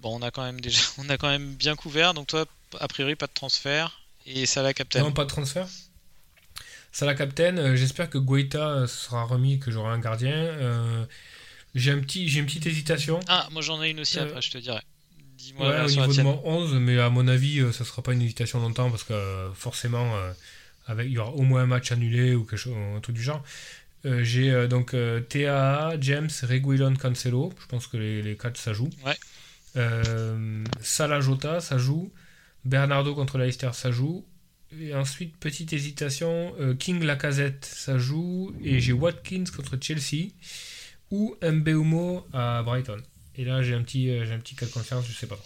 bon, 0.00 0.18
on 0.18 0.22
a 0.22 0.30
quand 0.30 0.44
même 0.44 0.60
déjà, 0.60 0.80
on 0.98 1.08
a 1.08 1.18
quand 1.18 1.28
même 1.28 1.54
bien 1.54 1.76
couvert. 1.76 2.14
Donc 2.14 2.28
toi, 2.28 2.46
a 2.80 2.88
priori, 2.88 3.16
pas 3.16 3.26
de 3.26 3.32
transfert 3.32 4.02
et 4.26 4.46
ça 4.46 4.62
la 4.62 4.74
captain. 4.74 5.00
Non, 5.00 5.12
pas 5.12 5.24
de 5.24 5.30
transfert. 5.30 5.68
Salah 6.92 7.14
Captain, 7.14 7.56
euh, 7.56 7.74
j'espère 7.74 8.10
que 8.10 8.18
Guaita 8.18 8.68
euh, 8.68 8.86
sera 8.86 9.24
remis, 9.24 9.58
que 9.58 9.70
j'aurai 9.70 9.92
un 9.92 9.98
gardien. 9.98 10.34
Euh, 10.34 11.06
j'ai 11.74 11.90
un 11.90 12.00
petit, 12.00 12.28
j'ai 12.28 12.40
une 12.40 12.46
petite 12.46 12.66
hésitation. 12.66 13.18
Ah, 13.28 13.48
moi 13.50 13.62
j'en 13.62 13.82
ai 13.82 13.90
une 13.90 14.00
aussi 14.00 14.18
après, 14.18 14.42
je 14.42 14.50
te 14.50 14.58
dirai. 14.58 14.82
Dis-moi 15.38 15.68
Ouais, 15.68 15.80
au 15.80 15.88
niveau 15.88 16.12
de 16.12 16.22
mon 16.22 16.40
11, 16.44 16.74
mais 16.74 17.00
à 17.00 17.08
mon 17.08 17.26
avis, 17.28 17.62
ça 17.72 17.86
sera 17.86 18.02
pas 18.02 18.12
une 18.12 18.20
hésitation 18.20 18.60
longtemps 18.60 18.90
parce 18.90 19.04
que 19.04 19.50
forcément, 19.54 20.14
avec, 20.86 21.06
il 21.06 21.12
y 21.12 21.18
aura 21.18 21.30
au 21.32 21.42
moins 21.42 21.62
un 21.62 21.66
match 21.66 21.92
annulé 21.92 22.34
ou 22.34 22.44
quelque 22.44 22.58
chose, 22.58 22.74
un 22.96 23.00
truc 23.00 23.16
du 23.16 23.22
genre. 23.22 23.42
Euh, 24.04 24.24
j'ai 24.24 24.50
euh, 24.50 24.66
donc 24.66 24.94
euh, 24.94 25.20
TAA, 25.20 25.94
James, 26.00 26.30
Reguilon, 26.42 26.94
Cancelo. 26.96 27.52
Je 27.60 27.66
pense 27.66 27.86
que 27.86 27.96
les, 27.96 28.22
les 28.22 28.36
4 28.36 28.56
ça 28.56 28.72
joue. 28.72 28.90
Ouais. 29.04 29.16
Euh, 29.76 30.64
Salah 30.80 31.20
Jota, 31.20 31.60
ça 31.60 31.78
joue. 31.78 32.12
Bernardo 32.64 33.14
contre 33.14 33.38
Leicester, 33.38 33.70
ça 33.72 33.90
joue. 33.90 34.24
Et 34.80 34.94
ensuite, 34.94 35.36
petite 35.36 35.72
hésitation, 35.72 36.54
King 36.78 37.04
Lacazette, 37.04 37.64
ça 37.64 37.98
joue. 37.98 38.54
Et 38.62 38.80
j'ai 38.80 38.92
Watkins 38.92 39.44
contre 39.54 39.76
Chelsea. 39.80 40.30
Ou 41.10 41.36
Mbeumo 41.42 42.26
à 42.32 42.62
Brighton. 42.62 42.96
Et 43.36 43.44
là, 43.44 43.62
j'ai 43.62 43.74
un 43.74 43.82
petit, 43.82 44.06
j'ai 44.06 44.32
un 44.32 44.38
petit 44.38 44.54
cas 44.54 44.64
de 44.64 44.70
confiance, 44.70 45.06
je 45.06 45.12
sais 45.12 45.26
pas. 45.26 45.38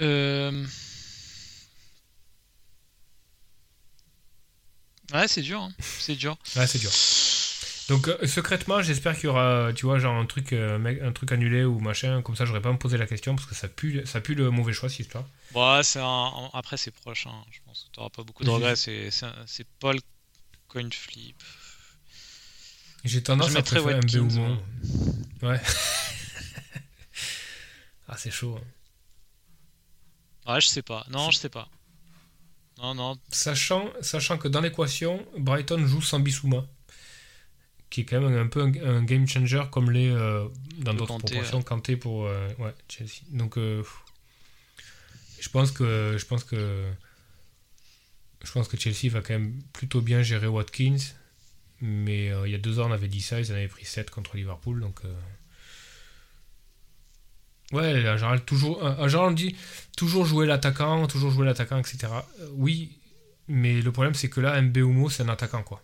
Euh, 0.00 0.64
Ouais, 5.12 5.28
c'est 5.28 5.42
dur, 5.42 5.62
hein. 5.62 5.72
c'est 5.80 6.16
dur. 6.16 6.36
Ouais, 6.56 6.66
c'est 6.66 6.78
dur. 6.78 6.90
Donc 7.88 8.08
euh, 8.08 8.26
secrètement, 8.26 8.80
j'espère 8.80 9.14
qu'il 9.14 9.24
y 9.24 9.26
aura, 9.26 9.72
tu 9.74 9.86
vois, 9.86 9.98
genre 9.98 10.16
un 10.16 10.24
truc, 10.24 10.52
euh, 10.52 10.78
un 11.02 11.12
truc 11.12 11.32
annulé 11.32 11.64
ou 11.64 11.80
machin, 11.80 12.22
comme 12.22 12.36
ça, 12.36 12.44
j'aurais 12.44 12.62
pas 12.62 12.70
à 12.70 12.72
me 12.72 12.78
poser 12.78 12.96
la 12.96 13.06
question 13.06 13.34
parce 13.34 13.46
que 13.46 13.54
ça 13.54 13.68
pue, 13.68 14.02
ça 14.06 14.20
pue 14.20 14.34
le 14.34 14.50
mauvais 14.50 14.72
choix 14.72 14.88
cette 14.88 15.00
histoire. 15.00 15.24
Bon, 15.50 15.76
ouais, 15.76 15.82
c'est 15.82 16.00
un... 16.00 16.30
après 16.54 16.76
c'est 16.76 16.92
proche, 16.92 17.26
hein. 17.26 17.44
je 17.50 17.58
pense 17.66 17.88
t'auras 17.92 18.08
pas 18.08 18.22
beaucoup 18.22 18.44
de 18.44 18.50
regrets. 18.50 18.76
C'est 18.76 19.10
c'est 19.10 19.26
c'est 19.46 19.66
pas 19.80 19.92
le 19.92 20.00
coin 20.68 20.88
flip. 20.90 21.42
J'ai 23.04 23.22
tendance 23.22 23.50
Je 23.50 23.58
à 23.58 23.62
préférer 23.62 23.94
un 23.94 23.96
Watkins, 23.96 24.22
Mbeumo. 24.22 24.56
Ouais. 25.42 25.60
ah, 28.08 28.16
c'est 28.16 28.30
chaud. 28.30 28.58
hein. 28.58 30.52
Ouais, 30.54 30.60
je 30.60 30.68
sais 30.68 30.82
pas. 30.82 31.04
Non, 31.10 31.30
je 31.30 31.38
sais 31.38 31.48
pas. 31.48 31.68
Non, 32.78 32.94
non. 32.94 33.18
Sachant, 33.30 33.90
sachant 34.00 34.38
que 34.38 34.48
dans 34.48 34.60
l'équation, 34.60 35.24
Brighton 35.38 35.86
joue 35.86 36.02
sans 36.02 36.20
Bissouma, 36.20 36.66
qui 37.90 38.00
est 38.00 38.04
quand 38.04 38.20
même 38.20 38.36
un 38.36 38.48
peu 38.48 38.62
un, 38.62 38.72
un 38.84 39.04
game 39.04 39.26
changer 39.28 39.62
comme 39.70 39.90
les 39.90 40.08
euh, 40.10 40.48
dans 40.78 40.94
d'autres 40.94 41.18
proportions 41.18 41.62
Kanté 41.62 41.96
pour 41.96 42.26
euh, 42.26 42.48
ouais, 42.58 42.74
Chelsea. 42.88 43.22
Donc 43.30 43.58
euh, 43.58 43.84
je 45.40 45.48
pense 45.48 45.70
que 45.70 46.16
je 46.18 46.24
pense 46.24 46.44
que 46.44 46.90
je 48.42 48.50
pense 48.50 48.66
que 48.66 48.76
Chelsea 48.76 49.12
va 49.12 49.20
quand 49.20 49.34
même 49.34 49.60
plutôt 49.72 50.00
bien 50.00 50.22
gérer 50.22 50.48
Watkins, 50.48 50.96
mais 51.80 52.32
il 52.44 52.50
y 52.50 52.54
a 52.54 52.58
deux 52.58 52.80
ans 52.80 52.88
on 52.88 52.92
avait 52.92 53.08
dit 53.08 53.20
ça, 53.20 53.38
ils 53.40 53.52
en 53.52 53.54
avaient 53.54 53.68
pris 53.68 53.84
7 53.84 54.10
contre 54.10 54.36
Liverpool, 54.36 54.80
donc 54.80 55.02
Ouais, 57.72 58.08
en 58.08 58.16
général, 58.16 58.40
toujours, 58.44 58.82
en 58.82 59.08
général, 59.08 59.30
on 59.30 59.34
dit 59.34 59.56
toujours 59.96 60.24
jouer 60.26 60.46
l'attaquant, 60.46 61.06
toujours 61.06 61.30
jouer 61.30 61.46
l'attaquant, 61.46 61.78
etc. 61.78 61.98
Euh, 62.40 62.46
oui, 62.52 62.98
mais 63.48 63.80
le 63.80 63.90
problème, 63.92 64.14
c'est 64.14 64.28
que 64.28 64.40
là, 64.40 64.60
Mbeumo, 64.60 65.08
c'est 65.10 65.22
un 65.22 65.28
attaquant, 65.30 65.62
quoi. 65.62 65.82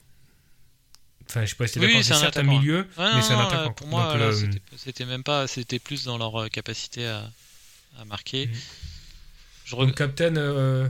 Enfin, 1.28 1.44
je 1.44 1.50
sais 1.50 1.56
pas 1.56 1.66
si 1.66 1.78
Oui, 1.78 2.02
c'est 2.02 2.14
un 2.14 2.22
attaquant. 2.22 2.48
milieu, 2.58 2.86
mais 2.98 3.22
c'est 3.22 3.34
un 3.34 3.40
attaquant. 3.40 3.70
euh. 3.70 3.74
Pour 3.74 3.86
moi, 3.86 4.14
euh, 4.16 4.32
c'était- 4.76 5.04
même 5.04 5.22
pas, 5.22 5.46
c'était 5.46 5.78
plus 5.78 6.04
dans 6.04 6.16
leur 6.18 6.48
capacité 6.50 7.06
à, 7.06 7.30
à 7.98 8.04
marquer. 8.06 8.46
Mhm. 8.46 8.54
Je 9.66 9.76
Donc 9.76 9.94
Captain, 9.94 10.36
euh, 10.36 10.88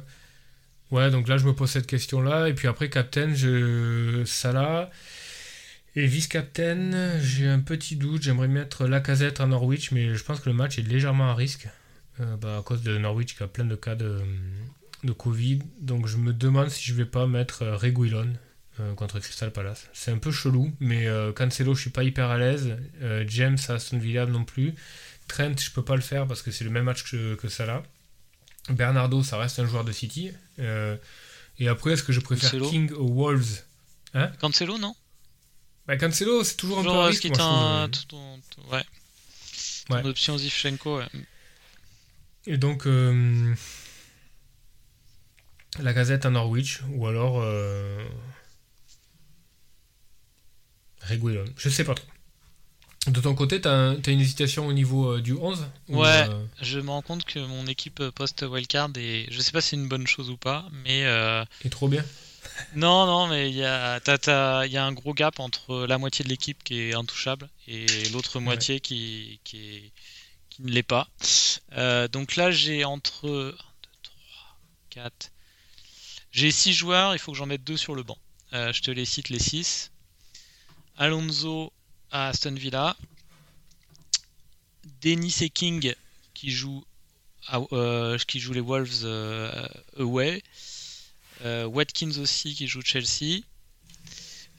ouais, 0.93 1.11
donc 1.11 1.27
là 1.27 1.37
je 1.39 1.45
me 1.45 1.53
pose 1.55 1.69
cette 1.71 1.89
question-là, 1.89 2.49
et 2.49 2.55
puis 2.55 2.69
après 2.69 2.89
Captain, 2.89 3.35
je 3.35 4.23
Salah, 4.25 4.89
et 5.99 6.07
vice-captain, 6.07 7.19
j'ai 7.21 7.49
un 7.49 7.59
petit 7.59 7.97
doute, 7.97 8.23
j'aimerais 8.23 8.47
mettre 8.47 8.87
Lacazette 8.87 9.41
à 9.41 9.47
Norwich, 9.47 9.91
mais 9.91 10.15
je 10.15 10.23
pense 10.23 10.39
que 10.39 10.49
le 10.49 10.55
match 10.55 10.79
est 10.79 10.83
légèrement 10.83 11.31
à 11.31 11.35
risque, 11.35 11.67
euh, 12.21 12.37
bah, 12.37 12.59
à 12.59 12.63
cause 12.63 12.83
de 12.83 12.97
Norwich 12.97 13.37
qui 13.37 13.43
a 13.43 13.49
plein 13.49 13.65
de 13.65 13.75
cas 13.75 13.97
de, 13.97 14.21
de 15.03 15.13
Covid, 15.13 15.59
donc 15.81 16.07
je 16.07 16.17
me 16.17 16.33
demande 16.33 16.69
si 16.69 16.85
je 16.85 16.95
vais 16.95 17.05
pas 17.05 17.27
mettre 17.27 17.63
euh, 17.63 17.77
Reguilon 17.77 18.33
euh, 18.79 18.95
contre 18.95 19.19
Crystal 19.19 19.51
Palace. 19.51 19.89
C'est 19.93 20.13
un 20.13 20.19
peu 20.19 20.31
chelou, 20.31 20.73
mais 20.79 21.09
euh, 21.09 21.33
Cancelo 21.33 21.75
je 21.75 21.81
suis 21.81 21.91
pas 21.91 22.05
hyper 22.05 22.31
à 22.31 22.39
l'aise, 22.39 22.77
James 23.27 23.59
à 23.69 23.73
Aston 23.73 23.99
Villa 23.99 24.25
non 24.25 24.45
plus, 24.45 24.75
Trent 25.27 25.59
je 25.59 25.73
peux 25.73 25.85
pas 25.85 25.97
le 25.97 26.03
faire 26.03 26.29
parce 26.29 26.43
que 26.43 26.53
c'est 26.53 26.65
le 26.65 26.71
même 26.71 26.85
match 26.85 27.11
que, 27.11 27.35
que 27.35 27.49
Salah. 27.49 27.83
Bernardo, 28.71 29.25
ça 29.25 29.37
reste 29.37 29.59
un 29.59 29.67
joueur 29.67 29.83
de 29.83 29.93
City. 29.93 30.31
Et 31.59 31.67
après, 31.67 31.93
est-ce 31.93 32.05
que 32.05 32.13
je 32.13 32.21
préfère 32.21 32.51
Cancelo. 32.51 32.71
King 32.71 32.93
ou 32.93 33.15
Wolves? 33.15 33.65
Cancelo, 34.41 34.79
non? 34.79 34.95
Bah, 35.89 35.97
Cancelo, 35.97 36.45
c'est 36.45 36.57
toujours 36.57 36.79
un 36.79 36.83
peu 36.85 36.89
est-ce 36.91 37.07
risque. 37.09 37.21
qu'il 37.23 37.31
moi, 37.33 37.39
je 37.39 37.43
un... 37.45 37.89
ton- 37.89 38.41
ton- 38.55 38.71
Ouais. 38.73 38.85
Ton 39.89 39.95
Ouais. 39.97 40.07
option 40.07 40.37
Zivchenko, 40.39 40.99
ouais. 40.99 41.07
Et 42.47 42.57
donc, 42.59 42.87
euh, 42.87 43.55
la 45.81 45.93
gazette 45.93 46.27
à 46.27 46.31
Norwich, 46.31 46.81
ou 46.93 47.07
alors 47.07 47.41
euh, 47.41 48.05
Reguilon. 51.03 51.45
Je 51.57 51.69
sais 51.69 51.85
pas 51.85 51.95
trop. 51.95 52.07
De 53.07 53.21
ton 53.21 53.35
côté, 53.35 53.61
t'as 53.61 53.73
un- 53.73 53.97
t'as 53.97 54.13
une 54.13 54.21
hésitation 54.21 54.67
au 54.67 54.73
niveau 54.75 55.13
euh, 55.15 55.21
du 55.23 55.33
11 55.35 55.67
ou, 55.89 56.01
Ouais. 56.03 56.27
euh, 56.29 56.45
Je 56.61 56.79
me 56.81 56.91
rends 56.91 57.01
compte 57.01 57.25
que 57.25 57.39
mon 57.39 57.67
équipe 57.67 58.03
post-wildcard 58.11 58.91
est. 58.97 59.27
Je 59.31 59.41
sais 59.41 59.53
pas 59.53 59.61
si 59.63 59.71
c'est 59.71 59.77
une 59.77 59.89
bonne 59.89 60.07
chose 60.07 60.29
ou 60.29 60.37
pas, 60.37 60.67
mais. 60.85 61.05
euh, 61.07 61.45
est 61.65 61.71
trop 61.71 61.89
bien 61.89 62.05
Non, 62.75 63.07
non, 63.07 63.27
mais 63.29 63.51
il 63.51 63.57
y 63.57 63.65
a, 63.65 64.01
y 64.67 64.77
un 64.77 64.93
gros 64.93 65.15
gap 65.15 65.41
entre 65.41 65.87
la 65.87 65.99
moitié 65.99 66.25
de 66.25 66.29
l'équipe 66.29 66.63
qui 66.65 66.81
est 66.81 66.95
intouchable 66.95 67.49
et 67.67 67.87
l'autre 68.11 68.41
moitié 68.41 68.81
qui, 68.81 69.41
qui, 69.45 69.77
est- 69.77 69.93
qui 70.51 70.63
ne 70.63 70.71
l'est 70.71 70.83
pas. 70.83 71.09
Euh, 71.73 72.09
donc 72.09 72.37
là, 72.37 72.51
j'ai 72.51 72.85
entre 72.85 73.27
1, 73.29 73.31
2, 73.31 73.57
3, 74.03 74.57
4. 74.91 75.31
J'ai 76.31 76.51
6 76.51 76.73
joueurs, 76.73 77.15
il 77.15 77.19
faut 77.19 77.33
que 77.33 77.39
j'en 77.39 77.47
mette 77.47 77.65
2 77.65 77.77
sur 77.77 77.95
le 77.95 78.03
banc. 78.03 78.19
Euh, 78.53 78.73
je 78.73 78.83
te 78.83 78.91
les 78.91 79.05
cite 79.05 79.29
les 79.29 79.39
6. 79.39 79.91
Alonso 80.97 81.73
à 82.11 82.29
Aston 82.29 82.55
Villa. 82.55 82.97
Denis 85.03 85.37
et 85.43 85.51
King 85.51 85.95
qui 86.35 86.51
joue, 86.51 86.85
à- 87.47 87.61
euh, 87.73 88.19
qui 88.27 88.41
joue 88.41 88.53
les 88.53 88.61
Wolves 88.61 89.05
away. 89.97 90.43
Euh, 91.45 91.67
Watkins 91.67 92.19
aussi 92.19 92.55
qui 92.55 92.67
joue 92.67 92.83
Chelsea. 92.83 93.43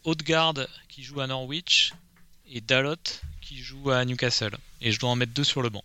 Odegaard 0.03 0.55
qui 0.87 1.03
joue 1.03 1.21
à 1.21 1.27
Norwich. 1.27 1.93
Et 2.51 2.61
Dalot 2.61 2.95
qui 3.41 3.61
joue 3.61 3.91
à 3.91 4.03
Newcastle. 4.05 4.57
Et 4.81 4.91
je 4.91 4.99
dois 4.99 5.09
en 5.09 5.15
mettre 5.15 5.33
deux 5.33 5.43
sur 5.43 5.61
le 5.61 5.69
banc. 5.69 5.83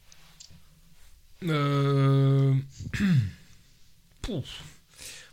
Euh. 1.44 2.54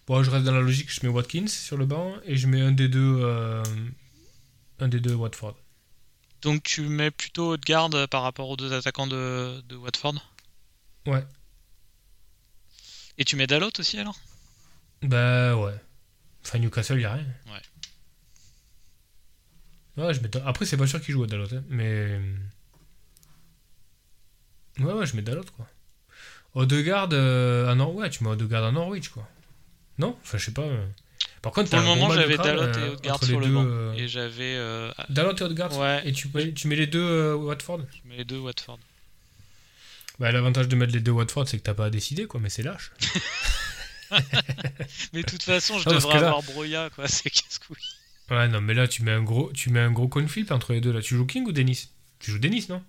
Bon, 0.07 0.22
je 0.24 0.30
reste 0.30 0.43
dans 0.43 0.51
la 0.51 0.59
logique, 0.59 0.91
je 0.91 1.05
mets 1.05 1.14
Watkins 1.14 1.47
sur 1.47 1.78
le 1.78 1.86
banc 1.86 2.16
et 2.26 2.36
je 2.36 2.47
mets 2.47 2.59
un 2.59 2.74
des 2.74 2.89
deux, 2.89 3.20
euh, 3.22 3.64
un 4.80 4.88
des 4.89 4.99
deux 4.99 5.14
Watford. 5.14 5.55
Donc 6.41 6.64
tu 6.64 6.82
mets 6.82 7.12
plutôt 7.12 7.51
Odegaard 7.51 7.93
euh, 7.93 8.07
par 8.07 8.24
rapport 8.24 8.49
aux 8.49 8.57
deux 8.57 8.74
attaquants 8.74 9.07
de, 9.07 9.64
de 9.70 9.76
Watford? 9.78 10.16
Ouais. 11.05 11.24
Et 13.18 13.24
tu 13.24 13.38
mets 13.38 13.47
Dalot 13.47 13.70
aussi 13.80 13.99
alors? 13.99 14.20
Bah 15.03 15.55
ouais. 15.57 15.73
Enfin, 16.45 16.59
Newcastle, 16.59 16.99
il 16.99 17.05
a 17.05 17.13
rien. 17.13 17.25
Ouais. 17.47 17.61
Ouais, 20.03 20.13
je 20.13 20.21
mets... 20.21 20.29
Après, 20.45 20.65
c'est 20.65 20.77
pas 20.77 20.87
sûr 20.87 21.01
qu'il 21.01 21.13
joue 21.13 21.23
à 21.23 21.27
Dalot, 21.27 21.47
hein, 21.53 21.63
mais. 21.69 22.19
Ouais, 24.79 24.93
ouais, 24.93 25.05
je 25.05 25.15
mets 25.15 25.21
Dalot, 25.21 25.43
quoi. 25.55 25.67
Odegaard 26.53 27.09
euh, 27.13 27.69
à 27.69 27.75
Norwich, 27.75 28.17
tu 28.17 28.23
mets 28.23 28.29
Odegaard 28.31 28.63
à 28.65 28.71
Norwich, 28.71 29.09
quoi. 29.09 29.27
Non? 29.97 30.17
Enfin, 30.21 30.37
je 30.37 30.45
sais 30.45 30.51
pas. 30.53 30.63
euh. 30.63 30.85
Par 31.41 31.51
contre, 31.51 31.69
Pour 31.69 31.79
le 31.79 31.85
moment, 31.85 32.11
j'avais 32.11 32.37
Dalot 32.37 32.61
euh, 32.63 32.73
et 32.87 32.89
Odegaard 32.93 33.15
entre 33.15 33.25
sur 33.25 33.39
le 33.39 33.45
deux, 33.47 33.53
banc. 33.53 33.65
euh, 33.65 33.93
Et 33.93 34.07
j'avais. 34.07 34.55
euh, 34.55 34.91
Dalot 35.09 35.35
et 35.35 35.41
Odegaard? 35.43 35.77
Ouais. 35.77 36.01
Et 36.07 36.11
tu, 36.13 36.29
mets- 36.33 36.53
tu 36.53 36.67
mets 36.67 36.75
les 36.75 36.87
deux 36.87 37.01
euh, 37.03 37.35
Watford? 37.35 37.81
Je 38.03 38.09
mets 38.09 38.17
les 38.17 38.25
deux 38.25 38.39
Watford. 38.39 38.79
Bah, 40.19 40.31
l'avantage 40.31 40.67
de 40.67 40.75
mettre 40.75 40.93
les 40.93 40.99
deux 40.99 41.11
Watford, 41.11 41.47
c'est 41.47 41.57
que 41.57 41.63
t'as 41.63 41.73
pas 41.73 41.85
à 41.85 41.89
décider, 41.89 42.25
quoi, 42.27 42.39
mais 42.39 42.49
c'est 42.49 42.63
lâche. 42.63 42.91
Mais 45.14 45.22
de 45.22 45.28
toute 45.28 45.43
façon, 45.43 45.80
je 45.80 45.89
Ah, 45.89 45.93
devrais 45.93 46.20
là- 46.20 46.28
avoir 46.28 46.43
Broya, 46.43 46.89
quoi. 46.95 47.07
C'est 47.07 47.30
casse-couille. 47.30 47.78
Ouais, 48.30 48.47
non, 48.47 48.62
mais 48.62 48.74
là, 48.74 48.88
tu 48.88 49.03
mets 49.03 49.12
un 49.12 49.24
gros, 49.24 49.51
tu 49.53 49.70
mets 49.72 49.80
un 49.82 49.91
gros 49.91 50.07
coin 50.07 50.28
flip 50.28 50.51
entre 50.51 50.74
les 50.74 50.82
deux. 50.82 50.91
Là, 50.91 51.01
tu 51.01 51.16
joues 51.16 51.26
King 51.26 51.45
ou 51.47 51.51
Dennis? 51.51 51.89
Tu 52.20 52.32
joues 52.32 52.39
Dennis, 52.39 52.68
non? 52.70 52.82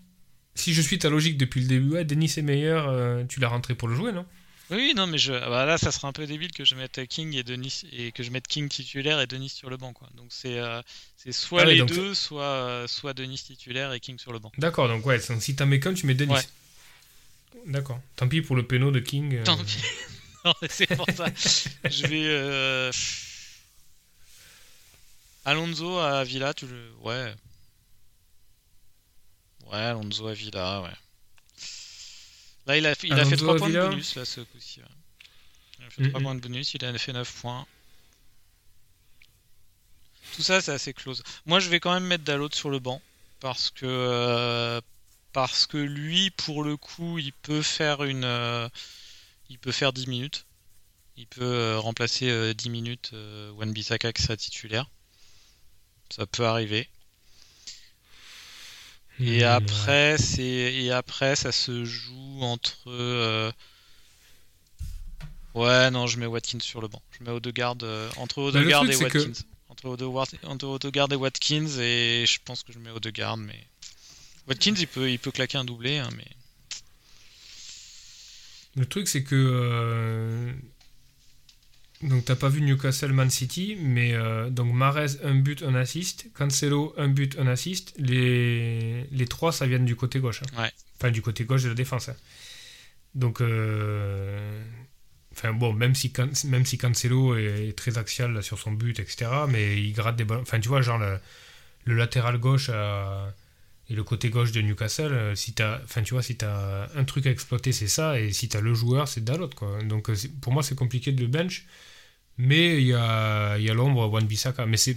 Si 0.55 0.75
je 0.75 0.83
suis 0.83 0.99
ta 0.99 1.09
logique 1.09 1.39
depuis 1.39 1.61
le 1.63 1.67
début, 1.67 1.91
ouais, 1.93 2.05
Dennis 2.05 2.35
est 2.37 2.43
meilleur, 2.43 2.89
euh, 2.89 3.25
tu 3.29 3.41
l'as 3.41 3.49
rentré 3.49 3.75
pour 3.75 3.89
le 3.89 3.95
jouer, 3.97 4.13
non? 4.13 4.27
Oui, 4.71 4.93
non, 4.97 5.07
mais 5.07 5.19
je... 5.19 5.33
ah 5.33 5.49
bah 5.51 5.67
là, 5.67 5.77
ça 5.79 5.91
serait 5.93 6.07
un 6.09 6.13
peu 6.13 6.27
débile 6.27 6.53
que 6.53 6.65
je 6.65 6.75
mette 6.75 7.07
King 7.09 7.35
et 7.35 7.43
Denis 7.43 7.83
et 7.93 8.13
que 8.13 8.23
je 8.23 8.31
mette 8.31 8.47
King 8.47 8.69
titulaire 8.69 9.21
et 9.21 9.27
Denis 9.27 9.49
sur 9.51 9.69
le 9.69 9.77
banc, 9.77 9.93
quoi. 9.93 10.09
Donc 10.17 10.27
c'est 10.31 10.59
euh, 10.59 10.81
c'est 11.17 11.33
soit 11.33 11.63
Ah 11.63 11.65
les 11.67 11.79
donc 11.79 11.89
deux, 11.89 12.15
soit 12.15 12.43
euh, 12.45 12.87
soit 12.87 13.13
Denis 13.13 13.39
titulaire 13.39 13.93
et 13.93 14.01
King 14.01 14.19
sur 14.19 14.33
le 14.33 14.39
banc. 14.39 14.51
D'accord, 14.59 14.89
donc 14.89 15.05
ouais, 15.05 15.19
si 15.21 15.57
t'en 15.57 15.67
mets 15.67 15.81
qu'un, 15.81 15.93
tu 15.93 16.07
mets 16.07 16.15
Dennis. 16.15 16.33
Ouais. 16.35 16.43
D'accord. 17.67 18.01
Tant 18.17 18.29
pis 18.29 18.41
pour 18.41 18.57
le 18.57 18.63
péno 18.67 18.91
de 18.91 19.01
King. 19.01 19.35
euh, 19.37 19.45
Tant 19.45 19.63
pis. 19.63 19.79
non, 20.45 20.55
c'est 20.69 20.87
pour 20.89 21.07
ça. 21.11 21.27
je 21.85 22.07
vais 22.07 22.25
euh... 22.27 22.93
Alonso 25.45 25.99
à 26.01 26.25
Villa, 26.25 26.53
tu 26.53 26.67
le 26.67 26.93
ouais. 27.03 27.33
Ouais, 29.67 29.79
Alonso 29.79 30.27
à 30.29 30.35
Villa, 30.35 30.83
ouais. 30.83 30.95
Là, 32.67 32.77
il 32.77 32.87
a 32.87 32.95
fait, 32.97 33.09
il 33.09 33.19
a 33.21 33.25
fait 33.25 33.37
Alonso 33.37 33.37
3 33.37 33.55
à 33.55 33.57
points 33.57 33.71
de 33.71 33.77
bonus, 33.77 34.17
là, 34.17 34.25
ce 34.25 34.41
coup-ci. 34.41 34.81
ouais. 34.81 34.87
Il 35.81 35.85
a 35.87 35.91
fait 35.91 36.03
Mm, 36.03 36.09
3 36.09 36.21
mm. 36.21 36.23
points 36.23 36.35
de 36.35 36.41
bonus, 36.41 36.75
il 36.75 36.85
a 36.85 36.99
fait 36.99 37.13
9 37.13 37.33
points. 37.41 37.67
Tout 40.33 40.43
ça, 40.43 40.61
c'est 40.61 40.73
assez 40.73 40.93
close. 40.95 41.23
Moi, 41.47 41.61
je 41.61 41.69
vais 41.69 41.81
quand 41.81 41.93
même 41.93 42.07
mettre 42.07 42.25
Dalot 42.25 42.51
sur 42.53 42.71
le 42.71 42.79
banc. 42.79 43.03
Parce 43.41 43.71
que, 43.71 43.85
euh, 43.87 44.81
parce 45.33 45.67
que 45.67 45.77
lui, 45.79 46.31
pour 46.31 46.63
le 46.65 46.77
coup, 46.77 47.19
il 47.19 47.33
peut 47.33 47.63
faire 47.63 48.05
une. 48.05 48.25
euh, 48.25 48.69
il 49.53 49.59
peut 49.59 49.71
faire 49.73 49.93
10 49.93 50.07
minutes. 50.09 50.47
Il 51.19 51.27
peut 51.27 51.43
euh, 51.45 51.79
remplacer 51.79 52.31
euh, 52.31 52.55
10 52.55 52.71
minutes 52.71 53.11
euh, 53.13 53.51
Wan 53.53 53.71
Bissaka 53.71 54.13
qui 54.15 54.23
sera 54.23 54.35
titulaire. 54.37 54.89
Ça 56.11 56.27
peut 56.27 56.47
arriver. 56.47 56.89
Et 59.21 59.43
hmm, 59.45 59.49
après, 59.49 60.17
c'est 60.19 60.43
et 60.43 60.91
après, 60.91 61.37
ça 61.37 61.53
se 61.53 61.85
joue 61.85 62.41
entre. 62.43 62.79
euh, 62.89 63.53
Ouais, 65.55 65.91
non, 65.91 66.07
je 66.07 66.19
mets 66.19 66.25
Watkins 66.25 66.61
sur 66.61 66.81
le 66.81 66.89
banc. 66.89 67.03
Je 67.19 67.25
mets 67.25 67.31
Odegaard 67.31 67.77
euh, 67.83 68.11
entre 68.17 68.37
Bah, 68.51 68.59
Odegaard 68.61 68.85
truc, 68.85 68.95
et 68.95 68.97
c'est 68.97 69.09
que- 69.11 69.19
Watkins. 69.19 69.43
Entre, 69.69 69.85
Odegaard, 69.87 70.27
entre 70.45 70.67
Odegaard 70.67 71.13
et 71.13 71.17
Watkins, 71.17 71.69
et 71.79 72.25
je 72.27 72.39
pense 72.45 72.63
que 72.63 72.73
je 72.73 72.79
mets 72.79 72.91
Odegaard, 72.91 73.37
mais 73.37 73.67
Watkins, 74.49 74.75
il 74.79 74.87
peut, 74.87 75.11
il 75.11 75.19
peut 75.19 75.31
claquer 75.31 75.59
un 75.59 75.65
doublé, 75.65 75.99
hein, 75.99 76.09
mais 76.17 76.27
Le 78.77 78.87
truc, 78.87 79.09
c'est 79.09 79.23
que. 79.23 79.35
euh, 79.37 80.53
Donc, 82.03 82.25
t'as 82.25 82.37
pas 82.37 82.49
vu 82.49 82.63
Newcastle 82.63 83.13
Man 83.13 83.31
City, 83.31 83.77
mais 83.79 84.13
euh, 84.15 84.51
donc 84.51 84.73
Mares, 84.73 85.17
un 85.25 85.35
but, 85.37 85.63
un 85.63 85.75
assist. 85.75 86.27
Cancelo, 86.35 86.95
un 86.97 87.09
but, 87.09 87.39
un 87.39 87.47
assist. 87.47 87.93
Les, 87.99 89.05
les 89.13 89.27
trois, 89.27 89.53
ça 89.53 89.67
vient 89.67 89.79
du 89.79 89.95
côté 89.95 90.19
gauche. 90.19 90.43
hein. 90.43 90.63
Ouais. 90.63 90.71
Enfin, 90.99 91.11
du 91.11 91.23
côté 91.23 91.45
gauche 91.45 91.63
de 91.65 91.69
la 91.69 91.75
défense. 91.75 92.09
hein. 92.09 92.17
Donc. 93.15 93.41
euh, 93.41 94.63
Enfin 95.35 95.55
bon, 95.55 95.73
même 95.73 95.95
si, 95.95 96.13
Can- 96.13 96.29
même 96.45 96.67
si 96.67 96.77
Cancelo 96.77 97.35
est, 97.37 97.73
très 97.75 97.97
axial 97.97 98.35
là, 98.35 98.43
sur 98.43 98.59
son 98.59 98.73
but, 98.73 98.99
etc., 99.01 99.31
mais 99.49 99.83
il 99.83 99.95
gratte 99.95 100.17
des 100.17 100.25
ballons. 100.25 100.43
Enfin, 100.43 100.61
tu 100.61 100.69
vois, 100.69 100.83
genre 100.83 100.99
le, 100.99 101.19
le 101.87 101.95
latéral 101.95 102.37
gauche 102.37 102.69
à- 102.69 103.33
et 103.93 103.95
le 103.95 104.05
côté 104.05 104.31
gauche 104.31 104.53
de 104.53 104.61
Newcastle, 104.63 105.13
euh, 105.13 105.35
si 105.35 105.53
t'as, 105.53 105.81
enfin, 105.85 106.03
tu 106.03 106.15
vois, 106.15 106.23
si 106.23 106.37
t'as 106.37 106.89
un 106.97 107.05
truc 107.05 107.27
à 107.27 107.31
exploiter, 107.31 107.73
c'est 107.73 107.89
ça, 107.89 108.19
et 108.19 108.33
si 108.33 108.49
t'as 108.49 108.61
le 108.61 108.73
joueur, 108.75 109.07
c'est 109.09 109.23
Dalot, 109.23 109.51
quoi. 109.51 109.83
Donc 109.83 110.09
euh, 110.11 110.15
pour 110.41 110.53
moi, 110.53 110.63
c'est 110.63 110.75
compliqué 110.75 111.13
de 111.13 111.21
le 111.21 111.27
bench, 111.29 111.67
mais 112.39 112.81
il 112.81 112.87
y 112.89 112.95
a, 112.95 113.59
y 113.59 113.69
a 113.71 113.75
l'ombre 113.75 114.09
Wan 114.09 114.25
Bissaka. 114.27 114.67
Mais 114.67 114.77
c'est 114.79 114.97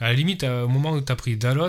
à 0.00 0.08
la 0.08 0.14
limite, 0.14 0.44
au 0.44 0.68
moment 0.68 0.92
où 0.92 1.00
t'as 1.00 1.16
pris 1.16 1.36
Dalot, 1.36 1.68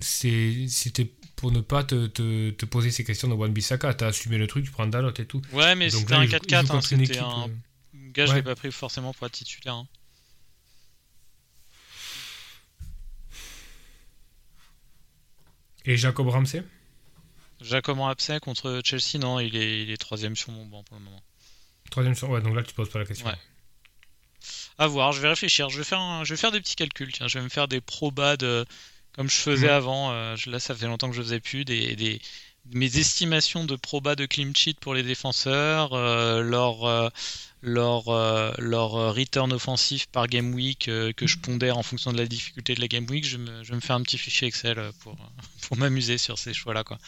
c'est, 0.00 0.66
c'était 0.68 1.10
pour 1.36 1.52
ne 1.52 1.60
pas 1.60 1.84
te, 1.84 2.06
te, 2.06 2.50
te 2.50 2.66
poser 2.66 2.90
ces 2.90 3.04
questions 3.04 3.28
de 3.28 3.34
Wan 3.34 3.52
Bissaka. 3.52 3.94
T'as 3.94 4.08
assumé 4.08 4.36
le 4.38 4.46
truc, 4.46 4.64
tu 4.64 4.70
prends 4.70 4.86
Dalot 4.86 5.12
et 5.18 5.24
tout. 5.26 5.42
ouais, 5.52 5.74
mais 5.74 5.90
c'était 5.90 6.14
un 6.14 6.24
il 6.24 6.30
joue- 6.30 6.36
il 6.48 6.56
joue 6.58 6.66
4-4, 6.66 6.76
hein, 6.76 6.80
c'était 6.80 7.18
un 7.18 7.44
euh, 7.44 7.48
gars, 8.12 8.26
je 8.26 8.30
ouais. 8.30 8.36
l'ai 8.38 8.42
pas 8.42 8.54
pris 8.54 8.70
forcément 8.72 9.12
pour 9.14 9.26
être 9.26 9.32
titulaire. 9.32 9.74
hein. 9.74 9.88
Et 15.86 15.96
Jacob 15.96 16.28
Ramsey? 16.28 16.62
Jacob 17.60 17.98
absent 18.00 18.38
contre 18.40 18.80
Chelsea, 18.84 19.18
non, 19.18 19.38
il 19.38 19.54
est, 19.56 19.82
il 19.82 19.90
est 19.90 19.96
troisième 19.96 20.34
sur 20.36 20.50
mon 20.50 20.64
banc 20.64 20.82
pour 20.84 20.96
le 20.96 21.04
moment. 21.04 21.22
Troisième 21.90 22.14
sur... 22.14 22.30
Ouais, 22.30 22.40
donc 22.40 22.54
là, 22.54 22.62
tu 22.62 22.72
poses 22.74 22.88
pas 22.88 22.98
la 23.00 23.04
question. 23.04 23.26
Ouais. 23.26 23.34
À 24.78 24.86
voir, 24.86 25.12
je 25.12 25.20
vais 25.20 25.28
réfléchir. 25.28 25.68
Je 25.68 25.76
vais 25.78 25.84
faire, 25.84 26.00
un- 26.00 26.24
je 26.24 26.32
vais 26.32 26.38
faire 26.38 26.52
des 26.52 26.60
petits 26.60 26.76
calculs. 26.76 27.12
Tiens, 27.12 27.28
je 27.28 27.38
vais 27.38 27.44
me 27.44 27.50
faire 27.50 27.68
des 27.68 27.80
probas 27.82 28.36
de, 28.38 28.64
comme 29.12 29.28
je 29.28 29.34
faisais 29.36 29.66
Ouais. 29.66 29.72
avant. 29.72 30.10
euh, 30.12 30.36
là, 30.46 30.58
ça 30.58 30.74
fait 30.74 30.86
longtemps 30.86 31.10
que 31.10 31.16
je 31.16 31.22
faisais 31.22 31.40
plus 31.40 31.64
des, 31.66 31.96
des 31.96 32.20
mes 32.72 32.98
estimations 32.98 33.64
de 33.64 33.74
probas 33.76 34.14
de 34.16 34.26
clean 34.26 34.52
sheet 34.54 34.74
pour 34.80 34.94
les 34.94 35.02
défenseurs, 35.02 35.92
euh, 35.94 36.42
leur 36.42 36.84
euh, 36.84 37.08
leur 37.62 38.08
euh, 38.08 38.52
leur 38.58 38.94
euh, 38.96 39.12
return 39.12 39.52
offensif 39.52 40.06
par 40.06 40.26
game 40.28 40.54
week 40.54 40.88
euh, 40.88 41.12
que 41.12 41.26
je 41.26 41.36
pondère 41.38 41.76
en 41.76 41.82
fonction 41.82 42.12
de 42.12 42.16
la 42.18 42.26
difficulté 42.26 42.74
de 42.74 42.80
la 42.80 42.88
game 42.88 43.06
week. 43.10 43.26
Je 43.26 43.36
me, 43.36 43.62
je 43.62 43.68
vais 43.70 43.76
me 43.76 43.80
faire 43.80 43.96
un 43.96 44.02
petit 44.02 44.16
fichier 44.18 44.48
Excel 44.48 44.78
euh, 44.78 44.92
pour 45.00 45.16
pour 45.68 45.76
m'amuser 45.76 46.16
sur 46.18 46.38
ces 46.38 46.54
choix-là, 46.54 46.84
quoi. 46.84 46.98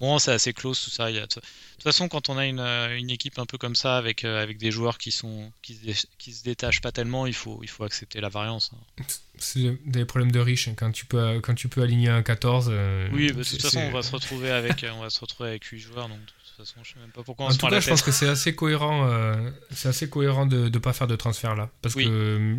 Bon, 0.00 0.18
c'est 0.18 0.32
assez 0.32 0.52
close 0.52 0.82
tout 0.82 0.90
ça. 0.90 1.10
Il 1.10 1.16
y 1.16 1.18
a, 1.18 1.22
de 1.22 1.26
toute 1.28 1.42
façon, 1.82 2.08
quand 2.08 2.28
on 2.28 2.36
a 2.36 2.46
une, 2.46 2.58
une 2.60 3.10
équipe 3.10 3.38
un 3.38 3.46
peu 3.46 3.58
comme 3.58 3.76
ça, 3.76 3.96
avec, 3.96 4.24
euh, 4.24 4.42
avec 4.42 4.58
des 4.58 4.70
joueurs 4.72 4.98
qui, 4.98 5.12
sont, 5.12 5.52
qui, 5.62 5.74
se, 5.76 5.80
dé- 5.86 6.08
qui 6.18 6.32
se 6.32 6.42
détachent 6.42 6.80
pas 6.80 6.90
tellement, 6.92 7.26
il 7.26 7.32
faut, 7.32 7.60
il 7.62 7.68
faut 7.68 7.84
accepter 7.84 8.20
la 8.20 8.28
variance. 8.28 8.72
hein. 8.74 9.04
C'est 9.38 9.78
des 9.86 10.04
problèmes 10.04 10.32
de 10.32 10.40
riches. 10.40 10.66
hein. 10.68 10.74
Quand 10.76 10.90
tu 10.90 11.06
peux, 11.06 11.40
quand 11.40 11.54
tu 11.54 11.68
peux 11.68 11.80
aligner 11.82 12.08
un 12.08 12.22
14. 12.22 12.68
euh, 12.70 13.08
Oui, 13.12 13.28
bah, 13.32 13.38
de 13.38 13.44
toute 13.44 13.62
façon, 13.62 13.78
on 13.78 13.92
va 13.92 14.02
se 14.02 14.10
retrouver 14.12 14.50
avec, 14.50 14.84
on 14.96 15.00
va 15.00 15.10
se 15.10 15.20
retrouver 15.20 15.50
avec 15.50 15.64
8 15.64 15.78
joueurs, 15.78 16.08
donc 16.08 16.18
toute 16.56 16.66
façon, 16.66 16.80
je 16.82 16.92
sais 16.94 17.00
même 17.00 17.10
pas 17.10 17.22
pourquoi 17.22 17.46
on 17.46 17.48
En 17.48 17.52
se 17.52 17.58
tout 17.58 17.66
cas, 17.68 17.80
je 17.80 17.88
pense 17.88 18.02
que 18.02 18.10
c'est 18.12 18.28
assez 18.28 18.54
cohérent. 18.54 19.08
euh, 19.08 19.50
c'est 19.70 19.88
assez 19.88 20.08
cohérent 20.08 20.46
de 20.46 20.68
ne 20.68 20.78
pas 20.78 20.92
faire 20.92 21.06
de 21.06 21.16
transfert 21.16 21.54
là, 21.54 21.70
parce 21.82 21.94
Oui. 21.94 22.04
que 22.04 22.10
euh, 22.10 22.56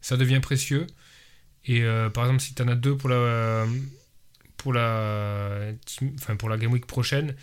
ça 0.00 0.16
devient 0.16 0.40
précieux. 0.40 0.86
Et 1.64 1.82
euh, 1.82 2.08
par 2.10 2.24
exemple, 2.24 2.40
si 2.42 2.54
tu 2.54 2.62
en 2.62 2.68
as 2.68 2.74
deux 2.74 2.96
pour 2.96 3.08
la 3.08 3.66
pour 4.56 4.72
la 4.72 5.72
enfin 6.18 6.36
pour 6.36 6.48
la 6.48 6.56
game 6.58 6.72
week 6.72 6.86
prochaine, 6.86 7.34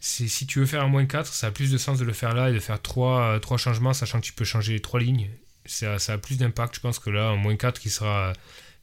c'est 0.00 0.28
si 0.28 0.46
tu 0.46 0.58
veux 0.60 0.66
faire 0.66 0.82
un 0.82 0.88
moins 0.88 1.06
4, 1.06 1.26
ça 1.32 1.48
a 1.48 1.50
plus 1.50 1.70
de 1.70 1.78
sens 1.78 1.98
de 1.98 2.04
le 2.04 2.12
faire 2.12 2.34
là 2.34 2.50
et 2.50 2.52
de 2.52 2.58
faire 2.60 2.80
trois, 2.80 3.38
trois 3.40 3.58
changements, 3.58 3.92
sachant 3.92 4.20
que 4.20 4.26
tu 4.26 4.32
peux 4.32 4.44
changer 4.44 4.74
les 4.74 4.80
trois 4.80 5.00
lignes. 5.00 5.30
Ça, 5.66 5.98
ça 5.98 6.14
a 6.14 6.18
plus 6.18 6.38
d'impact, 6.38 6.74
je 6.76 6.80
pense, 6.80 6.98
que 6.98 7.10
là, 7.10 7.28
un 7.28 7.36
moins 7.36 7.54
4 7.56 7.78
qui 7.80 7.90
sera 7.90 8.32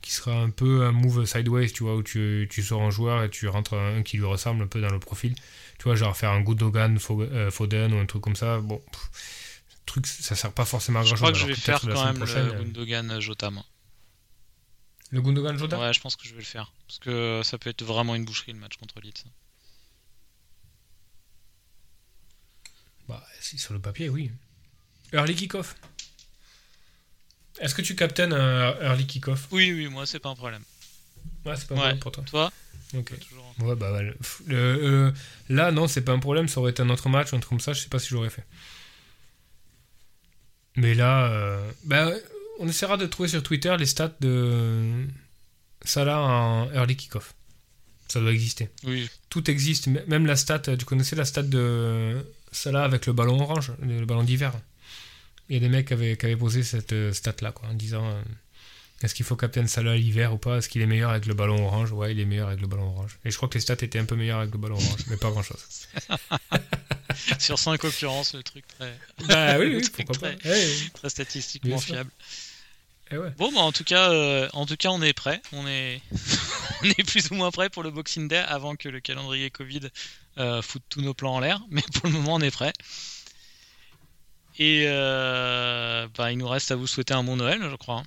qui 0.01 0.11
sera 0.11 0.35
un 0.39 0.51
peu 0.51 0.85
un 0.85 0.91
move 0.91 1.25
sideways, 1.25 1.69
tu 1.71 1.83
vois, 1.83 1.95
où 1.95 2.03
tu, 2.03 2.47
tu 2.51 2.61
sors 2.61 2.81
un 2.83 2.91
joueur 2.91 3.23
et 3.23 3.29
tu 3.31 3.47
rentres 3.47 3.73
un 3.73 4.03
qui 4.03 4.17
lui 4.17 4.25
ressemble 4.25 4.63
un 4.63 4.67
peu 4.67 4.79
dans 4.79 4.91
le 4.91 4.99
profil. 4.99 5.33
Tu 5.77 5.83
vois, 5.83 5.95
genre 5.95 6.15
faire 6.17 6.31
un 6.31 6.41
Gundogan, 6.41 6.97
Fo- 6.97 7.21
euh, 7.21 7.51
Foden 7.51 7.93
ou 7.93 7.97
un 7.99 8.05
truc 8.05 8.21
comme 8.23 8.35
ça. 8.35 8.59
Bon, 8.59 8.79
pff, 8.91 9.63
truc, 9.85 10.07
ça 10.07 10.35
sert 10.35 10.51
pas 10.51 10.65
forcément 10.65 10.99
à 10.99 11.03
Je 11.03 11.09
grand 11.09 11.15
crois 11.17 11.29
chose. 11.29 11.41
que 11.41 11.47
je 11.47 11.47
vais 11.47 11.55
faire 11.55 11.81
quand 11.81 12.05
même 12.05 12.19
le 12.19 12.51
Gundogan 12.63 13.19
Jota, 13.19 13.51
moi. 13.51 13.63
Le 15.11 15.21
Gundogan 15.21 15.57
Jota? 15.57 15.79
Ouais, 15.79 15.93
je 15.93 15.99
pense 16.01 16.15
que 16.15 16.25
je 16.27 16.31
vais 16.33 16.39
le 16.39 16.45
faire. 16.45 16.73
Parce 16.87 16.99
que 16.99 17.41
ça 17.43 17.57
peut 17.57 17.69
être 17.69 17.83
vraiment 17.83 18.15
une 18.15 18.25
boucherie 18.25 18.51
le 18.53 18.59
match 18.59 18.75
contre 18.77 18.99
Leeds. 18.99 19.23
Bah, 23.07 23.23
si, 23.39 23.57
sur 23.57 23.73
le 23.73 23.79
papier, 23.79 24.09
oui. 24.09 24.31
Early 25.13 25.35
kick-off. 25.35 25.75
Est-ce 27.59 27.73
que 27.73 27.81
tu 27.81 27.95
captaines 27.95 28.33
un 28.33 28.75
early 28.81 29.07
kick-off? 29.07 29.47
Oui, 29.51 29.71
oui, 29.71 29.87
moi, 29.87 30.05
c'est 30.05 30.19
pas 30.19 30.29
un 30.29 30.35
problème. 30.35 30.63
Ouais, 31.45 31.55
c'est 31.55 31.67
pas 31.67 31.75
Ouais. 31.75 31.81
mal 31.81 31.99
pour 31.99 32.11
toi. 32.11 32.23
Toi? 32.25 32.51
Ok. 32.95 33.19
Toujours. 33.19 33.53
Ouais, 33.59 33.75
bah, 33.75 34.01
le- 34.01 34.15
le- 34.47 34.55
euh, 34.55 35.11
là, 35.49 35.71
non, 35.71 35.87
c'est 35.87 36.01
pas 36.01 36.13
un 36.13 36.19
problème. 36.19 36.47
Ça 36.47 36.59
aurait 36.59 36.71
été 36.71 36.81
un 36.81 36.89
autre 36.89 37.09
match, 37.09 37.27
un 37.33 37.39
truc 37.39 37.49
comme 37.49 37.59
ça, 37.59 37.73
je 37.73 37.81
sais 37.81 37.89
pas 37.89 37.99
si 37.99 38.09
j'aurais 38.09 38.29
fait. 38.29 38.45
Mais 40.75 40.93
là, 40.93 41.27
euh, 41.31 41.71
bah, 41.85 42.11
on 42.59 42.67
essaiera 42.67 42.97
de 42.97 43.05
trouver 43.07 43.29
sur 43.29 43.41
Twitter 43.43 43.75
les 43.77 43.85
stats 43.85 44.13
de 44.21 45.05
Salah 45.83 46.19
en 46.21 46.71
early 46.71 46.95
kick-off. 46.95 47.33
Ça 48.07 48.19
doit 48.21 48.31
exister. 48.31 48.69
Oui, 48.85 49.09
Tout 49.29 49.49
existe, 49.49 49.87
même 49.87 50.25
la 50.25 50.35
stat. 50.35 50.59
Tu 50.59 50.85
connaissais 50.85 51.15
la 51.15 51.25
stat 51.25 51.43
de 51.43 52.25
Salah 52.51 52.83
avec 52.83 53.05
le 53.05 53.13
ballon 53.13 53.41
orange, 53.41 53.73
le, 53.81 54.05
ballon 54.05 54.23
d'hiver? 54.23 54.53
Il 55.49 55.55
y 55.55 55.57
a 55.57 55.59
des 55.59 55.69
mecs 55.69 55.87
qui 55.87 55.93
avaient, 55.93 56.15
qui 56.15 56.25
avaient 56.25 56.35
posé 56.37 56.63
cette 56.63 56.93
euh, 56.93 57.11
stat-là, 57.11 57.51
quoi, 57.51 57.69
en 57.69 57.73
disant 57.73 58.05
euh, 58.07 58.21
est-ce 59.03 59.13
qu'il 59.13 59.25
faut 59.25 59.35
captain 59.35 59.67
Salah 59.67 59.95
l'hiver 59.95 60.33
ou 60.33 60.37
pas? 60.37 60.57
Est-ce 60.57 60.69
qu'il 60.69 60.81
est 60.81 60.87
meilleur 60.87 61.11
avec 61.11 61.27
le 61.27 61.35
ballon 61.35 61.65
orange? 61.65 61.91
Ouais, 61.91 62.11
il 62.13 62.19
est 62.19 62.25
meilleur 62.25 62.47
avec 62.47 62.61
le 62.61 62.67
ballon 62.67 62.87
orange. 62.89 63.19
Et 63.25 63.31
je 63.31 63.37
crois 63.37 63.47
que 63.47 63.53
les 63.53 63.59
stats 63.61 63.73
étaient 63.73 63.99
un 63.99 64.05
peu 64.05 64.15
meilleurs 64.15 64.39
avec 64.39 64.51
le 64.51 64.57
ballon 64.57 64.75
orange, 64.75 65.01
mais 65.07 65.17
pas 65.17 65.29
grand-chose. 65.29 65.87
sur 67.39 67.59
5 67.59 67.83
occurrences, 67.83 68.33
le 68.33 68.41
truc 68.41 68.65
très. 68.67 68.97
Bah 69.27 69.59
oui, 69.59 69.67
oui 69.67 69.73
le 69.75 69.81
truc 69.81 70.07
pourquoi 70.07 70.29
pas. 70.29 70.35
très, 70.35 70.65
très 70.93 71.09
statistiquement 71.09 71.77
fiable. 71.77 72.09
eh 73.11 73.17
ouais. 73.17 73.29
Bon, 73.37 73.51
bah, 73.51 73.61
en 73.61 73.71
tout 73.71 73.83
cas, 73.83 74.11
euh, 74.11 74.49
en 74.53 74.65
tout 74.65 74.77
cas, 74.77 74.89
on 74.89 75.01
est 75.03 75.13
prêt. 75.13 75.41
On 75.51 75.67
est, 75.67 76.01
on 76.83 76.85
est 76.85 77.03
plus 77.03 77.29
ou 77.29 77.35
moins 77.35 77.51
prêt 77.51 77.69
pour 77.69 77.83
le 77.83 77.91
Boxing 77.91 78.27
Day 78.27 78.37
avant 78.37 78.75
que 78.75 78.89
le 78.89 78.99
calendrier 78.99 79.51
Covid 79.51 79.81
euh, 80.39 80.61
foute 80.63 80.83
tous 80.89 81.01
nos 81.01 81.13
plans 81.13 81.35
en 81.35 81.39
l'air. 81.39 81.61
Mais 81.69 81.83
pour 81.93 82.07
le 82.07 82.13
moment, 82.13 82.35
on 82.35 82.41
est 82.41 82.51
prêt. 82.51 82.73
Et 84.57 84.85
euh, 84.87 86.07
bah, 86.17 86.31
il 86.31 86.39
nous 86.39 86.47
reste 86.47 86.71
à 86.71 86.75
vous 86.75 86.87
souhaiter 86.87 87.13
un 87.13 87.23
bon 87.23 87.35
Noël, 87.35 87.61
je 87.69 87.75
crois. 87.75 88.03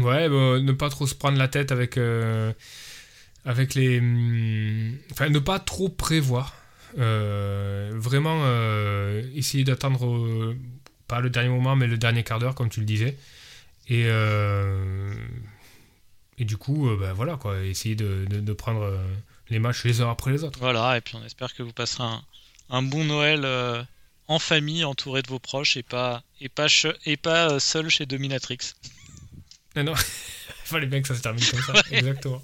Ouais, 0.00 0.28
bah, 0.28 0.60
ne 0.60 0.72
pas 0.72 0.88
trop 0.88 1.06
se 1.06 1.14
prendre 1.14 1.36
la 1.38 1.48
tête 1.48 1.70
avec, 1.70 1.96
euh, 1.98 2.52
les. 3.74 3.98
hum, 3.98 4.96
Enfin, 5.10 5.28
ne 5.28 5.38
pas 5.38 5.58
trop 5.58 5.88
prévoir. 5.88 6.54
Euh, 6.98 7.90
vraiment, 7.94 8.42
euh, 8.44 9.22
essayer 9.34 9.64
d'attendre 9.64 10.54
pas 11.08 11.20
le 11.20 11.30
dernier 11.30 11.50
moment, 11.50 11.76
mais 11.76 11.86
le 11.86 11.98
dernier 11.98 12.22
quart 12.22 12.38
d'heure, 12.38 12.54
comme 12.54 12.70
tu 12.70 12.80
le 12.80 12.86
disais. 12.86 13.16
Et, 13.88 14.06
et 16.38 16.44
du 16.44 16.56
coup, 16.56 16.88
bah, 16.98 17.12
voilà, 17.12 17.36
quoi, 17.36 17.60
essayer 17.60 17.94
de, 17.94 18.52
prendre 18.54 18.98
les 19.50 19.58
matchs 19.58 19.84
les 19.84 20.00
uns 20.00 20.10
après 20.10 20.32
les 20.32 20.44
autres. 20.44 20.58
Voilà, 20.58 20.96
et 20.96 21.00
puis 21.00 21.16
on 21.16 21.24
espère 21.24 21.54
que 21.54 21.62
vous 21.62 21.72
passerez 21.72 22.04
un, 22.70 22.82
bon 22.82 23.04
Noël 23.04 23.46
en 24.28 24.38
famille, 24.38 24.84
entouré 24.84 25.20
de 25.20 25.28
vos 25.28 25.38
proches 25.38 25.76
et 25.76 25.82
pas, 25.82 26.22
et 26.40 26.48
pas, 26.48 26.68
et 27.04 27.16
pas 27.18 27.60
seul 27.60 27.90
chez 27.90 28.06
Dominatrix. 28.06 28.74
Ah 29.74 29.82
non, 29.82 29.94
fallait 30.64 30.86
bien 30.86 31.00
que 31.02 31.08
ça 31.08 31.14
se 31.14 31.22
termine 31.22 31.44
comme 31.44 31.60
ça, 31.62 31.72
Ouais. 31.72 31.98
exactement. 31.98 32.42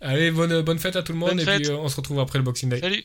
Allez, 0.00 0.30
bonne, 0.30 0.62
bonne 0.62 0.78
fête 0.78 0.96
à 0.96 1.02
tout 1.02 1.12
le 1.12 1.18
monde, 1.18 1.30
Bonne 1.30 1.40
et 1.40 1.44
fête. 1.44 1.62
puis 1.62 1.70
euh, 1.70 1.76
on 1.76 1.88
se 1.88 1.96
retrouve 1.96 2.20
après 2.20 2.38
le 2.38 2.44
Boxing 2.44 2.68
Day. 2.70 2.80
Salut 2.80 3.04